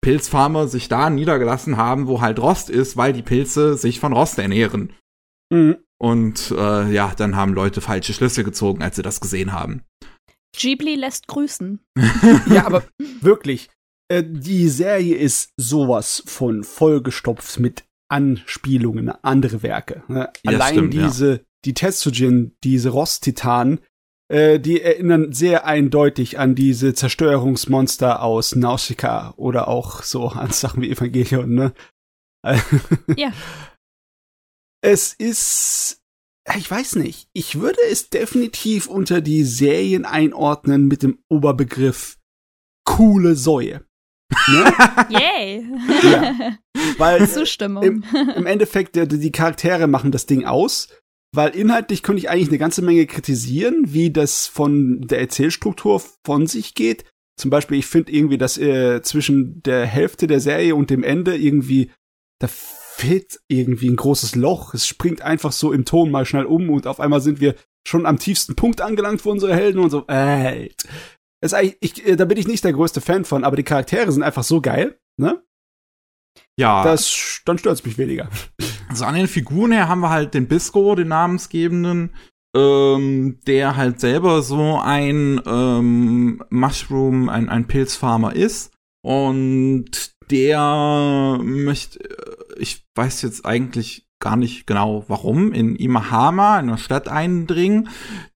Pilzfarmer 0.01 0.67
sich 0.67 0.89
da 0.89 1.09
niedergelassen 1.09 1.77
haben, 1.77 2.07
wo 2.07 2.21
halt 2.21 2.39
Rost 2.39 2.69
ist, 2.69 2.97
weil 2.97 3.13
die 3.13 3.21
Pilze 3.21 3.75
sich 3.77 3.99
von 3.99 4.13
Rost 4.13 4.37
ernähren. 4.39 4.93
Mhm. 5.51 5.77
Und 6.01 6.49
äh, 6.57 6.91
ja, 6.91 7.13
dann 7.15 7.35
haben 7.35 7.53
Leute 7.53 7.79
falsche 7.79 8.13
Schlüsse 8.13 8.43
gezogen, 8.43 8.81
als 8.81 8.95
sie 8.95 9.03
das 9.03 9.21
gesehen 9.21 9.51
haben. 9.51 9.83
Ghibli 10.57 10.95
lässt 10.95 11.27
grüßen. 11.27 11.79
Ja, 12.47 12.65
aber 12.65 12.83
wirklich, 13.21 13.69
äh, 14.07 14.23
die 14.25 14.67
Serie 14.67 15.15
ist 15.15 15.51
sowas 15.57 16.23
von 16.25 16.63
vollgestopft 16.63 17.59
mit 17.59 17.83
Anspielungen 18.09 19.09
an 19.09 19.19
andere 19.21 19.61
Werke. 19.61 20.03
Ne? 20.07 20.31
Ja, 20.43 20.51
Allein 20.51 20.73
stimmt, 20.73 20.93
ja. 20.95 21.05
diese, 21.05 21.45
die 21.65 21.75
Tetsujin, 21.75 22.55
diese 22.63 22.89
Rost-Titanen, 22.89 23.81
äh, 24.27 24.59
die 24.59 24.81
erinnern 24.81 25.33
sehr 25.33 25.67
eindeutig 25.67 26.39
an 26.39 26.55
diese 26.55 26.95
Zerstörungsmonster 26.95 28.23
aus 28.23 28.55
Nausicaa 28.55 29.35
oder 29.37 29.67
auch 29.67 30.01
so 30.01 30.29
an 30.29 30.49
Sachen 30.49 30.81
wie 30.81 30.89
Evangelion, 30.89 31.53
ne? 31.53 31.73
Ja. 33.15 33.31
Es 34.81 35.13
ist, 35.13 36.01
ich 36.55 36.69
weiß 36.69 36.95
nicht, 36.95 37.29
ich 37.33 37.59
würde 37.59 37.79
es 37.89 38.09
definitiv 38.09 38.87
unter 38.87 39.21
die 39.21 39.43
Serien 39.43 40.05
einordnen 40.05 40.87
mit 40.87 41.03
dem 41.03 41.19
Oberbegriff 41.29 42.17
coole 42.83 43.35
Säue. 43.35 43.85
Ne? 44.49 44.73
Yay. 45.09 45.65
Ja. 46.03 46.57
Weil 46.97 47.29
Zustimmung. 47.29 47.83
im, 47.83 48.03
im 48.35 48.45
Endeffekt, 48.45 48.95
die, 48.95 49.07
die 49.07 49.31
Charaktere 49.31 49.87
machen 49.87 50.11
das 50.11 50.25
Ding 50.25 50.45
aus, 50.45 50.89
weil 51.33 51.55
inhaltlich 51.55 52.01
könnte 52.01 52.19
ich 52.19 52.29
eigentlich 52.29 52.49
eine 52.49 52.57
ganze 52.57 52.81
Menge 52.81 53.05
kritisieren, 53.05 53.85
wie 53.87 54.11
das 54.11 54.47
von 54.47 55.01
der 55.01 55.19
Erzählstruktur 55.19 56.01
von 56.25 56.47
sich 56.47 56.73
geht. 56.73 57.05
Zum 57.37 57.49
Beispiel, 57.49 57.77
ich 57.77 57.85
finde 57.85 58.11
irgendwie, 58.11 58.37
dass 58.37 58.57
äh, 58.57 59.01
zwischen 59.01 59.61
der 59.63 59.85
Hälfte 59.85 60.27
der 60.27 60.39
Serie 60.39 60.75
und 60.75 60.89
dem 60.89 61.03
Ende 61.03 61.35
irgendwie, 61.35 61.91
da 62.39 62.47
fehlt 63.01 63.39
irgendwie 63.47 63.89
ein 63.89 63.95
großes 63.95 64.35
Loch. 64.35 64.73
Es 64.73 64.87
springt 64.87 65.21
einfach 65.21 65.51
so 65.51 65.73
im 65.73 65.85
Ton 65.85 66.11
mal 66.11 66.25
schnell 66.25 66.45
um 66.45 66.69
und 66.69 66.87
auf 66.87 66.99
einmal 66.99 67.21
sind 67.21 67.39
wir 67.39 67.55
schon 67.87 68.05
am 68.05 68.19
tiefsten 68.19 68.55
Punkt 68.55 68.79
angelangt 68.79 69.21
für 69.21 69.29
unsere 69.29 69.55
Helden 69.55 69.79
und 69.79 69.89
so, 69.89 70.05
äh, 70.07 70.69
ist 71.43 71.53
eigentlich, 71.53 71.77
ich, 71.81 72.07
äh, 72.07 72.15
da 72.15 72.25
bin 72.25 72.37
ich 72.37 72.47
nicht 72.47 72.63
der 72.63 72.73
größte 72.73 73.01
Fan 73.01 73.25
von, 73.25 73.43
aber 73.43 73.55
die 73.55 73.63
Charaktere 73.63 74.11
sind 74.11 74.21
einfach 74.21 74.43
so 74.43 74.61
geil, 74.61 74.99
ne? 75.19 75.41
Ja, 76.59 76.83
Das, 76.83 77.41
dann 77.45 77.57
stört's 77.57 77.83
mich 77.83 77.97
weniger. 77.97 78.29
also 78.87 79.05
an 79.05 79.15
den 79.15 79.27
Figuren 79.27 79.71
her 79.71 79.89
haben 79.89 80.01
wir 80.01 80.11
halt 80.11 80.35
den 80.35 80.47
Bisco, 80.47 80.93
den 80.93 81.07
namensgebenden, 81.07 82.13
ähm, 82.55 83.39
der 83.47 83.77
halt 83.77 83.99
selber 83.99 84.43
so 84.43 84.79
ein 84.79 85.41
ähm, 85.45 86.43
Mushroom, 86.51 87.29
ein, 87.29 87.49
ein 87.49 87.67
Pilzfarmer 87.67 88.35
ist. 88.35 88.71
Und 89.03 90.13
der 90.29 91.39
möchte, 91.41 91.99
ich 92.61 92.85
weiß 92.95 93.21
jetzt 93.23 93.45
eigentlich 93.45 94.07
gar 94.21 94.37
nicht 94.37 94.67
genau 94.67 95.03
warum, 95.07 95.51
in 95.51 95.75
Imahama, 95.75 96.57
einer 96.57 96.77
Stadt 96.77 97.09
eindringen, 97.09 97.89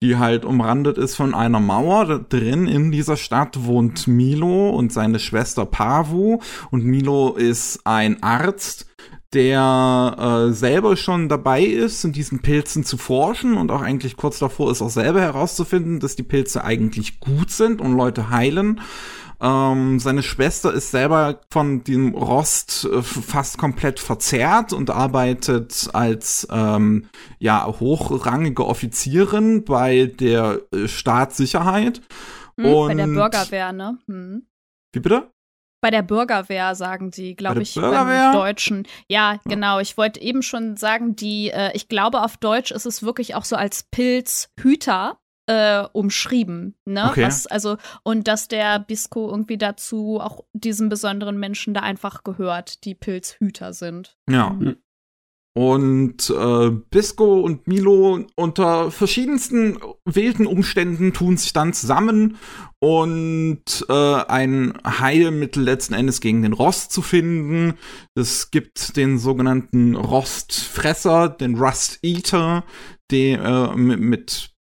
die 0.01 0.17
halt 0.17 0.45
umrandet 0.45 0.97
ist 0.97 1.15
von 1.15 1.35
einer 1.35 1.59
Mauer. 1.59 2.05
Da 2.05 2.17
drin 2.17 2.67
in 2.67 2.91
dieser 2.91 3.17
Stadt 3.17 3.65
wohnt 3.65 4.07
Milo 4.07 4.69
und 4.69 4.91
seine 4.91 5.19
Schwester 5.19 5.65
Pavu. 5.65 6.39
Und 6.71 6.85
Milo 6.85 7.35
ist 7.35 7.81
ein 7.83 8.23
Arzt, 8.23 8.87
der 9.33 10.15
äh, 10.49 10.53
selber 10.53 10.95
schon 10.95 11.27
dabei 11.27 11.63
ist, 11.63 12.03
in 12.03 12.13
diesen 12.13 12.39
Pilzen 12.39 12.83
zu 12.83 12.97
forschen 12.97 13.57
und 13.57 13.71
auch 13.71 13.81
eigentlich 13.81 14.15
kurz 14.15 14.39
davor 14.39 14.71
ist, 14.71 14.81
auch 14.81 14.89
selber 14.89 15.21
herauszufinden, 15.21 15.99
dass 15.99 16.15
die 16.15 16.23
Pilze 16.23 16.63
eigentlich 16.63 17.19
gut 17.19 17.51
sind 17.51 17.81
und 17.81 17.97
Leute 17.97 18.29
heilen. 18.29 18.79
Ähm, 19.41 19.99
seine 19.99 20.23
Schwester 20.23 20.73
ist 20.73 20.91
selber 20.91 21.41
von 21.51 21.83
dem 21.83 22.13
Rost 22.13 22.85
äh, 22.85 23.01
fast 23.01 23.57
komplett 23.57 23.99
verzerrt 23.99 24.73
und 24.73 24.89
arbeitet 24.89 25.89
als 25.93 26.47
ähm, 26.51 27.09
ja 27.39 27.65
hochrangige 27.67 28.65
Offizierin 28.65 29.65
bei 29.65 30.05
der 30.05 30.61
äh, 30.73 30.87
Staatssicherheit. 30.87 32.01
Hm, 32.59 32.65
und 32.65 32.87
bei 32.89 32.95
der 32.95 33.07
Bürgerwehr, 33.07 33.73
ne? 33.73 33.97
Hm. 34.07 34.45
Wie 34.93 34.99
bitte? 34.99 35.29
Bei 35.81 35.91
der 35.91 36.01
Bürgerwehr, 36.01 36.75
sagen 36.75 37.11
sie, 37.11 37.35
glaube 37.35 37.61
ich, 37.61 37.73
Bürgerwehr? 37.73 38.31
beim 38.31 38.33
Deutschen. 38.33 38.87
Ja, 39.09 39.39
genau. 39.43 39.79
Ich 39.79 39.97
wollte 39.97 40.21
eben 40.21 40.41
schon 40.41 40.77
sagen, 40.77 41.17
die, 41.17 41.49
äh, 41.49 41.71
ich 41.73 41.89
glaube, 41.89 42.21
auf 42.21 42.37
Deutsch 42.37 42.71
ist 42.71 42.85
es 42.85 43.03
wirklich 43.03 43.35
auch 43.35 43.43
so 43.43 43.57
als 43.57 43.83
Pilzhüter 43.91 45.17
äh, 45.47 45.83
umschrieben, 45.91 46.75
ne? 46.85 47.09
Okay. 47.09 47.23
Was, 47.23 47.47
also, 47.47 47.77
und 48.03 48.27
dass 48.27 48.47
der 48.47 48.79
Bisco 48.79 49.29
irgendwie 49.29 49.57
dazu 49.57 50.19
auch 50.21 50.45
diesen 50.53 50.89
besonderen 50.89 51.37
Menschen 51.37 51.73
da 51.73 51.81
einfach 51.81 52.23
gehört, 52.23 52.85
die 52.85 52.95
Pilzhüter 52.95 53.73
sind. 53.73 54.17
Ja. 54.29 54.51
Mhm. 54.51 54.77
Und 55.55 56.31
äh, 56.31 56.71
Bisco 56.89 57.41
und 57.41 57.67
Milo 57.67 58.25
unter 58.35 58.89
verschiedensten 58.89 59.77
wilden 60.03 60.47
Umständen 60.47 61.13
tun 61.13 61.37
sich 61.37 61.53
dann 61.53 61.73
zusammen 61.73 62.37
und 62.79 63.85
äh, 63.87 63.93
ein 63.93 64.73
Heilmittel 64.83 65.63
letzten 65.63 65.93
Endes 65.93 66.21
gegen 66.21 66.41
den 66.41 66.53
Rost 66.53 66.91
zu 66.91 67.03
finden. 67.03 67.75
Es 68.15 68.49
gibt 68.49 68.97
den 68.97 69.19
sogenannten 69.19 69.95
Rostfresser, 69.95 71.29
den 71.29 71.55
Rust 71.55 71.99
Eater, 72.01 72.63
den, 73.11 73.39
äh, 73.39 73.75
mit, 73.75 73.99
mit 73.99 74.52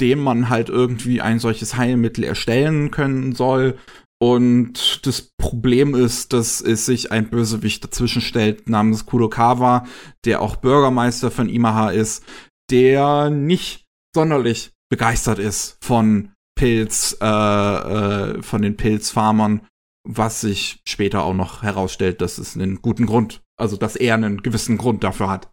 dem 0.00 0.20
man 0.20 0.48
halt 0.48 0.68
irgendwie 0.68 1.20
ein 1.20 1.38
solches 1.38 1.76
Heilmittel 1.76 2.24
erstellen 2.24 2.90
können 2.90 3.34
soll. 3.34 3.78
Und 4.22 5.06
das 5.06 5.30
Problem 5.38 5.94
ist, 5.94 6.32
dass 6.34 6.60
es 6.60 6.84
sich 6.84 7.10
ein 7.10 7.30
Bösewicht 7.30 7.82
dazwischen 7.84 8.20
stellt 8.20 8.68
namens 8.68 9.06
Kurokawa, 9.06 9.86
der 10.24 10.42
auch 10.42 10.56
Bürgermeister 10.56 11.30
von 11.30 11.48
Imaha 11.48 11.90
ist, 11.90 12.24
der 12.70 13.30
nicht 13.30 13.86
sonderlich 14.14 14.72
begeistert 14.90 15.38
ist 15.38 15.78
von 15.82 16.32
Pilz, 16.54 17.16
äh, 17.22 17.26
äh, 17.26 18.42
von 18.42 18.60
den 18.60 18.76
Pilzfarmern, 18.76 19.66
was 20.06 20.42
sich 20.42 20.82
später 20.86 21.22
auch 21.22 21.34
noch 21.34 21.62
herausstellt, 21.62 22.20
dass 22.20 22.36
es 22.36 22.56
einen 22.56 22.82
guten 22.82 23.06
Grund, 23.06 23.42
also 23.56 23.76
dass 23.76 23.96
er 23.96 24.14
einen 24.14 24.42
gewissen 24.42 24.76
Grund 24.76 25.02
dafür 25.02 25.30
hat. 25.30 25.50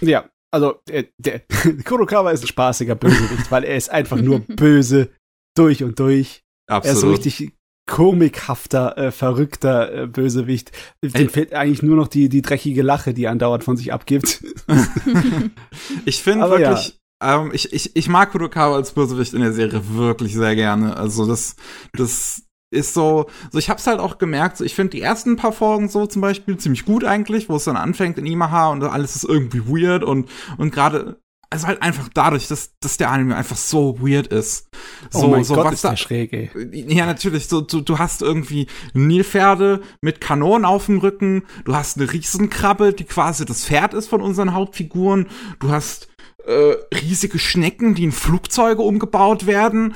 Ja, 0.00 0.28
also 0.52 0.80
der, 0.88 1.06
der 1.18 1.40
Kurokawa 1.84 2.30
ist 2.30 2.42
ein 2.44 2.48
spaßiger 2.48 2.94
Bösewicht, 2.94 3.50
weil 3.50 3.64
er 3.64 3.76
ist 3.76 3.90
einfach 3.90 4.20
nur 4.20 4.40
böse 4.48 5.10
durch 5.56 5.82
und 5.82 5.98
durch. 5.98 6.42
Absolut. 6.68 6.84
Er 6.86 6.92
ist 6.92 7.00
so 7.00 7.10
richtig 7.10 7.52
komikhafter, 7.86 8.96
äh, 8.96 9.10
verrückter 9.10 9.92
äh, 9.92 10.06
Bösewicht. 10.06 10.70
Dem 11.02 11.28
fehlt 11.28 11.54
eigentlich 11.54 11.82
nur 11.82 11.96
noch 11.96 12.06
die, 12.06 12.28
die 12.28 12.42
dreckige 12.42 12.82
Lache, 12.82 13.14
die 13.14 13.26
andauernd 13.26 13.64
von 13.64 13.76
sich 13.76 13.92
abgibt. 13.92 14.44
ich 16.04 16.22
finde 16.22 16.48
wirklich, 16.50 17.00
ja. 17.20 17.42
ähm, 17.42 17.50
ich, 17.52 17.72
ich, 17.72 17.96
ich 17.96 18.08
mag 18.08 18.30
Kurokawa 18.30 18.76
als 18.76 18.92
Bösewicht 18.92 19.34
in 19.34 19.40
der 19.40 19.52
Serie 19.52 19.82
wirklich 19.88 20.34
sehr 20.34 20.54
gerne. 20.54 20.96
Also 20.96 21.26
das, 21.26 21.56
das 21.92 22.42
ist 22.70 22.94
so, 22.94 23.26
so 23.50 23.58
ich 23.58 23.68
hab's 23.68 23.86
halt 23.86 24.00
auch 24.00 24.18
gemerkt, 24.18 24.56
so 24.56 24.64
ich 24.64 24.74
finde 24.74 24.90
die 24.90 25.02
ersten 25.02 25.36
paar 25.36 25.52
Folgen 25.52 25.88
so 25.88 26.06
zum 26.06 26.22
Beispiel 26.22 26.56
ziemlich 26.56 26.84
gut 26.84 27.04
eigentlich, 27.04 27.48
wo 27.48 27.56
es 27.56 27.64
dann 27.64 27.76
anfängt 27.76 28.18
in 28.18 28.26
Imaha 28.26 28.68
und 28.68 28.82
alles 28.84 29.16
ist 29.16 29.24
irgendwie 29.24 29.66
weird 29.66 30.04
und, 30.04 30.28
und 30.56 30.72
gerade 30.72 31.20
also 31.52 31.66
halt 31.66 31.82
einfach 31.82 32.08
dadurch, 32.14 32.46
dass, 32.46 32.78
dass 32.78 32.96
der 32.96 33.10
Anime 33.10 33.34
einfach 33.34 33.56
so 33.56 34.00
weird 34.00 34.28
ist. 34.28 34.68
Oh 35.12 35.18
so, 35.18 35.26
oh 35.26 35.30
mein 35.30 35.44
so 35.44 35.54
Gott, 35.56 35.66
was 35.66 35.74
ist 35.74 35.84
da, 35.84 35.96
schräg, 35.96 36.32
ey. 36.32 36.50
Ja, 36.72 37.06
natürlich. 37.06 37.48
So, 37.48 37.60
du, 37.60 37.80
du 37.80 37.98
hast 37.98 38.22
irgendwie 38.22 38.68
Nilpferde 38.94 39.82
mit 40.00 40.20
Kanonen 40.20 40.64
auf 40.64 40.86
dem 40.86 40.98
Rücken. 40.98 41.42
Du 41.64 41.74
hast 41.74 41.98
eine 41.98 42.10
Riesenkrabbe, 42.12 42.92
die 42.92 43.02
quasi 43.02 43.44
das 43.44 43.64
Pferd 43.64 43.94
ist 43.94 44.06
von 44.06 44.22
unseren 44.22 44.54
Hauptfiguren. 44.54 45.26
Du 45.58 45.70
hast 45.70 46.09
äh, 46.46 46.76
riesige 46.94 47.38
Schnecken, 47.38 47.94
die 47.94 48.04
in 48.04 48.12
Flugzeuge 48.12 48.82
umgebaut 48.82 49.46
werden. 49.46 49.94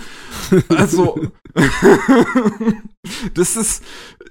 Also, 0.69 1.21
das 3.35 3.57
ist, 3.57 3.83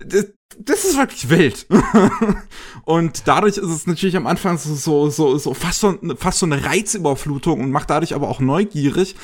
das, 0.06 0.34
das 0.60 0.86
ist 0.86 0.98
wirklich 0.98 1.30
wild. 1.30 1.66
und 2.86 3.28
dadurch 3.28 3.58
ist 3.58 3.70
es 3.70 3.88
natürlich 3.88 4.18
am 4.18 4.28
Anfang 4.28 4.58
so, 4.58 4.76
so, 4.76 5.10
so, 5.10 5.38
so 5.38 5.54
fast, 5.54 5.80
so 5.80 5.98
fast 6.18 6.40
so 6.40 6.46
eine 6.46 6.64
Reizüberflutung 6.64 7.62
und 7.62 7.72
macht 7.72 7.90
dadurch 7.90 8.14
aber 8.14 8.30
auch 8.30 8.40
neugierig. 8.40 9.16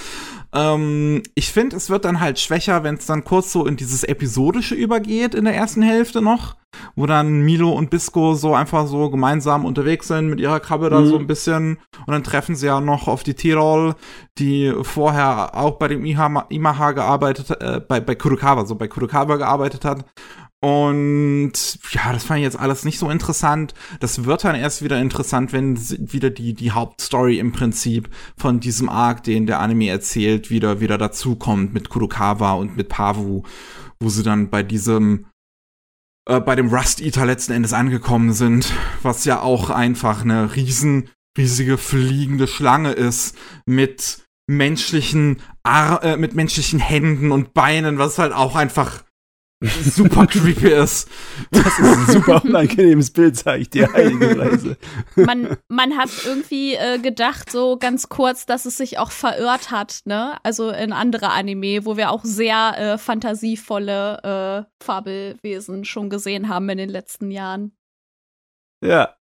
Ähm, 0.52 1.22
ich 1.36 1.52
finde, 1.52 1.76
es 1.76 1.90
wird 1.90 2.06
dann 2.06 2.20
halt 2.20 2.40
schwächer, 2.40 2.84
wenn 2.84 2.96
es 2.96 3.06
dann 3.06 3.24
kurz 3.24 3.52
so 3.52 3.66
in 3.68 3.78
dieses 3.78 4.04
Episodische 4.04 4.74
übergeht 4.74 5.36
in 5.36 5.46
der 5.46 5.56
ersten 5.56 5.84
Hälfte 5.84 6.24
noch, 6.24 6.56
wo 6.96 7.06
dann 7.06 7.42
Milo 7.42 7.72
und 7.72 7.92
Bisco 7.92 8.34
so 8.34 8.56
einfach 8.56 8.88
so 8.88 9.12
gemeinsam 9.12 9.64
unterwegs 9.64 10.08
sind 10.08 10.28
mit 10.28 10.40
ihrer 10.40 10.60
Krabbe 10.60 10.90
da 10.90 11.02
mhm. 11.02 11.06
so 11.06 11.20
ein 11.20 11.28
bisschen 11.28 11.78
und 12.08 12.14
dann 12.14 12.24
treffen 12.24 12.56
sie 12.56 12.66
ja 12.66 12.82
noch 12.82 13.08
auf 13.08 13.22
die 13.22 13.36
Tirol, 13.36 13.94
die 14.40 14.74
vorher 14.82 15.56
auch 15.56 15.78
bei 15.78 15.88
dem 15.88 16.04
Imaha 16.04 16.92
gearbeitet, 16.94 17.52
äh, 17.62 17.80
bei, 17.80 18.00
bei 18.00 18.16
Kurokawa, 18.16 18.66
so 18.66 18.74
bei 18.74 18.88
Kurokawa 18.88 19.36
gearbeitet 19.36 19.86
hat 19.86 20.06
und 20.62 21.80
ja, 21.92 22.12
das 22.12 22.26
fand 22.26 22.40
ich 22.40 22.44
jetzt 22.44 22.60
alles 22.60 22.84
nicht 22.84 23.00
so 23.00 23.10
interessant. 23.10 23.74
Das 24.02 24.26
wird 24.26 24.44
dann 24.44 24.56
erst 24.56 24.84
wieder 24.84 25.00
interessant, 25.00 25.54
wenn 25.54 25.78
wieder 26.12 26.30
die, 26.30 26.54
die 26.54 26.72
Hauptstory 26.72 27.40
im 27.40 27.54
Prinzip 27.54 28.10
von 28.36 28.60
diesem 28.60 28.90
Arc, 28.90 29.24
den 29.24 29.46
der 29.46 29.62
Anime 29.62 29.88
erzählt, 29.88 30.50
wieder, 30.50 30.82
wieder 30.82 30.98
dazukommt 30.98 31.74
mit 31.74 31.90
Kurokawa 31.90 32.54
und 32.54 32.76
mit 32.76 32.90
Pavu, 32.90 33.44
wo 34.02 34.10
sie 34.10 34.24
dann 34.24 34.50
bei 34.50 34.62
diesem, 34.62 35.28
äh, 36.30 36.42
bei 36.42 36.58
dem 36.58 36.74
Rust 36.74 37.00
Eater 37.00 37.26
letzten 37.26 37.54
Endes 37.54 37.72
angekommen 37.72 38.34
sind, 38.34 38.74
was 39.02 39.24
ja 39.24 39.42
auch 39.42 39.70
einfach 39.70 40.24
eine 40.24 40.58
riesen, 40.58 41.10
riesige 41.38 41.78
fliegende 41.78 42.48
Schlange 42.48 42.92
ist 42.92 43.38
mit 43.66 44.26
menschlichen, 44.50 45.38
Ar 45.64 46.04
äh, 46.04 46.18
mit 46.18 46.36
menschlichen 46.36 46.80
Händen 46.80 47.32
und 47.32 47.54
Beinen, 47.54 47.98
was 47.98 48.18
halt 48.18 48.34
auch 48.34 48.58
einfach 48.58 49.04
super 49.62 50.26
creepy 50.26 50.70
ist. 50.70 51.10
Das 51.52 51.80
ist 51.80 51.80
ein 51.80 52.06
super 52.08 52.44
unangenehmes 52.46 53.12
Bild, 53.12 53.36
sag 53.36 53.60
ich 53.60 53.70
dir, 53.70 53.92
heiligerweise. 53.92 54.78
Man, 55.16 55.58
man 55.68 55.98
hat 55.98 56.10
irgendwie 56.26 56.76
äh, 56.76 56.98
gedacht, 57.00 57.52
so 57.52 57.78
ganz 57.78 58.08
kurz, 58.08 58.46
dass 58.46 58.66
es 58.66 58.78
sich 58.78 58.98
auch 58.98 59.12
verirrt 59.12 59.70
hat, 59.70 60.02
ne? 60.06 60.38
Also 60.44 60.70
in 60.70 60.94
andere 60.94 61.32
Anime, 61.32 61.86
wo 61.86 61.98
wir 61.98 62.12
auch 62.12 62.24
sehr 62.24 62.76
äh, 62.78 62.98
fantasievolle 62.98 64.66
äh, 64.70 64.84
Fabelwesen 64.84 65.84
schon 65.84 66.10
gesehen 66.10 66.48
haben 66.48 66.70
in 66.70 66.78
den 66.78 66.90
letzten 66.90 67.30
Jahren. 67.30 67.74
Ja, 68.82 69.19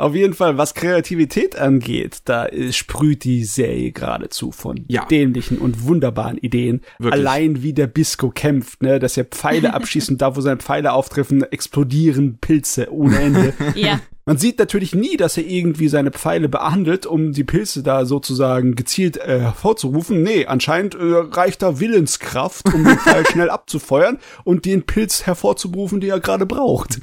auf 0.00 0.14
jeden 0.14 0.34
Fall, 0.34 0.56
was 0.56 0.74
Kreativität 0.74 1.56
angeht, 1.56 2.22
da 2.24 2.48
sprüht 2.70 3.24
die 3.24 3.44
Serie 3.44 3.92
geradezu 3.92 4.50
von 4.50 4.84
ja. 4.88 5.04
dämlichen 5.04 5.58
und 5.58 5.84
wunderbaren 5.84 6.38
Ideen. 6.38 6.80
Wirklich. 6.98 7.20
Allein 7.20 7.62
wie 7.62 7.74
der 7.74 7.86
Bisco 7.86 8.30
kämpft, 8.30 8.82
ne, 8.82 8.98
dass 8.98 9.16
er 9.16 9.24
Pfeile 9.24 9.74
abschießt 9.74 10.10
und 10.10 10.22
da, 10.22 10.36
wo 10.36 10.40
seine 10.40 10.56
Pfeile 10.56 10.92
auftreffen, 10.92 11.42
explodieren 11.42 12.38
Pilze 12.40 12.92
ohne 12.92 13.20
Ende. 13.20 13.52
ja. 13.74 14.00
Man 14.24 14.38
sieht 14.38 14.58
natürlich 14.58 14.94
nie, 14.94 15.16
dass 15.16 15.36
er 15.36 15.44
irgendwie 15.44 15.88
seine 15.88 16.12
Pfeile 16.12 16.48
behandelt, 16.48 17.04
um 17.04 17.32
die 17.32 17.44
Pilze 17.44 17.82
da 17.82 18.04
sozusagen 18.04 18.76
gezielt 18.76 19.16
äh, 19.16 19.40
hervorzurufen. 19.40 20.22
Nee, 20.22 20.46
anscheinend 20.46 20.94
äh, 20.94 20.98
reicht 21.00 21.62
da 21.62 21.80
Willenskraft, 21.80 22.72
um 22.72 22.84
den 22.84 22.98
Pfeil 22.98 23.26
schnell 23.30 23.50
abzufeuern 23.50 24.18
und 24.44 24.64
den 24.64 24.84
Pilz 24.84 25.26
hervorzurufen, 25.26 26.00
den 26.00 26.10
er 26.10 26.20
gerade 26.20 26.46
braucht. 26.46 27.00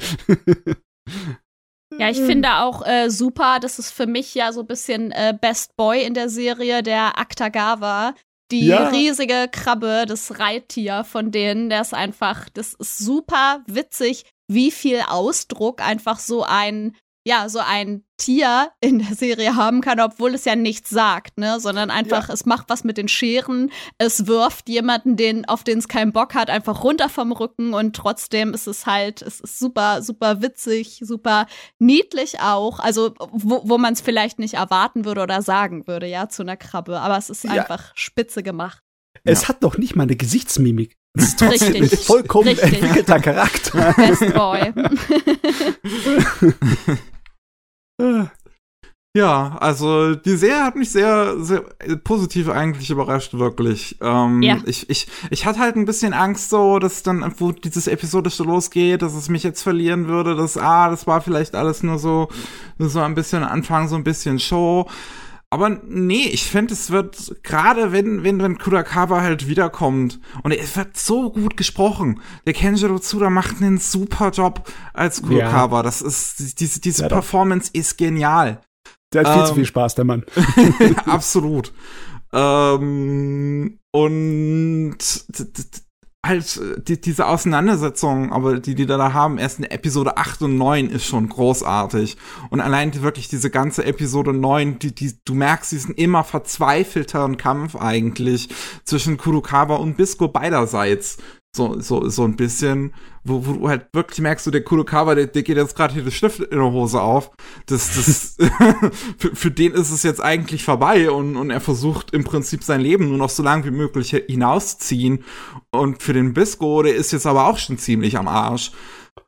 Ja, 2.00 2.10
ich 2.10 2.20
finde 2.20 2.58
auch 2.58 2.86
äh, 2.86 3.10
super, 3.10 3.60
das 3.60 3.80
ist 3.80 3.92
für 3.92 4.06
mich 4.06 4.36
ja 4.36 4.52
so 4.52 4.62
ein 4.62 4.68
bisschen 4.68 5.12
äh, 5.12 5.36
Best 5.40 5.76
Boy 5.76 6.04
in 6.04 6.14
der 6.14 6.30
Serie, 6.30 6.84
der 6.84 7.18
Aktagawa. 7.18 8.14
Die 8.52 8.68
ja. 8.68 8.88
riesige 8.90 9.50
Krabbe, 9.52 10.06
das 10.08 10.40
Reittier 10.40 11.04
von 11.04 11.32
denen, 11.32 11.70
der 11.70 11.82
ist 11.82 11.94
einfach, 11.94 12.48
das 12.50 12.76
ist 12.76 12.98
super 12.98 13.62
witzig, 13.68 14.24
wie 14.48 14.72
viel 14.72 15.02
Ausdruck 15.06 15.82
einfach 15.82 16.20
so 16.20 16.44
ein 16.44 16.96
ja, 17.28 17.50
so 17.50 17.60
ein 17.60 18.04
Tier 18.16 18.72
in 18.80 19.00
der 19.00 19.14
Serie 19.14 19.58
haben 19.58 19.82
kann, 19.82 20.00
obwohl 20.00 20.34
es 20.34 20.46
ja 20.46 20.56
nichts 20.56 20.90
sagt, 20.90 21.38
ne, 21.38 21.60
sondern 21.60 21.92
einfach, 21.92 22.30
ja. 22.30 22.34
es 22.34 22.46
macht 22.46 22.70
was 22.70 22.86
mit 22.86 22.98
den 22.98 23.10
Scheren, 23.10 23.70
es 23.98 24.28
wirft 24.28 24.70
jemanden, 24.70 25.18
den, 25.18 25.46
auf 25.46 25.66
den 25.66 25.78
es 25.78 25.90
keinen 25.90 26.14
Bock 26.14 26.36
hat, 26.36 26.50
einfach 26.50 26.86
runter 26.86 27.10
vom 27.10 27.34
Rücken 27.34 27.74
und 27.74 27.98
trotzdem 27.98 28.54
ist 28.54 28.66
es 28.66 28.86
halt, 28.86 29.22
es 29.22 29.42
ist 29.42 29.60
super, 29.60 30.02
super 30.02 30.42
witzig, 30.42 31.02
super 31.04 31.48
niedlich 31.80 32.40
auch, 32.40 32.80
also 32.80 33.14
wo, 33.20 33.62
wo 33.66 33.78
man 33.78 33.92
es 33.92 34.00
vielleicht 34.00 34.40
nicht 34.40 34.54
erwarten 34.54 35.04
würde 35.04 35.22
oder 35.22 35.42
sagen 35.42 35.86
würde, 35.86 36.08
ja, 36.08 36.30
zu 36.30 36.44
einer 36.44 36.56
Krabbe, 36.56 37.02
aber 37.02 37.18
es 37.18 37.30
ist 37.30 37.44
ja. 37.44 37.52
einfach 37.52 37.92
spitze 37.94 38.42
gemacht. 38.42 38.82
Es 39.26 39.42
ja. 39.42 39.50
hat 39.50 39.64
doch 39.64 39.78
nicht 39.78 39.98
mal 39.98 40.04
eine 40.04 40.16
Gesichtsmimik. 40.16 40.96
Das 41.14 41.30
ist 41.30 41.40
trotzdem 41.40 41.74
Richtig. 41.74 42.00
ein 42.00 42.06
vollkommen 42.06 42.48
Richtig. 42.48 42.74
entwickelter 42.74 43.20
Charakter. 43.20 43.94
Best 43.98 44.34
Boy. 44.34 44.72
Ja, 49.18 49.58
also 49.60 50.14
die 50.14 50.36
Serie 50.36 50.64
hat 50.64 50.76
mich 50.76 50.92
sehr, 50.92 51.44
sehr 51.44 51.64
positiv 52.04 52.50
eigentlich 52.50 52.92
überrascht, 52.92 53.34
wirklich. 53.34 53.98
Ähm, 54.00 54.44
ja. 54.44 54.60
ich, 54.68 54.92
ich, 54.92 55.08
ich 55.32 55.46
hatte 55.48 55.58
halt 55.58 55.76
ein 55.76 55.86
bisschen 55.86 56.14
Angst 56.14 56.52
so, 56.52 56.78
dass 56.78 57.02
dann, 57.02 57.34
wo 57.40 57.52
dieses 57.52 57.88
Episode 57.88 58.30
so 58.30 58.44
losgeht, 58.44 59.02
dass 59.02 59.16
es 59.16 59.28
mich 59.28 59.42
jetzt 59.42 59.64
verlieren 59.64 60.08
würde, 60.08 60.36
dass, 60.36 60.56
ah, 60.56 60.92
das 60.92 61.08
war 61.08 61.22
vielleicht 61.22 61.56
alles 61.56 61.82
nur 61.82 61.98
so, 61.98 62.28
nur 62.78 62.90
so 62.90 63.00
ein 63.00 63.16
bisschen 63.16 63.44
Anfang, 63.44 63.88
so 63.88 63.96
ein 63.96 64.04
bisschen 64.04 64.38
Show. 64.38 64.88
Aber 65.50 65.70
nee, 65.70 66.28
ich 66.28 66.44
finde, 66.44 66.74
es 66.74 66.92
wird, 66.92 67.42
gerade 67.42 67.94
wenn, 67.94 68.24
wenn, 68.24 68.42
wenn 68.42 68.58
Kudakawa 68.58 69.22
halt 69.22 69.48
wiederkommt, 69.48 70.20
und 70.44 70.52
es 70.52 70.76
wird 70.76 70.98
so 70.98 71.32
gut 71.32 71.56
gesprochen. 71.56 72.20
Der 72.46 72.54
Kenjiro 72.54 73.00
Tsuda 73.00 73.30
macht 73.30 73.62
einen 73.62 73.78
super 73.78 74.32
Job 74.32 74.70
als 74.94 75.22
Kudakawa. 75.22 75.78
Ja. 75.78 75.84
Das 75.84 76.02
ist, 76.02 76.60
diese, 76.60 76.82
diese 76.82 77.04
ja, 77.04 77.08
Performance 77.08 77.72
doch. 77.72 77.80
ist 77.80 77.98
genial. 77.98 78.62
Der 79.14 79.24
hat 79.24 79.32
viel 79.32 79.42
ähm, 79.42 79.48
zu 79.48 79.56
viel 79.56 79.66
Spaß, 79.66 79.96
der 79.96 80.06
Mann. 80.06 80.26
absolut. 81.06 81.74
ähm, 82.34 83.80
und 83.92 84.98
halt 86.28 86.60
die, 86.88 87.00
diese 87.00 87.28
Auseinandersetzung, 87.28 88.32
aber 88.32 88.60
die 88.60 88.76
die 88.76 88.86
da 88.86 89.14
haben, 89.14 89.38
erst 89.38 89.60
in 89.60 89.66
Episode 89.66 90.18
8 90.18 90.44
und 90.44 90.58
9 90.58 90.90
ist 90.90 91.06
schon 91.06 91.30
großartig. 91.30 92.18
Und 92.50 92.62
allein 92.62 92.94
wirklich 93.02 93.28
diese 93.28 93.50
ganze 93.50 93.86
Episode 93.86 94.34
9, 94.34 94.80
die, 94.80 94.94
die, 94.94 95.14
du 95.26 95.34
merkst 95.34 95.72
diesen 95.72 95.96
immer 95.96 96.24
verzweifelteren 96.24 97.38
Kampf 97.38 97.76
eigentlich 97.76 98.50
zwischen 98.84 99.18
Kurukawa 99.18 99.76
und 99.76 99.98
Bisco 99.98 100.28
beiderseits 100.28 101.18
so, 101.58 101.80
so, 101.82 102.08
so 102.08 102.24
ein 102.24 102.38
bisschen, 102.38 102.94
wo, 103.24 103.46
wo 103.46 103.54
du 103.54 103.68
halt 103.68 103.88
wirklich 103.92 104.22
merkst, 104.22 104.46
so 104.46 104.52
der 104.52 104.64
Kurokawa, 104.64 105.16
der, 105.16 105.28
der 105.28 105.44
geht 105.44 105.58
jetzt 105.58 105.76
gerade 105.76 105.94
hier 105.94 106.04
das 106.04 106.14
Stift 106.14 106.40
in 106.40 106.58
der 106.58 106.72
Hose 106.72 107.02
auf. 107.02 107.32
Das, 107.66 107.96
das, 107.96 108.38
für, 109.18 109.36
für 109.36 109.52
den 109.52 109.74
ist 109.74 109.92
es 109.92 110.04
jetzt 110.04 110.24
eigentlich 110.24 110.64
vorbei 110.64 111.12
und, 111.12 111.36
und 111.36 111.50
er 111.50 111.60
versucht 111.60 112.14
im 112.14 112.24
Prinzip 112.24 112.64
sein 112.64 112.80
Leben 112.80 113.10
nur 113.10 113.18
noch 113.18 113.30
so 113.30 113.44
lange 113.44 113.66
wie 113.66 113.72
möglich 113.72 114.12
hinausziehen. 114.12 115.26
Und 115.72 116.02
für 116.02 116.14
den 116.14 116.34
Bisco, 116.34 116.82
der 116.84 116.96
ist 116.96 117.12
jetzt 117.12 117.28
aber 117.28 117.48
auch 117.48 117.58
schon 117.58 117.78
ziemlich 117.78 118.18
am 118.18 118.28
Arsch. 118.28 118.72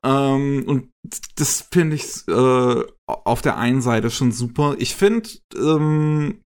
Ähm, 0.04 0.64
und 0.66 0.90
das 1.36 1.68
finde 1.72 1.96
ich 1.96 2.28
äh, 2.28 2.84
auf 3.06 3.42
der 3.42 3.58
einen 3.58 3.82
Seite 3.82 4.10
schon 4.12 4.32
super. 4.32 4.76
Ich 4.78 4.96
finde, 4.96 5.30
ähm, 5.56 6.42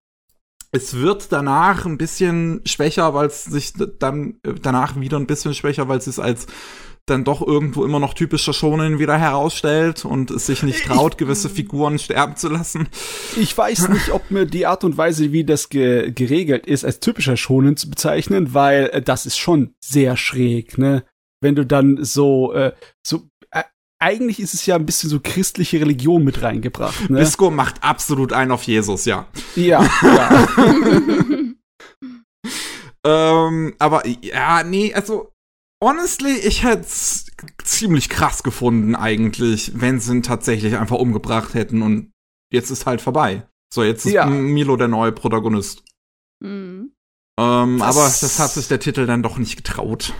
es 0.74 0.94
wird 0.94 1.30
danach 1.30 1.86
ein 1.86 1.98
bisschen 1.98 2.60
schwächer, 2.66 3.14
weil 3.14 3.28
es 3.28 3.44
sich 3.44 3.74
dann 3.98 4.40
äh, 4.42 4.54
danach 4.60 4.98
wieder 4.98 5.18
ein 5.18 5.26
bisschen 5.26 5.54
schwächer, 5.54 5.88
weil 5.88 5.98
es 5.98 6.08
es 6.08 6.18
als 6.18 6.46
dann 7.06 7.22
doch 7.22 7.46
irgendwo 7.46 7.84
immer 7.84 8.00
noch 8.00 8.14
typischer 8.14 8.54
Shonen 8.54 8.98
wieder 8.98 9.18
herausstellt 9.18 10.04
und 10.04 10.30
es 10.30 10.46
sich 10.46 10.62
nicht 10.62 10.84
traut, 10.86 11.18
gewisse 11.18 11.50
Figuren 11.50 11.98
sterben 11.98 12.36
zu 12.36 12.48
lassen. 12.48 12.88
Ich 13.36 13.56
weiß 13.56 13.88
nicht, 13.90 14.10
ob 14.10 14.30
mir 14.30 14.46
die 14.46 14.66
Art 14.66 14.84
und 14.84 14.96
Weise, 14.96 15.30
wie 15.30 15.44
das 15.44 15.68
ge 15.68 16.10
geregelt 16.10 16.66
ist, 16.66 16.84
als 16.84 17.00
typischer 17.00 17.36
Shonen 17.36 17.76
zu 17.76 17.90
bezeichnen, 17.90 18.54
weil 18.54 18.86
äh, 18.92 19.02
das 19.02 19.26
ist 19.26 19.38
schon 19.38 19.74
sehr 19.80 20.16
schräg, 20.16 20.78
ne? 20.78 21.04
Wenn 21.40 21.54
du 21.54 21.66
dann 21.66 22.02
so, 22.02 22.54
äh, 22.54 22.72
so 23.02 23.28
eigentlich 24.00 24.40
ist 24.40 24.54
es 24.54 24.66
ja 24.66 24.74
ein 24.76 24.86
bisschen 24.86 25.10
so 25.10 25.20
christliche 25.20 25.80
Religion 25.80 26.24
mit 26.24 26.42
reingebracht. 26.42 27.08
Ne? 27.08 27.18
Bisco 27.20 27.50
macht 27.50 27.82
absolut 27.82 28.32
einen 28.32 28.50
auf 28.50 28.62
Jesus, 28.64 29.04
ja. 29.04 29.26
Ja, 29.56 29.88
ja. 30.02 30.48
ähm, 33.48 33.74
aber 33.78 34.06
ja, 34.06 34.62
nee, 34.62 34.92
also 34.94 35.32
honestly, 35.82 36.36
ich 36.36 36.62
hätte 36.64 36.82
es 36.82 37.26
ziemlich 37.62 38.08
krass 38.08 38.42
gefunden 38.42 38.94
eigentlich, 38.94 39.72
wenn 39.74 40.00
sie 40.00 40.12
ihn 40.12 40.22
tatsächlich 40.22 40.76
einfach 40.76 40.96
umgebracht 40.96 41.54
hätten 41.54 41.82
und 41.82 42.12
jetzt 42.52 42.70
ist 42.70 42.86
halt 42.86 43.00
vorbei. 43.00 43.46
So, 43.72 43.82
jetzt 43.82 44.06
ist 44.06 44.12
ja. 44.12 44.26
Milo 44.26 44.76
der 44.76 44.88
neue 44.88 45.12
Protagonist. 45.12 45.82
Mhm. 46.42 46.92
Ähm, 47.40 47.82
aber 47.82 48.04
das 48.04 48.38
hat 48.38 48.52
sich 48.52 48.68
der 48.68 48.78
Titel 48.78 49.06
dann 49.06 49.22
doch 49.22 49.38
nicht 49.38 49.56
getraut. 49.56 50.14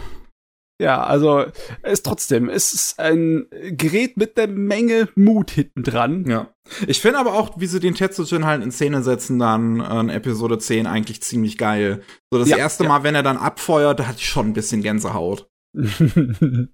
Ja, 0.85 1.03
also 1.03 1.47
es 1.81 2.03
trotzdem, 2.03 2.51
es 2.51 2.75
ist 2.75 3.01
ein 3.01 3.47
Gerät 3.71 4.19
mit 4.19 4.37
der 4.37 4.49
Menge 4.49 5.09
Mut 5.15 5.51
hinten 5.51 5.83
dran. 5.83 6.27
Ja. 6.29 6.51
Ich 6.87 7.01
finde 7.01 7.21
aber 7.21 7.33
auch, 7.33 7.59
wie 7.59 7.67
sie 7.67 7.81
den 7.81 7.95
Tetsujin 7.95 8.45
halt 8.45 8.63
in 8.63 8.71
Szene 8.71 9.03
setzen, 9.03 9.39
dann 9.39 9.81
in 9.81 10.11
Episode 10.11 10.59
10 10.59 10.87
eigentlich 10.87 11.23
ziemlich 11.23 11.57
geil. 11.57 12.03
So 12.31 12.39
das 12.39 12.51
ja, 12.51 12.59
erste 12.59 12.85
ja. 12.85 12.91
Mal, 12.91 13.03
wenn 13.03 13.15
er 13.15 13.23
dann 13.23 13.39
abfeuert, 13.39 13.99
da 13.99 14.09
hatte 14.09 14.19
ich 14.19 14.29
schon 14.29 14.49
ein 14.49 14.53
bisschen 14.53 14.83
Gänsehaut. 14.83 15.49
das 15.73 16.69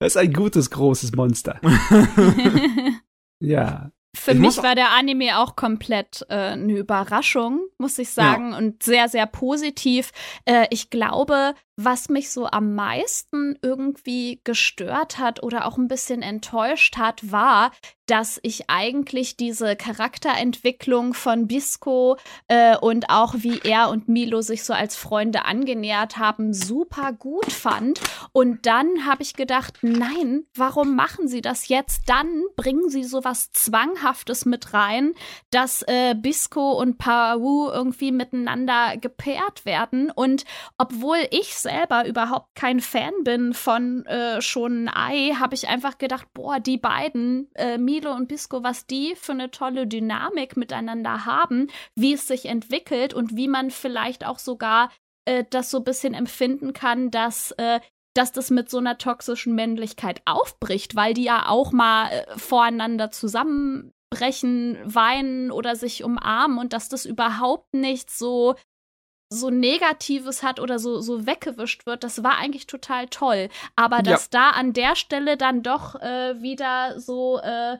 ist 0.00 0.16
ein 0.16 0.32
gutes, 0.32 0.70
großes 0.70 1.10
Monster. 1.16 1.60
ja. 3.40 3.90
Für 4.14 4.32
ich 4.32 4.38
mich 4.38 4.62
war 4.62 4.74
der 4.74 4.90
Anime 4.90 5.38
auch 5.38 5.56
komplett 5.56 6.24
äh, 6.28 6.34
eine 6.34 6.76
Überraschung, 6.76 7.60
muss 7.78 7.98
ich 7.98 8.10
sagen, 8.10 8.52
ja. 8.52 8.58
und 8.58 8.82
sehr, 8.82 9.08
sehr 9.08 9.26
positiv. 9.26 10.12
Äh, 10.44 10.66
ich 10.70 10.90
glaube, 10.90 11.54
was 11.76 12.08
mich 12.08 12.30
so 12.30 12.46
am 12.46 12.74
meisten 12.74 13.58
irgendwie 13.62 14.40
gestört 14.44 15.18
hat 15.18 15.42
oder 15.42 15.66
auch 15.66 15.78
ein 15.78 15.88
bisschen 15.88 16.22
enttäuscht 16.22 16.96
hat, 16.96 17.32
war, 17.32 17.72
dass 18.06 18.38
ich 18.42 18.68
eigentlich 18.68 19.36
diese 19.36 19.76
Charakterentwicklung 19.76 21.14
von 21.14 21.46
Bisco 21.46 22.18
äh, 22.48 22.76
und 22.76 23.08
auch 23.08 23.34
wie 23.38 23.60
er 23.64 23.90
und 23.90 24.08
Milo 24.08 24.42
sich 24.42 24.64
so 24.64 24.74
als 24.74 24.96
Freunde 24.96 25.44
angenähert 25.44 26.18
haben, 26.18 26.52
super 26.52 27.12
gut 27.12 27.50
fand. 27.50 28.00
Und 28.32 28.66
dann 28.66 29.06
habe 29.06 29.22
ich 29.22 29.34
gedacht, 29.34 29.78
nein, 29.82 30.44
warum 30.54 30.94
machen 30.94 31.28
sie 31.28 31.40
das 31.40 31.68
jetzt? 31.68 32.02
Dann 32.06 32.42
bringen 32.56 32.90
sie 32.90 33.04
sowas 33.04 33.52
Zwanghaftes 33.52 34.44
mit 34.44 34.74
rein, 34.74 35.14
dass 35.50 35.82
äh, 35.86 36.14
Bisco 36.14 36.72
und 36.72 36.98
Pau 36.98 37.70
irgendwie 37.72 38.12
miteinander 38.12 38.96
gepaart 38.96 39.64
werden. 39.64 40.10
Und 40.10 40.44
obwohl 40.76 41.18
ich 41.30 41.54
selber 41.62 42.06
überhaupt 42.06 42.54
kein 42.54 42.80
Fan 42.80 43.12
bin 43.24 43.54
von 43.54 44.04
äh, 44.06 44.42
schon 44.42 44.88
Ei, 44.88 45.34
habe 45.38 45.54
ich 45.54 45.68
einfach 45.68 45.98
gedacht, 45.98 46.28
boah, 46.34 46.60
die 46.60 46.78
beiden, 46.78 47.50
äh, 47.54 47.78
Milo 47.78 48.12
und 48.12 48.28
Bisco, 48.28 48.62
was 48.62 48.86
die 48.86 49.14
für 49.16 49.32
eine 49.32 49.50
tolle 49.50 49.86
Dynamik 49.86 50.56
miteinander 50.56 51.24
haben, 51.24 51.68
wie 51.94 52.14
es 52.14 52.26
sich 52.26 52.46
entwickelt 52.46 53.14
und 53.14 53.36
wie 53.36 53.48
man 53.48 53.70
vielleicht 53.70 54.26
auch 54.26 54.38
sogar 54.38 54.90
äh, 55.24 55.44
das 55.50 55.70
so 55.70 55.78
ein 55.78 55.84
bisschen 55.84 56.14
empfinden 56.14 56.72
kann, 56.72 57.10
dass 57.10 57.52
äh, 57.52 57.80
dass 58.14 58.32
das 58.32 58.50
mit 58.50 58.68
so 58.68 58.78
einer 58.78 58.98
toxischen 58.98 59.54
Männlichkeit 59.54 60.20
aufbricht, 60.26 60.94
weil 60.94 61.14
die 61.14 61.24
ja 61.24 61.48
auch 61.48 61.72
mal 61.72 62.10
äh, 62.10 62.38
voreinander 62.38 63.10
zusammenbrechen, 63.10 64.78
weinen 64.84 65.50
oder 65.50 65.76
sich 65.76 66.04
umarmen 66.04 66.58
und 66.58 66.72
dass 66.72 66.88
das 66.88 67.06
überhaupt 67.06 67.72
nicht 67.72 68.10
so 68.10 68.54
so 69.32 69.50
Negatives 69.50 70.42
hat 70.42 70.60
oder 70.60 70.78
so, 70.78 71.00
so 71.00 71.26
weggewischt 71.26 71.86
wird, 71.86 72.04
das 72.04 72.22
war 72.22 72.38
eigentlich 72.38 72.66
total 72.66 73.08
toll. 73.08 73.48
Aber 73.76 74.02
dass 74.02 74.28
ja. 74.32 74.40
da 74.40 74.50
an 74.50 74.72
der 74.72 74.96
Stelle 74.96 75.36
dann 75.36 75.62
doch 75.62 76.00
äh, 76.00 76.40
wieder 76.40 76.98
so 77.00 77.38
äh, 77.40 77.78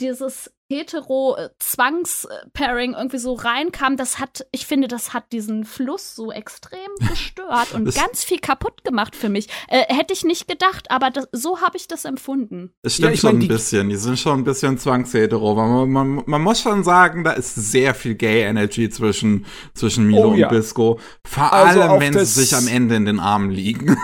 dieses 0.00 0.50
hetero-Zwangs-Pairing 0.70 2.94
irgendwie 2.94 3.18
so 3.18 3.34
reinkam, 3.34 3.98
das 3.98 4.18
hat, 4.18 4.46
ich 4.50 4.64
finde, 4.66 4.88
das 4.88 5.12
hat 5.12 5.30
diesen 5.32 5.64
Fluss 5.64 6.14
so 6.14 6.32
extrem 6.32 6.78
gestört 7.08 7.74
und 7.74 7.84
das 7.84 7.94
ganz 7.94 8.24
viel 8.24 8.38
kaputt 8.38 8.82
gemacht 8.82 9.14
für 9.14 9.28
mich. 9.28 9.48
Äh, 9.68 9.94
hätte 9.94 10.14
ich 10.14 10.24
nicht 10.24 10.48
gedacht, 10.48 10.90
aber 10.90 11.10
das, 11.10 11.28
so 11.32 11.60
habe 11.60 11.76
ich 11.76 11.86
das 11.86 12.06
empfunden. 12.06 12.72
Es 12.82 12.94
stimmt 12.94 13.12
ja, 13.12 13.18
schon 13.18 13.34
mein, 13.34 13.42
ein 13.42 13.48
bisschen, 13.48 13.90
die 13.90 13.96
sind 13.96 14.18
schon 14.18 14.40
ein 14.40 14.44
bisschen 14.44 14.78
zwangshetero. 14.78 15.54
Man, 15.54 15.90
man, 15.90 16.22
man, 16.24 16.42
muss 16.42 16.60
schon 16.60 16.82
sagen, 16.82 17.24
da 17.24 17.32
ist 17.32 17.54
sehr 17.54 17.92
viel 17.94 18.14
Gay-Energy 18.14 18.88
zwischen, 18.88 19.44
zwischen 19.74 20.06
Milo 20.06 20.28
oh, 20.28 20.30
und 20.30 20.38
ja. 20.38 20.48
Bisco. 20.48 20.98
Vor 21.26 21.52
also 21.52 21.82
allem, 21.82 22.00
wenn 22.00 22.14
sie 22.14 22.24
sich 22.24 22.56
am 22.56 22.68
Ende 22.68 22.96
in 22.96 23.04
den 23.04 23.20
Armen 23.20 23.50
liegen. 23.50 23.98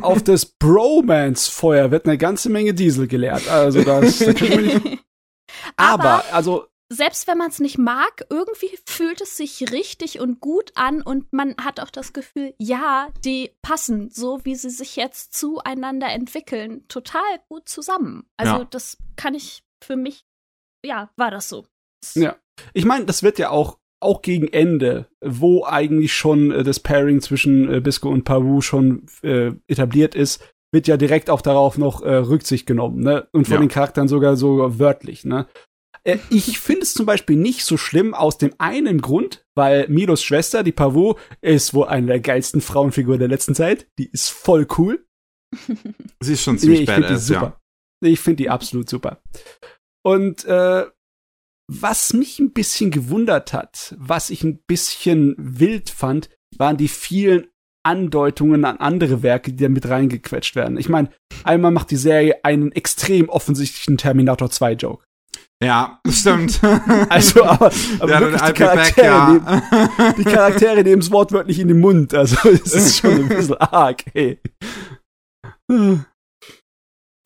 auf 0.00 0.22
das 0.22 0.46
Bromance-Feuer 0.46 1.90
wird 1.90 2.06
eine 2.06 2.18
ganze 2.18 2.50
Menge 2.50 2.72
Diesel 2.72 3.08
geleert. 3.08 3.48
Also 3.48 3.82
das, 3.82 4.18
das 4.18 4.36
aber, 5.76 6.04
aber 6.04 6.24
also 6.32 6.66
selbst 6.92 7.26
wenn 7.26 7.38
man 7.38 7.50
es 7.50 7.60
nicht 7.60 7.78
mag, 7.78 8.26
irgendwie 8.30 8.78
fühlt 8.86 9.20
es 9.20 9.36
sich 9.36 9.72
richtig 9.72 10.20
und 10.20 10.40
gut 10.40 10.72
an 10.74 11.02
und 11.02 11.32
man 11.32 11.56
hat 11.56 11.80
auch 11.80 11.90
das 11.90 12.12
Gefühl, 12.12 12.54
ja, 12.58 13.08
die 13.24 13.50
passen, 13.62 14.10
so 14.10 14.44
wie 14.44 14.54
sie 14.54 14.70
sich 14.70 14.96
jetzt 14.96 15.34
zueinander 15.34 16.08
entwickeln, 16.08 16.86
total 16.88 17.22
gut 17.48 17.68
zusammen. 17.68 18.26
Also 18.36 18.58
ja. 18.58 18.64
das 18.64 18.98
kann 19.16 19.34
ich 19.34 19.64
für 19.82 19.96
mich 19.96 20.24
ja, 20.84 21.10
war 21.16 21.30
das 21.30 21.48
so. 21.48 21.66
Ja. 22.14 22.36
Ich 22.74 22.84
meine, 22.84 23.06
das 23.06 23.22
wird 23.22 23.38
ja 23.38 23.50
auch 23.50 23.78
auch 24.00 24.20
gegen 24.20 24.48
Ende, 24.48 25.08
wo 25.22 25.64
eigentlich 25.64 26.12
schon 26.12 26.50
äh, 26.50 26.62
das 26.62 26.78
Pairing 26.78 27.22
zwischen 27.22 27.72
äh, 27.72 27.80
Bisco 27.80 28.10
und 28.10 28.24
Paru 28.24 28.60
schon 28.60 29.06
äh, 29.22 29.52
etabliert 29.66 30.14
ist, 30.14 30.44
wird 30.74 30.88
ja 30.88 30.98
direkt 30.98 31.30
auch 31.30 31.40
darauf 31.40 31.78
noch 31.78 32.02
äh, 32.02 32.14
Rücksicht 32.14 32.66
genommen, 32.66 33.00
ne? 33.00 33.28
Und 33.32 33.46
von 33.46 33.54
ja. 33.54 33.60
den 33.60 33.68
Charakteren 33.68 34.08
sogar 34.08 34.36
so 34.36 34.78
wörtlich, 34.78 35.24
ne? 35.24 35.46
Äh, 36.02 36.18
ich 36.28 36.58
finde 36.58 36.82
es 36.82 36.92
zum 36.92 37.06
Beispiel 37.06 37.36
nicht 37.36 37.64
so 37.64 37.76
schlimm 37.76 38.12
aus 38.12 38.36
dem 38.36 38.54
einen 38.58 39.00
Grund, 39.00 39.46
weil 39.54 39.88
Milos 39.88 40.22
Schwester, 40.22 40.62
die 40.62 40.72
Pavu, 40.72 41.14
ist 41.40 41.72
wohl 41.72 41.86
eine 41.86 42.08
der 42.08 42.20
geilsten 42.20 42.60
Frauenfiguren 42.60 43.20
der 43.20 43.28
letzten 43.28 43.54
Zeit. 43.54 43.88
Die 43.98 44.10
ist 44.10 44.28
voll 44.28 44.66
cool. 44.76 45.06
Sie 46.20 46.34
ist 46.34 46.42
schon 46.42 46.58
ziemlich 46.58 46.80
nee, 46.80 46.94
ich 46.94 47.00
badass, 47.00 47.28
ja. 47.28 47.58
Ich 48.02 48.20
finde 48.20 48.42
die 48.42 48.50
absolut 48.50 48.90
super. 48.90 49.22
Und 50.04 50.44
äh, 50.44 50.84
was 51.66 52.12
mich 52.12 52.38
ein 52.40 52.52
bisschen 52.52 52.90
gewundert 52.90 53.52
hat, 53.54 53.94
was 53.98 54.28
ich 54.28 54.44
ein 54.44 54.58
bisschen 54.66 55.34
wild 55.38 55.88
fand, 55.88 56.28
waren 56.58 56.76
die 56.76 56.88
vielen 56.88 57.46
Andeutungen 57.84 58.64
an 58.64 58.78
andere 58.78 59.22
Werke, 59.22 59.52
die 59.52 59.62
da 59.62 59.68
mit 59.68 59.88
reingequetscht 59.88 60.56
werden. 60.56 60.76
Ich 60.78 60.88
meine, 60.88 61.10
einmal 61.44 61.70
macht 61.70 61.90
die 61.90 61.96
Serie 61.96 62.44
einen 62.44 62.72
extrem 62.72 63.28
offensichtlichen 63.28 63.98
Terminator 63.98 64.50
2 64.50 64.72
Joke. 64.72 65.04
Ja, 65.62 66.00
stimmt. 66.08 66.60
also, 67.08 67.44
aber, 67.44 67.70
aber 68.00 68.10
ja, 68.10 68.20
wirklich 68.20 68.42
die 68.42 68.52
Charaktere, 68.52 68.84
back, 68.84 68.96
ja. 68.96 69.30
nehmen, 69.30 70.14
die 70.18 70.24
Charaktere 70.24 70.82
nehmen 70.82 71.00
es 71.00 71.10
wortwörtlich 71.10 71.58
in 71.58 71.68
den 71.68 71.80
Mund. 71.80 72.12
Also, 72.14 72.48
es 72.50 72.74
ist 72.74 72.98
schon 72.98 73.12
ein 73.12 73.28
bisschen 73.28 73.56
arg, 73.56 74.04
ey. 74.14 74.38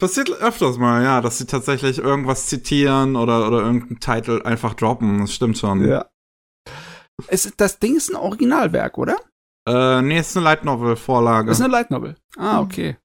Passiert 0.01 0.31
öfters 0.31 0.79
mal, 0.79 1.03
ja, 1.03 1.21
dass 1.21 1.39
sie 1.39 1.47
tatsächlich 1.47 1.99
irgendwas 1.99 2.47
zitieren 2.47 3.17
oder, 3.17 3.49
oder 3.49 3.59
irgendeinen 3.63 3.99
Titel 3.99 4.43
einfach 4.45 4.75
droppen. 4.75 5.21
Das 5.21 5.33
stimmt 5.33 5.59
schon. 5.59 5.89
Ja. 5.89 6.07
Es, 7.27 7.53
das 7.57 7.81
Ding 7.81 7.97
ist 7.97 8.11
ein 8.11 8.17
Originalwerk, 8.17 8.97
oder? 8.99 9.17
Äh, 9.69 10.03
nee, 10.03 10.19
ist 10.19 10.37
eine 10.37 10.45
Light 10.45 10.65
Novel 10.65 10.97
Vorlage. 10.97 11.51
Ist 11.51 11.61
eine 11.61 11.71
Light 11.71 11.91
Novel. 11.91 12.17
Ah, 12.39 12.61
okay. 12.61 12.97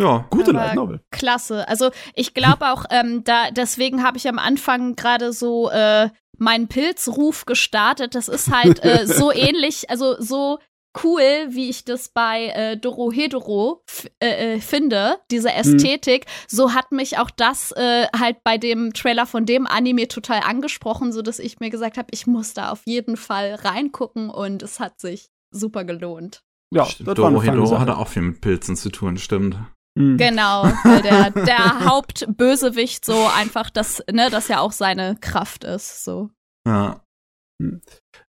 Ja, 0.00 0.26
gute 0.30 0.50
Light 0.50 0.74
Novel. 0.74 1.00
Klasse. 1.12 1.68
Also 1.68 1.90
ich 2.14 2.34
glaube 2.34 2.72
auch, 2.72 2.86
ähm, 2.90 3.22
da 3.22 3.52
deswegen 3.52 4.02
habe 4.02 4.16
ich 4.16 4.28
am 4.28 4.40
Anfang 4.40 4.96
gerade 4.96 5.32
so 5.32 5.70
äh, 5.70 6.10
meinen 6.36 6.66
Pilzruf 6.66 7.44
gestartet. 7.44 8.16
Das 8.16 8.26
ist 8.26 8.52
halt 8.52 8.84
äh, 8.84 9.06
so 9.06 9.30
ähnlich, 9.32 9.88
also 9.90 10.20
so 10.20 10.58
cool, 11.02 11.22
wie 11.48 11.68
ich 11.68 11.84
das 11.84 12.08
bei 12.08 12.48
äh, 12.48 12.76
Dorohedoro 12.76 13.82
äh, 14.20 14.54
äh, 14.54 14.60
finde, 14.60 15.18
diese 15.30 15.48
mhm. 15.48 15.54
Ästhetik, 15.54 16.26
mhm. 16.26 16.30
so 16.48 16.74
hat 16.74 16.92
mich 16.92 17.18
auch 17.18 17.30
das 17.30 17.72
äh, 17.72 18.06
halt 18.18 18.44
bei 18.44 18.58
dem 18.58 18.92
Trailer 18.92 19.26
von 19.26 19.46
dem 19.46 19.66
Anime 19.66 20.08
total 20.08 20.40
angesprochen, 20.40 21.12
so 21.12 21.22
dass 21.22 21.38
ich 21.38 21.60
mir 21.60 21.70
gesagt 21.70 21.96
habe, 21.96 22.08
ich 22.12 22.26
muss 22.26 22.54
da 22.54 22.70
auf 22.70 22.82
jeden 22.84 23.16
Fall 23.16 23.54
reingucken 23.54 24.30
und 24.30 24.62
es 24.62 24.80
hat 24.80 25.00
sich 25.00 25.30
super 25.50 25.84
gelohnt. 25.84 26.42
Ja, 26.74 26.86
Dorohedoro 27.00 27.78
hatte 27.78 27.96
auch 27.96 28.08
viel 28.08 28.22
mit 28.22 28.40
Pilzen 28.40 28.76
zu 28.76 28.90
tun, 28.90 29.18
stimmt. 29.18 29.56
Mhm. 29.94 30.16
Genau, 30.16 30.64
weil 30.84 31.02
der, 31.02 31.30
der 31.30 31.80
Hauptbösewicht 31.84 33.04
so 33.04 33.26
einfach 33.36 33.68
das, 33.68 34.02
ne, 34.10 34.30
das 34.30 34.48
ja 34.48 34.60
auch 34.60 34.72
seine 34.72 35.16
Kraft 35.20 35.64
ist, 35.64 36.04
so. 36.04 36.30
Ja. 36.66 37.02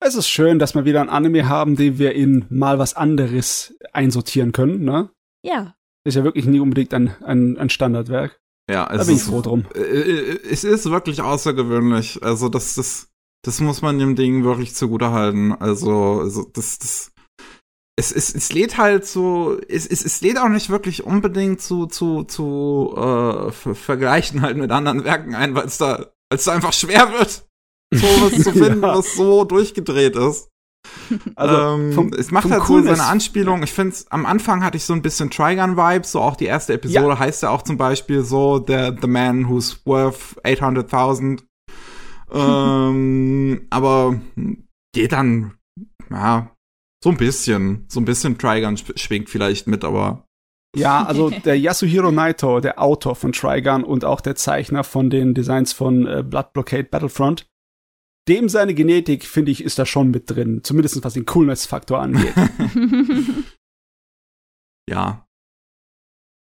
Es 0.05 0.17
ist 0.17 0.29
schön, 0.29 0.59
dass 0.59 0.75
wir 0.75 0.85
wieder 0.85 1.01
ein 1.01 1.09
Anime 1.09 1.49
haben, 1.49 1.77
den 1.77 1.99
wir 1.99 2.15
in 2.15 2.45
mal 2.49 2.79
was 2.79 2.95
anderes 2.95 3.75
einsortieren 3.93 4.51
können, 4.51 4.85
ne? 4.85 5.11
Ja. 5.45 5.77
Ist 6.05 6.17
ja 6.17 6.25
wirklich 6.25 6.45
nie 6.45 6.59
unbedingt 6.59 6.93
ein, 6.93 7.15
ein, 7.23 7.57
ein 7.57 7.71
Standardwerk. 7.71 8.41
Ja, 8.69 8.89
es 8.91 8.99
da 8.99 9.05
bin 9.05 9.15
ich 9.15 9.23
froh 9.23 9.43
drum. 9.43 9.65
Äh, 9.75 9.81
äh, 9.81 10.41
es 10.51 10.65
ist 10.65 10.91
wirklich 10.91 11.23
außergewöhnlich. 11.23 12.21
Also, 12.23 12.49
das, 12.49 12.75
das, 12.75 13.11
das 13.45 13.61
muss 13.61 13.81
man 13.81 14.01
dem 14.01 14.17
Ding 14.17 14.43
wirklich 14.43 14.75
zugutehalten. 14.75 15.53
Also, 15.53 16.21
also 16.21 16.51
das, 16.53 16.81
das, 16.81 17.13
es, 17.97 18.11
es, 18.11 18.35
es 18.35 18.53
lädt 18.53 18.79
halt 18.79 19.07
so, 19.07 19.57
es, 19.69 19.87
es, 19.87 20.05
es 20.05 20.21
lädt 20.21 20.39
auch 20.39 20.49
nicht 20.49 20.69
wirklich 20.69 21.05
unbedingt 21.05 21.61
zu, 21.61 21.87
zu, 21.87 22.25
zu 22.25 22.95
äh, 22.97 23.53
vergleichen 23.53 24.43
halt 24.43 24.57
mit 24.57 24.73
anderen 24.73 25.05
Werken 25.05 25.37
ein, 25.37 25.55
weil 25.55 25.67
es 25.67 25.79
da, 25.79 25.99
weil 26.29 26.39
es 26.39 26.45
da 26.45 26.53
einfach 26.53 26.73
schwer 26.73 27.13
wird 27.13 27.47
so 27.93 28.07
was 28.07 28.43
zu 28.43 28.53
finden, 28.53 28.83
ja. 28.83 28.97
was 28.97 29.15
so 29.15 29.45
durchgedreht 29.45 30.17
ist. 30.17 30.49
Also 31.37 31.57
ähm, 31.57 31.93
vom, 31.93 32.13
es 32.13 32.31
macht 32.31 32.51
halt 32.51 32.65
so 32.65 32.83
seine 32.83 33.05
Anspielung. 33.05 33.63
Ich 33.63 33.73
finde, 33.73 33.95
am 34.11 34.27
Anfang 34.27 34.65
hatte 34.65 34.77
ich 34.77 34.85
so 34.85 34.93
ein 34.93 35.03
bisschen 35.03 35.31
Trigun-Vibes. 35.31 36.13
So 36.13 36.21
auch 36.21 36.37
die 36.37 36.47
erste 36.47 36.75
Episode 36.75 37.09
ja. 37.09 37.19
heißt 37.19 37.43
ja 37.43 37.51
auch 37.51 37.63
zum 37.63 37.77
Beispiel 37.77 38.23
so 38.23 38.59
the, 38.67 38.91
the 39.01 39.07
man 39.07 39.49
who's 39.49 39.81
worth 39.85 40.37
800.000. 40.45 41.43
ähm, 42.33 43.67
aber 43.71 44.21
geht 44.95 45.13
dann, 45.13 45.55
ja, 46.11 46.51
so 47.03 47.11
ein 47.11 47.17
bisschen, 47.17 47.87
so 47.89 48.01
ein 48.01 48.05
bisschen 48.05 48.39
Trigun 48.39 48.77
schwingt 48.77 49.29
vielleicht 49.29 49.67
mit, 49.67 49.85
aber 49.85 50.25
ja, 50.75 51.05
also 51.05 51.29
der 51.29 51.59
Yasuhiro 51.59 52.11
Naito, 52.11 52.61
der 52.61 52.81
Autor 52.81 53.15
von 53.15 53.33
Trigun 53.33 53.85
und 53.85 54.07
auch 54.07 54.23
der 54.23 54.37
Zeichner 54.37 54.85
von 54.85 55.11
den 55.11 55.35
Designs 55.35 55.75
von 55.75 56.07
äh, 56.07 56.23
Blood 56.27 56.55
Blockade 56.55 56.85
Battlefront, 56.85 57.47
dem 58.29 58.49
seine 58.49 58.75
Genetik, 58.75 59.25
finde 59.25 59.51
ich, 59.51 59.65
ist 59.65 59.79
da 59.79 59.87
schon 59.87 60.11
mit 60.11 60.31
drin. 60.31 60.61
Zumindest 60.63 61.03
was 61.05 61.15
den 61.15 61.27
Coolness-Faktor 61.27 62.01
angeht. 62.01 62.35
ja. 64.89 65.27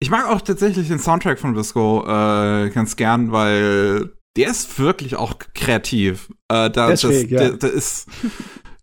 Ich 0.00 0.10
mag 0.10 0.28
auch 0.28 0.40
tatsächlich 0.40 0.88
den 0.88 0.98
Soundtrack 0.98 1.38
von 1.38 1.54
Visco 1.56 2.02
äh, 2.04 2.70
ganz 2.70 2.96
gern, 2.96 3.32
weil 3.32 4.12
der 4.36 4.50
ist 4.50 4.78
wirklich 4.78 5.16
auch 5.16 5.34
kreativ. 5.54 6.28
Äh, 6.48 6.70
da, 6.70 6.88
das, 6.88 7.02
schräg, 7.02 7.30
ja. 7.30 7.38
der, 7.38 7.52
der 7.52 7.72
ist 7.72 8.08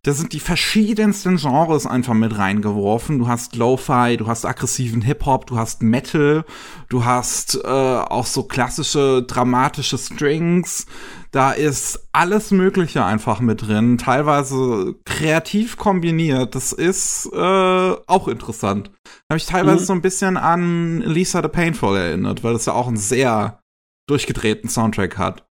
da 0.04 0.14
sind 0.14 0.32
die 0.32 0.40
verschiedensten 0.40 1.36
Genres 1.36 1.86
einfach 1.86 2.14
mit 2.14 2.38
reingeworfen. 2.38 3.20
Du 3.20 3.28
hast 3.28 3.58
Lo-Fi, 3.58 4.16
du 4.18 4.28
hast 4.28 4.46
aggressiven 4.46 5.02
Hip-Hop, 5.02 5.48
du 5.48 5.58
hast 5.58 5.82
Metal, 5.82 6.46
du 6.88 7.04
hast 7.04 7.60
äh, 7.64 7.68
auch 7.68 8.26
so 8.26 8.44
klassische 8.44 9.24
dramatische 9.24 9.98
Strings. 9.98 10.86
Da 11.32 11.52
ist 11.52 12.10
alles 12.12 12.50
Mögliche 12.50 13.06
einfach 13.06 13.40
mit 13.40 13.68
drin, 13.68 14.00
teilweise 14.00 14.96
kreativ 15.06 15.78
kombiniert. 15.78 16.56
Das 16.56 16.74
ist 16.74 17.30
äh, 17.32 17.38
auch 17.38 18.28
interessant. 18.28 18.90
Da 19.04 19.34
habe 19.34 19.38
ich 19.38 19.46
teilweise 19.46 19.82
mhm. 19.82 19.86
so 19.86 19.94
ein 19.94 20.02
bisschen 20.02 20.38
an 20.38 21.02
Lisa 21.02 21.44
the 21.44 21.48
Painful 21.48 21.96
erinnert, 21.96 22.44
weil 22.44 22.54
das 22.54 22.66
ja 22.66 22.74
auch 22.74 22.88
einen 22.88 22.98
sehr 22.98 23.62
durchgedrehten 24.08 24.70
Soundtrack 24.70 25.20
hat. 25.20 25.48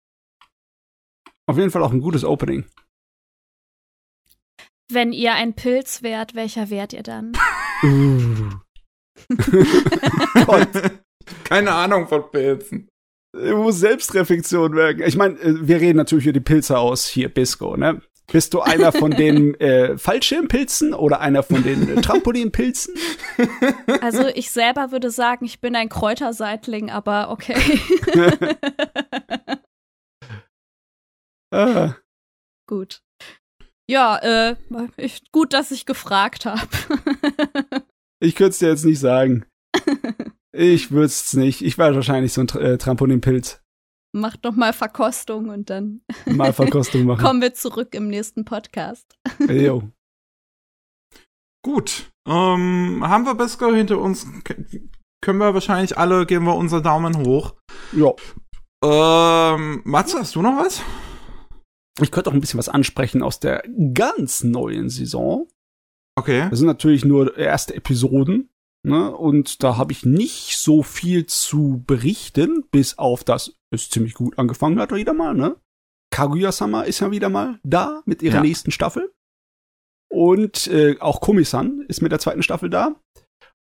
Auf 1.48 1.58
jeden 1.58 1.72
Fall 1.72 1.82
auch 1.82 1.92
ein 1.92 2.02
gutes 2.02 2.24
Opening. 2.24 2.66
Wenn 4.92 5.12
ihr 5.12 5.34
ein 5.34 5.56
Pilz 5.56 6.04
wärt, 6.04 6.36
welcher 6.36 6.70
wärt 6.70 6.94
ihr 6.94 7.02
dann? 7.04 7.34
Keine 11.46 11.72
Ahnung 11.72 12.08
von 12.08 12.30
Pilzen. 12.30 12.90
Ich 13.36 13.52
muss 13.52 13.80
Selbstreflexion 13.80 14.76
wirken. 14.76 15.04
Ich 15.06 15.18
meine, 15.18 15.40
äh, 15.40 15.68
wir 15.68 15.82
reden 15.82 15.98
natürlich 15.98 16.26
über 16.26 16.34
die 16.34 16.40
Pilze 16.40 16.78
aus 16.78 17.08
hier, 17.08 17.30
Bisco, 17.30 17.76
ne? 17.76 18.02
Bist 18.32 18.54
du 18.54 18.62
einer 18.62 18.92
von 18.92 19.12
den 19.18 19.60
äh, 19.60 19.98
Fallschirmpilzen 19.98 20.94
oder 20.94 21.20
einer 21.20 21.44
von 21.44 21.64
den 21.64 21.98
äh, 21.98 22.02
Trampolinpilzen? 22.02 22.96
Also 24.02 24.28
ich 24.28 24.52
selber 24.52 24.92
würde 24.92 25.10
sagen, 25.10 25.46
ich 25.46 25.60
bin 25.60 25.76
ein 25.76 25.90
Kräuterseitling, 25.90 26.92
aber 26.92 27.32
okay. 27.32 27.56
ah. 31.52 31.96
Gut. 32.68 33.02
Ja, 33.90 34.18
äh, 34.18 34.56
ich, 34.98 35.32
gut, 35.32 35.54
dass 35.54 35.72
ich 35.72 35.86
gefragt 35.86 36.46
habe. 36.46 36.68
ich 38.20 38.36
könnte 38.36 38.52
es 38.52 38.60
dir 38.60 38.70
jetzt 38.70 38.86
nicht 38.86 39.00
sagen. 39.00 39.46
Ich 40.56 40.92
würde 40.92 41.08
es 41.08 41.34
nicht. 41.34 41.64
Ich 41.64 41.78
war 41.78 41.94
wahrscheinlich 41.96 42.32
so 42.32 42.42
ein 42.42 42.50
äh, 42.50 42.78
Trampolinpilz. 42.78 43.62
Mach 44.16 44.38
doch 44.38 44.54
mal 44.54 44.74
Verkostung 44.74 45.50
und 45.50 45.72
dann 45.72 46.02
mal 46.28 46.54
Verkostung 46.54 47.06
machen. 47.06 47.24
kommen 47.24 47.42
wir 47.42 47.56
zurück 47.56 47.96
im 47.96 48.08
nächsten 48.08 48.46
Podcast. 48.46 49.18
Jo. 49.50 49.84
Gut. 51.66 52.12
Ähm, 52.28 53.02
haben 53.02 53.26
wir 53.26 53.36
Bisco 53.36 53.74
hinter 53.74 53.98
uns? 53.98 54.28
Können 55.24 55.40
wir 55.40 55.54
wahrscheinlich 55.54 55.98
alle, 55.98 56.26
geben 56.26 56.46
wir 56.46 56.56
unser 56.56 56.82
Daumen 56.82 57.26
hoch. 57.26 57.56
Ja. 57.94 58.12
Ähm, 58.84 59.82
Matze, 59.86 60.20
hast 60.20 60.36
du 60.36 60.42
noch 60.42 60.58
was? 60.58 60.82
Ich 62.02 62.12
könnte 62.12 62.30
auch 62.30 62.34
ein 62.34 62.42
bisschen 62.42 62.58
was 62.58 62.70
ansprechen 62.70 63.24
aus 63.24 63.40
der 63.40 63.64
ganz 63.94 64.44
neuen 64.44 64.90
Saison. 64.90 65.48
Okay. 66.16 66.48
Das 66.50 66.60
sind 66.60 66.68
natürlich 66.68 67.06
nur 67.06 67.38
erste 67.38 67.74
Episoden. 67.76 68.50
Ne? 68.86 69.16
Und 69.16 69.64
da 69.64 69.78
habe 69.78 69.94
ich 69.94 70.06
nicht 70.06 70.58
so 70.58 70.84
viel 70.84 71.26
zu 71.26 71.84
berichten, 71.88 72.66
bis 72.70 72.98
auf 72.98 73.24
das 73.24 73.56
es 73.72 73.90
ziemlich 73.90 74.14
gut 74.14 74.38
angefangen 74.38 74.80
hat 74.80 74.94
wieder 74.94 75.14
mal. 75.14 75.34
Ne? 75.34 75.56
Kaguya-sama 76.12 76.84
ist 76.84 77.00
ja 77.00 77.10
wieder 77.12 77.30
mal 77.30 77.60
da 77.64 78.04
mit 78.06 78.22
ihrer 78.22 78.36
ja. 78.36 78.42
nächsten 78.42 78.72
Staffel. 78.72 79.12
Und 80.12 80.68
äh, 80.68 80.98
auch 81.00 81.22
Komi-san 81.22 81.86
ist 81.88 82.02
mit 82.02 82.12
der 82.12 82.20
zweiten 82.20 82.44
Staffel 82.44 82.70
da. 82.70 82.96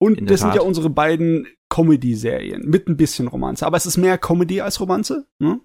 Und 0.01 0.29
das 0.29 0.41
sind 0.41 0.57
ja 0.57 0.63
unsere 0.63 0.91
beiden 0.91 1.47
Comedy-Serien 1.69 2.69
mit 2.69 2.89
ein 2.89 2.97
bisschen 2.97 3.29
Romanze. 3.29 3.65
Aber 3.65 3.77
es 3.77 3.87
ist 3.87 3.99
mehr 3.99 4.19
Comedy 4.19 4.61
als 4.61 4.81
Romanze. 4.81 5.29
Ne? 5.39 5.61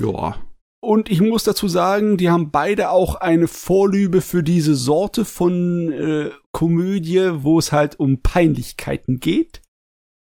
Ja. 0.00 0.36
Und 0.80 1.10
ich 1.10 1.20
muss 1.20 1.42
dazu 1.42 1.66
sagen, 1.66 2.16
die 2.16 2.30
haben 2.30 2.52
beide 2.52 2.90
auch 2.90 3.16
eine 3.16 3.48
Vorliebe 3.48 4.20
für 4.20 4.44
diese 4.44 4.76
Sorte 4.76 5.24
von 5.24 5.90
äh, 5.90 6.30
Komödie, 6.56 7.32
wo 7.42 7.58
es 7.58 7.70
halt 7.70 8.00
um 8.00 8.22
Peinlichkeiten 8.22 9.20
geht. 9.20 9.60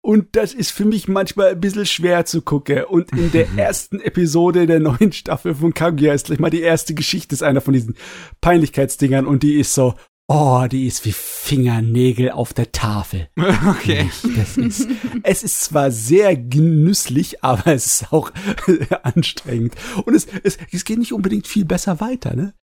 Und 0.03 0.35
das 0.35 0.53
ist 0.53 0.73
für 0.73 0.85
mich 0.85 1.07
manchmal 1.07 1.51
ein 1.51 1.61
bisschen 1.61 1.87
schwer 1.87 2.25
zu 2.25 2.43
gucken. 2.43 2.83
Und 2.83 3.13
in 3.13 3.31
der 3.31 3.47
ersten 3.57 4.01
Episode 4.01 4.67
der 4.67 4.81
neuen 4.81 5.13
Staffel 5.13 5.55
von 5.55 5.75
Kaguya 5.75 6.15
ist 6.15 6.27
gleich 6.27 6.41
mal 6.41 6.51
die 6.51 6.61
erste 6.61 6.95
Geschichte, 6.95 7.37
ist 7.37 7.45
einer 7.45 7.61
von 7.61 7.73
diesen 7.73 7.95
Peinlichkeitsdingern 8.41 9.29
und 9.29 9.45
die 9.45 9.61
ist 9.61 9.75
so, 9.75 9.95
oh, 10.27 10.67
die 10.69 10.89
ist 10.89 11.05
wie 11.05 11.13
Fingernägel 11.13 12.33
auf 12.33 12.53
der 12.53 12.73
Tafel. 12.73 13.29
Okay. 13.69 14.11
Das 14.37 14.57
ist, 14.57 14.89
es 15.23 15.45
ist 15.45 15.61
zwar 15.61 15.93
sehr 15.93 16.37
genüsslich, 16.37 17.45
aber 17.45 17.73
es 17.73 17.87
ist 17.87 18.13
auch 18.13 18.33
anstrengend. 19.05 19.77
Und 20.05 20.17
es, 20.17 20.27
es, 20.43 20.59
es 20.73 20.85
geht 20.85 20.99
nicht 20.99 21.13
unbedingt 21.13 21.47
viel 21.47 21.65
besser 21.65 22.01
weiter, 22.01 22.35
ne? 22.35 22.55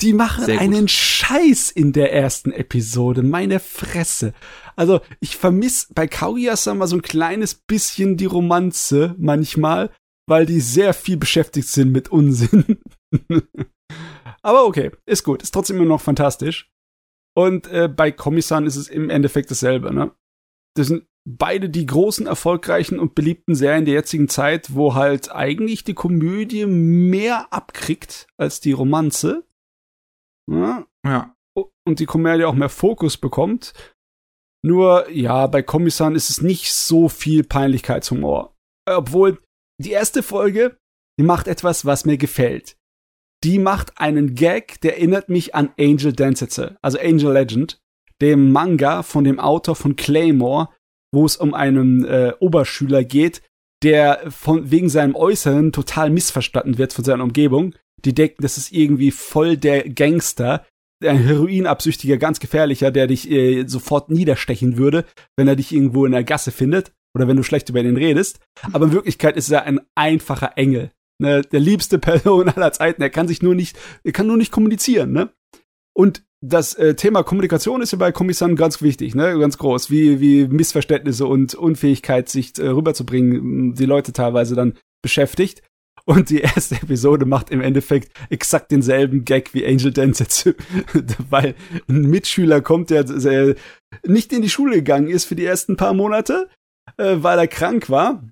Die 0.00 0.12
machen 0.12 0.50
einen 0.58 0.88
Scheiß 0.88 1.70
in 1.70 1.92
der 1.92 2.12
ersten 2.12 2.52
Episode. 2.52 3.22
Meine 3.22 3.60
Fresse. 3.60 4.32
Also, 4.76 5.00
ich 5.20 5.36
vermisse 5.36 5.88
bei 5.94 6.06
Kaguya-sama 6.06 6.86
so 6.86 6.96
ein 6.96 7.02
kleines 7.02 7.54
bisschen 7.54 8.16
die 8.16 8.26
Romanze 8.26 9.14
manchmal, 9.18 9.90
weil 10.26 10.46
die 10.46 10.60
sehr 10.60 10.94
viel 10.94 11.16
beschäftigt 11.16 11.68
sind 11.68 11.92
mit 11.92 12.08
Unsinn. 12.08 12.78
Aber 14.42 14.64
okay, 14.64 14.90
ist 15.06 15.24
gut. 15.24 15.42
Ist 15.42 15.52
trotzdem 15.52 15.76
immer 15.76 15.86
noch 15.86 16.00
fantastisch. 16.00 16.70
Und 17.36 17.66
äh, 17.68 17.88
bei 17.88 18.10
Komisan 18.10 18.66
ist 18.66 18.76
es 18.76 18.88
im 18.88 19.10
Endeffekt 19.10 19.50
dasselbe, 19.50 19.92
ne? 19.92 20.12
Das 20.74 20.88
sind 20.88 21.06
beide 21.24 21.68
die 21.68 21.86
großen, 21.86 22.26
erfolgreichen 22.26 22.98
und 22.98 23.14
beliebten 23.14 23.54
Serien 23.54 23.84
der 23.84 23.94
jetzigen 23.94 24.28
Zeit, 24.28 24.74
wo 24.74 24.94
halt 24.94 25.30
eigentlich 25.30 25.84
die 25.84 25.94
Komödie 25.94 26.66
mehr 26.66 27.52
abkriegt 27.52 28.26
als 28.36 28.60
die 28.60 28.72
Romanze. 28.72 29.44
Ja. 30.50 30.86
ja. 31.04 31.34
Und 31.86 32.00
die 32.00 32.06
Komödie 32.06 32.44
auch 32.44 32.54
mehr 32.54 32.68
Fokus 32.68 33.16
bekommt. 33.16 33.72
Nur, 34.62 35.10
ja, 35.10 35.46
bei 35.46 35.62
Komisan 35.62 36.14
ist 36.14 36.30
es 36.30 36.42
nicht 36.42 36.72
so 36.72 37.08
viel 37.08 37.44
Peinlichkeitshumor. 37.44 38.54
Obwohl, 38.86 39.38
die 39.78 39.90
erste 39.90 40.22
Folge, 40.22 40.76
die 41.18 41.24
macht 41.24 41.48
etwas, 41.48 41.86
was 41.86 42.04
mir 42.04 42.18
gefällt. 42.18 42.76
Die 43.42 43.58
macht 43.58 43.98
einen 43.98 44.34
Gag, 44.34 44.80
der 44.82 44.98
erinnert 44.98 45.30
mich 45.30 45.54
an 45.54 45.72
Angel 45.78 46.12
Densitze, 46.12 46.76
also 46.82 46.98
Angel 46.98 47.32
Legend, 47.32 47.80
dem 48.20 48.52
Manga 48.52 49.02
von 49.02 49.24
dem 49.24 49.40
Autor 49.40 49.76
von 49.76 49.96
Claymore, 49.96 50.68
wo 51.12 51.24
es 51.24 51.36
um 51.36 51.54
einen 51.54 52.04
äh, 52.04 52.34
Oberschüler 52.38 53.02
geht, 53.02 53.42
der 53.82 54.30
von 54.30 54.70
wegen 54.70 54.90
seinem 54.90 55.14
Äußeren 55.14 55.72
total 55.72 56.10
missverstanden 56.10 56.76
wird 56.76 56.92
von 56.92 57.04
seiner 57.04 57.24
Umgebung. 57.24 57.74
Die 58.04 58.14
denken, 58.14 58.42
das 58.42 58.58
ist 58.58 58.72
irgendwie 58.72 59.10
voll 59.10 59.56
der 59.56 59.88
Gangster, 59.88 60.66
ein 61.02 61.18
Heroinabsüchtiger, 61.18 62.18
ganz 62.18 62.40
gefährlicher, 62.40 62.90
der 62.90 63.06
dich 63.06 63.30
äh, 63.30 63.64
sofort 63.66 64.10
niederstechen 64.10 64.76
würde, 64.76 65.04
wenn 65.36 65.48
er 65.48 65.56
dich 65.56 65.72
irgendwo 65.72 66.04
in 66.04 66.12
der 66.12 66.24
Gasse 66.24 66.50
findet 66.50 66.92
oder 67.14 67.26
wenn 67.26 67.36
du 67.36 67.42
schlecht 67.42 67.68
über 67.68 67.80
ihn 67.80 67.96
redest. 67.96 68.40
Aber 68.72 68.86
in 68.86 68.92
Wirklichkeit 68.92 69.36
ist 69.36 69.50
er 69.50 69.64
ein 69.64 69.80
einfacher 69.94 70.52
Engel, 70.56 70.90
ne? 71.18 71.42
der 71.42 71.60
liebste 71.60 71.98
Person 71.98 72.48
aller 72.54 72.72
Zeiten. 72.72 73.02
Er 73.02 73.10
kann 73.10 73.28
sich 73.28 73.42
nur 73.42 73.54
nicht, 73.54 73.78
er 74.04 74.12
kann 74.12 74.26
nur 74.26 74.36
nicht 74.36 74.52
kommunizieren, 74.52 75.12
ne? 75.12 75.30
Und 75.92 76.22
das 76.42 76.74
äh, 76.74 76.94
Thema 76.94 77.22
Kommunikation 77.22 77.82
ist 77.82 77.92
ja 77.92 77.98
bei 77.98 78.12
Kommissaren 78.12 78.56
ganz 78.56 78.80
wichtig, 78.80 79.14
ne, 79.14 79.38
ganz 79.38 79.58
groß, 79.58 79.90
wie 79.90 80.20
wie 80.20 80.46
Missverständnisse 80.46 81.26
und 81.26 81.54
Unfähigkeit 81.54 82.30
sich 82.30 82.58
äh, 82.58 82.68
rüberzubringen, 82.68 83.74
die 83.74 83.84
Leute 83.84 84.12
teilweise 84.12 84.54
dann 84.54 84.78
beschäftigt. 85.02 85.62
Und 86.10 86.28
die 86.30 86.40
erste 86.40 86.74
Episode 86.74 87.24
macht 87.24 87.50
im 87.50 87.60
Endeffekt 87.60 88.10
exakt 88.30 88.72
denselben 88.72 89.24
Gag 89.24 89.54
wie 89.54 89.64
Angel 89.64 89.92
Dance 89.92 90.24
weil 91.30 91.54
ein 91.88 92.00
Mitschüler 92.00 92.62
kommt, 92.62 92.90
der, 92.90 93.04
der 93.04 93.54
nicht 94.04 94.32
in 94.32 94.42
die 94.42 94.50
Schule 94.50 94.74
gegangen 94.74 95.06
ist 95.06 95.26
für 95.26 95.36
die 95.36 95.44
ersten 95.44 95.76
paar 95.76 95.94
Monate, 95.94 96.48
äh, 96.96 97.18
weil 97.20 97.38
er 97.38 97.46
krank 97.46 97.90
war. 97.90 98.24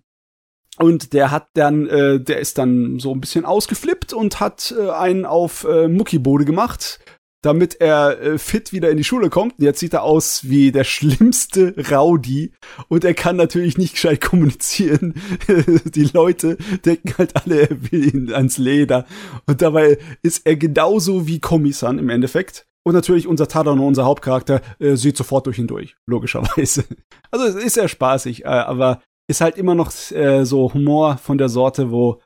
Und 0.76 1.12
der 1.12 1.30
hat 1.30 1.50
dann, 1.54 1.86
äh, 1.86 2.18
der 2.18 2.40
ist 2.40 2.58
dann 2.58 2.98
so 2.98 3.12
ein 3.12 3.20
bisschen 3.20 3.44
ausgeflippt 3.44 4.12
und 4.12 4.40
hat 4.40 4.74
äh, 4.76 4.90
einen 4.90 5.24
auf 5.24 5.62
äh, 5.62 5.86
Muckibode 5.86 6.44
gemacht 6.44 6.98
damit 7.42 7.80
er 7.80 8.20
äh, 8.20 8.38
fit 8.38 8.72
wieder 8.72 8.90
in 8.90 8.96
die 8.96 9.04
Schule 9.04 9.30
kommt. 9.30 9.54
Jetzt 9.58 9.80
sieht 9.80 9.94
er 9.94 10.02
aus 10.02 10.48
wie 10.48 10.72
der 10.72 10.84
schlimmste 10.84 11.74
Rowdy 11.90 12.52
und 12.88 13.04
er 13.04 13.14
kann 13.14 13.36
natürlich 13.36 13.78
nicht 13.78 13.94
gescheit 13.94 14.20
kommunizieren. 14.20 15.14
die 15.84 16.10
Leute 16.12 16.56
denken 16.84 17.14
halt 17.16 17.36
alle, 17.36 17.68
er 17.68 17.92
will 17.92 18.14
ihn 18.14 18.32
ans 18.32 18.58
Leder. 18.58 19.06
Und 19.46 19.62
dabei 19.62 19.98
ist 20.22 20.46
er 20.46 20.56
genauso 20.56 21.26
wie 21.26 21.40
Komisan 21.40 21.98
im 21.98 22.08
Endeffekt. 22.08 22.66
Und 22.84 22.94
natürlich 22.94 23.26
unser 23.26 23.48
Tadano, 23.48 23.86
unser 23.86 24.04
Hauptcharakter, 24.04 24.62
äh, 24.78 24.96
sieht 24.96 25.16
sofort 25.16 25.46
durch 25.46 25.58
ihn 25.58 25.66
durch, 25.66 25.96
logischerweise. 26.06 26.84
Also 27.30 27.44
es 27.44 27.56
ist 27.56 27.74
sehr 27.74 27.88
spaßig, 27.88 28.46
äh, 28.46 28.48
aber 28.48 29.02
ist 29.28 29.42
halt 29.42 29.58
immer 29.58 29.74
noch 29.74 29.92
äh, 30.12 30.44
so 30.46 30.72
Humor 30.72 31.18
von 31.18 31.36
der 31.36 31.50
Sorte, 31.50 31.90
wo 31.90 32.22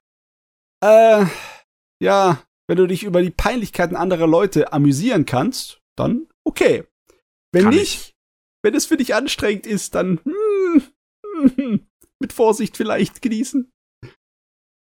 äh, 0.80 1.26
ja, 2.00 2.38
wenn 2.72 2.78
du 2.78 2.86
dich 2.86 3.04
über 3.04 3.20
die 3.20 3.28
Peinlichkeiten 3.28 3.96
anderer 3.96 4.26
Leute 4.26 4.72
amüsieren 4.72 5.26
kannst, 5.26 5.82
dann 5.94 6.26
okay. 6.42 6.84
Wenn 7.52 7.64
Kann 7.64 7.74
nicht, 7.74 7.94
ich. 7.94 8.14
wenn 8.64 8.74
es 8.74 8.86
für 8.86 8.96
dich 8.96 9.14
anstrengend 9.14 9.66
ist, 9.66 9.94
dann 9.94 10.20
hm, 10.24 10.82
hm, 11.54 11.86
mit 12.18 12.32
Vorsicht 12.32 12.78
vielleicht 12.78 13.20
genießen. 13.20 13.70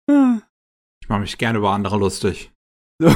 Ich 0.09 1.09
mache 1.09 1.20
mich 1.22 1.38
gerne 1.38 1.59
über 1.59 1.72
andere 1.72 1.98
lustig. 1.98 2.52
ja, 3.02 3.10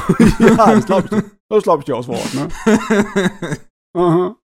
das 0.57 0.85
glaube 0.85 1.15
ich, 1.15 1.23
das 1.49 1.63
glaub 1.63 1.79
ich 1.79 1.85
dir 1.85 1.95
aus 1.95 2.09
Wort, 2.09 2.33
ne? 2.33 2.49
Aha. 3.95 4.37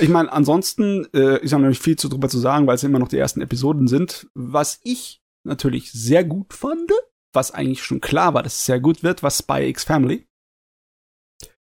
Ich 0.00 0.08
meine, 0.08 0.32
ansonsten 0.32 1.06
äh, 1.12 1.46
ja 1.46 1.58
noch 1.58 1.68
nicht 1.68 1.82
viel 1.82 1.96
zu 1.96 2.08
drüber 2.08 2.30
zu 2.30 2.38
sagen, 2.38 2.66
weil 2.66 2.76
es 2.76 2.82
immer 2.82 2.98
noch 2.98 3.08
die 3.08 3.18
ersten 3.18 3.42
Episoden 3.42 3.88
sind. 3.88 4.26
Was 4.32 4.80
ich 4.84 5.20
natürlich 5.44 5.92
sehr 5.92 6.24
gut 6.24 6.54
fand, 6.54 6.90
was 7.32 7.50
eigentlich 7.50 7.82
schon 7.82 8.00
klar 8.00 8.34
war, 8.34 8.42
dass 8.42 8.56
es 8.56 8.64
sehr 8.64 8.80
gut 8.80 9.02
wird, 9.02 9.22
was 9.22 9.38
Spy 9.38 9.68
X 9.68 9.84
Family. 9.84 10.26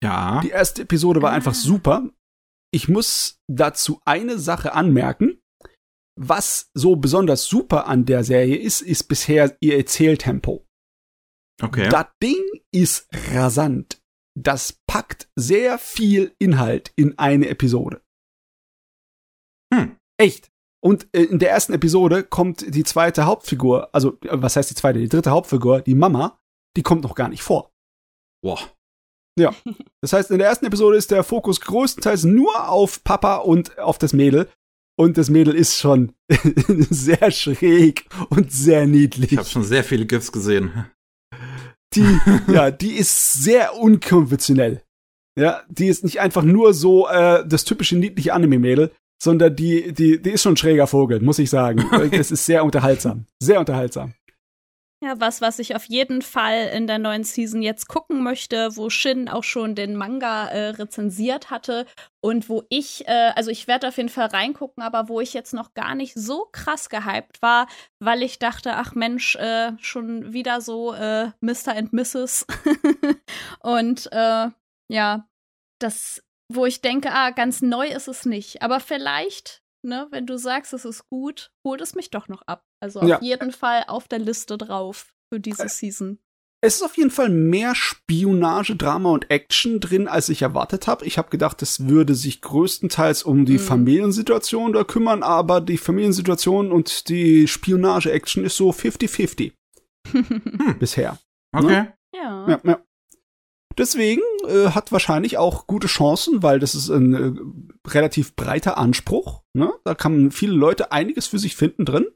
Ja. 0.04 0.42
Die 0.42 0.50
erste 0.50 0.84
Episode 0.84 1.22
war 1.22 1.32
einfach 1.32 1.56
super. 1.56 2.10
Ich 2.72 2.88
muss 2.88 3.40
dazu 3.50 4.02
eine 4.06 4.38
Sache 4.38 4.74
anmerken. 4.74 5.42
Was 6.20 6.72
so 6.74 6.96
besonders 6.96 7.46
super 7.46 7.88
an 7.88 8.06
der 8.06 8.24
Serie 8.24 8.58
ist, 8.58 8.82
ist 8.82 9.04
bisher 9.04 9.56
ihr 9.62 9.78
Erzähltempo. 9.78 10.66
Okay. 11.62 11.90
Das 11.90 12.08
Ding 12.22 12.44
ist 12.72 13.08
rasant. 13.32 14.02
Das 14.36 14.80
packt 14.88 15.30
sehr 15.36 15.78
viel 15.78 16.36
Inhalt 16.40 16.92
in 16.96 17.18
eine 17.18 17.48
Episode. 17.50 18.02
Hm. 19.74 19.98
Echt. 20.20 20.52
Und 20.88 21.06
äh, 21.12 21.24
in 21.24 21.40
der 21.40 21.52
ersten 21.52 21.74
Episode 21.74 22.24
kommt 22.24 22.74
die 22.74 22.86
zweite 22.86 23.26
Hauptfigur, 23.26 23.94
also 23.94 24.18
äh, 24.22 24.30
was 24.32 24.56
heißt 24.56 24.70
die 24.70 24.76
zweite, 24.76 25.00
die 25.00 25.10
dritte 25.10 25.32
Hauptfigur, 25.32 25.82
die 25.82 25.96
Mama, 25.96 26.40
die 26.78 26.82
kommt 26.82 27.04
noch 27.04 27.14
gar 27.14 27.28
nicht 27.28 27.44
vor. 27.44 27.74
Boah. 28.42 28.58
Ja. 29.38 29.54
Das 30.02 30.14
heißt, 30.14 30.32
in 30.32 30.38
der 30.38 30.48
ersten 30.48 30.66
Episode 30.66 30.96
ist 30.96 31.12
der 31.12 31.26
Fokus 31.26 31.60
größtenteils 31.60 32.24
nur 32.24 32.70
auf 32.70 33.04
Papa 33.04 33.36
und 33.36 33.78
auf 33.80 33.98
das 33.98 34.14
Mädel. 34.14 34.48
Und 34.98 35.18
das 35.18 35.30
Mädel 35.30 35.56
ist 35.56 35.78
schon 35.78 36.14
sehr 36.90 37.32
schräg 37.32 38.06
und 38.30 38.54
sehr 38.54 38.88
niedlich. 38.88 39.34
Ich 39.34 39.38
habe 39.38 39.50
schon 39.50 39.66
sehr 39.66 39.84
viele 39.84 40.06
GIFs 40.06 40.32
gesehen. 40.32 40.90
Die, 41.96 42.18
ja, 42.48 42.72
die 42.72 42.94
ist 42.94 43.34
sehr 43.44 43.76
unkonventionell. 43.76 44.84
Ja, 45.38 45.64
die 45.68 45.88
ist 45.88 46.06
nicht 46.06 46.22
einfach 46.22 46.44
nur 46.44 46.74
so 46.74 47.10
äh, 47.10 47.46
das 47.46 47.66
typische 47.66 47.98
niedliche 47.98 48.34
Anime-Mädel, 48.34 48.92
sondern 49.22 49.56
die, 49.56 49.94
die, 49.94 50.22
die 50.22 50.32
ist 50.32 50.44
schon 50.44 50.54
ein 50.54 50.58
schräger 50.58 50.88
Vogel, 50.88 51.20
muss 51.22 51.40
ich 51.40 51.50
sagen. 51.50 51.84
Es 52.12 52.32
ist 52.32 52.46
sehr 52.46 52.64
unterhaltsam. 52.64 53.26
Sehr 53.40 53.60
unterhaltsam. 53.60 54.14
Ja, 55.04 55.20
was, 55.20 55.42
was 55.42 55.60
ich 55.60 55.76
auf 55.76 55.86
jeden 55.86 56.24
Fall 56.24 56.70
in 56.74 56.88
der 56.88 56.98
neuen 56.98 57.24
Season 57.24 57.62
jetzt 57.62 57.88
gucken 57.88 58.24
möchte, 58.24 58.76
wo 58.78 58.90
Shin 58.90 59.30
auch 59.30 59.44
schon 59.44 59.76
den 59.76 59.96
Manga 59.96 60.48
äh, 60.48 60.70
rezensiert 60.70 61.52
hatte 61.52 61.86
und 62.20 62.50
wo 62.50 62.64
ich, 62.70 63.08
äh, 63.08 63.32
also 63.36 63.52
ich 63.52 63.68
werde 63.68 63.90
auf 63.90 63.98
jeden 63.98 64.10
Fall 64.10 64.26
reingucken, 64.26 64.82
aber 64.82 65.08
wo 65.08 65.22
ich 65.22 65.36
jetzt 65.36 65.54
noch 65.54 65.76
gar 65.76 65.94
nicht 65.94 66.16
so 66.16 66.48
krass 66.52 66.90
gehypt 66.90 67.44
war, 67.44 67.68
weil 68.00 68.24
ich 68.24 68.40
dachte, 68.40 68.74
ach 68.74 68.96
Mensch, 68.96 69.36
äh, 69.36 69.74
schon 69.80 70.34
wieder 70.34 70.62
so 70.62 70.94
äh, 70.94 71.30
Mr. 71.42 71.76
and 71.76 71.94
Mrs. 71.94 72.48
und 73.60 74.10
äh, 74.12 74.48
ja, 74.90 75.28
das 75.80 76.24
wo 76.54 76.66
ich 76.66 76.82
denke, 76.82 77.12
ah, 77.12 77.32
ganz 77.32 77.62
neu 77.62 77.88
ist 77.88 78.08
es 78.08 78.26
nicht. 78.26 78.62
Aber 78.62 78.80
vielleicht, 78.80 79.62
ne, 79.84 80.08
wenn 80.12 80.26
du 80.26 80.38
sagst, 80.38 80.74
es 80.74 80.86
ist 80.86 81.10
gut, 81.10 81.52
holt 81.66 81.82
es 81.82 81.96
mich 81.96 82.10
doch 82.10 82.28
noch 82.28 82.42
ab. 82.44 82.64
Also 82.82 83.02
auf 83.02 83.08
ja. 83.08 83.20
jeden 83.22 83.52
Fall 83.52 83.84
auf 83.88 84.08
der 84.08 84.20
Liste 84.20 84.58
drauf 84.58 85.14
für 85.32 85.40
diese 85.40 85.66
äh, 85.66 85.70
Season. 85.70 86.20
Es 86.62 86.78
ist 86.78 86.82
auf 86.82 86.98
jeden 86.98 87.12
Fall 87.12 87.30
mehr 87.30 87.76
Spionage, 87.76 88.76
Drama 88.76 89.12
und 89.12 89.30
Action 89.30 89.80
drin, 89.80 90.08
als 90.08 90.30
ich 90.30 90.42
erwartet 90.42 90.88
habe. 90.88 91.06
Ich 91.06 91.20
habe 91.20 91.30
gedacht, 91.30 91.62
es 91.62 91.88
würde 91.88 92.16
sich 92.16 92.42
größtenteils 92.42 93.24
um 93.24 93.46
die 93.46 93.54
mhm. 93.54 93.60
Familiensituation 93.60 94.74
da 94.74 94.84
kümmern, 94.84 95.22
aber 95.22 95.62
die 95.62 95.78
Familiensituation 95.78 96.72
und 96.72 97.10
die 97.10 97.48
Spionage-Action 97.48 98.44
ist 98.44 98.58
so 98.58 98.72
50-50. 98.72 99.54
hm. 100.12 100.80
Bisher. 100.80 101.20
Okay. 101.52 101.68
Ne? 101.68 101.94
Ja. 102.16 102.50
ja, 102.50 102.60
ja. 102.64 102.80
Deswegen 103.78 104.22
äh, 104.48 104.70
hat 104.70 104.92
wahrscheinlich 104.92 105.38
auch 105.38 105.68
gute 105.68 105.88
Chancen, 105.88 106.42
weil 106.42 106.60
das 106.60 106.74
ist 106.74 106.90
ein 106.90 107.14
äh, 107.14 107.90
relativ 107.90 108.36
breiter 108.36 108.78
Anspruch. 108.78 109.44
Ne? 109.54 109.72
Da 109.84 109.94
kann 109.94 110.32
viele 110.32 110.54
Leute 110.54 110.92
einiges 110.92 111.28
für 111.28 111.38
sich 111.38 111.56
finden 111.56 111.86
drin. 111.86 112.08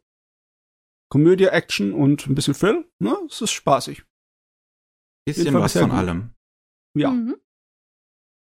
Komödie, 1.09 1.45
Action 1.45 1.93
und 1.93 2.27
ein 2.27 2.35
bisschen 2.35 2.55
Thrill. 2.55 2.85
Ne? 2.99 3.15
Es 3.29 3.41
ist 3.41 3.51
spaßig. 3.51 4.03
Bisschen 5.25 5.53
was 5.53 5.73
von 5.73 5.89
gut. 5.89 5.99
allem. 5.99 6.33
Ja. 6.97 7.11
Mhm. 7.11 7.35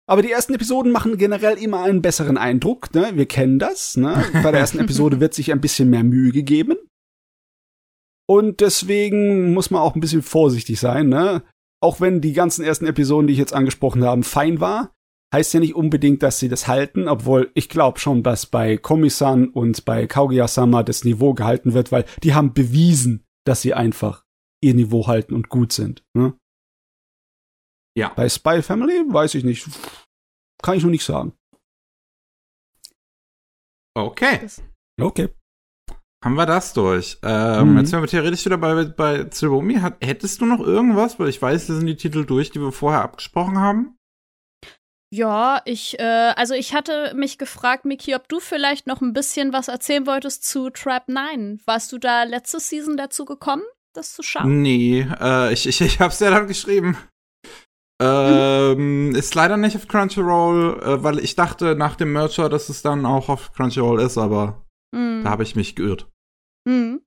Aber 0.06 0.22
die 0.22 0.30
ersten 0.30 0.54
Episoden 0.54 0.90
machen 0.90 1.16
generell 1.16 1.56
immer 1.56 1.82
einen 1.84 2.02
besseren 2.02 2.36
Eindruck. 2.36 2.92
Ne? 2.94 3.16
Wir 3.16 3.26
kennen 3.26 3.58
das. 3.58 3.96
Ne? 3.96 4.24
Bei 4.42 4.50
der 4.50 4.60
ersten 4.60 4.78
Episode 4.80 5.20
wird 5.20 5.34
sich 5.34 5.52
ein 5.52 5.60
bisschen 5.60 5.88
mehr 5.88 6.04
Mühe 6.04 6.32
gegeben. 6.32 6.76
Und 8.26 8.60
deswegen 8.60 9.52
muss 9.52 9.70
man 9.70 9.82
auch 9.82 9.94
ein 9.94 10.00
bisschen 10.00 10.22
vorsichtig 10.22 10.80
sein. 10.80 11.08
Ne? 11.08 11.42
Auch 11.84 12.00
wenn 12.00 12.22
die 12.22 12.32
ganzen 12.32 12.64
ersten 12.64 12.86
Episoden, 12.86 13.26
die 13.26 13.34
ich 13.34 13.38
jetzt 13.38 13.52
angesprochen 13.52 14.04
habe, 14.04 14.22
fein 14.22 14.58
war, 14.58 14.94
heißt 15.34 15.52
ja 15.52 15.60
nicht 15.60 15.74
unbedingt, 15.74 16.22
dass 16.22 16.38
sie 16.38 16.48
das 16.48 16.66
halten, 16.66 17.08
obwohl 17.08 17.50
ich 17.52 17.68
glaube 17.68 17.98
schon, 17.98 18.22
dass 18.22 18.46
bei 18.46 18.78
Komisan 18.78 19.50
und 19.50 19.84
bei 19.84 20.06
Kaguya-sama 20.06 20.82
das 20.82 21.04
Niveau 21.04 21.34
gehalten 21.34 21.74
wird, 21.74 21.92
weil 21.92 22.06
die 22.22 22.32
haben 22.32 22.54
bewiesen, 22.54 23.26
dass 23.46 23.60
sie 23.60 23.74
einfach 23.74 24.24
ihr 24.62 24.72
Niveau 24.72 25.08
halten 25.08 25.34
und 25.34 25.50
gut 25.50 25.74
sind. 25.74 26.02
Ne? 26.14 26.38
Ja. 27.94 28.14
Bei 28.16 28.30
Spy 28.30 28.62
Family 28.62 29.04
weiß 29.06 29.34
ich 29.34 29.44
nicht. 29.44 29.68
Kann 30.62 30.78
ich 30.78 30.84
noch 30.84 30.90
nicht 30.90 31.04
sagen. 31.04 31.34
Okay. 33.94 34.48
Okay. 34.98 35.28
Haben 36.24 36.36
wir 36.36 36.46
das 36.46 36.72
durch. 36.72 37.18
Ähm, 37.22 37.72
mhm. 37.72 37.78
Jetzt 37.78 37.90
sind 37.90 38.00
wir 38.00 38.08
theoretisch 38.08 38.46
wieder 38.46 38.56
bei, 38.56 38.84
bei 38.84 39.24
Tsubomi. 39.24 39.78
hättest 40.00 40.40
du 40.40 40.46
noch 40.46 40.60
irgendwas? 40.60 41.20
Weil 41.20 41.28
ich 41.28 41.40
weiß, 41.40 41.66
das 41.66 41.76
sind 41.76 41.86
die 41.86 41.96
Titel 41.96 42.24
durch, 42.24 42.50
die 42.50 42.60
wir 42.60 42.72
vorher 42.72 43.02
abgesprochen 43.02 43.58
haben. 43.58 43.98
Ja, 45.12 45.60
ich, 45.66 46.00
äh, 46.00 46.32
also 46.34 46.54
ich 46.54 46.74
hatte 46.74 47.12
mich 47.14 47.36
gefragt, 47.36 47.84
Miki, 47.84 48.14
ob 48.14 48.26
du 48.28 48.40
vielleicht 48.40 48.86
noch 48.86 49.02
ein 49.02 49.12
bisschen 49.12 49.52
was 49.52 49.68
erzählen 49.68 50.06
wolltest 50.06 50.44
zu 50.44 50.70
Trap 50.70 51.08
9. 51.08 51.60
Warst 51.66 51.92
du 51.92 51.98
da 51.98 52.22
letzte 52.22 52.58
Season 52.58 52.96
dazu 52.96 53.26
gekommen, 53.26 53.62
das 53.92 54.14
zu 54.14 54.22
schauen? 54.22 54.62
Nee, 54.62 55.06
äh, 55.20 55.52
ich, 55.52 55.68
ich, 55.68 55.82
ich 55.82 56.00
hab's 56.00 56.20
ja 56.20 56.30
dann 56.30 56.48
geschrieben. 56.48 56.96
Ähm, 58.02 59.14
ist 59.14 59.34
leider 59.34 59.58
nicht 59.58 59.76
auf 59.76 59.88
Crunchyroll, 59.88 60.80
äh, 60.82 61.02
weil 61.02 61.18
ich 61.18 61.36
dachte 61.36 61.76
nach 61.76 61.96
dem 61.96 62.12
Merger, 62.12 62.48
dass 62.48 62.70
es 62.70 62.80
dann 62.80 63.04
auch 63.04 63.28
auf 63.28 63.52
Crunchyroll 63.52 64.00
ist, 64.00 64.16
aber 64.16 64.64
mhm. 64.90 65.22
da 65.22 65.30
habe 65.30 65.42
ich 65.42 65.54
mich 65.54 65.76
geirrt. 65.76 66.08
Mhm. 66.64 67.02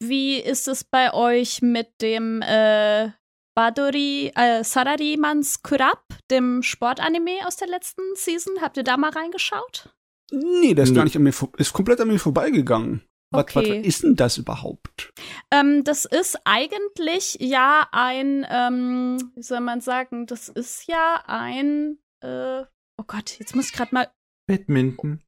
Wie 0.00 0.38
ist 0.38 0.68
es 0.68 0.84
bei 0.84 1.12
euch 1.14 1.62
mit 1.62 1.88
dem 2.02 2.42
äh, 2.42 3.10
Badori, 3.54 4.32
äh, 4.34 4.64
Sararimans 4.64 5.62
Kurap, 5.62 6.04
dem 6.30 6.62
Sportanime 6.62 7.46
aus 7.46 7.56
der 7.56 7.68
letzten 7.68 8.02
Season? 8.14 8.60
Habt 8.60 8.76
ihr 8.76 8.84
da 8.84 8.96
mal 8.96 9.10
reingeschaut? 9.10 9.94
Nee, 10.32 10.74
das 10.74 10.90
ist 10.90 10.94
gar 10.94 11.04
nicht 11.04 11.16
an 11.16 11.22
mir, 11.22 11.32
ist 11.56 11.72
komplett 11.72 12.00
an 12.00 12.08
mir 12.08 12.18
vorbeigegangen. 12.18 13.02
Okay. 13.32 13.54
Was, 13.56 13.68
was, 13.68 13.86
ist 13.86 14.02
denn 14.02 14.16
das 14.16 14.38
überhaupt? 14.38 15.12
Ähm, 15.50 15.82
das 15.84 16.04
ist 16.04 16.38
eigentlich 16.44 17.36
ja 17.40 17.88
ein, 17.92 18.46
ähm, 18.48 19.32
wie 19.34 19.42
soll 19.42 19.60
man 19.60 19.80
sagen, 19.80 20.26
das 20.26 20.48
ist 20.48 20.86
ja 20.86 21.22
ein, 21.26 21.98
äh, 22.20 22.62
oh 22.62 23.04
Gott, 23.06 23.38
jetzt 23.38 23.56
muss 23.56 23.66
ich 23.66 23.72
gerade 23.72 23.94
mal. 23.94 24.10
Badminton. 24.46 25.22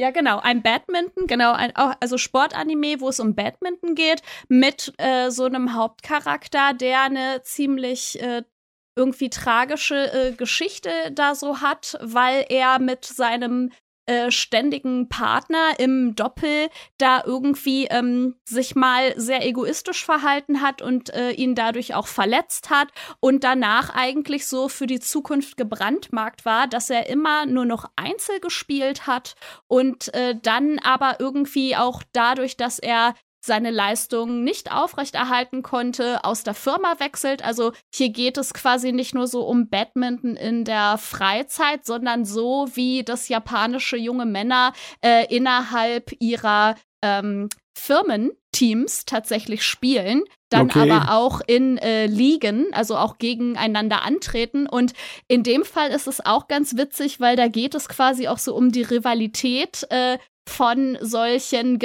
Ja, 0.00 0.12
genau, 0.12 0.38
ein 0.38 0.62
Badminton, 0.62 1.26
genau, 1.26 1.52
ein, 1.52 1.76
also 1.76 2.16
Sportanime, 2.16 3.02
wo 3.02 3.10
es 3.10 3.20
um 3.20 3.34
Badminton 3.34 3.94
geht, 3.94 4.22
mit 4.48 4.94
äh, 4.96 5.28
so 5.30 5.44
einem 5.44 5.74
Hauptcharakter, 5.74 6.72
der 6.72 7.02
eine 7.02 7.42
ziemlich 7.42 8.18
äh, 8.22 8.44
irgendwie 8.96 9.28
tragische 9.28 10.10
äh, 10.10 10.32
Geschichte 10.32 10.90
da 11.12 11.34
so 11.34 11.60
hat, 11.60 11.98
weil 12.00 12.46
er 12.48 12.78
mit 12.78 13.04
seinem 13.04 13.72
äh, 14.10 14.32
ständigen 14.32 15.08
Partner 15.08 15.78
im 15.78 16.16
Doppel 16.16 16.68
da 16.98 17.22
irgendwie 17.24 17.86
ähm, 17.86 18.34
sich 18.44 18.74
mal 18.74 19.14
sehr 19.16 19.46
egoistisch 19.46 20.04
verhalten 20.04 20.62
hat 20.62 20.82
und 20.82 21.14
äh, 21.14 21.30
ihn 21.30 21.54
dadurch 21.54 21.94
auch 21.94 22.08
verletzt 22.08 22.70
hat 22.70 22.88
und 23.20 23.44
danach 23.44 23.94
eigentlich 23.94 24.48
so 24.48 24.68
für 24.68 24.88
die 24.88 24.98
Zukunft 24.98 25.56
gebrandmarkt 25.56 26.44
war, 26.44 26.66
dass 26.66 26.90
er 26.90 27.08
immer 27.08 27.46
nur 27.46 27.64
noch 27.64 27.84
Einzel 27.94 28.40
gespielt 28.40 29.06
hat 29.06 29.36
und 29.68 30.12
äh, 30.12 30.34
dann 30.42 30.80
aber 30.80 31.20
irgendwie 31.20 31.76
auch 31.76 32.02
dadurch, 32.12 32.56
dass 32.56 32.80
er 32.80 33.14
seine 33.40 33.70
Leistung 33.70 34.44
nicht 34.44 34.72
aufrechterhalten 34.72 35.62
konnte, 35.62 36.24
aus 36.24 36.44
der 36.44 36.54
Firma 36.54 36.94
wechselt. 36.98 37.44
Also 37.44 37.72
hier 37.92 38.10
geht 38.10 38.36
es 38.38 38.54
quasi 38.54 38.92
nicht 38.92 39.14
nur 39.14 39.26
so 39.26 39.46
um 39.46 39.68
Badminton 39.68 40.36
in 40.36 40.64
der 40.64 40.98
Freizeit, 40.98 41.84
sondern 41.84 42.24
so 42.24 42.68
wie 42.74 43.02
das 43.02 43.28
japanische 43.28 43.96
junge 43.96 44.26
Männer 44.26 44.72
äh, 45.04 45.26
innerhalb 45.34 46.12
ihrer 46.20 46.76
ähm, 47.02 47.48
Firmenteams 47.80 49.06
tatsächlich 49.06 49.62
spielen, 49.62 50.24
dann 50.50 50.66
okay. 50.66 50.90
aber 50.90 51.14
auch 51.14 51.40
in 51.46 51.78
äh, 51.78 52.06
Ligen, 52.06 52.66
also 52.72 52.96
auch 52.96 53.18
gegeneinander 53.18 54.02
antreten. 54.02 54.66
Und 54.66 54.92
in 55.28 55.42
dem 55.42 55.64
Fall 55.64 55.90
ist 55.90 56.06
es 56.06 56.24
auch 56.24 56.48
ganz 56.48 56.76
witzig, 56.76 57.20
weil 57.20 57.36
da 57.36 57.48
geht 57.48 57.74
es 57.74 57.88
quasi 57.88 58.28
auch 58.28 58.38
so 58.38 58.54
um 58.54 58.70
die 58.70 58.82
Rivalität 58.82 59.86
äh, 59.90 60.18
von 60.48 60.98
solchen 61.00 61.78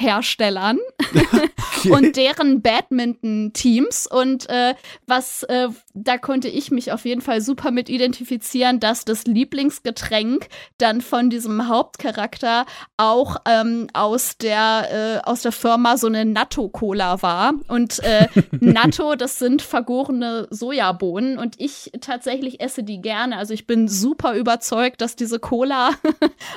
Getränkeherstellern 0.00 0.78
okay. 0.98 1.50
und 1.90 2.16
deren 2.16 2.60
Badminton-Teams. 2.60 4.06
Und 4.06 4.48
äh, 4.50 4.74
was, 5.06 5.44
äh, 5.44 5.68
da 5.94 6.18
konnte 6.18 6.48
ich 6.48 6.70
mich 6.70 6.92
auf 6.92 7.04
jeden 7.04 7.20
Fall 7.22 7.40
super 7.40 7.70
mit 7.70 7.88
identifizieren, 7.88 8.80
dass 8.80 9.04
das 9.04 9.24
Lieblingsgetränk 9.24 10.48
dann 10.78 11.00
von 11.00 11.30
diesem 11.30 11.68
Hauptcharakter 11.68 12.66
auch 12.98 13.36
ähm, 13.46 13.86
aus 13.94 14.36
der 14.36 15.22
äh, 15.24 15.28
aus 15.28 15.42
der 15.42 15.52
Firma 15.52 15.96
so 15.96 16.06
eine 16.06 16.24
Natto-Cola 16.24 17.22
war. 17.22 17.54
Und 17.68 18.00
äh, 18.00 18.26
Natto, 18.60 19.14
das 19.14 19.38
sind 19.38 19.62
vergorene 19.62 20.48
Sojabohnen 20.50 21.38
und 21.38 21.54
ich 21.58 21.92
tatsächlich 22.00 22.60
esse 22.60 22.82
die 22.82 23.00
gerne. 23.00 23.38
Also 23.38 23.54
ich 23.54 23.66
bin 23.66 23.88
super 23.88 24.34
überzeugt, 24.34 25.00
dass 25.00 25.16
diese 25.16 25.38
Cola 25.38 25.90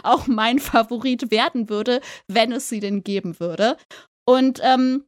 auch 0.03 0.27
mein 0.27 0.59
Favorit 0.59 0.93
Favorit 0.93 1.31
werden 1.31 1.69
würde, 1.69 2.01
wenn 2.27 2.51
es 2.51 2.69
sie 2.69 2.79
denn 2.79 3.03
geben 3.03 3.32
würde. 3.39 3.77
Und 4.25 4.59
ähm, 4.63 5.05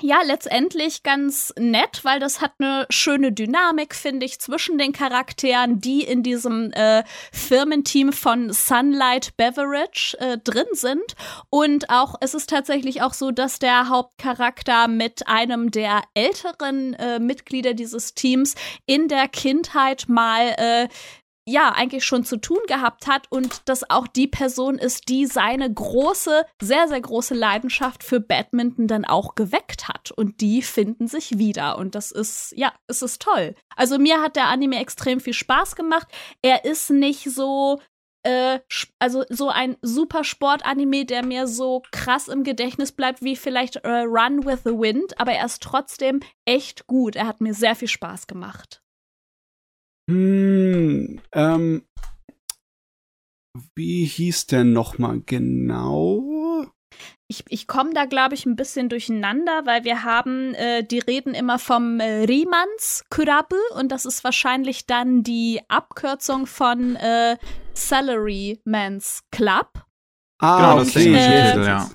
ja, 0.00 0.20
letztendlich 0.22 1.02
ganz 1.02 1.52
nett, 1.58 2.04
weil 2.04 2.20
das 2.20 2.40
hat 2.40 2.52
eine 2.60 2.86
schöne 2.88 3.32
Dynamik, 3.32 3.96
finde 3.96 4.26
ich, 4.26 4.38
zwischen 4.38 4.78
den 4.78 4.92
Charakteren, 4.92 5.80
die 5.80 6.02
in 6.04 6.22
diesem 6.22 6.70
äh, 6.72 7.02
Firmenteam 7.32 8.12
von 8.12 8.52
Sunlight 8.52 9.36
Beverage 9.36 10.16
äh, 10.20 10.38
drin 10.38 10.68
sind. 10.72 11.16
Und 11.50 11.90
auch, 11.90 12.14
es 12.20 12.34
ist 12.34 12.48
tatsächlich 12.48 13.02
auch 13.02 13.12
so, 13.12 13.32
dass 13.32 13.58
der 13.58 13.88
Hauptcharakter 13.88 14.86
mit 14.86 15.26
einem 15.26 15.72
der 15.72 16.02
älteren 16.14 16.94
äh, 16.94 17.18
Mitglieder 17.18 17.74
dieses 17.74 18.14
Teams 18.14 18.54
in 18.86 19.08
der 19.08 19.26
Kindheit 19.26 20.04
mal 20.06 20.54
äh, 20.58 20.88
ja 21.48 21.72
eigentlich 21.72 22.04
schon 22.04 22.24
zu 22.24 22.36
tun 22.36 22.58
gehabt 22.66 23.06
hat 23.06 23.26
und 23.30 23.62
das 23.64 23.88
auch 23.90 24.06
die 24.06 24.28
Person 24.28 24.78
ist, 24.78 25.08
die 25.08 25.26
seine 25.26 25.72
große, 25.72 26.44
sehr, 26.60 26.88
sehr 26.88 27.00
große 27.00 27.34
Leidenschaft 27.34 28.04
für 28.04 28.20
Badminton 28.20 28.86
dann 28.86 29.04
auch 29.04 29.34
geweckt 29.34 29.88
hat. 29.88 30.10
Und 30.10 30.40
die 30.40 30.62
finden 30.62 31.08
sich 31.08 31.38
wieder. 31.38 31.78
Und 31.78 31.94
das 31.94 32.10
ist, 32.10 32.52
ja, 32.56 32.72
es 32.86 33.02
ist 33.02 33.22
toll. 33.22 33.54
Also 33.76 33.98
mir 33.98 34.20
hat 34.20 34.36
der 34.36 34.48
Anime 34.48 34.80
extrem 34.80 35.20
viel 35.20 35.32
Spaß 35.32 35.76
gemacht. 35.76 36.08
Er 36.42 36.64
ist 36.64 36.90
nicht 36.90 37.30
so 37.30 37.80
äh, 38.24 38.60
also 38.98 39.24
so 39.28 39.48
ein 39.48 39.76
super 39.82 40.24
Sport-Anime, 40.24 41.04
der 41.04 41.24
mir 41.24 41.46
so 41.46 41.82
krass 41.92 42.28
im 42.28 42.44
Gedächtnis 42.44 42.92
bleibt 42.92 43.22
wie 43.22 43.36
vielleicht 43.36 43.76
äh, 43.76 43.88
Run 43.88 44.44
with 44.44 44.60
the 44.64 44.72
Wind, 44.72 45.18
aber 45.20 45.32
er 45.32 45.46
ist 45.46 45.62
trotzdem 45.62 46.20
echt 46.44 46.86
gut. 46.86 47.16
Er 47.16 47.26
hat 47.26 47.40
mir 47.40 47.54
sehr 47.54 47.76
viel 47.76 47.88
Spaß 47.88 48.26
gemacht. 48.26 48.82
Hm, 50.08 51.20
ähm, 51.32 51.82
wie 53.74 54.04
hieß 54.04 54.46
der 54.46 54.64
nochmal 54.64 55.20
genau? 55.20 56.64
Ich, 57.30 57.44
ich 57.50 57.66
komme 57.66 57.92
da, 57.92 58.06
glaube 58.06 58.34
ich, 58.34 58.46
ein 58.46 58.56
bisschen 58.56 58.88
durcheinander, 58.88 59.66
weil 59.66 59.84
wir 59.84 60.04
haben, 60.04 60.54
äh, 60.54 60.82
die 60.82 60.98
reden 60.98 61.34
immer 61.34 61.58
vom 61.58 62.00
äh, 62.00 62.24
Riemanns 62.24 63.04
Kurabe 63.10 63.58
und 63.78 63.92
das 63.92 64.06
ist 64.06 64.24
wahrscheinlich 64.24 64.86
dann 64.86 65.22
die 65.22 65.60
Abkürzung 65.68 66.46
von 66.46 66.96
äh, 66.96 67.36
Salaryman's 67.74 69.24
Club. 69.30 69.84
Ah, 70.38 70.56
genau, 70.56 70.78
das 70.78 70.88
okay. 70.96 71.14
äh, 71.14 71.50
Titel, 71.50 71.66
ja. 71.66 71.90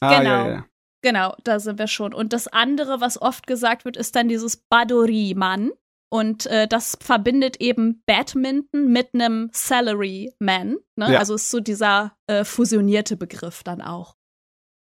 Ah, 0.00 0.18
genau. 0.18 0.30
Ja, 0.30 0.48
ja. 0.48 0.66
Genau, 1.02 1.34
da 1.42 1.58
sind 1.58 1.78
wir 1.80 1.88
schon. 1.88 2.14
Und 2.14 2.32
das 2.32 2.46
andere, 2.46 3.00
was 3.00 3.20
oft 3.20 3.46
gesagt 3.46 3.84
wird, 3.84 3.96
ist 3.96 4.14
dann 4.14 4.28
dieses 4.28 4.56
Badori-Mann. 4.56 5.72
Und 6.08 6.46
äh, 6.46 6.68
das 6.68 6.96
verbindet 7.00 7.60
eben 7.60 8.02
Badminton 8.06 8.92
mit 8.92 9.10
einem 9.12 9.50
Salaryman. 9.52 10.76
Ne? 10.96 11.12
Ja. 11.12 11.18
Also 11.18 11.34
ist 11.34 11.50
so 11.50 11.60
dieser 11.60 12.16
äh, 12.26 12.44
fusionierte 12.44 13.16
Begriff 13.16 13.62
dann 13.64 13.82
auch. 13.82 14.14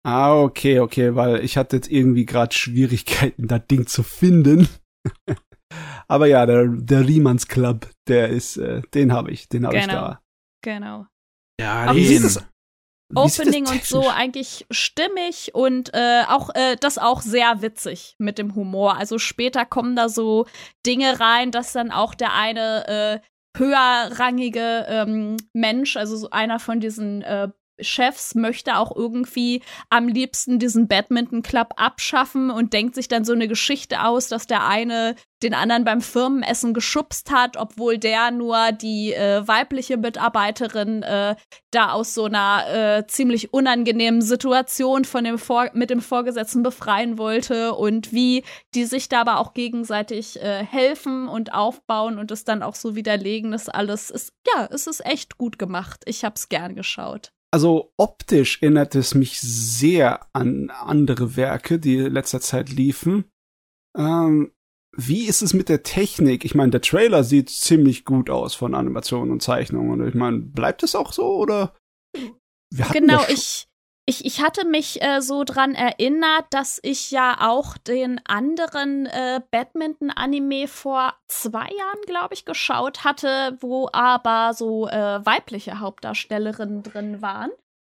Ah, 0.05 0.41
okay, 0.41 0.79
okay, 0.79 1.15
weil 1.15 1.43
ich 1.45 1.55
hatte 1.55 1.77
jetzt 1.77 1.89
irgendwie 1.89 2.25
gerade 2.25 2.53
Schwierigkeiten, 2.53 3.47
das 3.47 3.65
Ding 3.67 3.87
zu 3.87 4.03
finden. 4.03 4.67
Aber 6.07 6.27
ja, 6.27 6.45
der, 6.45 6.67
der 6.67 7.07
Riemanns 7.07 7.47
Club, 7.47 7.89
der 8.07 8.29
ist, 8.29 8.57
äh, 8.57 8.81
den 8.93 9.13
habe 9.13 9.31
ich, 9.31 9.47
den 9.47 9.65
habe 9.65 9.75
genau. 9.75 9.85
ich 9.85 9.91
da. 9.91 10.21
Genau. 10.61 11.05
Ja, 11.59 11.85
Aber 11.85 11.93
den. 11.93 12.21
Das, 12.21 12.43
Opening 13.15 13.67
und 13.67 13.83
so 13.83 14.09
eigentlich 14.09 14.65
stimmig 14.71 15.53
und 15.53 15.93
äh, 15.93 16.23
auch 16.27 16.49
äh, 16.55 16.75
das 16.79 16.97
auch 16.97 17.21
sehr 17.21 17.61
witzig 17.61 18.15
mit 18.17 18.37
dem 18.37 18.55
Humor. 18.55 18.97
Also 18.97 19.17
später 19.17 19.65
kommen 19.65 19.95
da 19.95 20.09
so 20.09 20.45
Dinge 20.85 21.19
rein, 21.19 21.51
dass 21.51 21.73
dann 21.73 21.91
auch 21.91 22.15
der 22.15 22.33
eine 22.33 22.87
äh, 22.87 23.19
höherrangige 23.57 24.85
ähm, 24.87 25.37
Mensch, 25.53 25.97
also 25.97 26.17
so 26.17 26.29
einer 26.31 26.59
von 26.59 26.79
diesen 26.79 27.21
äh, 27.21 27.49
Chefs 27.79 28.35
möchte 28.35 28.77
auch 28.77 28.95
irgendwie 28.95 29.61
am 29.89 30.07
liebsten 30.07 30.59
diesen 30.59 30.87
Badminton 30.87 31.41
Club 31.41 31.73
abschaffen 31.77 32.49
und 32.49 32.73
denkt 32.73 32.95
sich 32.95 33.07
dann 33.07 33.25
so 33.25 33.33
eine 33.33 33.47
Geschichte 33.47 34.03
aus, 34.03 34.27
dass 34.27 34.47
der 34.47 34.65
eine 34.67 35.15
den 35.43 35.53
anderen 35.53 35.83
beim 35.83 36.01
Firmenessen 36.01 36.73
geschubst 36.73 37.29
hat, 37.29 37.57
obwohl 37.57 37.97
der 37.97 38.31
nur 38.31 38.71
die 38.71 39.13
äh, 39.13 39.45
weibliche 39.45 39.97
Mitarbeiterin 39.97 41.03
äh, 41.03 41.35
da 41.71 41.91
aus 41.91 42.13
so 42.13 42.25
einer 42.25 42.63
äh, 42.69 43.07
ziemlich 43.07 43.53
unangenehmen 43.53 44.21
Situation 44.21 45.03
von 45.05 45.25
dem 45.25 45.37
Vor 45.37 45.69
mit 45.73 45.89
dem 45.89 46.01
Vorgesetzten 46.01 46.63
befreien 46.63 47.17
wollte 47.17 47.73
und 47.73 48.13
wie 48.13 48.43
die 48.73 48.85
sich 48.85 49.09
da 49.09 49.21
aber 49.21 49.39
auch 49.39 49.53
gegenseitig 49.53 50.41
äh, 50.41 50.63
helfen 50.63 51.27
und 51.27 51.53
aufbauen 51.53 52.17
und 52.17 52.31
es 52.31 52.45
dann 52.45 52.63
auch 52.63 52.75
so 52.75 52.95
widerlegen, 52.95 53.51
das 53.51 53.67
alles 53.67 54.09
ist 54.09 54.33
ja, 54.55 54.67
es 54.71 54.87
ist 54.87 55.05
echt 55.05 55.37
gut 55.37 55.59
gemacht. 55.59 56.03
Ich 56.05 56.23
hab's 56.23 56.47
gern 56.49 56.75
geschaut 56.75 57.32
also 57.53 57.93
optisch 57.97 58.63
erinnert 58.63 58.95
es 58.95 59.13
mich 59.13 59.39
sehr 59.39 60.25
an 60.33 60.71
andere 60.71 61.35
Werke, 61.35 61.77
die 61.77 61.97
in 61.97 62.11
letzter 62.11 62.41
Zeit 62.41 62.71
liefen. 62.71 63.25
Ähm, 63.95 64.51
wie 64.97 65.27
ist 65.27 65.43
es 65.43 65.53
mit 65.53 65.69
der 65.69 65.83
Technik? 65.83 66.45
Ich 66.45 66.55
meine, 66.55 66.71
der 66.71 66.81
Trailer 66.81 67.23
sieht 67.23 67.51
ziemlich 67.51 68.05
gut 68.05 68.31
aus 68.31 68.55
von 68.55 68.73
Animationen 68.73 69.31
und 69.31 69.43
Zeichnungen. 69.43 70.01
Und 70.01 70.07
ich 70.07 70.15
meine, 70.15 70.39
bleibt 70.39 70.81
es 70.81 70.95
auch 70.95 71.13
so 71.13 71.35
oder? 71.35 71.75
genau, 72.91 73.21
ich 73.29 73.67
ich, 74.05 74.25
ich 74.25 74.41
hatte 74.41 74.65
mich 74.65 75.01
äh, 75.01 75.21
so 75.21 75.43
dran 75.43 75.75
erinnert, 75.75 76.45
dass 76.49 76.79
ich 76.83 77.11
ja 77.11 77.37
auch 77.39 77.77
den 77.77 78.19
anderen 78.25 79.05
äh, 79.05 79.39
Badminton-Anime 79.49 80.67
vor 80.67 81.13
zwei 81.27 81.67
Jahren, 81.69 82.01
glaube 82.05 82.33
ich, 82.33 82.43
geschaut 82.43 83.05
hatte, 83.05 83.57
wo 83.61 83.89
aber 83.93 84.53
so 84.53 84.87
äh, 84.87 85.25
weibliche 85.25 85.79
Hauptdarstellerinnen 85.79 86.83
drin 86.83 87.21
waren. 87.21 87.51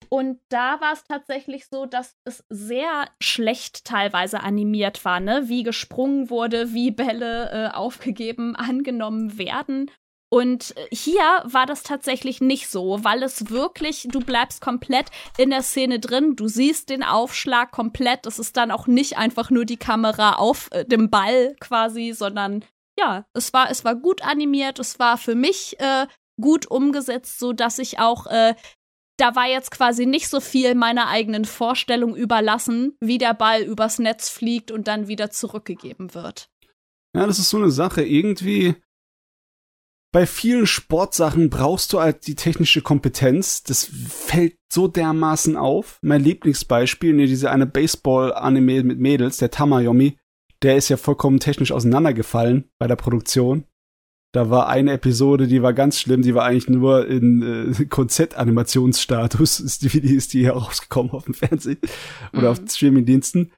Und 0.10 0.40
da 0.50 0.82
war 0.82 0.94
es 0.94 1.04
tatsächlich 1.04 1.68
so, 1.68 1.86
dass 1.86 2.18
es 2.24 2.44
sehr 2.50 3.06
schlecht 3.22 3.86
teilweise 3.86 4.42
animiert 4.42 5.06
war, 5.06 5.20
ne? 5.20 5.44
Wie 5.46 5.62
gesprungen 5.62 6.32
wurde, 6.32 6.74
wie 6.74 6.90
Bälle 6.90 7.52
äh, 7.52 7.76
aufgegeben, 7.76 8.56
angenommen 8.56 9.38
werden. 9.38 9.92
Und 10.30 10.78
äh, 10.78 10.88
hier 10.92 11.44
war 11.44 11.66
das 11.66 11.84
tatsächlich 11.84 12.40
nicht 12.40 12.70
so, 12.70 13.04
weil 13.04 13.24
es 13.24 13.50
wirklich, 13.50 14.08
du 14.12 14.20
bleibst 14.20 14.62
komplett 14.62 15.08
in 15.38 15.50
der 15.50 15.64
Szene 15.64 16.00
drin, 16.00 16.36
du 16.36 16.48
siehst 16.48 16.90
den 16.90 17.04
Aufschlag 17.04 17.72
komplett. 17.72 18.26
Es 18.26 18.38
ist 18.38 18.56
dann 18.56 18.72
auch 18.72 18.88
nicht 18.88 19.18
einfach 19.18 19.50
nur 19.50 19.66
die 19.66 19.78
Kamera 19.78 20.34
auf 20.34 20.70
äh, 20.72 20.86
dem 20.86 21.10
Ball 21.10 21.56
quasi, 21.60 22.14
sondern 22.14 22.64
ja, 23.00 23.26
es 23.34 23.54
war, 23.54 23.72
es 23.72 23.84
war 23.86 23.96
gut 23.96 24.24
animiert, 24.24 24.78
es 24.78 25.00
war 25.00 25.18
für 25.18 25.36
mich 25.36 25.80
äh, 25.80 26.06
gut 26.40 26.70
umgesetzt, 26.70 27.40
so 27.40 27.54
dass 27.54 27.80
ich 27.80 28.00
auch 28.00 28.28
äh, 28.28 28.54
da 29.20 29.36
war 29.36 29.48
jetzt 29.48 29.72
quasi 29.72 30.06
nicht 30.06 30.30
so 30.30 30.40
viel 30.40 30.76
meiner 30.76 31.08
eigenen 31.10 31.46
Vorstellung 31.46 32.16
überlassen, 32.16 32.96
wie 33.02 33.18
der 33.18 33.34
Ball 33.34 33.64
übers 33.64 34.00
Netz 34.00 34.30
fliegt 34.30 34.72
und 34.72 34.88
dann 34.88 35.08
wieder 35.08 35.30
zurückgegeben 35.30 36.14
wird. 36.14 36.50
Ja, 37.16 37.26
das 37.28 37.40
ist 37.40 37.50
so 37.50 37.58
eine 37.58 37.72
Sache. 37.72 38.04
Irgendwie 38.04 38.76
bei 40.12 40.26
vielen 40.26 40.66
Sportsachen 40.66 41.50
brauchst 41.50 41.94
du 41.94 42.00
halt 42.00 42.26
die 42.26 42.36
technische 42.36 42.82
Kompetenz. 42.82 43.64
Das 43.64 43.86
fällt 43.86 44.56
so 44.72 44.88
dermaßen 44.88 45.56
auf. 45.56 46.00
Mein 46.02 46.24
Lieblingsbeispiel, 46.24 47.14
ne, 47.14 47.28
diese 47.28 47.52
eine 47.52 47.68
Baseball-Anime 47.68 48.84
mit 48.84 49.00
Mädels, 49.00 49.38
der 49.38 49.52
Tamayomi, 49.52 50.18
der 50.64 50.78
ist 50.78 50.90
ja 50.90 50.98
vollkommen 50.98 51.40
technisch 51.40 51.72
auseinandergefallen 51.72 52.70
bei 52.80 52.88
der 52.88 52.96
Produktion. 52.96 53.66
Da 54.32 54.52
war 54.52 54.68
eine 54.68 54.94
Episode, 54.94 55.48
die 55.48 55.64
war 55.64 55.74
ganz 55.74 56.00
schlimm, 56.00 56.22
die 56.22 56.36
war 56.36 56.46
eigentlich 56.46 56.70
nur 56.70 57.08
in 57.08 57.74
äh, 57.80 57.86
Konzeptanimationsstatus, 57.90 59.60
ist 59.60 59.84
die, 59.84 60.16
ist 60.16 60.34
die 60.34 60.42
hier 60.42 60.54
rausgekommen 60.54 61.12
auf 61.12 61.26
dem 61.26 61.34
Fernsehen 61.34 61.80
oder 62.34 62.42
mhm. 62.42 62.48
auf 62.48 62.62
Streamingdiensten 62.68 63.52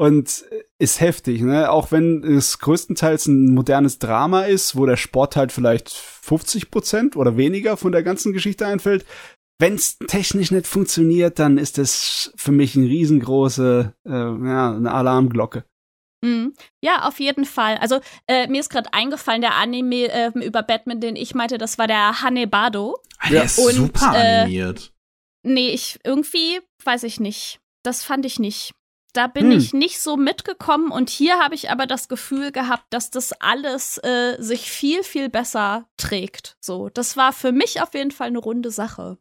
und 0.00 0.46
ist 0.78 1.00
heftig, 1.02 1.42
ne? 1.42 1.70
Auch 1.70 1.92
wenn 1.92 2.24
es 2.24 2.58
größtenteils 2.58 3.26
ein 3.26 3.52
modernes 3.52 3.98
Drama 3.98 4.44
ist, 4.44 4.74
wo 4.74 4.86
der 4.86 4.96
Sport 4.96 5.36
halt 5.36 5.52
vielleicht 5.52 5.90
50 5.90 6.70
Prozent 6.70 7.16
oder 7.16 7.36
weniger 7.36 7.76
von 7.76 7.92
der 7.92 8.02
ganzen 8.02 8.32
Geschichte 8.32 8.66
einfällt. 8.66 9.04
Wenn 9.58 9.74
es 9.74 9.98
technisch 9.98 10.52
nicht 10.52 10.66
funktioniert, 10.66 11.38
dann 11.38 11.58
ist 11.58 11.76
das 11.76 12.32
für 12.34 12.50
mich 12.50 12.76
eine 12.76 12.86
riesengroße, 12.86 13.92
äh, 14.06 14.10
ja, 14.10 14.74
eine 14.74 14.90
Alarmglocke. 14.90 15.66
Mhm. 16.24 16.54
Ja, 16.82 17.06
auf 17.06 17.20
jeden 17.20 17.44
Fall. 17.44 17.76
Also 17.76 18.00
äh, 18.26 18.46
mir 18.46 18.60
ist 18.60 18.70
gerade 18.70 18.94
eingefallen, 18.94 19.42
der 19.42 19.56
Anime 19.56 20.08
äh, 20.08 20.30
über 20.42 20.62
Batman, 20.62 21.02
den 21.02 21.14
ich 21.14 21.34
meinte, 21.34 21.58
das 21.58 21.76
war 21.76 21.86
der 21.86 22.22
Hanebado. 22.22 22.96
Ah, 23.18 23.28
der 23.28 23.44
ist 23.44 23.58
Und, 23.58 23.74
super 23.74 24.14
äh, 24.14 24.40
animiert. 24.44 24.94
Nee, 25.42 25.68
ich 25.72 25.98
irgendwie, 26.04 26.60
weiß 26.84 27.02
ich 27.02 27.20
nicht. 27.20 27.60
Das 27.82 28.02
fand 28.02 28.24
ich 28.24 28.38
nicht. 28.38 28.72
Da 29.12 29.26
bin 29.26 29.50
hm. 29.50 29.58
ich 29.58 29.72
nicht 29.72 30.00
so 30.00 30.16
mitgekommen 30.16 30.90
und 30.90 31.10
hier 31.10 31.38
habe 31.38 31.54
ich 31.54 31.70
aber 31.70 31.86
das 31.86 32.08
Gefühl 32.08 32.52
gehabt, 32.52 32.84
dass 32.90 33.10
das 33.10 33.32
alles 33.32 33.98
äh, 33.98 34.36
sich 34.38 34.70
viel, 34.70 35.02
viel 35.02 35.28
besser 35.28 35.88
trägt. 35.96 36.56
So, 36.60 36.88
das 36.88 37.16
war 37.16 37.32
für 37.32 37.52
mich 37.52 37.82
auf 37.82 37.94
jeden 37.94 38.10
Fall 38.10 38.28
eine 38.28 38.38
runde 38.38 38.70
Sache. 38.70 39.18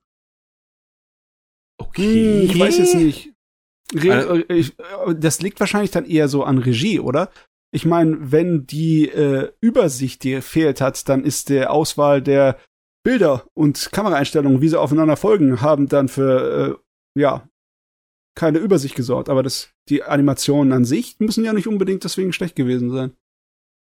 Okay. 1.77 2.41
Hm, 2.41 2.49
ich 2.49 2.59
weiß 2.59 2.77
jetzt 2.77 2.95
nicht. 2.95 3.33
Re 3.95 4.13
also, 4.13 4.35
ich, 4.49 4.75
das 5.17 5.41
liegt 5.41 5.59
wahrscheinlich 5.59 5.91
dann 5.91 6.05
eher 6.05 6.27
so 6.27 6.43
an 6.43 6.59
Regie, 6.59 6.99
oder? 6.99 7.31
Ich 7.71 7.85
meine, 7.85 8.31
wenn 8.31 8.65
die 8.65 9.07
äh, 9.09 9.51
Übersicht 9.61 10.23
dir 10.23 10.41
fehlt 10.41 10.81
hat, 10.81 11.07
dann 11.09 11.23
ist 11.23 11.49
der 11.49 11.71
Auswahl 11.71 12.21
der 12.21 12.59
Bilder 13.03 13.45
und 13.53 13.91
Kameraeinstellungen, 13.91 14.61
wie 14.61 14.69
sie 14.69 14.79
aufeinander 14.79 15.17
folgen, 15.17 15.61
haben 15.61 15.87
dann 15.87 16.09
für 16.09 16.79
äh, 17.15 17.19
ja 17.19 17.47
keine 18.39 18.59
Übersicht 18.59 18.95
gesorgt. 18.95 19.29
Aber 19.29 19.43
das, 19.43 19.69
die 19.89 20.03
Animationen 20.03 20.71
an 20.73 20.85
sich 20.85 21.17
müssen 21.19 21.43
ja 21.43 21.53
nicht 21.53 21.67
unbedingt 21.67 22.03
deswegen 22.03 22.33
schlecht 22.33 22.55
gewesen 22.55 22.89
sein. 22.89 23.11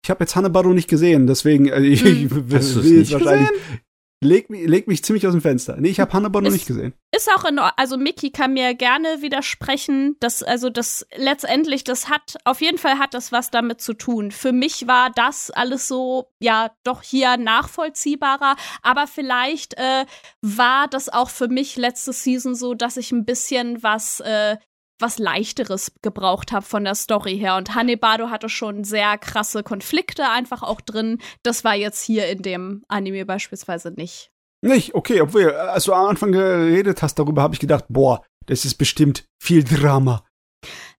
Ich 0.04 0.10
habe 0.10 0.24
jetzt 0.24 0.34
Hannibal 0.34 0.66
nicht 0.74 0.88
gesehen, 0.88 1.28
deswegen 1.28 1.68
äh, 1.68 1.80
ich, 1.80 2.02
hm. 2.02 2.30
will 2.50 2.98
jetzt 2.98 3.12
wahrscheinlich 3.12 3.48
gesehen? 3.48 3.80
Leg, 4.24 4.46
leg 4.48 4.88
mich 4.88 5.04
ziemlich 5.04 5.26
aus 5.26 5.32
dem 5.32 5.40
Fenster. 5.40 5.76
Nee, 5.78 5.88
ich 5.88 6.00
habe 6.00 6.12
Hannibal 6.12 6.42
noch 6.42 6.50
nicht 6.50 6.66
gesehen. 6.66 6.94
Ist 7.14 7.30
auch 7.34 7.44
in. 7.44 7.58
Also 7.58 7.96
Mickey 7.96 8.30
kann 8.30 8.54
mir 8.54 8.74
gerne 8.74 9.20
widersprechen, 9.20 10.16
dass 10.20 10.42
also 10.42 10.70
das 10.70 11.06
letztendlich 11.16 11.84
das 11.84 12.08
hat 12.08 12.36
auf 12.44 12.60
jeden 12.60 12.78
Fall 12.78 12.98
hat 12.98 13.14
das 13.14 13.32
was 13.32 13.50
damit 13.50 13.80
zu 13.80 13.94
tun. 13.94 14.30
Für 14.30 14.52
mich 14.52 14.86
war 14.86 15.10
das 15.10 15.50
alles 15.50 15.88
so 15.88 16.30
ja 16.40 16.70
doch 16.84 17.02
hier 17.02 17.36
nachvollziehbarer, 17.36 18.56
aber 18.82 19.06
vielleicht 19.06 19.74
äh, 19.74 20.06
war 20.40 20.88
das 20.88 21.08
auch 21.08 21.30
für 21.30 21.48
mich 21.48 21.76
letzte 21.76 22.12
Season 22.12 22.54
so, 22.54 22.74
dass 22.74 22.96
ich 22.96 23.12
ein 23.12 23.24
bisschen 23.24 23.82
was 23.82 24.20
äh, 24.20 24.56
was 25.02 25.18
leichteres 25.18 25.92
gebraucht 26.00 26.52
habe 26.52 26.64
von 26.64 26.84
der 26.84 26.94
Story 26.94 27.36
her. 27.36 27.56
Und 27.56 27.74
Hanebado 27.74 28.30
hatte 28.30 28.48
schon 28.48 28.84
sehr 28.84 29.18
krasse 29.18 29.62
Konflikte 29.62 30.28
einfach 30.28 30.62
auch 30.62 30.80
drin. 30.80 31.18
Das 31.42 31.64
war 31.64 31.74
jetzt 31.74 32.02
hier 32.02 32.28
in 32.28 32.42
dem 32.42 32.84
Anime 32.88 33.26
beispielsweise 33.26 33.90
nicht. 33.90 34.30
Nicht, 34.64 34.94
okay, 34.94 35.20
obwohl, 35.20 35.52
als 35.52 35.84
du 35.84 35.92
am 35.92 36.06
Anfang 36.06 36.32
geredet 36.32 37.02
hast, 37.02 37.18
darüber 37.18 37.42
habe 37.42 37.54
ich 37.54 37.60
gedacht, 37.60 37.84
boah, 37.88 38.24
das 38.46 38.64
ist 38.64 38.76
bestimmt 38.76 39.24
viel 39.40 39.64
Drama. 39.64 40.24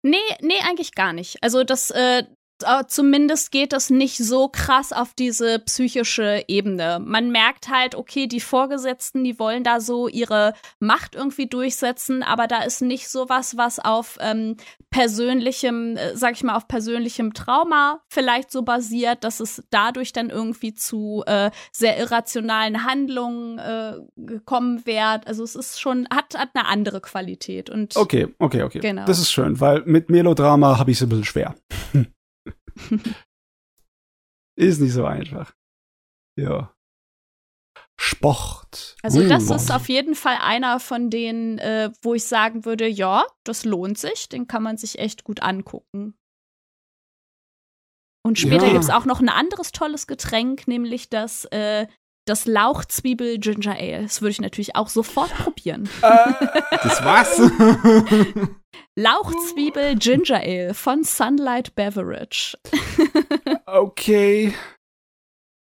Nee, 0.01 0.17
nee, 0.41 0.59
eigentlich 0.67 0.93
gar 0.93 1.13
nicht. 1.13 1.41
Also 1.41 1.63
das, 1.63 1.89
äh, 1.91 2.23
äh, 2.63 2.85
zumindest 2.87 3.51
geht 3.51 3.73
das 3.73 3.89
nicht 3.89 4.17
so 4.17 4.47
krass 4.47 4.91
auf 4.93 5.13
diese 5.13 5.59
psychische 5.59 6.43
Ebene. 6.47 6.99
Man 7.03 7.31
merkt 7.31 7.69
halt, 7.69 7.95
okay, 7.95 8.27
die 8.27 8.39
Vorgesetzten, 8.39 9.23
die 9.23 9.39
wollen 9.39 9.63
da 9.63 9.79
so 9.79 10.07
ihre 10.07 10.53
Macht 10.79 11.15
irgendwie 11.15 11.47
durchsetzen, 11.47 12.23
aber 12.23 12.47
da 12.47 12.63
ist 12.63 12.81
nicht 12.81 13.09
sowas, 13.09 13.57
was 13.57 13.79
auf 13.79 14.17
ähm, 14.21 14.57
persönlichem, 14.89 15.97
äh, 15.97 16.15
sag 16.15 16.33
ich 16.33 16.43
mal, 16.43 16.55
auf 16.55 16.67
persönlichem 16.67 17.33
Trauma 17.33 18.01
vielleicht 18.07 18.51
so 18.51 18.61
basiert, 18.61 19.23
dass 19.23 19.39
es 19.39 19.63
dadurch 19.69 20.13
dann 20.13 20.29
irgendwie 20.29 20.73
zu 20.73 21.23
äh, 21.25 21.51
sehr 21.71 21.97
irrationalen 21.97 22.85
Handlungen 22.85 23.57
äh, 23.57 23.95
gekommen 24.15 24.85
wird. 24.85 25.27
Also 25.27 25.43
es 25.43 25.55
ist 25.55 25.81
schon, 25.81 26.07
hat, 26.13 26.37
hat 26.37 26.49
eine 26.53 26.67
andere 26.67 27.01
Qualität. 27.01 27.69
Und 27.69 27.95
okay, 27.95 28.27
okay, 28.39 28.63
okay. 28.63 28.79
Genau. 28.79 29.05
Das 29.05 29.19
ist 29.19 29.31
schön, 29.31 29.59
weil 29.59 29.81
mit 29.85 30.09
Melodrama 30.09 30.77
habe 30.77 30.91
ich 30.91 30.97
es 30.97 31.03
ein 31.03 31.09
bisschen 31.09 31.25
schwer. 31.25 31.55
Ist 34.55 34.81
nicht 34.81 34.93
so 34.93 35.05
einfach. 35.05 35.55
Ja. 36.39 36.75
Sport. 37.99 38.95
Also 39.01 39.21
uh. 39.21 39.27
das 39.27 39.49
ist 39.49 39.71
auf 39.71 39.87
jeden 39.87 40.15
Fall 40.15 40.37
einer 40.41 40.79
von 40.79 41.09
denen, 41.09 41.57
äh, 41.59 41.91
wo 42.01 42.13
ich 42.13 42.25
sagen 42.25 42.65
würde, 42.65 42.87
ja, 42.87 43.25
das 43.43 43.65
lohnt 43.65 43.97
sich, 43.97 44.29
den 44.29 44.47
kann 44.47 44.63
man 44.63 44.77
sich 44.77 44.99
echt 44.99 45.23
gut 45.23 45.41
angucken. 45.41 46.15
Und 48.25 48.39
später 48.39 48.67
ja. 48.67 48.71
gibt 48.71 48.83
es 48.83 48.89
auch 48.89 49.05
noch 49.05 49.19
ein 49.19 49.29
anderes 49.29 49.71
tolles 49.71 50.07
Getränk, 50.07 50.67
nämlich 50.67 51.09
das, 51.09 51.45
äh, 51.45 51.87
das 52.25 52.45
Lauchzwiebel 52.45 53.37
Ginger 53.39 53.75
Ale. 53.77 54.03
Das 54.03 54.21
würde 54.21 54.31
ich 54.31 54.41
natürlich 54.41 54.75
auch 54.75 54.89
sofort 54.89 55.33
probieren. 55.35 55.89
Äh, 56.01 56.33
das 56.83 57.03
was? 57.03 57.37
Lauchzwiebel 58.95 59.95
Ginger 59.95 60.41
Ale 60.41 60.73
von 60.73 61.03
Sunlight 61.03 61.75
Beverage. 61.75 62.57
okay. 63.65 64.53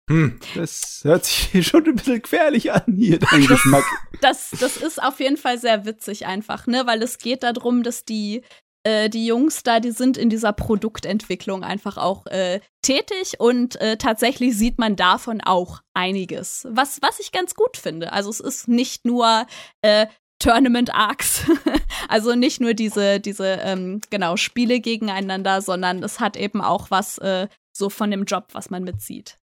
Hm. 0.09 0.39
Das 0.55 1.01
hört 1.03 1.25
sich 1.25 1.67
schon 1.67 1.85
ein 1.85 1.95
bisschen 1.95 2.21
gefährlich 2.21 2.71
an 2.71 2.95
hier, 2.95 3.19
dein 3.19 3.45
Geschmack. 3.45 3.83
Das, 4.21 4.49
das 4.59 4.77
ist 4.77 5.01
auf 5.01 5.19
jeden 5.19 5.37
Fall 5.37 5.59
sehr 5.59 5.85
witzig 5.85 6.25
einfach, 6.25 6.65
ne? 6.65 6.87
Weil 6.87 7.03
es 7.03 7.19
geht 7.19 7.43
darum, 7.43 7.83
dass 7.83 8.05
die 8.05 8.41
äh, 8.89 9.09
die 9.09 9.25
Jungs 9.25 9.61
da, 9.63 9.79
die 9.79 9.91
sind 9.91 10.17
in 10.17 10.29
dieser 10.29 10.51
Produktentwicklung 10.51 11.63
einfach 11.63 11.97
auch 11.97 12.25
äh, 12.27 12.59
tätig 12.81 13.39
und 13.39 13.79
äh, 13.81 13.97
tatsächlich 13.97 14.57
sieht 14.57 14.79
man 14.79 14.95
davon 14.95 15.41
auch 15.41 15.81
einiges, 15.93 16.67
was, 16.69 16.99
was 17.01 17.19
ich 17.19 17.31
ganz 17.31 17.53
gut 17.53 17.77
finde. 17.77 18.11
Also 18.11 18.29
es 18.29 18.39
ist 18.39 18.67
nicht 18.67 19.05
nur 19.05 19.45
äh, 19.81 20.07
Tournament 20.39 20.93
Arcs, 20.93 21.45
also 22.09 22.33
nicht 22.33 22.61
nur 22.61 22.73
diese, 22.73 23.19
diese 23.19 23.59
ähm, 23.61 24.01
genau 24.09 24.37
Spiele 24.37 24.79
gegeneinander, 24.79 25.61
sondern 25.61 26.01
es 26.01 26.19
hat 26.19 26.35
eben 26.35 26.61
auch 26.61 26.89
was 26.89 27.17
äh, 27.19 27.47
so 27.71 27.89
von 27.89 28.09
dem 28.09 28.23
Job, 28.23 28.47
was 28.53 28.69
man 28.69 28.83
mitzieht. 28.83 29.37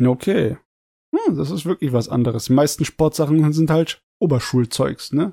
Okay. 0.00 0.58
Hm, 1.16 1.36
das 1.36 1.50
ist 1.50 1.64
wirklich 1.64 1.92
was 1.92 2.08
anderes. 2.08 2.46
Die 2.46 2.52
meisten 2.52 2.84
Sportsachen 2.84 3.52
sind 3.52 3.70
halt 3.70 4.02
Oberschulzeugs, 4.20 5.12
ne? 5.12 5.32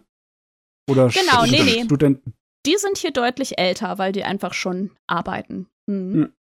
Oder 0.90 1.10
genau, 1.10 1.44
St 1.44 1.52
nee, 1.52 1.64
nee. 1.64 1.84
Studenten. 1.84 2.34
Die 2.66 2.78
sind 2.78 2.98
hier 2.98 3.12
deutlich 3.12 3.58
älter, 3.58 3.98
weil 3.98 4.12
die 4.12 4.24
einfach 4.24 4.54
schon 4.54 4.96
arbeiten. 5.08 5.68
Mhm. 5.88 6.14
Hm. 6.14 6.34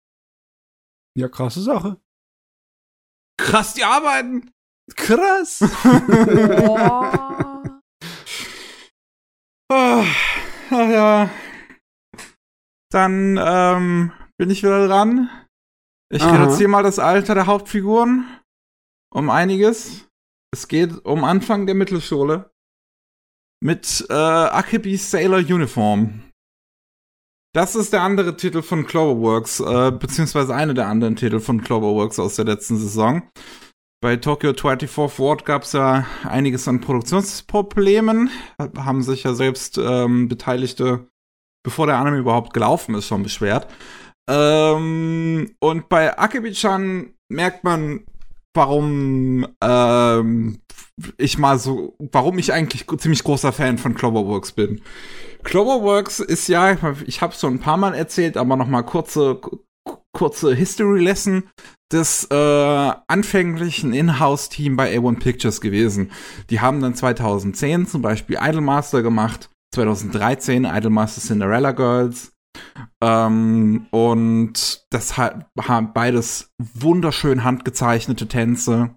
Ja, 1.15 1.27
krasse 1.27 1.61
Sache. 1.61 1.97
Krass, 3.37 3.73
die 3.73 3.83
arbeiten. 3.83 4.51
Krass. 4.95 5.61
oh. 5.61 6.77
oh, 9.69 10.03
ach 10.69 10.89
ja. 10.89 11.29
Dann 12.91 13.39
ähm, 13.41 14.11
bin 14.37 14.49
ich 14.49 14.63
wieder 14.63 14.87
dran. 14.87 15.29
Ich 16.11 16.23
reduziere 16.23 16.69
mal 16.69 16.83
das 16.83 16.99
Alter 16.99 17.33
der 17.33 17.47
Hauptfiguren 17.47 18.39
um 19.11 19.29
einiges. 19.29 20.07
Es 20.53 20.67
geht 20.67 21.05
um 21.05 21.23
Anfang 21.23 21.65
der 21.65 21.75
Mittelschule 21.75 22.52
mit 23.64 24.06
äh, 24.10 24.14
Akebis 24.14 25.10
Sailor 25.10 25.40
Uniform. 25.40 26.22
Das 27.56 27.76
ist 27.76 27.94
der 27.94 28.02
andere 28.02 28.35
Titel 28.35 28.61
von 28.61 28.85
Cloverworks, 28.85 29.60
äh, 29.61 29.91
beziehungsweise 29.91 30.53
eine 30.53 30.73
der 30.73 30.88
anderen 30.88 31.15
Titel 31.15 31.40
von 31.40 31.61
Cloverworks 31.64 32.19
aus 32.19 32.35
der 32.35 32.45
letzten 32.45 32.77
Saison. 32.77 33.23
Bei 34.02 34.18
Tokyo 34.18 34.53
24 34.53 34.90
Forward 34.90 35.45
gab 35.45 35.64
es 35.64 35.72
ja 35.72 36.06
einiges 36.23 36.68
an 36.68 36.81
Produktionsproblemen. 36.81 38.30
Haben 38.77 39.02
sich 39.02 39.23
ja 39.23 39.34
selbst 39.34 39.77
ähm, 39.77 40.27
Beteiligte, 40.27 41.07
bevor 41.64 41.88
der 41.88 41.99
Anime 41.99 42.18
überhaupt 42.18 42.53
gelaufen 42.53 42.95
ist, 42.95 43.07
schon 43.07 43.23
beschwert. 43.23 43.68
Ähm, 44.30 45.56
und 45.60 45.88
bei 45.88 46.18
Akebi-chan 46.18 47.14
merkt 47.30 47.64
man, 47.64 48.03
warum 48.53 49.47
ähm, 49.61 50.59
ich 51.17 51.38
mal 51.38 51.57
so, 51.59 51.95
warum 52.11 52.38
ich 52.38 52.53
eigentlich 52.53 52.85
ziemlich 52.97 53.23
großer 53.23 53.51
Fan 53.51 53.77
von 53.77 53.95
Cloverworks 53.95 54.51
bin. 54.51 54.81
Cloverworks 55.43 56.19
ist 56.19 56.47
ja, 56.47 56.77
ich 57.05 57.21
habe 57.21 57.34
schon 57.34 57.55
ein 57.55 57.59
paar 57.59 57.77
Mal 57.77 57.95
erzählt, 57.95 58.38
aber 58.38 58.55
noch 58.55 58.67
mal 58.67 58.84
kurze 58.84 59.41
kurze 60.13 60.53
History 60.53 61.01
Lesson 61.01 61.43
des 61.91 62.25
äh, 62.31 62.93
anfänglichen 63.07 63.93
In-House-Team 63.93 64.75
bei 64.75 64.95
A1 64.97 65.19
Pictures 65.19 65.59
gewesen. 65.59 66.11
Die 66.49 66.61
haben 66.61 66.81
dann 66.81 66.95
2010 66.95 67.88
zum 67.88 68.01
Beispiel 68.01 68.38
Idolmaster 68.39 69.01
gemacht, 69.01 69.49
2013 69.75 70.65
Idolmaster 70.65 71.21
Cinderella 71.21 71.71
Girls, 71.71 72.32
ähm, 73.01 73.88
und 73.91 74.85
das 74.89 75.17
hat, 75.17 75.47
haben 75.59 75.93
beides 75.93 76.51
wunderschön 76.57 77.43
handgezeichnete 77.43 78.27
Tänze. 78.27 78.95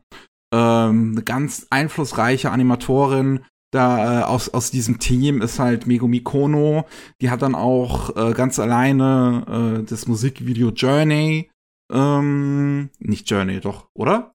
Ähm, 0.54 1.12
eine 1.12 1.22
ganz 1.22 1.66
einflussreiche 1.70 2.50
Animatorin 2.50 3.44
da 3.76 4.20
äh, 4.20 4.24
aus, 4.24 4.48
aus 4.48 4.70
diesem 4.70 4.98
Team 4.98 5.42
ist 5.42 5.58
halt 5.58 5.86
Megumi 5.86 6.20
Kono. 6.20 6.86
Die 7.20 7.30
hat 7.30 7.42
dann 7.42 7.54
auch 7.54 8.16
äh, 8.16 8.32
ganz 8.32 8.58
alleine 8.58 9.80
äh, 9.82 9.84
das 9.84 10.06
Musikvideo 10.06 10.70
Journey. 10.70 11.50
Ähm, 11.92 12.90
nicht 12.98 13.28
Journey, 13.30 13.60
doch, 13.60 13.88
oder? 13.94 14.32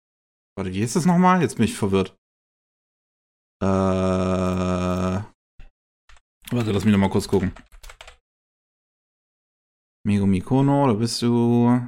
Warte, 0.56 0.73
wie 0.73 0.81
ist 0.81 0.95
das 0.95 1.06
nochmal? 1.06 1.41
Jetzt 1.41 1.56
bin 1.56 1.65
ich 1.65 1.76
verwirrt. 1.76 2.15
Äh, 3.64 3.65
warte, 3.65 5.26
lass 6.52 6.85
mich 6.85 6.91
nochmal 6.91 7.10
kurz 7.10 7.27
gucken. 7.27 7.52
Megumi 10.03 10.41
Kono, 10.41 10.88
da 10.88 10.94
bist 10.94 11.22
du. 11.22 11.80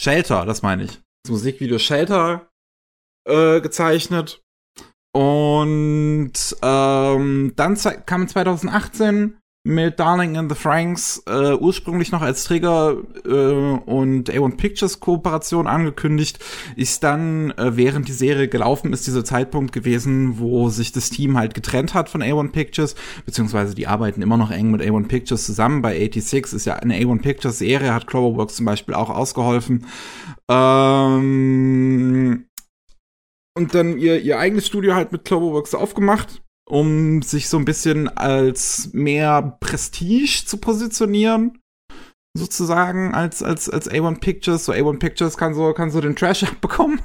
Shelter, 0.00 0.46
das 0.46 0.62
meine 0.62 0.84
ich. 0.84 1.00
Das 1.24 1.30
Musikvideo 1.32 1.78
Shelter 1.78 2.50
äh, 3.26 3.60
gezeichnet. 3.60 4.42
Und 5.12 6.34
ähm, 6.62 7.52
dann 7.56 7.78
kam 8.06 8.28
2018 8.28 9.40
mit 9.68 10.00
Darling 10.00 10.34
in 10.36 10.48
the 10.48 10.54
Franks 10.54 11.22
äh, 11.28 11.52
ursprünglich 11.52 12.10
noch 12.10 12.22
als 12.22 12.44
Trigger 12.44 12.96
äh, 13.26 13.28
und 13.28 14.30
A1 14.30 14.56
Pictures 14.56 14.98
Kooperation 14.98 15.66
angekündigt, 15.66 16.38
ist 16.74 17.04
dann, 17.04 17.50
äh, 17.50 17.76
während 17.76 18.08
die 18.08 18.12
Serie 18.12 18.48
gelaufen 18.48 18.94
ist, 18.94 19.06
dieser 19.06 19.26
Zeitpunkt 19.26 19.74
gewesen, 19.74 20.38
wo 20.38 20.70
sich 20.70 20.92
das 20.92 21.10
Team 21.10 21.36
halt 21.36 21.52
getrennt 21.52 21.92
hat 21.92 22.08
von 22.08 22.22
A1 22.22 22.50
Pictures, 22.50 22.94
beziehungsweise 23.26 23.74
die 23.74 23.86
arbeiten 23.86 24.22
immer 24.22 24.38
noch 24.38 24.50
eng 24.50 24.70
mit 24.70 24.80
A1 24.80 25.06
Pictures 25.06 25.44
zusammen. 25.44 25.82
Bei 25.82 25.98
86 25.98 26.54
ist 26.54 26.64
ja 26.64 26.76
eine 26.76 26.96
A1 26.96 27.20
Pictures 27.20 27.58
Serie, 27.58 27.92
hat 27.92 28.06
Cloverworks 28.06 28.56
zum 28.56 28.64
Beispiel 28.64 28.94
auch 28.94 29.10
ausgeholfen. 29.10 29.84
Ähm 30.48 32.46
und 33.54 33.74
dann 33.74 33.98
ihr, 33.98 34.22
ihr 34.22 34.38
eigenes 34.38 34.66
Studio 34.66 34.94
halt 34.94 35.12
mit 35.12 35.26
Cloverworks 35.26 35.74
aufgemacht 35.74 36.40
um 36.68 37.22
sich 37.22 37.48
so 37.48 37.58
ein 37.58 37.64
bisschen 37.64 38.08
als 38.08 38.90
mehr 38.92 39.56
Prestige 39.60 40.44
zu 40.46 40.58
positionieren 40.58 41.58
sozusagen 42.38 43.14
als 43.14 43.42
als 43.42 43.68
als 43.68 43.90
A1 43.90 44.20
Pictures. 44.20 44.64
So 44.64 44.72
A1 44.72 44.98
Pictures 44.98 45.36
kann 45.36 45.54
so 45.54 45.72
kann 45.72 45.90
so 45.90 46.00
den 46.00 46.16
Trash 46.16 46.42
abbekommen. 46.44 47.00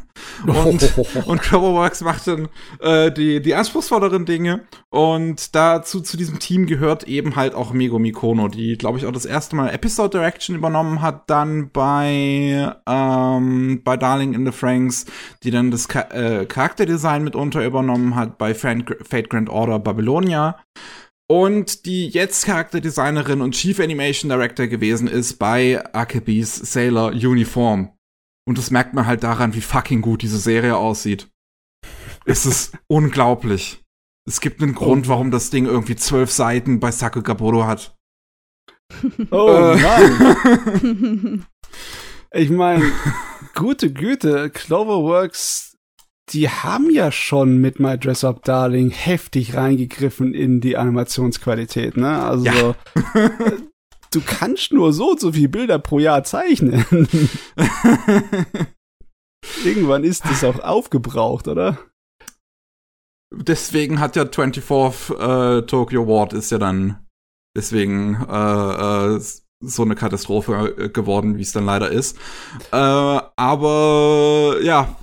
Und 0.45 0.93
und 1.25 1.41
Cloverworks 1.41 2.01
macht 2.01 2.27
dann 2.27 2.47
äh, 2.79 3.11
die 3.11 3.41
die 3.41 3.55
anspruchsvolleren 3.55 4.25
Dinge. 4.25 4.61
Und 4.89 5.55
dazu 5.55 6.01
zu 6.01 6.17
diesem 6.17 6.39
Team 6.39 6.65
gehört 6.67 7.03
eben 7.05 7.35
halt 7.35 7.55
auch 7.55 7.73
Megumi 7.73 8.11
Kono, 8.11 8.47
die 8.47 8.77
glaube 8.77 8.97
ich 8.97 9.05
auch 9.05 9.11
das 9.11 9.25
erste 9.25 9.55
Mal 9.55 9.69
Episode 9.69 10.17
Direction 10.17 10.55
übernommen 10.55 11.01
hat, 11.01 11.29
dann 11.29 11.69
bei 11.71 12.73
ähm, 12.87 13.81
bei 13.83 13.97
Darling 13.97 14.33
in 14.33 14.45
the 14.45 14.51
Franks, 14.51 15.05
die 15.43 15.51
dann 15.51 15.71
das 15.71 15.87
Ka 15.87 16.01
äh, 16.11 16.45
Charakterdesign 16.45 17.23
mitunter 17.23 17.65
übernommen 17.65 18.15
hat. 18.15 18.37
Bei 18.37 18.53
Fate 18.53 19.29
Grand 19.29 19.49
Order 19.49 19.79
Babylonia 19.79 20.57
und 21.29 21.85
die 21.85 22.07
jetzt 22.07 22.45
Charakterdesignerin 22.45 23.41
und 23.41 23.55
Chief 23.55 23.79
Animation 23.79 24.29
Director 24.29 24.67
gewesen 24.67 25.07
ist 25.07 25.39
bei 25.39 25.83
Akebis 25.93 26.55
Sailor 26.55 27.11
Uniform. 27.11 27.91
Und 28.45 28.57
das 28.57 28.71
merkt 28.71 28.93
man 28.93 29.05
halt 29.05 29.23
daran, 29.23 29.53
wie 29.53 29.61
fucking 29.61 30.01
gut 30.01 30.21
diese 30.21 30.37
Serie 30.37 30.75
aussieht. 30.75 31.29
es 32.25 32.45
ist 32.45 32.77
unglaublich. 32.87 33.81
Es 34.25 34.41
gibt 34.41 34.61
einen 34.61 34.73
Grund, 34.73 35.07
warum 35.09 35.31
das 35.31 35.49
Ding 35.49 35.65
irgendwie 35.65 35.95
zwölf 35.95 36.31
Seiten 36.31 36.79
bei 36.79 36.91
Sakugaburo 36.91 37.65
hat. 37.65 37.97
Oh 39.31 39.49
äh. 39.49 39.75
Mann. 39.81 41.45
ich 42.31 42.49
meine, 42.49 42.89
gute 43.53 43.91
Güte, 43.91 44.49
Cloverworks 44.49 45.72
die 46.29 46.49
haben 46.49 46.89
ja 46.89 47.11
schon 47.11 47.57
mit 47.57 47.79
My 47.79 47.97
Dress 47.97 48.23
Up 48.23 48.43
Darling 48.43 48.89
heftig 48.91 49.55
reingegriffen 49.55 50.33
in 50.33 50.61
die 50.61 50.77
Animationsqualität, 50.77 51.97
ne? 51.97 52.23
Also 52.23 52.45
ja. 52.45 52.75
du 54.11 54.21
kannst 54.25 54.71
nur 54.71 54.93
so 54.93 55.11
und 55.11 55.19
so 55.19 55.33
viele 55.33 55.49
Bilder 55.49 55.79
pro 55.79 55.99
Jahr 55.99 56.23
zeichnen. 56.23 56.85
Irgendwann 59.65 60.03
ist 60.03 60.25
es 60.25 60.43
auch 60.43 60.59
aufgebraucht, 60.59 61.47
oder? 61.47 61.77
Deswegen 63.35 63.99
hat 63.99 64.15
ja 64.15 64.25
24 64.25 65.17
äh, 65.17 65.61
Tokyo 65.63 66.07
Ward 66.07 66.33
ist 66.33 66.51
ja 66.51 66.59
dann 66.59 67.05
deswegen 67.57 68.15
äh, 68.29 69.15
äh, 69.15 69.19
so 69.59 69.83
eine 69.83 69.95
Katastrophe 69.95 70.75
äh, 70.77 70.89
geworden, 70.89 71.37
wie 71.37 71.41
es 71.41 71.51
dann 71.51 71.65
leider 71.65 71.89
ist. 71.89 72.17
Äh, 72.71 72.75
aber 72.75 74.57
ja, 74.61 74.95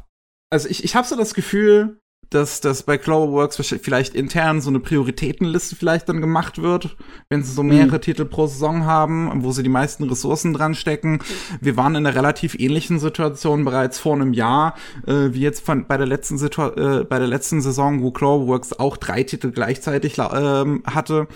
also 0.51 0.69
ich, 0.69 0.85
ich 0.85 0.95
habe 0.97 1.07
so 1.07 1.17
das 1.17 1.35
Gefühl, 1.35 2.01
dass 2.31 2.61
das 2.61 2.85
bei 2.85 2.97
Cloverworks 2.97 3.57
vielleicht 3.83 4.15
intern 4.15 4.61
so 4.61 4.71
eine 4.71 4.79
Prioritätenliste 4.79 5.75
vielleicht 5.75 6.09
dann 6.09 6.21
gemacht 6.21 6.63
wird, 6.63 6.97
wenn 7.29 7.43
sie 7.43 7.53
so 7.53 7.65
mehrere 7.65 7.97
mhm. 7.97 8.01
Titel 8.01 8.25
pro 8.25 8.47
Saison 8.47 8.85
haben, 8.85 9.43
wo 9.43 9.51
sie 9.51 9.65
die 9.65 9.69
meisten 9.69 10.05
Ressourcen 10.05 10.53
dran 10.53 10.75
stecken. 10.75 11.19
Wir 11.61 11.77
waren 11.77 11.97
in 11.97 12.07
einer 12.07 12.15
relativ 12.15 12.55
ähnlichen 12.55 13.01
Situation 13.01 13.65
bereits 13.65 13.99
vor 13.99 14.15
einem 14.15 14.33
Jahr, 14.33 14.75
äh, 15.07 15.33
wie 15.33 15.41
jetzt 15.41 15.65
von, 15.65 15.87
bei 15.87 15.97
der 15.97 16.07
letzten 16.07 16.39
Situ 16.39 16.63
äh, 16.63 17.05
bei 17.05 17.19
der 17.19 17.29
letzten 17.29 17.61
Saison, 17.61 18.03
wo 18.03 18.13
Cloverworks 18.13 18.75
auch 18.75 18.97
drei 18.97 19.25
Titel 19.25 19.51
gleichzeitig 19.51 20.19
äh, 20.19 20.23
hatte 20.23 21.27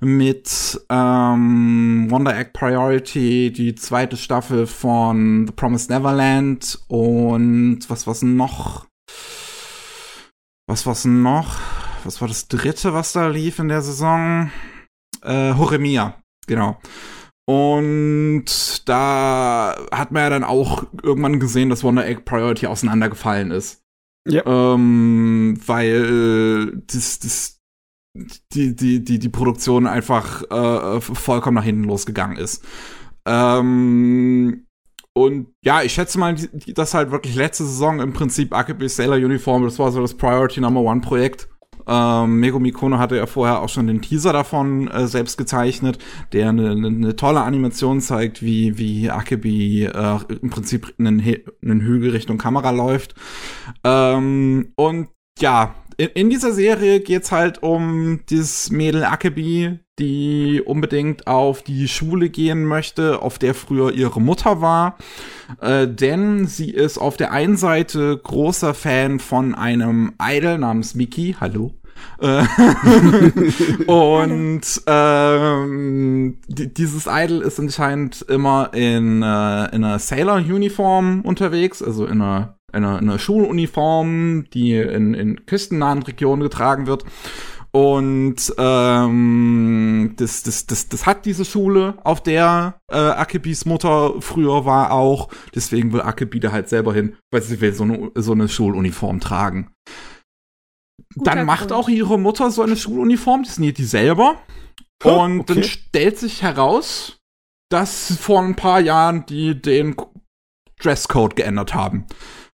mit 0.00 0.80
ähm, 0.90 2.06
Wonder 2.10 2.38
Egg 2.38 2.50
Priority, 2.52 3.52
die 3.52 3.74
zweite 3.74 4.18
Staffel 4.18 4.66
von 4.66 5.46
The 5.46 5.52
Promised 5.52 5.88
Neverland 5.88 6.78
und 6.88 7.80
was 7.88 8.06
was 8.06 8.22
noch? 8.22 8.86
Was 10.72 10.86
war's 10.86 11.04
noch? 11.04 11.60
Was 12.02 12.22
war 12.22 12.28
das 12.28 12.48
dritte, 12.48 12.94
was 12.94 13.12
da 13.12 13.28
lief 13.28 13.58
in 13.58 13.68
der 13.68 13.82
Saison? 13.82 14.50
Äh, 15.20 15.52
Horemia, 15.52 16.16
genau. 16.46 16.80
Und 17.46 18.88
da 18.88 19.76
hat 19.92 20.12
man 20.12 20.22
ja 20.22 20.30
dann 20.30 20.44
auch 20.44 20.84
irgendwann 21.02 21.40
gesehen, 21.40 21.68
dass 21.68 21.84
Wonder 21.84 22.06
Egg 22.06 22.22
Priority 22.24 22.68
auseinandergefallen 22.68 23.50
ist. 23.50 23.82
Ja. 24.26 24.46
Ähm, 24.46 25.60
weil 25.66 26.82
das, 26.86 27.18
das, 27.18 27.60
die, 28.54 28.74
die, 28.74 29.04
die, 29.04 29.18
die 29.18 29.28
Produktion 29.28 29.86
einfach 29.86 30.42
äh, 30.50 31.02
vollkommen 31.02 31.56
nach 31.56 31.64
hinten 31.64 31.84
losgegangen 31.84 32.38
ist. 32.38 32.64
Ähm, 33.26 34.64
und 35.14 35.48
ja, 35.62 35.82
ich 35.82 35.92
schätze 35.92 36.18
mal, 36.18 36.34
dass 36.74 36.94
halt 36.94 37.10
wirklich 37.10 37.34
letzte 37.34 37.64
Saison 37.64 38.00
im 38.00 38.12
Prinzip 38.12 38.54
AKB 38.54 38.86
Sailor 38.86 39.16
Uniform, 39.16 39.64
das 39.64 39.78
war 39.78 39.90
so 39.92 40.00
das 40.00 40.14
Priority 40.14 40.60
Number 40.60 40.80
One 40.80 41.02
Projekt. 41.02 41.48
Ähm, 41.86 42.38
Megumi 42.38 42.70
Kono 42.70 42.98
hatte 42.98 43.16
ja 43.16 43.26
vorher 43.26 43.60
auch 43.60 43.68
schon 43.68 43.88
den 43.88 44.00
Teaser 44.00 44.32
davon 44.32 44.88
äh, 44.88 45.06
selbst 45.08 45.36
gezeichnet, 45.36 45.98
der 46.32 46.48
eine, 46.48 46.70
eine, 46.70 46.86
eine 46.86 47.16
tolle 47.16 47.40
Animation 47.40 48.00
zeigt, 48.00 48.42
wie, 48.42 48.78
wie 48.78 49.10
Akebi 49.10 49.84
äh, 49.84 50.18
im 50.40 50.50
Prinzip 50.50 50.94
einen, 50.98 51.20
einen 51.20 51.80
Hügel 51.80 52.10
Richtung 52.10 52.38
Kamera 52.38 52.70
läuft. 52.70 53.14
Ähm, 53.84 54.72
und 54.76 55.08
ja, 55.38 55.74
in, 55.96 56.08
in 56.08 56.30
dieser 56.30 56.52
Serie 56.52 57.00
geht's 57.00 57.32
halt 57.32 57.62
um 57.62 58.20
dieses 58.28 58.70
Mädel 58.70 59.04
Akebi, 59.04 59.78
die 59.98 60.62
unbedingt 60.64 61.26
auf 61.26 61.62
die 61.62 61.88
Schule 61.88 62.30
gehen 62.30 62.64
möchte, 62.64 63.20
auf 63.22 63.38
der 63.38 63.54
früher 63.54 63.92
ihre 63.92 64.20
Mutter 64.20 64.60
war. 64.60 64.96
Äh, 65.60 65.86
denn 65.86 66.46
sie 66.46 66.70
ist 66.70 66.98
auf 66.98 67.16
der 67.16 67.32
einen 67.32 67.56
Seite 67.56 68.18
großer 68.22 68.74
Fan 68.74 69.18
von 69.18 69.54
einem 69.54 70.14
Idol 70.20 70.58
namens 70.58 70.94
Miki. 70.94 71.36
Hallo. 71.40 71.74
Äh, 72.18 72.44
und 73.86 74.62
ähm, 74.86 76.38
dieses 76.48 77.06
Idol 77.06 77.42
ist 77.42 77.60
anscheinend 77.60 78.22
immer 78.22 78.70
in, 78.72 79.22
äh, 79.22 79.74
in 79.74 79.84
einer 79.84 79.98
Sailor-Uniform 79.98 81.20
unterwegs, 81.22 81.82
also 81.82 82.06
in 82.06 82.22
einer, 82.22 82.58
in 82.61 82.61
einer, 82.72 82.98
in 82.98 83.08
einer 83.08 83.18
Schuluniform, 83.18 84.46
die 84.52 84.76
in, 84.76 85.14
in 85.14 85.46
küstennahen 85.46 86.02
Regionen 86.02 86.42
getragen 86.42 86.86
wird. 86.86 87.04
Und 87.74 88.52
ähm, 88.58 90.12
das, 90.18 90.42
das, 90.42 90.66
das, 90.66 90.88
das 90.90 91.06
hat 91.06 91.24
diese 91.24 91.46
Schule, 91.46 91.94
auf 92.04 92.22
der 92.22 92.80
äh, 92.90 92.96
Akebis 92.96 93.64
Mutter 93.64 94.20
früher 94.20 94.66
war 94.66 94.92
auch. 94.92 95.30
Deswegen 95.54 95.92
will 95.92 96.02
Akebi 96.02 96.38
da 96.38 96.52
halt 96.52 96.68
selber 96.68 96.92
hin, 96.92 97.16
weil 97.30 97.40
sie 97.40 97.62
will 97.62 97.72
so 97.72 97.84
eine, 97.84 98.10
so 98.14 98.32
eine 98.32 98.48
Schuluniform 98.48 99.20
tragen. 99.20 99.72
Guter 101.14 101.30
dann 101.30 101.46
macht 101.46 101.68
Grund. 101.68 101.72
auch 101.72 101.88
ihre 101.88 102.18
Mutter 102.18 102.50
so 102.50 102.62
eine 102.62 102.76
Schuluniform, 102.76 103.44
das 103.44 103.58
näht 103.58 103.78
die 103.78 103.84
selber. 103.84 104.36
Oh, 105.02 105.22
und 105.22 105.40
okay. 105.40 105.54
dann 105.54 105.64
stellt 105.64 106.18
sich 106.18 106.42
heraus, 106.42 107.20
dass 107.70 108.16
vor 108.18 108.42
ein 108.42 108.54
paar 108.54 108.80
Jahren 108.80 109.24
die 109.24 109.60
den 109.60 109.96
Dresscode 110.78 111.36
geändert 111.36 111.74
haben. 111.74 112.06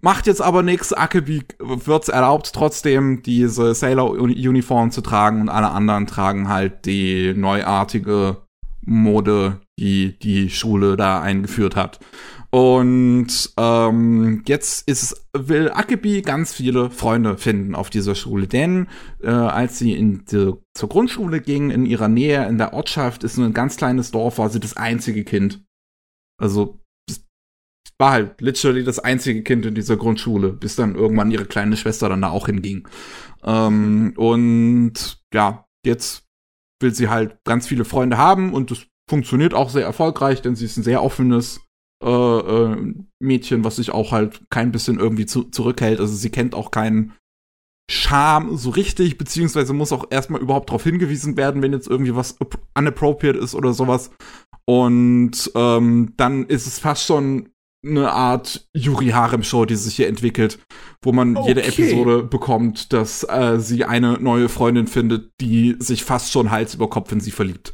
Macht 0.00 0.26
jetzt 0.26 0.40
aber 0.40 0.62
nichts. 0.62 0.92
Akebi 0.92 1.42
wird's 1.58 2.08
erlaubt, 2.08 2.52
trotzdem 2.52 3.22
diese 3.22 3.74
Sailor-Uniform 3.74 4.90
zu 4.90 5.00
tragen 5.00 5.40
und 5.40 5.48
alle 5.48 5.70
anderen 5.70 6.06
tragen 6.06 6.48
halt 6.48 6.86
die 6.86 7.34
neuartige 7.34 8.36
Mode, 8.82 9.60
die 9.78 10.18
die 10.18 10.50
Schule 10.50 10.96
da 10.96 11.20
eingeführt 11.20 11.74
hat. 11.76 11.98
Und 12.50 13.52
ähm, 13.58 14.42
jetzt 14.46 14.88
ist 14.88 15.02
es, 15.02 15.28
will 15.36 15.70
Akebi 15.70 16.22
ganz 16.22 16.54
viele 16.54 16.90
Freunde 16.90 17.36
finden 17.36 17.74
auf 17.74 17.90
dieser 17.90 18.14
Schule, 18.14 18.46
denn 18.46 18.88
äh, 19.22 19.28
als 19.28 19.78
sie 19.78 19.92
in 19.92 20.24
die, 20.24 20.54
zur 20.72 20.88
Grundschule 20.88 21.42
ging, 21.42 21.70
in 21.70 21.84
ihrer 21.84 22.08
Nähe, 22.08 22.48
in 22.48 22.56
der 22.56 22.72
Ortschaft, 22.72 23.22
ist 23.22 23.36
nur 23.36 23.46
ein 23.46 23.52
ganz 23.52 23.76
kleines 23.76 24.12
Dorf, 24.12 24.38
war 24.38 24.48
sie 24.48 24.60
das 24.60 24.78
einzige 24.78 25.24
Kind. 25.24 25.62
Also 26.40 26.80
war 27.98 28.12
halt 28.12 28.40
literally 28.40 28.84
das 28.84 28.98
einzige 28.98 29.42
Kind 29.42 29.66
in 29.66 29.74
dieser 29.74 29.96
Grundschule, 29.96 30.52
bis 30.52 30.76
dann 30.76 30.94
irgendwann 30.94 31.30
ihre 31.30 31.46
kleine 31.46 31.76
Schwester 31.76 32.08
dann 32.08 32.22
da 32.22 32.30
auch 32.30 32.46
hinging. 32.46 32.88
Ähm, 33.44 34.14
und 34.16 35.20
ja, 35.34 35.66
jetzt 35.84 36.24
will 36.80 36.94
sie 36.94 37.08
halt 37.08 37.38
ganz 37.44 37.66
viele 37.66 37.84
Freunde 37.84 38.16
haben 38.16 38.52
und 38.52 38.70
das 38.70 38.86
funktioniert 39.10 39.54
auch 39.54 39.70
sehr 39.70 39.84
erfolgreich, 39.84 40.42
denn 40.42 40.54
sie 40.54 40.66
ist 40.66 40.76
ein 40.76 40.82
sehr 40.82 41.02
offenes 41.02 41.60
äh, 42.04 42.08
äh, 42.08 42.94
Mädchen, 43.20 43.64
was 43.64 43.76
sich 43.76 43.90
auch 43.90 44.12
halt 44.12 44.42
kein 44.50 44.70
bisschen 44.70 45.00
irgendwie 45.00 45.26
zu 45.26 45.44
zurückhält. 45.44 45.98
Also 45.98 46.14
sie 46.14 46.30
kennt 46.30 46.54
auch 46.54 46.70
keinen 46.70 47.14
Charme 47.90 48.56
so 48.56 48.70
richtig, 48.70 49.18
beziehungsweise 49.18 49.72
muss 49.72 49.92
auch 49.92 50.06
erstmal 50.10 50.42
überhaupt 50.42 50.68
darauf 50.68 50.84
hingewiesen 50.84 51.36
werden, 51.36 51.62
wenn 51.62 51.72
jetzt 51.72 51.88
irgendwie 51.88 52.14
was 52.14 52.36
unappropriate 52.76 53.38
ist 53.38 53.54
oder 53.54 53.72
sowas. 53.72 54.10
Und 54.66 55.50
ähm, 55.54 56.12
dann 56.16 56.44
ist 56.46 56.66
es 56.66 56.78
fast 56.78 57.06
schon 57.06 57.48
eine 57.84 58.10
Art 58.10 58.68
Yuri 58.72 59.08
Harem 59.08 59.42
Show, 59.42 59.64
die 59.64 59.76
sich 59.76 59.96
hier 59.96 60.08
entwickelt, 60.08 60.58
wo 61.02 61.12
man 61.12 61.36
okay. 61.36 61.48
jede 61.48 61.62
Episode 61.62 62.22
bekommt, 62.22 62.92
dass 62.92 63.24
äh, 63.24 63.58
sie 63.58 63.84
eine 63.84 64.18
neue 64.20 64.48
Freundin 64.48 64.86
findet, 64.86 65.32
die 65.40 65.76
sich 65.78 66.04
fast 66.04 66.32
schon 66.32 66.50
Hals 66.50 66.74
über 66.74 66.90
Kopf 66.90 67.12
in 67.12 67.20
sie 67.20 67.30
verliebt. 67.30 67.72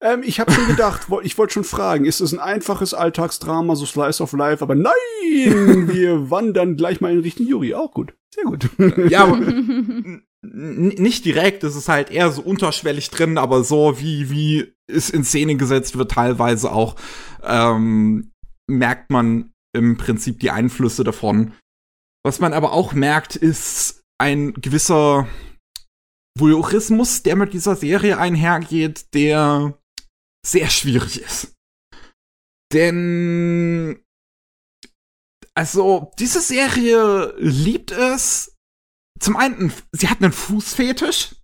Ähm, 0.00 0.22
ich 0.24 0.38
habe 0.40 0.52
schon 0.52 0.66
gedacht, 0.66 1.08
ich 1.22 1.38
wollte 1.38 1.54
schon 1.54 1.64
fragen, 1.64 2.04
ist 2.04 2.20
es 2.20 2.32
ein 2.32 2.38
einfaches 2.38 2.94
Alltagsdrama, 2.94 3.74
so 3.76 3.86
Slice 3.86 4.22
of 4.22 4.32
Life? 4.32 4.62
Aber 4.62 4.74
nein, 4.74 4.92
wir 5.88 6.30
wandern 6.30 6.76
gleich 6.76 7.00
mal 7.00 7.12
in 7.12 7.20
Richtung 7.20 7.46
Yuri. 7.46 7.74
Auch 7.74 7.92
gut, 7.92 8.14
sehr 8.32 8.44
gut. 8.44 8.68
ja, 9.10 9.24
aber 9.24 9.38
nicht 10.42 11.24
direkt, 11.24 11.64
es 11.64 11.74
ist 11.74 11.88
halt 11.88 12.10
eher 12.10 12.30
so 12.30 12.42
unterschwellig 12.42 13.10
drin, 13.10 13.38
aber 13.38 13.64
so 13.64 13.98
wie 13.98 14.30
wie 14.30 14.72
es 14.86 15.10
in 15.10 15.24
Szene 15.24 15.56
gesetzt 15.56 15.98
wird, 15.98 16.12
teilweise 16.12 16.70
auch 16.70 16.94
ähm, 17.42 18.30
merkt 18.68 19.10
man 19.10 19.52
im 19.74 19.96
Prinzip 19.96 20.40
die 20.40 20.50
Einflüsse 20.50 21.04
davon. 21.04 21.54
Was 22.24 22.40
man 22.40 22.52
aber 22.52 22.72
auch 22.72 22.92
merkt, 22.92 23.36
ist 23.36 24.02
ein 24.18 24.54
gewisser 24.54 25.28
Voyeurismus, 26.38 27.22
der 27.22 27.36
mit 27.36 27.52
dieser 27.52 27.76
Serie 27.76 28.18
einhergeht, 28.18 29.14
der 29.14 29.78
sehr 30.44 30.70
schwierig 30.70 31.20
ist. 31.20 31.54
Denn 32.72 34.02
also, 35.56 36.12
diese 36.18 36.42
Serie 36.42 37.34
liebt 37.38 37.90
es. 37.90 38.54
Zum 39.18 39.36
einen, 39.36 39.72
sie 39.92 40.08
hat 40.08 40.22
einen 40.22 40.32
Fußfetisch. 40.32 41.34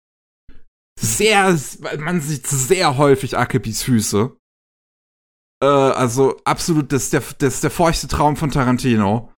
Sehr, 1.00 1.58
man 1.98 2.20
sieht 2.20 2.46
sehr 2.46 2.98
häufig 2.98 3.38
Akebis 3.38 3.82
Füße. 3.82 4.36
Äh, 5.62 5.66
also 5.66 6.36
absolut, 6.44 6.92
das 6.92 7.04
ist, 7.04 7.12
der, 7.12 7.22
das 7.38 7.54
ist 7.54 7.64
der 7.64 7.70
feuchte 7.70 8.08
Traum 8.08 8.36
von 8.36 8.50
Tarantino. 8.50 9.30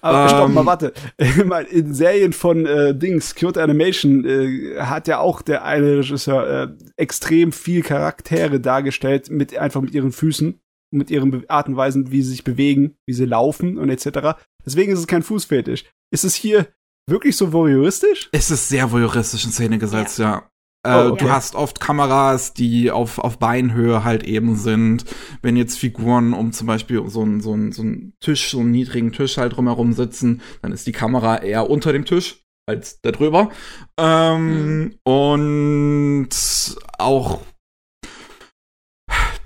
Aber 0.00 0.22
ähm, 0.22 0.28
stopp 0.28 0.50
mal, 0.50 0.66
warte. 0.66 0.92
In 1.70 1.94
Serien 1.94 2.32
von 2.32 2.64
äh, 2.64 2.96
Dings, 2.96 3.34
Kyoto 3.34 3.60
Animation, 3.60 4.24
äh, 4.24 4.78
hat 4.78 5.08
ja 5.08 5.18
auch 5.18 5.42
der 5.42 5.64
eine 5.64 5.98
Regisseur 5.98 6.48
äh, 6.48 6.68
extrem 6.96 7.50
viel 7.50 7.82
Charaktere 7.82 8.60
dargestellt, 8.60 9.30
mit 9.30 9.58
einfach 9.58 9.80
mit 9.80 9.92
ihren 9.92 10.12
Füßen, 10.12 10.60
mit 10.92 11.10
ihren 11.10 11.48
Art 11.50 11.66
und 11.66 11.76
Weisen, 11.76 12.12
wie 12.12 12.22
sie 12.22 12.30
sich 12.30 12.44
bewegen, 12.44 12.94
wie 13.06 13.14
sie 13.14 13.24
laufen 13.24 13.76
und 13.76 13.90
etc. 13.90 14.38
Deswegen 14.64 14.92
ist 14.92 15.00
es 15.00 15.08
kein 15.08 15.24
Fußfetisch. 15.24 15.84
Ist 16.12 16.24
es 16.24 16.36
hier 16.36 16.68
wirklich 17.10 17.36
so 17.36 17.52
voyeuristisch? 17.52 18.28
Es 18.30 18.52
ist 18.52 18.68
sehr 18.68 18.92
voyeuristisch 18.92 19.44
in 19.44 19.50
Szene 19.50 19.78
gesetzt, 19.78 20.20
ja. 20.20 20.24
ja. 20.24 20.50
Äh, 20.84 21.06
oh, 21.06 21.12
okay. 21.12 21.24
Du 21.24 21.30
hast 21.30 21.54
oft 21.54 21.80
Kameras, 21.80 22.52
die 22.52 22.90
auf, 22.90 23.18
auf 23.18 23.38
Beinhöhe 23.38 24.04
halt 24.04 24.22
eben 24.22 24.56
sind. 24.56 25.04
Wenn 25.42 25.56
jetzt 25.56 25.78
Figuren 25.78 26.34
um 26.34 26.52
zum 26.52 26.66
Beispiel 26.66 27.02
so 27.08 27.22
einen 27.22 27.40
so 27.40 27.54
ein, 27.54 27.72
so 27.72 27.82
ein 27.82 28.12
Tisch, 28.20 28.50
so 28.50 28.60
einen 28.60 28.70
niedrigen 28.70 29.12
Tisch 29.12 29.38
halt 29.38 29.56
drumherum 29.56 29.94
sitzen, 29.94 30.42
dann 30.62 30.72
ist 30.72 30.86
die 30.86 30.92
Kamera 30.92 31.38
eher 31.38 31.70
unter 31.70 31.92
dem 31.92 32.04
Tisch 32.04 32.44
als 32.66 33.00
da 33.00 33.12
drüber. 33.12 33.50
Ähm, 33.98 34.76
mhm. 34.76 34.98
Und 35.04 36.76
auch 36.98 37.40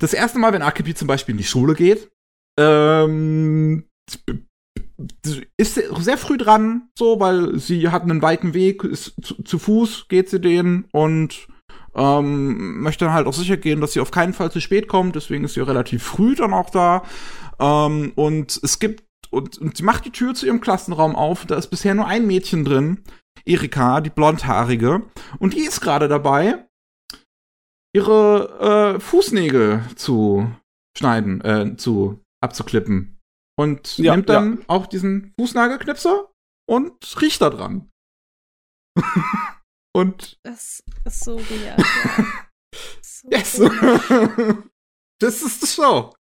das 0.01 0.13
erste 0.15 0.39
Mal, 0.39 0.53
wenn 0.53 0.63
Akebi 0.63 0.95
zum 0.95 1.09
Beispiel 1.09 1.35
in 1.35 1.39
die 1.39 1.45
Schule 1.45 1.75
geht, 1.75 2.11
ähm, 2.59 3.85
ist 5.57 5.75
sehr 5.75 6.19
früh 6.19 6.39
dran, 6.39 6.89
so, 6.99 7.21
weil 7.21 7.59
sie 7.59 7.89
hat 7.89 8.03
einen 8.03 8.23
weiten 8.23 8.53
Weg, 8.55 8.83
ist 8.85 9.15
zu, 9.23 9.43
zu 9.43 9.59
Fuß 9.59 10.09
geht 10.09 10.29
sie 10.29 10.41
den 10.41 10.87
und 10.93 11.47
ähm, 11.95 12.81
möchte 12.81 13.05
dann 13.05 13.15
halt 13.15 13.27
auch 13.27 13.33
sicher 13.33 13.57
gehen, 13.57 13.81
dass 13.81 13.93
sie 13.93 14.01
auf 14.01 14.11
keinen 14.11 14.33
Fall 14.33 14.51
zu 14.51 14.61
spät 14.61 14.89
kommt, 14.89 15.17
deswegen 15.17 15.45
ist 15.45 15.55
sie 15.55 15.61
relativ 15.61 16.03
früh 16.03 16.35
dann 16.35 16.53
auch 16.53 16.71
da. 16.71 17.05
Ähm, 17.59 18.13
und 18.17 18.59
es 18.63 18.79
gibt, 18.79 19.05
und, 19.31 19.59
und 19.59 19.77
sie 19.77 19.83
macht 19.83 20.05
die 20.05 20.13
Tür 20.13 20.35
zu 20.35 20.47
ihrem 20.47 20.61
Klassenraum 20.61 21.15
auf, 21.17 21.47
da 21.47 21.57
ist 21.57 21.69
bisher 21.69 21.95
nur 21.95 22.07
ein 22.07 22.27
Mädchen 22.27 22.65
drin, 22.65 23.05
Erika, 23.45 24.01
die 24.01 24.11
blondhaarige, 24.11 25.03
und 25.39 25.55
die 25.55 25.61
ist 25.61 25.81
gerade 25.81 26.09
dabei, 26.09 26.67
ihre 27.95 28.97
äh, 28.97 29.01
Fußnägel 29.01 29.83
zu 29.97 30.51
schneiden, 30.97 31.41
äh, 31.41 31.77
zu 31.77 32.21
abzuklippen. 32.41 33.18
Und 33.59 33.99
ja, 33.99 34.15
nimmt 34.15 34.29
dann 34.29 34.59
ja. 34.59 34.65
auch 34.69 34.87
diesen 34.87 35.35
Fußnagelknipser 35.39 36.31
und 36.69 37.21
riecht 37.21 37.41
da 37.41 37.51
dran. 37.51 37.91
und. 39.93 40.39
Das 40.45 40.83
ist 41.05 41.25
so 41.25 41.39
weird. 41.39 41.83
Ja. 43.31 43.45
So 43.45 43.65
yes. 43.65 44.59
das 45.21 45.43
ist 45.43 45.63
die 45.63 45.67
Show. 45.67 46.15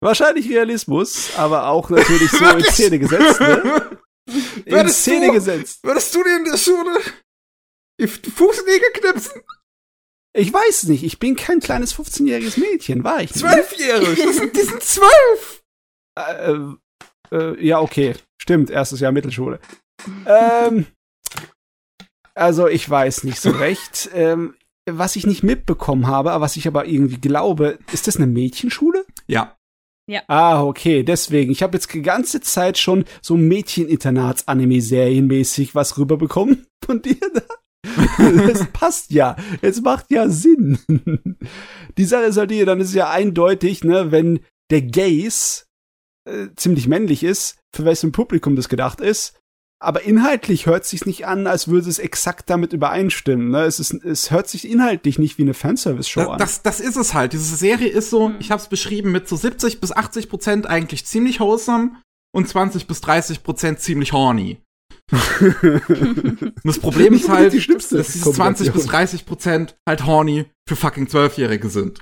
Wahrscheinlich 0.00 0.48
Realismus, 0.48 1.34
aber 1.36 1.66
auch 1.66 1.90
natürlich 1.90 2.30
so 2.30 2.44
in 2.44 2.62
Szene 2.64 2.98
gesetzt, 3.00 3.40
ne? 3.40 3.98
In 4.64 4.88
Szene 4.90 5.26
du, 5.28 5.32
gesetzt. 5.32 5.82
Würdest 5.82 6.14
du 6.14 6.22
dir 6.22 6.36
in 6.36 6.44
der 6.44 6.58
Schule 6.58 7.00
die 7.98 8.06
Fußnägel 8.06 8.92
knipsen? 8.92 9.42
Ich 10.36 10.52
weiß 10.52 10.84
nicht, 10.84 11.02
ich 11.02 11.18
bin 11.18 11.34
kein 11.34 11.58
kleines 11.58 11.96
15-jähriges 11.96 12.60
Mädchen, 12.60 13.02
war 13.02 13.22
ich 13.22 13.34
nicht. 13.34 13.40
Zwölfjährig, 13.40 14.52
die 14.52 14.62
sind 14.62 14.82
zwölf! 14.82 15.61
Äh, 16.16 16.54
äh, 17.30 17.66
ja, 17.66 17.80
okay. 17.80 18.14
Stimmt, 18.40 18.70
erstes 18.70 19.00
Jahr 19.00 19.12
Mittelschule. 19.12 19.60
ähm, 20.26 20.86
also, 22.34 22.66
ich 22.68 22.88
weiß 22.88 23.24
nicht 23.24 23.40
so 23.40 23.50
recht. 23.50 24.08
ähm, 24.14 24.54
was 24.90 25.16
ich 25.16 25.26
nicht 25.26 25.42
mitbekommen 25.42 26.06
habe, 26.06 26.30
was 26.40 26.56
ich 26.56 26.66
aber 26.66 26.86
irgendwie 26.86 27.18
glaube, 27.18 27.78
ist 27.92 28.06
das 28.08 28.16
eine 28.16 28.26
Mädchenschule? 28.26 29.04
Ja. 29.28 29.54
Ja. 30.08 30.22
Ah, 30.26 30.64
okay, 30.64 31.04
deswegen. 31.04 31.52
Ich 31.52 31.62
habe 31.62 31.76
jetzt 31.76 31.94
die 31.94 32.02
ganze 32.02 32.40
Zeit 32.40 32.78
schon 32.78 33.04
so 33.20 33.36
Mädcheninternats-Anime-Serienmäßig 33.36 35.76
was 35.76 35.98
rüberbekommen 35.98 36.66
von 36.84 37.00
dir 37.02 37.20
da. 37.32 37.42
Es 38.18 38.66
passt 38.72 39.12
ja. 39.12 39.36
Es 39.60 39.80
macht 39.82 40.10
ja 40.10 40.28
Sinn. 40.28 40.78
Die 41.98 42.04
Sache 42.04 42.24
ist 42.24 42.36
halt 42.36 42.50
hier, 42.50 42.66
dann 42.66 42.80
ist 42.80 42.92
ja 42.94 43.10
eindeutig, 43.10 43.84
ne, 43.84 44.10
wenn 44.10 44.40
der 44.70 44.82
Gaze 44.82 45.66
äh, 46.24 46.48
ziemlich 46.56 46.88
männlich 46.88 47.22
ist, 47.24 47.58
für 47.74 47.84
welches 47.84 48.10
Publikum 48.12 48.56
das 48.56 48.68
gedacht 48.68 49.00
ist. 49.00 49.38
Aber 49.82 50.02
inhaltlich 50.02 50.66
hört 50.66 50.84
sich 50.84 51.06
nicht 51.06 51.26
an, 51.26 51.48
als 51.48 51.66
würde 51.66 51.90
es 51.90 51.98
exakt 51.98 52.48
damit 52.48 52.72
übereinstimmen. 52.72 53.50
Ne? 53.50 53.62
Es, 53.62 53.80
ist, 53.80 53.92
es 54.04 54.30
hört 54.30 54.48
sich 54.48 54.68
inhaltlich 54.68 55.18
nicht 55.18 55.38
wie 55.38 55.42
eine 55.42 55.54
Fanservice-Show 55.54 56.30
an. 56.30 56.38
Das, 56.38 56.62
das 56.62 56.78
ist 56.78 56.94
es 56.94 57.14
halt. 57.14 57.32
Diese 57.32 57.56
Serie 57.56 57.88
ist 57.88 58.08
so, 58.08 58.28
mhm. 58.28 58.36
ich 58.38 58.52
habe 58.52 58.62
es 58.62 58.68
beschrieben, 58.68 59.10
mit 59.10 59.28
so 59.28 59.34
70 59.34 59.80
bis 59.80 59.90
80 59.90 60.28
Prozent 60.28 60.66
eigentlich 60.68 61.04
ziemlich 61.04 61.40
wholesome 61.40 61.96
und 62.32 62.48
20 62.48 62.86
bis 62.86 63.00
30 63.00 63.42
Prozent 63.42 63.80
ziemlich 63.80 64.12
horny. 64.12 64.60
das 65.10 66.78
Problem 66.78 67.14
ist 67.14 67.28
halt, 67.28 67.52
die 67.52 67.66
dass 67.66 67.88
diese 67.88 68.32
20 68.32 68.72
bis 68.72 68.86
30 68.86 69.26
Prozent 69.26 69.76
halt 69.86 70.06
horny 70.06 70.46
für 70.68 70.76
fucking 70.76 71.08
Zwölfjährige 71.08 71.68
sind. 71.68 72.00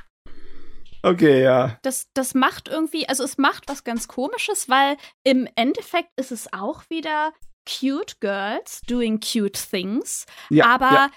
Okay, 1.03 1.43
ja. 1.43 1.79
Das, 1.83 2.09
das 2.15 2.35
macht 2.35 2.69
irgendwie, 2.69 3.09
also 3.09 3.25
es 3.25 3.39
macht 3.39 3.69
was 3.69 3.85
ganz 3.85 4.09
komisches, 4.09 4.69
weil 4.69 4.97
im 5.25 5.49
Endeffekt 5.57 6.11
ist 6.17 6.33
es 6.33 6.53
auch 6.53 6.89
wieder 6.91 7.33
cute 7.69 8.20
girls 8.20 8.81
doing 8.87 9.20
cute 9.20 9.59
things, 9.70 10.27
ja, 10.49 10.67
aber 10.67 11.11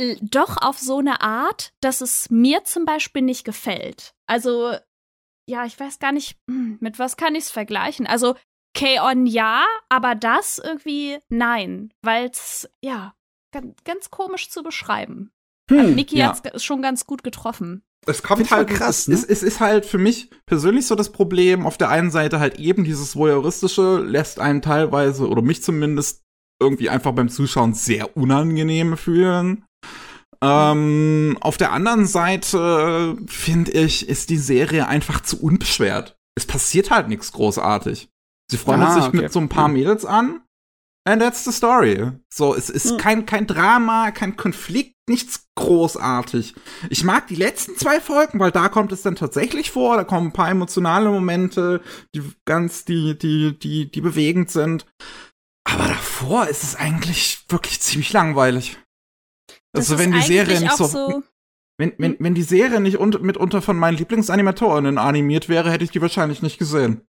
ja. 0.00 0.14
doch 0.20 0.56
auf 0.58 0.78
so 0.78 0.98
eine 0.98 1.20
Art, 1.20 1.72
dass 1.80 2.00
es 2.00 2.30
mir 2.30 2.64
zum 2.64 2.84
Beispiel 2.84 3.22
nicht 3.22 3.44
gefällt. 3.44 4.14
Also, 4.26 4.74
ja, 5.48 5.64
ich 5.64 5.78
weiß 5.78 5.98
gar 5.98 6.12
nicht, 6.12 6.38
hm, 6.48 6.78
mit 6.80 6.98
was 6.98 7.16
kann 7.16 7.34
ich 7.34 7.44
es 7.44 7.50
vergleichen? 7.50 8.06
Also, 8.06 8.34
K-On 8.74 9.26
ja, 9.26 9.64
aber 9.88 10.14
das 10.14 10.58
irgendwie 10.58 11.18
nein, 11.28 11.92
weil 12.02 12.30
es, 12.30 12.68
ja, 12.82 13.14
ganz, 13.52 13.82
ganz 13.84 14.10
komisch 14.10 14.48
zu 14.50 14.62
beschreiben. 14.62 15.32
Hm, 15.70 15.94
Niki 15.94 16.18
ja. 16.18 16.28
hat 16.28 16.54
es 16.54 16.64
schon 16.64 16.82
ganz 16.82 17.06
gut 17.06 17.22
getroffen. 17.22 17.84
Es 18.06 18.22
kommt 18.22 18.50
halt 18.50 18.68
krass. 18.68 19.08
Ne? 19.08 19.14
Es, 19.14 19.24
es, 19.24 19.42
ist 19.42 19.60
halt 19.60 19.84
für 19.84 19.98
mich 19.98 20.30
persönlich 20.46 20.86
so 20.86 20.94
das 20.94 21.12
Problem. 21.12 21.66
Auf 21.66 21.76
der 21.76 21.90
einen 21.90 22.10
Seite 22.10 22.40
halt 22.40 22.58
eben 22.58 22.84
dieses 22.84 23.14
voyeuristische 23.14 23.98
lässt 23.98 24.40
einen 24.40 24.62
teilweise 24.62 25.28
oder 25.28 25.42
mich 25.42 25.62
zumindest 25.62 26.22
irgendwie 26.60 26.90
einfach 26.90 27.12
beim 27.12 27.28
Zuschauen 27.28 27.74
sehr 27.74 28.16
unangenehm 28.16 28.96
fühlen. 28.96 29.64
Ähm, 30.42 31.36
auf 31.40 31.58
der 31.58 31.72
anderen 31.72 32.06
Seite 32.06 33.16
finde 33.26 33.72
ich, 33.72 34.08
ist 34.08 34.30
die 34.30 34.38
Serie 34.38 34.88
einfach 34.88 35.20
zu 35.20 35.40
unbeschwert. 35.40 36.16
Es 36.34 36.46
passiert 36.46 36.90
halt 36.90 37.08
nichts 37.08 37.32
großartig. 37.32 38.08
Sie 38.50 38.56
freuen 38.56 38.82
ah, 38.82 38.94
sich 38.94 39.04
okay. 39.04 39.16
mit 39.18 39.32
so 39.32 39.40
ein 39.40 39.50
paar 39.50 39.68
Mädels 39.68 40.06
an 40.06 40.40
And 41.04 41.20
that's 41.20 41.44
the 41.44 41.52
story. 41.52 42.12
So, 42.32 42.54
es 42.54 42.68
ist 42.68 42.90
hm. 42.90 42.96
kein, 42.98 43.26
kein 43.26 43.46
Drama, 43.46 44.10
kein 44.10 44.36
Konflikt, 44.36 44.94
nichts 45.10 45.48
großartig. 45.56 46.54
Ich 46.88 47.04
mag 47.04 47.26
die 47.26 47.34
letzten 47.34 47.76
zwei 47.76 48.00
Folgen, 48.00 48.40
weil 48.40 48.50
da 48.50 48.70
kommt 48.70 48.92
es 48.92 49.02
dann 49.02 49.16
tatsächlich 49.16 49.70
vor, 49.70 49.96
da 49.96 50.04
kommen 50.04 50.28
ein 50.28 50.32
paar 50.32 50.48
emotionale 50.48 51.10
Momente, 51.10 51.82
die 52.14 52.22
ganz, 52.46 52.86
die, 52.86 53.18
die, 53.18 53.58
die, 53.58 53.90
die 53.90 54.00
bewegend 54.00 54.50
sind. 54.50 54.86
Aber 55.64 55.86
davor 55.86 56.48
ist 56.48 56.62
es 56.62 56.76
eigentlich 56.76 57.44
wirklich 57.48 57.80
ziemlich 57.80 58.12
langweilig. 58.12 58.78
Das 59.72 59.90
also, 59.90 60.02
wenn 60.02 60.12
die 60.12 60.22
Serie 60.22 60.60
nicht 60.60 60.76
so, 60.76 60.86
so 60.86 61.22
wenn, 61.78 61.94
wenn, 61.98 62.16
wenn 62.18 62.34
die 62.34 62.42
Serie 62.42 62.80
nicht 62.80 62.98
un 62.98 63.16
mitunter 63.20 63.62
von 63.62 63.76
meinen 63.76 63.96
Lieblingsanimatorinnen 63.96 64.98
animiert 64.98 65.48
wäre, 65.48 65.70
hätte 65.70 65.84
ich 65.84 65.90
die 65.90 66.02
wahrscheinlich 66.02 66.42
nicht 66.42 66.58
gesehen. 66.58 67.06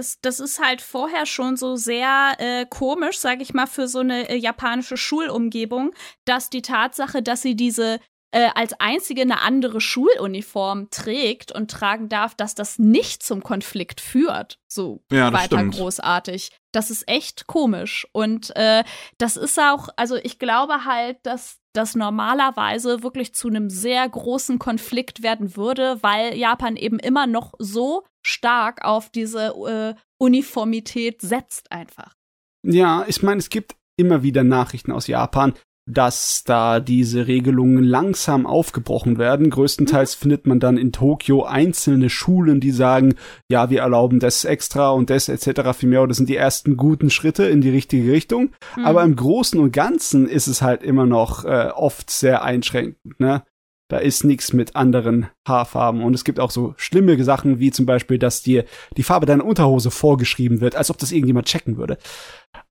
Das, 0.00 0.18
das 0.22 0.40
ist 0.40 0.64
halt 0.64 0.80
vorher 0.80 1.26
schon 1.26 1.58
so 1.58 1.76
sehr 1.76 2.32
äh, 2.38 2.64
komisch, 2.64 3.18
sag 3.18 3.42
ich 3.42 3.52
mal, 3.52 3.66
für 3.66 3.86
so 3.86 3.98
eine 3.98 4.30
äh, 4.30 4.36
japanische 4.36 4.96
Schulumgebung, 4.96 5.92
dass 6.24 6.48
die 6.48 6.62
Tatsache, 6.62 7.22
dass 7.22 7.42
sie 7.42 7.54
diese 7.54 8.00
äh, 8.30 8.48
als 8.54 8.72
einzige 8.80 9.20
eine 9.20 9.42
andere 9.42 9.78
Schuluniform 9.82 10.88
trägt 10.88 11.52
und 11.52 11.70
tragen 11.70 12.08
darf, 12.08 12.34
dass 12.34 12.54
das 12.54 12.78
nicht 12.78 13.22
zum 13.22 13.42
Konflikt 13.42 14.00
führt. 14.00 14.58
So 14.68 15.04
ja, 15.12 15.34
weiter 15.34 15.58
stimmt. 15.58 15.74
großartig. 15.74 16.50
Das 16.72 16.90
ist 16.90 17.06
echt 17.06 17.46
komisch. 17.46 18.06
Und 18.12 18.56
äh, 18.56 18.84
das 19.18 19.36
ist 19.36 19.58
auch, 19.58 19.90
also 19.96 20.16
ich 20.16 20.38
glaube 20.38 20.86
halt, 20.86 21.18
dass 21.24 21.58
das 21.74 21.94
normalerweise 21.94 23.02
wirklich 23.02 23.34
zu 23.34 23.48
einem 23.48 23.68
sehr 23.68 24.08
großen 24.08 24.58
Konflikt 24.58 25.22
werden 25.22 25.56
würde, 25.56 26.02
weil 26.02 26.34
Japan 26.36 26.76
eben 26.76 26.98
immer 26.98 27.26
noch 27.26 27.52
so 27.58 28.04
stark 28.22 28.84
auf 28.84 29.10
diese 29.10 29.54
äh, 29.66 29.94
Uniformität 30.18 31.20
setzt 31.20 31.72
einfach. 31.72 32.14
Ja, 32.62 33.04
ich 33.06 33.22
meine, 33.22 33.38
es 33.38 33.48
gibt 33.48 33.76
immer 33.96 34.22
wieder 34.22 34.44
Nachrichten 34.44 34.92
aus 34.92 35.06
Japan, 35.06 35.54
dass 35.86 36.44
da 36.44 36.80
diese 36.80 37.26
Regelungen 37.26 37.82
langsam 37.84 38.46
aufgebrochen 38.46 39.18
werden. 39.18 39.50
Größtenteils 39.50 40.16
mhm. 40.16 40.20
findet 40.20 40.46
man 40.46 40.60
dann 40.60 40.76
in 40.76 40.92
Tokio 40.92 41.44
einzelne 41.44 42.10
Schulen, 42.10 42.60
die 42.60 42.70
sagen, 42.70 43.14
ja, 43.50 43.70
wir 43.70 43.80
erlauben 43.80 44.20
das 44.20 44.44
extra 44.44 44.90
und 44.90 45.10
das 45.10 45.28
etc. 45.28 45.76
viel 45.76 45.88
mehr. 45.88 46.06
Das 46.06 46.18
sind 46.18 46.28
die 46.28 46.36
ersten 46.36 46.76
guten 46.76 47.10
Schritte 47.10 47.44
in 47.44 47.60
die 47.60 47.70
richtige 47.70 48.12
Richtung. 48.12 48.50
Mhm. 48.76 48.84
Aber 48.84 49.02
im 49.02 49.16
Großen 49.16 49.58
und 49.58 49.72
Ganzen 49.72 50.28
ist 50.28 50.46
es 50.46 50.62
halt 50.62 50.82
immer 50.82 51.06
noch 51.06 51.44
äh, 51.44 51.70
oft 51.74 52.10
sehr 52.10 52.42
einschränkend. 52.42 53.18
Ne? 53.18 53.42
Da 53.90 53.98
ist 53.98 54.22
nichts 54.22 54.52
mit 54.52 54.76
anderen 54.76 55.28
Haarfarben. 55.46 56.02
Und 56.02 56.14
es 56.14 56.22
gibt 56.22 56.38
auch 56.38 56.52
so 56.52 56.74
schlimme 56.76 57.22
Sachen, 57.24 57.58
wie 57.58 57.72
zum 57.72 57.86
Beispiel, 57.86 58.18
dass 58.18 58.40
dir 58.40 58.64
die 58.96 59.02
Farbe 59.02 59.26
deiner 59.26 59.44
Unterhose 59.44 59.90
vorgeschrieben 59.90 60.60
wird, 60.60 60.76
als 60.76 60.90
ob 60.90 60.98
das 60.98 61.10
irgendjemand 61.10 61.48
checken 61.48 61.76
würde. 61.76 61.98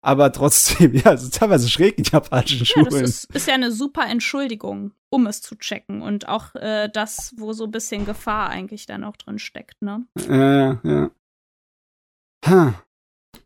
Aber 0.02 0.32
trotzdem, 0.32 0.94
ja, 0.96 1.12
es 1.12 1.24
ist 1.24 1.36
teilweise 1.36 1.68
schräg 1.68 1.98
in 1.98 2.06
japanischen 2.06 2.66
Schulen. 2.66 2.86
Ja, 2.86 3.02
das 3.02 3.10
ist, 3.10 3.36
ist, 3.36 3.48
ja 3.50 3.54
eine 3.54 3.74
super 3.74 4.06
Entschuldigung, 4.08 4.94
um 5.10 5.28
es 5.28 5.42
zu 5.42 5.58
checken. 5.58 6.02
Und 6.02 6.30
auch 6.30 6.56
äh, 6.56 6.88
das, 6.88 7.34
wo 7.36 7.52
so 7.52 7.66
ein 7.66 7.72
bisschen 7.72 8.06
Gefahr 8.06 8.50
eigentlich 8.50 8.86
dann 8.86 9.04
auch 9.04 9.18
drin 9.18 9.40
steckt, 9.40 9.82
ne? 9.82 10.06
Ja, 10.30 10.80
ja. 10.84 11.12
Huh. 12.48 12.72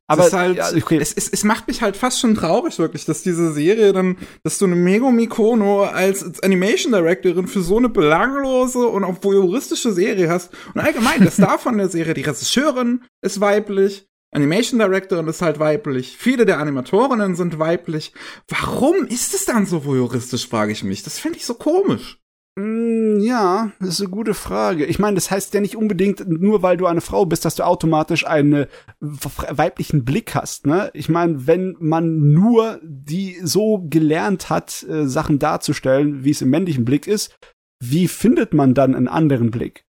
Aber 0.08 0.28
es, 0.28 0.34
halt, 0.34 0.58
ja, 0.58 0.70
okay. 0.70 1.00
es, 1.02 1.14
es, 1.14 1.30
es 1.30 1.44
macht 1.44 1.68
mich 1.68 1.82
halt 1.82 1.96
fast 1.96 2.20
schon 2.20 2.36
traurig, 2.36 2.78
wirklich, 2.78 3.06
dass 3.06 3.24
diese 3.24 3.54
Serie 3.54 3.94
dann, 3.94 4.18
dass 4.44 4.58
du 4.58 4.66
eine 4.66 4.76
Mego 4.76 5.12
Mikono 5.12 5.84
als, 5.84 6.24
als 6.24 6.44
Animation 6.44 6.92
Directorin 6.92 7.48
für 7.48 7.62
so 7.62 7.78
eine 7.78 7.90
belanglose 7.90 8.86
und 8.88 9.06
auch 9.06 9.24
voyeuristische 9.24 9.94
Serie 9.94 10.30
hast. 10.30 10.52
Und 10.74 10.82
allgemein, 10.82 11.22
der 11.22 11.32
Star 11.32 11.58
von 11.60 11.78
der 11.78 11.90
Serie, 11.90 12.14
die 12.14 12.22
Regisseurin 12.22 13.06
ist 13.22 13.40
weiblich, 13.40 14.08
Animation 14.34 14.80
Directorin 14.80 15.28
ist 15.28 15.42
halt 15.42 15.60
weiblich, 15.60 16.18
viele 16.18 16.46
der 16.46 16.60
Animatorinnen 16.60 17.36
sind 17.36 17.60
weiblich. 17.60 18.14
Warum 18.50 19.06
ist 19.06 19.34
es 19.34 19.46
dann 19.46 19.66
so 19.66 19.86
voyeuristisch, 19.86 20.48
frage 20.48 20.72
ich 20.72 20.84
mich. 20.84 21.04
Das 21.04 21.20
finde 21.20 21.38
ich 21.38 21.46
so 21.46 21.54
komisch. 21.54 22.20
Mm, 22.56 23.20
ja, 23.20 23.72
das 23.80 23.90
ist 23.90 24.02
eine 24.02 24.10
gute 24.10 24.34
Frage. 24.34 24.86
Ich 24.86 25.00
meine, 25.00 25.16
das 25.16 25.32
heißt 25.32 25.54
ja 25.54 25.62
nicht 25.62 25.76
unbedingt, 25.76 26.28
nur 26.28 26.62
weil 26.62 26.78
du 26.78 26.86
eine 26.86 27.02
Frau 27.02 27.26
bist, 27.26 27.46
dass 27.46 27.56
du 27.56 27.66
automatisch 27.66 28.28
einen 28.28 28.68
weiblichen 29.00 30.06
Blick 30.06 30.36
hast. 30.36 30.68
Ne? 30.68 30.92
Ich 30.94 31.10
meine, 31.10 31.48
wenn 31.48 31.76
man 31.80 32.32
nur 32.32 32.80
die 32.84 33.40
so 33.42 33.86
gelernt 33.90 34.50
hat, 34.50 34.84
äh, 34.84 35.08
Sachen 35.08 35.40
darzustellen, 35.40 36.24
wie 36.24 36.32
es 36.32 36.42
im 36.42 36.50
männlichen 36.50 36.86
Blick 36.86 37.08
ist, 37.08 37.36
wie 37.84 38.08
findet 38.08 38.54
man 38.54 38.74
dann 38.74 38.96
einen 38.96 39.08
anderen 39.08 39.50
Blick? 39.50 39.84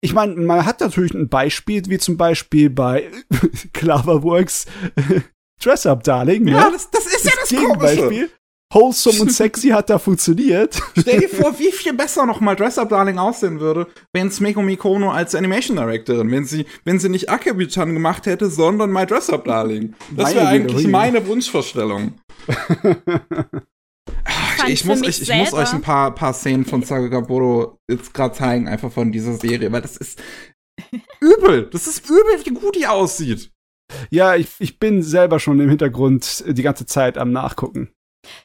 Ich 0.00 0.14
meine, 0.14 0.36
man 0.36 0.66
hat 0.66 0.80
natürlich 0.80 1.14
ein 1.14 1.28
Beispiel, 1.28 1.82
wie 1.86 1.98
zum 1.98 2.16
Beispiel 2.16 2.70
bei 2.70 3.10
Cloverworks 3.72 4.66
Dress 5.62 5.86
Up 5.86 6.04
Darling. 6.04 6.46
Ja, 6.46 6.66
ne? 6.66 6.72
das, 6.72 6.90
das 6.90 7.06
ist 7.06 7.24
das 7.24 7.24
ja 7.24 7.32
das 7.40 7.48
Gegenbeispiel. 7.48 8.30
Wholesome 8.74 9.20
und 9.20 9.32
sexy 9.32 9.68
hat 9.68 9.88
da 9.88 9.98
funktioniert. 9.98 10.82
Stell 10.98 11.20
dir 11.20 11.28
vor, 11.28 11.58
wie 11.58 11.70
viel 11.70 11.92
besser 11.94 12.26
noch 12.26 12.40
mal 12.40 12.56
Dress 12.56 12.76
Up 12.76 12.88
Darling 12.88 13.18
aussehen 13.18 13.60
würde, 13.60 13.86
wenn 14.12 14.32
Smeko 14.32 14.62
Mikono 14.62 15.12
als 15.12 15.34
Animation 15.34 15.76
Directorin, 15.76 16.30
wenn 16.30 16.44
sie, 16.44 16.66
wenn 16.84 16.98
sie 16.98 17.08
nicht 17.08 17.30
Akebi-chan 17.30 17.94
gemacht 17.94 18.26
hätte, 18.26 18.50
sondern 18.50 18.90
My 18.90 19.06
Dress 19.06 19.30
Up 19.30 19.44
Darling. 19.44 19.94
Das 20.16 20.34
wäre 20.34 20.48
eigentlich 20.48 20.88
meine 20.88 21.24
Wunschvorstellung. 21.26 22.14
ich, 24.66 24.72
ich 24.72 24.84
muss, 24.84 25.02
ich, 25.02 25.22
ich 25.22 25.34
muss 25.34 25.52
euch 25.52 25.72
ein 25.72 25.82
paar, 25.82 26.12
paar 26.12 26.34
Szenen 26.34 26.64
von 26.64 26.82
Sagagaburo 26.82 27.78
jetzt 27.88 28.12
gerade 28.12 28.34
zeigen, 28.34 28.66
einfach 28.66 28.90
von 28.90 29.12
dieser 29.12 29.34
Serie, 29.34 29.70
weil 29.70 29.82
das 29.82 29.96
ist 29.96 30.20
übel. 31.20 31.68
Das 31.70 31.86
ist 31.86 32.10
übel, 32.10 32.40
wie 32.44 32.50
gut 32.50 32.74
die 32.74 32.88
aussieht. 32.88 33.52
Ja, 34.10 34.34
ich, 34.34 34.48
ich 34.58 34.80
bin 34.80 35.02
selber 35.02 35.38
schon 35.38 35.60
im 35.60 35.68
Hintergrund 35.68 36.42
die 36.46 36.62
ganze 36.62 36.86
Zeit 36.86 37.18
am 37.18 37.30
Nachgucken. 37.30 37.93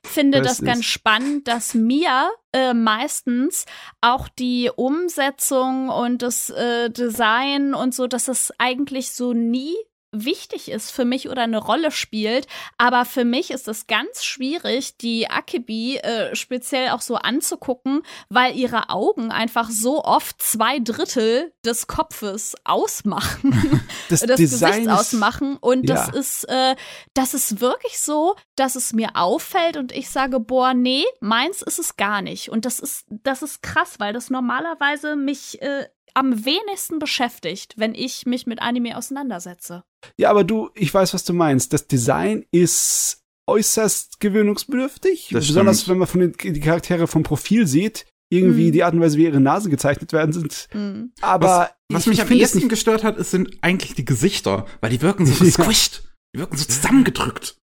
Finde 0.04 0.42
das, 0.42 0.58
das 0.58 0.66
ganz 0.66 0.86
spannend, 0.86 1.48
dass 1.48 1.74
mir 1.74 2.30
äh, 2.54 2.74
meistens 2.74 3.66
auch 4.02 4.28
die 4.28 4.72
Umsetzung 4.76 5.90
und 5.90 6.22
das 6.22 6.50
äh, 6.50 6.90
Design 6.90 7.74
und 7.74 7.94
so, 7.94 8.08
dass 8.08 8.28
es 8.28 8.54
eigentlich 8.58 9.12
so 9.12 9.34
nie 9.34 9.76
wichtig 10.12 10.70
ist 10.70 10.92
für 10.92 11.06
mich 11.06 11.30
oder 11.30 11.44
eine 11.44 11.58
Rolle 11.58 11.92
spielt. 11.92 12.48
Aber 12.78 13.06
für 13.06 13.26
mich 13.26 13.52
ist 13.52 13.68
es 13.68 13.88
ganz 13.88 14.24
schwierig, 14.24 14.98
die 14.98 15.30
Akebi 15.30 15.98
äh, 15.98 16.36
speziell 16.36 16.90
auch 16.90 17.02
so 17.02 17.16
anzugucken, 17.16 18.02
weil 18.30 18.56
ihre 18.56 18.90
Augen 18.90 19.32
einfach 19.32 19.70
so 19.70 20.04
oft 20.04 20.42
zwei 20.42 20.80
Drittel 20.80 21.54
des 21.66 21.88
Kopfes 21.88 22.56
ausmachen, 22.64 23.82
das 24.10 24.22
des 24.22 24.36
Design 24.38 24.86
Gesichts 24.86 25.00
ausmachen. 25.00 25.58
Und 25.58 25.90
ja. 25.90 25.96
das 25.96 26.10
ist, 26.16 26.44
äh, 26.46 26.76
das 27.14 27.34
ist 27.34 27.62
wirklich 27.62 28.00
so, 28.00 28.36
dass 28.56 28.76
es 28.76 28.94
mir 28.94 29.16
auffällt 29.16 29.78
und 29.78 29.92
ich 29.92 30.10
sage, 30.10 30.40
boah, 30.40 30.74
nee, 30.74 31.06
meins 31.22 31.62
ist 31.62 31.80
es 31.80 31.96
gar 31.98 32.22
nicht. 32.22 32.50
Und 32.50 32.66
das 32.66 32.80
ist, 32.80 33.06
das 33.10 33.42
ist 33.42 33.62
krass, 33.62 34.00
weil 34.00 34.14
das 34.14 34.30
normalerweise 34.30 35.16
mich 35.16 35.62
äh, 35.62 35.88
am 36.14 36.46
wenigsten 36.46 37.00
beschäftigt, 37.00 37.76
wenn 37.78 37.94
ich 37.94 38.26
mich 38.26 38.48
mit 38.48 38.62
Anime 38.62 38.98
auseinandersetze. 38.98 39.84
Ja, 40.18 40.30
aber 40.30 40.44
du, 40.44 40.70
ich 40.76 40.94
weiß, 40.94 41.14
was 41.14 41.24
du 41.24 41.34
meinst. 41.34 41.74
Das 41.74 41.88
Design 41.88 42.46
ist 42.52 43.22
äußerst 43.48 44.20
gewöhnungsbedürftig. 44.20 45.30
Das 45.32 45.48
besonders 45.48 45.82
stimmt. 45.82 45.92
wenn 45.92 45.98
man 46.00 46.08
von 46.08 46.20
den 46.22 46.34
die 46.54 46.60
Charaktere 46.60 47.08
vom 47.08 47.24
Profil 47.24 47.68
sieht, 47.68 48.06
irgendwie 48.32 48.68
mhm. 48.68 48.72
die 48.74 48.84
Art 48.84 48.94
und 48.94 49.02
Weise, 49.02 49.18
wie 49.18 49.24
ihre 49.24 49.40
Nase 49.40 49.70
gezeichnet 49.70 50.14
werden 50.14 50.32
sind. 50.32 50.68
Mhm. 50.74 51.12
Aber 51.22 51.72
was, 51.90 52.02
was 52.02 52.06
mich 52.06 52.22
am 52.22 52.32
ehesten 52.32 52.70
gestört 52.70 53.04
hat, 53.04 53.18
ist, 53.18 53.32
sind 53.32 53.58
eigentlich 53.62 53.96
die 53.96 54.06
Gesichter, 54.06 54.66
weil 54.82 54.92
die 54.92 55.02
wirken 55.02 55.26
so 55.26 55.44
gesquished. 55.44 56.04
Die 56.36 56.40
wirken 56.40 56.58
so 56.58 56.66
zusammengedrückt. 56.66 57.58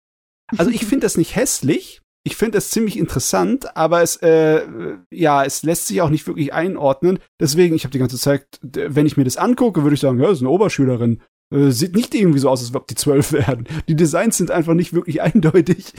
Also 0.57 0.71
ich 0.71 0.85
finde 0.85 1.07
das 1.07 1.17
nicht 1.17 1.37
hässlich, 1.37 2.03
ich 2.27 2.37
finde 2.37 2.59
es 2.59 2.71
ziemlich 2.71 2.99
interessant, 2.99 3.77
aber 3.77 4.03
es, 4.03 4.17
äh, 4.17 4.67
ja, 5.13 5.45
es 5.45 5.63
lässt 5.63 5.87
sich 5.87 6.03
auch 6.03 6.11
nicht 6.11 6.27
wirklich 6.27 6.53
einordnen. 6.53 7.21
Deswegen, 7.41 7.77
ich 7.77 7.85
habe 7.85 7.93
die 7.93 8.01
ganze 8.01 8.19
Zeit, 8.19 8.59
wenn 8.63 9.07
ich 9.07 9.17
mir 9.17 9.23
das 9.23 9.37
angucke, 9.37 9.85
würde 9.85 9.95
ich 9.95 10.01
sagen, 10.01 10.19
ja, 10.19 10.27
das 10.27 10.39
ist 10.39 10.43
eine 10.43 10.51
Oberschülerin. 10.51 11.23
Äh, 11.53 11.71
sieht 11.71 11.95
nicht 11.95 12.15
irgendwie 12.15 12.39
so 12.39 12.51
aus, 12.51 12.61
als 12.61 12.75
ob 12.75 12.87
die 12.87 12.95
zwölf 12.95 13.33
werden. 13.33 13.67
Die 13.89 13.97
Designs 13.97 14.37
sind 14.37 14.51
einfach 14.51 14.75
nicht 14.75 14.93
wirklich 14.93 15.23
eindeutig. 15.23 15.93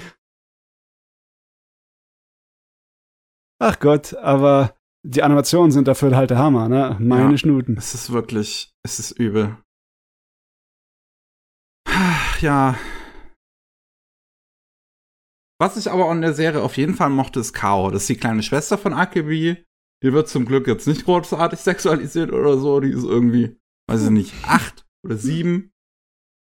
Ach 3.60 3.80
Gott, 3.80 4.14
aber 4.16 4.76
die 5.04 5.24
Animationen 5.24 5.72
sind 5.72 5.88
dafür 5.88 6.16
halt 6.16 6.30
der 6.30 6.38
Hammer, 6.38 6.70
ne? 6.70 6.96
Meine 7.00 7.32
ja, 7.32 7.38
Schnuten. 7.38 7.78
Es 7.78 7.96
ist 7.96 8.12
wirklich, 8.12 8.74
es 8.84 9.00
ist 9.00 9.12
übel. 9.12 9.58
Ja, 12.40 12.76
was 15.60 15.76
ich 15.76 15.90
aber 15.90 16.10
an 16.10 16.22
der 16.22 16.34
Serie 16.34 16.62
auf 16.62 16.78
jeden 16.78 16.94
Fall 16.94 17.10
mochte, 17.10 17.40
ist 17.40 17.54
Kao. 17.54 17.90
Das 17.90 18.04
ist 18.04 18.10
die 18.10 18.18
kleine 18.18 18.44
Schwester 18.44 18.78
von 18.78 18.94
Akebi. 18.94 19.66
Die 20.04 20.14
wird 20.14 20.30
zum 20.30 20.46
Glück 20.46 20.68
jetzt 20.68 20.88
nicht 20.88 21.06
großartig 21.06 21.60
sexualisiert 21.64 22.32
oder 22.32 22.58
so. 22.58 22.80
Die 22.80 22.92
ist 22.92 23.04
irgendwie, 23.04 23.58
weiß 23.90 24.06
ich 24.06 24.10
nicht, 24.12 24.34
acht 24.46 24.87
oder 25.08 25.18
sieben. 25.18 25.72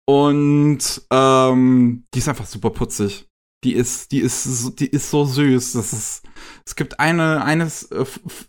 Und 0.07 1.01
ähm, 1.11 2.05
die 2.13 2.19
ist 2.19 2.27
einfach 2.27 2.45
super 2.45 2.69
putzig. 2.69 3.27
Die 3.63 3.73
ist, 3.73 4.11
die 4.11 4.19
ist, 4.19 4.79
die 4.79 4.85
ist 4.85 5.09
so 5.09 5.25
süß. 5.25 5.73
Das 5.73 5.91
ist, 5.91 6.21
es 6.65 6.75
gibt 6.75 6.99
eine, 6.99 7.43
eine 7.43 7.63
äh, 7.63 8.05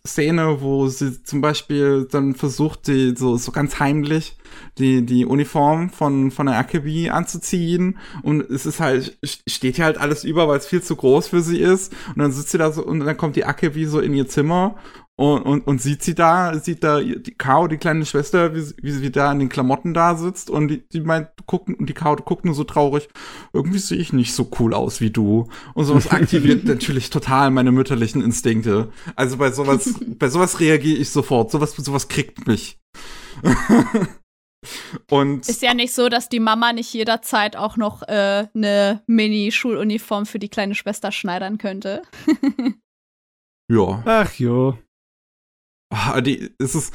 Szene, 0.07 0.61
wo 0.61 0.89
sie 0.89 1.23
zum 1.23 1.41
Beispiel 1.41 2.07
dann 2.11 2.35
versucht, 2.35 2.87
die 2.87 3.15
so, 3.17 3.39
so 3.39 3.51
ganz 3.51 3.81
heimlich 3.81 4.37
die, 4.77 5.07
die 5.07 5.25
Uniform 5.25 5.89
von, 5.89 6.31
von 6.31 6.47
der 6.47 6.59
Akebi 6.59 7.09
anzuziehen. 7.09 7.99
Und 8.23 8.43
es 8.51 8.67
ist 8.67 8.81
halt, 8.81 9.19
steht 9.25 9.77
hier 9.77 9.87
halt 9.87 9.97
alles 9.97 10.23
über, 10.23 10.49
weil 10.49 10.59
es 10.59 10.67
viel 10.67 10.83
zu 10.83 10.97
groß 10.97 11.29
für 11.29 11.41
sie 11.41 11.61
ist. 11.61 11.95
Und 12.09 12.19
dann 12.19 12.33
sitzt 12.33 12.51
sie 12.51 12.59
da 12.59 12.71
so 12.71 12.85
und 12.85 13.01
dann 13.01 13.17
kommt 13.17 13.37
die 13.37 13.47
Akebi 13.47 13.87
so 13.87 14.01
in 14.01 14.13
ihr 14.13 14.29
Zimmer 14.29 14.77
und, 15.19 15.43
und, 15.43 15.67
und 15.67 15.81
sieht 15.81 16.03
sie 16.03 16.15
da, 16.15 16.59
sieht 16.59 16.85
da 16.85 17.01
die 17.01 17.35
Kao, 17.35 17.69
die 17.69 17.79
kleine 17.79 18.05
Schwester, 18.05 18.55
wie, 18.55 18.63
wie 18.83 18.91
sie 18.91 19.11
da 19.11 19.33
in 19.33 19.39
den 19.39 19.49
Klamotten 19.49 19.95
da 19.95 20.15
sitzt 20.15 20.51
und 20.51 20.69
die, 20.69 20.87
die 20.89 21.01
meint, 21.01 21.31
gucken, 21.47 21.75
und 21.75 21.89
die 21.89 21.95
Kao 21.95 22.17
guckt 22.17 22.45
nur 22.45 22.55
so 22.55 22.65
traurig, 22.65 23.09
irgendwie 23.55 23.79
sehe 23.79 23.97
ich 23.97 24.13
nicht 24.13 24.35
so 24.35 24.51
cool 24.61 24.75
aus 24.75 25.01
wie 25.01 25.11
du. 25.11 25.49
Und 25.73 25.87
sowas 25.87 26.11
aktiviert 26.11 26.65
natürlich 26.69 27.09
total 27.09 27.51
meine 27.51 27.73
mütterlichen 27.73 28.23
Instinkte. 28.23 28.93
Also 29.15 29.39
bei 29.39 29.51
sowas, 29.53 29.95
bei 30.19 30.29
sowas 30.29 30.61
reagiere 30.61 30.99
ich 30.99 31.09
sofort. 31.09 31.51
Sowas, 31.51 31.75
sowas 31.75 32.09
kriegt 32.09 32.47
mich. 32.47 32.79
Und 35.11 35.49
ist 35.49 35.63
ja 35.63 35.75
nicht 35.75 35.95
so, 35.95 36.09
dass 36.09 36.29
die 36.29 36.41
Mama 36.41 36.73
nicht 36.73 36.93
jederzeit 36.93 37.57
auch 37.57 37.77
noch 37.77 38.03
äh, 38.03 38.49
eine 38.53 39.03
Mini-Schuluniform 39.07 40.27
für 40.27 40.41
die 40.41 40.49
kleine 40.49 40.75
Schwester 40.75 41.13
schneidern 41.13 41.57
könnte. 41.57 42.03
ja. 43.71 44.03
Ach 44.05 44.33
jo. 44.35 44.77
Ah, 45.91 46.21
die, 46.21 46.51
es 46.59 46.75
ist 46.75 46.93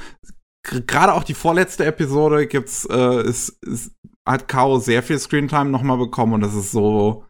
gerade 0.64 1.14
auch 1.14 1.24
die 1.24 1.34
vorletzte 1.34 1.86
Episode 1.86 2.48
gibt's, 2.48 2.86
äh, 2.86 3.24
ist, 3.28 3.64
ist, 3.64 3.94
hat 4.28 4.48
Kao 4.48 4.80
sehr 4.80 5.02
viel 5.03 5.18
Screentime 5.18 5.70
nochmal 5.70 5.98
bekommen 5.98 6.34
und 6.34 6.42
das 6.42 6.53
ist 6.53 6.72
so 6.72 7.26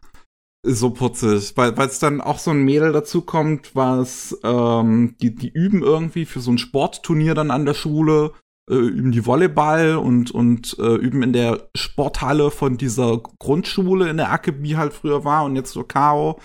so 0.64 0.90
putzig, 0.90 1.56
weil 1.56 1.76
es 1.80 1.98
dann 1.98 2.20
auch 2.20 2.38
so 2.38 2.52
ein 2.52 2.62
Mädel 2.62 2.92
dazu 2.92 3.22
kommt, 3.22 3.74
was 3.74 4.38
ähm, 4.44 5.16
die 5.20 5.34
die 5.34 5.50
üben 5.50 5.82
irgendwie 5.82 6.24
für 6.24 6.40
so 6.40 6.52
ein 6.52 6.58
Sportturnier 6.58 7.34
dann 7.34 7.50
an 7.50 7.66
der 7.66 7.74
Schule 7.74 8.32
äh, 8.70 8.74
üben 8.76 9.12
die 9.12 9.26
Volleyball 9.26 9.96
und, 9.96 10.30
und 10.30 10.76
äh, 10.78 10.94
üben 10.94 11.22
in 11.22 11.32
der 11.32 11.68
Sporthalle 11.76 12.50
von 12.50 12.76
dieser 12.76 13.20
Grundschule, 13.38 14.08
in 14.08 14.18
der 14.18 14.30
Akebi 14.30 14.70
halt 14.70 14.92
früher 14.92 15.24
war 15.24 15.44
und 15.44 15.56
jetzt 15.56 15.72
so 15.72 15.82
K.O. 15.82 16.38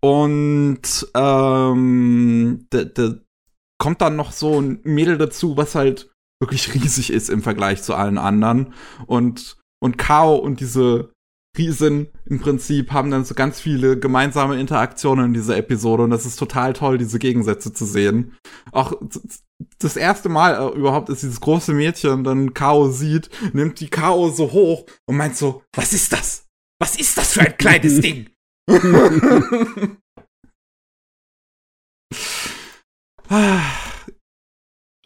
Und 0.00 1.10
ähm, 1.14 2.66
da 2.70 3.14
kommt 3.78 4.00
dann 4.00 4.16
noch 4.16 4.32
so 4.32 4.60
ein 4.60 4.80
Mädel 4.84 5.18
dazu, 5.18 5.56
was 5.56 5.74
halt 5.74 6.10
wirklich 6.40 6.74
riesig 6.74 7.10
ist 7.10 7.30
im 7.30 7.42
Vergleich 7.42 7.82
zu 7.82 7.94
allen 7.94 8.18
anderen. 8.18 8.74
Und, 9.06 9.56
und 9.80 9.98
K.O. 9.98 10.36
und 10.36 10.60
diese 10.60 11.10
Riesen 11.56 12.08
im 12.26 12.40
Prinzip 12.40 12.92
haben 12.92 13.10
dann 13.10 13.24
so 13.24 13.34
ganz 13.34 13.60
viele 13.60 13.98
gemeinsame 13.98 14.60
Interaktionen 14.60 15.26
in 15.26 15.34
dieser 15.34 15.56
Episode 15.56 16.04
und 16.04 16.10
das 16.10 16.24
ist 16.24 16.36
total 16.36 16.72
toll, 16.72 16.98
diese 16.98 17.18
Gegensätze 17.18 17.72
zu 17.72 17.84
sehen. 17.84 18.36
Auch 18.70 18.92
das 19.78 19.96
erste 19.96 20.28
Mal 20.28 20.54
äh, 20.54 20.76
überhaupt 20.76 21.08
ist 21.08 21.22
dieses 21.22 21.40
große 21.40 21.72
Mädchen 21.72 22.22
dann 22.22 22.54
Kao 22.54 22.90
sieht, 22.90 23.30
nimmt 23.52 23.80
die 23.80 23.88
Kao 23.88 24.30
so 24.30 24.52
hoch 24.52 24.86
und 25.06 25.16
meint 25.16 25.36
so, 25.36 25.62
was 25.74 25.92
ist 25.92 26.12
das? 26.12 26.46
Was 26.78 26.96
ist 26.96 27.18
das 27.18 27.32
für 27.32 27.40
ein 27.40 27.56
kleines 27.56 28.00
Ding? 28.00 28.30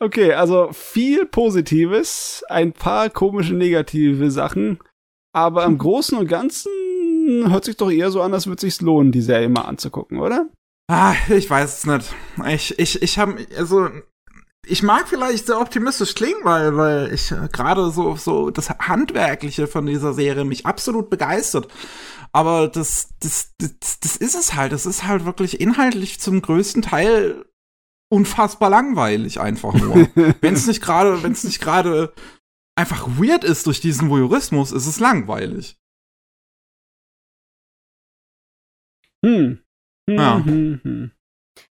okay, 0.01 0.33
also 0.33 0.73
viel 0.73 1.27
Positives, 1.27 2.45
ein 2.49 2.73
paar 2.73 3.11
komische 3.11 3.55
negative 3.55 4.31
Sachen. 4.31 4.79
Aber 5.35 5.65
im 5.65 5.79
Großen 5.79 6.17
und 6.19 6.29
Ganzen 6.29 6.71
hört 7.51 7.65
sich 7.65 7.77
doch 7.77 7.91
eher 7.91 8.11
so 8.11 8.21
an, 8.21 8.35
als 8.35 8.47
würde 8.47 8.67
es 8.67 8.77
sich 8.77 8.83
lohnen, 8.83 9.13
die 9.13 9.23
Serie 9.23 9.49
mal 9.49 9.63
anzugucken, 9.63 10.19
oder? 10.19 10.49
Ah, 10.91 11.15
ich 11.31 11.49
weiß 11.49 11.79
es 11.79 11.87
nicht. 11.87 12.15
Ich, 12.49 12.79
ich, 12.79 13.03
ich 13.03 13.19
habe, 13.19 13.47
also, 13.57 13.89
ich 14.67 14.83
mag 14.83 15.09
vielleicht 15.09 15.47
sehr 15.47 15.61
optimistisch 15.61 16.15
klingen, 16.15 16.45
weil, 16.45 16.77
weil 16.77 17.15
ich 17.15 17.33
gerade 17.53 17.91
so, 17.91 18.17
so 18.17 18.51
das 18.51 18.69
Handwerkliche 18.69 19.67
von 19.67 19.87
dieser 19.87 20.13
Serie 20.13 20.45
mich 20.45 20.67
absolut 20.67 21.09
begeistert. 21.09 21.69
Aber 22.33 22.69
das, 22.69 23.09
das, 23.21 23.53
das, 23.59 24.01
das 24.01 24.17
ist 24.17 24.35
es 24.35 24.55
halt. 24.55 24.73
Das 24.73 24.87
ist 24.87 25.07
halt 25.07 25.25
wirklich 25.25 25.61
inhaltlich 25.61 26.21
zum 26.21 26.43
größten 26.43 26.83
Teil 26.83 27.45
unfassbar 28.13 28.69
langweilig 28.69 29.41
einfach 29.41 29.73
nur. 29.73 29.95
wenn 30.43 30.55
es 30.55 30.67
nicht 30.67 30.83
gerade, 30.83 31.23
wenn 31.23 31.33
es 31.33 31.45
nicht 31.45 31.61
gerade 31.61 32.13
einfach 32.79 33.09
weird 33.19 33.43
ist 33.43 33.67
durch 33.67 33.81
diesen 33.81 34.11
Voyeurismus, 34.11 34.71
ist 34.71 34.87
es 34.87 35.01
langweilig. 35.01 35.79
Hm. 39.25 39.63
hm 40.11 40.17
ja. 40.19 40.45
Hm, 40.45 40.81
hm. 40.83 41.13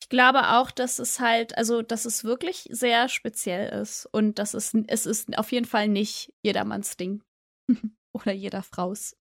Ich 0.02 0.08
glaube 0.08 0.50
auch, 0.50 0.70
dass 0.72 0.98
es 0.98 1.20
halt, 1.20 1.56
also 1.56 1.82
dass 1.82 2.04
es 2.04 2.24
wirklich 2.24 2.68
sehr 2.70 3.08
speziell 3.08 3.68
ist 3.80 4.06
und 4.06 4.38
dass 4.38 4.54
es, 4.54 4.74
es 4.88 5.06
ist 5.06 5.38
auf 5.38 5.52
jeden 5.52 5.66
Fall 5.66 5.88
nicht 5.88 6.32
jedermanns 6.42 6.96
Ding. 6.96 7.22
Oder 8.12 8.32
jeder 8.32 8.62
Fraus. 8.62 9.16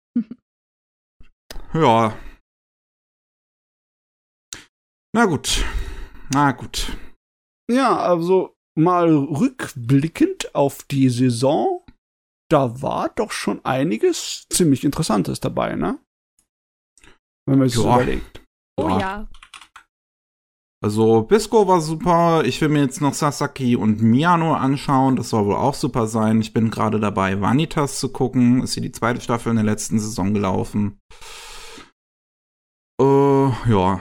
ja. 1.74 2.18
Na 5.14 5.26
gut. 5.26 5.66
Na 6.32 6.52
gut. 6.52 6.98
Ja, 7.72 7.98
also 7.98 8.56
mal 8.78 9.14
rückblickend 9.14 10.56
auf 10.56 10.84
die 10.84 11.10
Saison, 11.10 11.84
da 12.50 12.82
war 12.82 13.10
doch 13.10 13.32
schon 13.32 13.64
einiges 13.66 14.46
ziemlich 14.50 14.84
Interessantes 14.84 15.40
dabei, 15.40 15.76
ne? 15.76 16.00
Wenn 17.48 17.60
man 17.60 17.68
es 17.68 17.74
so 17.74 17.84
überlegt. 17.84 18.44
Oh 18.80 18.90
ja. 18.90 19.28
Also 20.82 21.24
Bisco 21.24 21.68
war 21.68 21.82
super. 21.82 22.44
Ich 22.46 22.62
will 22.62 22.70
mir 22.70 22.82
jetzt 22.82 23.02
noch 23.02 23.14
Sasaki 23.14 23.76
und 23.76 24.02
Miano 24.02 24.54
anschauen. 24.54 25.18
Das 25.18 25.30
soll 25.30 25.46
wohl 25.46 25.56
auch 25.56 25.74
super 25.74 26.08
sein. 26.08 26.40
Ich 26.40 26.54
bin 26.54 26.72
gerade 26.72 27.00
dabei, 27.00 27.42
Vanitas 27.42 28.00
zu 28.00 28.10
gucken. 28.10 28.64
Ist 28.64 28.76
hier 28.76 28.84
die 28.84 28.92
zweite 28.92 29.20
Staffel 29.20 29.50
in 29.50 29.58
der 29.58 29.66
letzten 29.66 30.00
Saison 30.00 30.34
gelaufen. 30.34 30.98
Äh, 33.02 33.50
ja. 33.70 34.00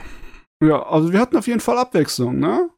Ja, 0.63 0.83
also 0.83 1.13
wir 1.13 1.19
hatten 1.19 1.37
auf 1.37 1.47
jeden 1.47 1.61
Fall 1.61 1.77
Abwechslung, 1.77 2.39
ne? 2.39 2.69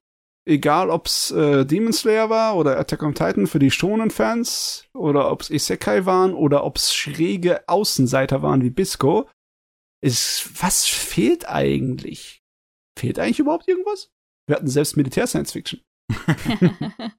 Egal, 0.47 0.89
ob's 0.89 1.31
äh, 1.31 1.65
Demon 1.65 1.93
Slayer 1.93 2.29
war 2.29 2.55
oder 2.55 2.79
Attack 2.79 3.03
on 3.03 3.13
Titan 3.13 3.45
für 3.45 3.59
die 3.59 3.69
Shonen-Fans 3.69 4.87
oder 4.93 5.31
ob's 5.31 5.51
Isekai 5.51 6.05
waren 6.05 6.33
oder 6.33 6.63
ob's 6.63 6.93
schräge 6.93 7.67
Außenseiter 7.67 8.41
waren 8.41 8.63
wie 8.63 8.71
Bisco. 8.71 9.29
Ist, 10.03 10.61
was 10.61 10.87
fehlt 10.87 11.47
eigentlich? 11.47 12.41
Fehlt 12.97 13.19
eigentlich 13.19 13.39
überhaupt 13.39 13.67
irgendwas? 13.67 14.09
Wir 14.47 14.55
hatten 14.55 14.67
selbst 14.67 14.97
Militär-Science-Fiction. 14.97 15.81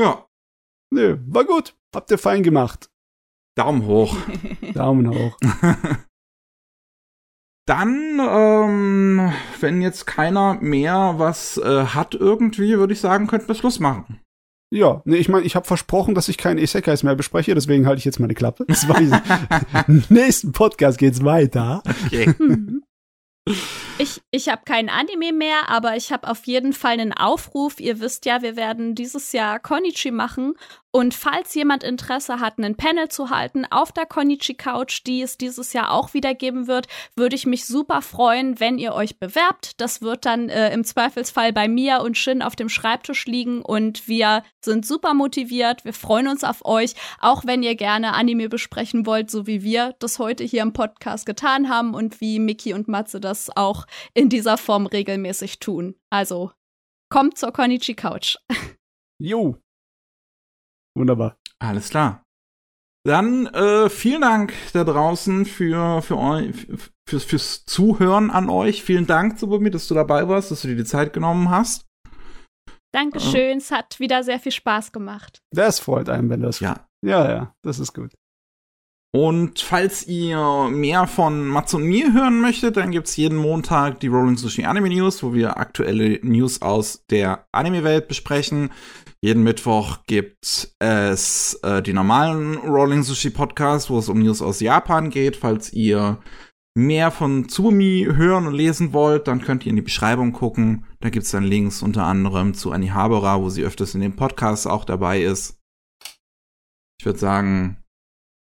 ja. 0.00 0.28
Nö, 0.92 1.18
war 1.26 1.44
gut. 1.44 1.76
Habt 1.92 2.12
ihr 2.12 2.18
fein 2.18 2.44
gemacht. 2.44 2.88
Daumen 3.56 3.86
hoch. 3.86 4.16
Daumen 4.72 5.10
hoch. 5.10 5.36
Dann, 7.66 8.20
ähm, 8.20 9.32
wenn 9.60 9.80
jetzt 9.80 10.06
keiner 10.06 10.54
mehr 10.60 11.14
was 11.16 11.56
äh, 11.56 11.86
hat 11.86 12.14
irgendwie, 12.14 12.76
würde 12.76 12.92
ich 12.92 13.00
sagen, 13.00 13.26
könnten 13.26 13.48
wir 13.48 13.54
Schluss 13.54 13.80
machen. 13.80 14.20
Ja, 14.70 15.02
nee, 15.04 15.16
ich 15.16 15.28
meine, 15.28 15.46
ich 15.46 15.56
habe 15.56 15.66
versprochen, 15.66 16.14
dass 16.14 16.28
ich 16.28 16.36
keine 16.36 16.60
Isekais 16.60 17.04
mehr 17.04 17.14
bespreche, 17.14 17.54
deswegen 17.54 17.86
halte 17.86 18.00
ich 18.00 18.04
jetzt 18.04 18.18
meine 18.18 18.34
Klappe. 18.34 18.66
Im 19.86 20.04
nächsten 20.08 20.52
Podcast 20.52 20.98
geht's 20.98 21.24
weiter. 21.24 21.82
Okay. 22.06 22.34
Ich, 23.98 24.22
ich 24.30 24.48
habe 24.48 24.62
kein 24.64 24.88
Anime 24.88 25.32
mehr, 25.32 25.68
aber 25.68 25.96
ich 25.96 26.12
habe 26.12 26.28
auf 26.28 26.46
jeden 26.46 26.72
Fall 26.72 26.92
einen 26.92 27.12
Aufruf. 27.12 27.78
Ihr 27.78 28.00
wisst 28.00 28.24
ja, 28.24 28.42
wir 28.42 28.56
werden 28.56 28.94
dieses 28.94 29.32
Jahr 29.32 29.60
Konichi 29.60 30.10
machen. 30.10 30.54
Und 30.96 31.12
falls 31.12 31.52
jemand 31.54 31.82
Interesse 31.82 32.38
hat, 32.38 32.56
einen 32.56 32.76
Panel 32.76 33.08
zu 33.08 33.30
halten 33.30 33.64
auf 33.68 33.90
der 33.90 34.06
Konichi 34.06 34.54
Couch, 34.54 35.02
die 35.04 35.22
es 35.22 35.36
dieses 35.36 35.72
Jahr 35.72 35.90
auch 35.90 36.14
wieder 36.14 36.34
geben 36.34 36.68
wird, 36.68 36.86
würde 37.16 37.34
ich 37.34 37.46
mich 37.46 37.66
super 37.66 38.00
freuen, 38.00 38.60
wenn 38.60 38.78
ihr 38.78 38.94
euch 38.94 39.18
bewerbt. 39.18 39.80
Das 39.80 40.02
wird 40.02 40.24
dann 40.24 40.48
äh, 40.48 40.72
im 40.72 40.84
Zweifelsfall 40.84 41.52
bei 41.52 41.66
mir 41.66 42.00
und 42.02 42.16
Shin 42.16 42.42
auf 42.42 42.54
dem 42.54 42.68
Schreibtisch 42.68 43.26
liegen 43.26 43.60
und 43.60 44.06
wir 44.06 44.44
sind 44.64 44.86
super 44.86 45.14
motiviert. 45.14 45.84
Wir 45.84 45.94
freuen 45.94 46.28
uns 46.28 46.44
auf 46.44 46.64
euch, 46.64 46.94
auch 47.18 47.44
wenn 47.44 47.64
ihr 47.64 47.74
gerne 47.74 48.12
Anime 48.12 48.48
besprechen 48.48 49.04
wollt, 49.04 49.32
so 49.32 49.48
wie 49.48 49.64
wir 49.64 49.96
das 49.98 50.20
heute 50.20 50.44
hier 50.44 50.62
im 50.62 50.74
Podcast 50.74 51.26
getan 51.26 51.68
haben 51.68 51.94
und 51.94 52.20
wie 52.20 52.38
Miki 52.38 52.72
und 52.72 52.86
Matze 52.86 53.20
das 53.20 53.50
auch 53.56 53.86
in 54.14 54.28
dieser 54.28 54.58
Form 54.58 54.86
regelmäßig 54.86 55.58
tun. 55.58 55.96
Also 56.10 56.52
kommt 57.08 57.36
zur 57.36 57.50
Konichi 57.50 57.96
Couch. 57.96 58.36
Jo. 59.18 59.56
Wunderbar. 60.96 61.36
Alles 61.58 61.90
klar. 61.90 62.22
Dann 63.06 63.46
äh, 63.48 63.90
vielen 63.90 64.22
Dank 64.22 64.54
da 64.72 64.82
draußen 64.82 65.44
für, 65.44 66.00
für 66.00 66.16
euch, 66.16 66.66
fürs, 67.06 67.24
fürs 67.24 67.66
Zuhören 67.66 68.30
an 68.30 68.48
euch. 68.48 68.82
Vielen 68.82 69.06
Dank, 69.06 69.38
Subumi, 69.38 69.70
dass 69.70 69.88
du 69.88 69.94
dabei 69.94 70.26
warst, 70.26 70.50
dass 70.50 70.62
du 70.62 70.68
dir 70.68 70.76
die 70.76 70.84
Zeit 70.84 71.12
genommen 71.12 71.50
hast. 71.50 71.86
Dankeschön, 72.94 73.54
äh. 73.54 73.56
es 73.56 73.70
hat 73.70 74.00
wieder 74.00 74.22
sehr 74.22 74.38
viel 74.38 74.52
Spaß 74.52 74.92
gemacht. 74.92 75.42
Das 75.50 75.80
freut 75.80 76.08
einen, 76.08 76.30
wenn 76.30 76.40
das. 76.40 76.60
Ja. 76.60 76.86
Ja, 77.04 77.28
ja, 77.28 77.54
das 77.62 77.78
ist 77.78 77.92
gut. 77.92 78.12
Und 79.14 79.60
falls 79.60 80.08
ihr 80.08 80.68
mehr 80.70 81.06
von 81.06 81.46
Mats 81.46 81.72
und 81.74 81.84
mir 81.84 82.12
hören 82.12 82.40
möchtet, 82.40 82.76
dann 82.76 82.90
gibt's 82.90 83.16
jeden 83.16 83.36
Montag 83.36 84.00
die 84.00 84.08
Rolling 84.08 84.36
Sushi 84.36 84.64
Anime 84.64 84.88
News, 84.88 85.22
wo 85.22 85.32
wir 85.34 85.56
aktuelle 85.56 86.18
News 86.22 86.62
aus 86.62 87.04
der 87.10 87.46
Anime-Welt 87.52 88.08
besprechen. 88.08 88.70
Jeden 89.24 89.42
Mittwoch 89.42 90.04
gibt 90.06 90.76
es 90.80 91.58
äh, 91.62 91.80
die 91.82 91.94
normalen 91.94 92.58
Rolling 92.58 93.02
Sushi 93.02 93.30
Podcasts, 93.30 93.88
wo 93.88 93.98
es 93.98 94.10
um 94.10 94.18
News 94.18 94.42
aus 94.42 94.60
Japan 94.60 95.08
geht. 95.08 95.36
Falls 95.36 95.72
ihr 95.72 96.22
mehr 96.76 97.10
von 97.10 97.48
Tsubumi 97.48 98.06
hören 98.06 98.46
und 98.46 98.52
lesen 98.52 98.92
wollt, 98.92 99.26
dann 99.26 99.40
könnt 99.40 99.64
ihr 99.64 99.70
in 99.70 99.76
die 99.76 99.82
Beschreibung 99.82 100.32
gucken. 100.32 100.84
Da 101.00 101.08
gibt's 101.08 101.30
dann 101.30 101.42
Links 101.42 101.80
unter 101.80 102.04
anderem 102.04 102.52
zu 102.52 102.70
Anihabara, 102.70 103.40
wo 103.40 103.48
sie 103.48 103.64
öfters 103.64 103.94
in 103.94 104.02
den 104.02 104.14
Podcasts 104.14 104.66
auch 104.66 104.84
dabei 104.84 105.22
ist. 105.22 105.58
Ich 107.00 107.06
würde 107.06 107.18
sagen, 107.18 107.82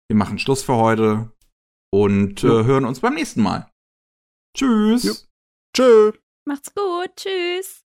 wir 0.10 0.18
machen 0.18 0.40
Schluss 0.40 0.64
für 0.64 0.78
heute 0.78 1.32
und 1.94 2.44
äh, 2.44 2.48
hören 2.48 2.86
uns 2.86 3.00
beim 3.00 3.14
nächsten 3.14 3.44
Mal. 3.44 3.70
Tschüss. 4.58 5.04
Jo. 5.04 5.14
Tschö. 5.78 6.14
Macht's 6.48 6.74
gut. 6.74 7.12
Tschüss. 7.16 7.83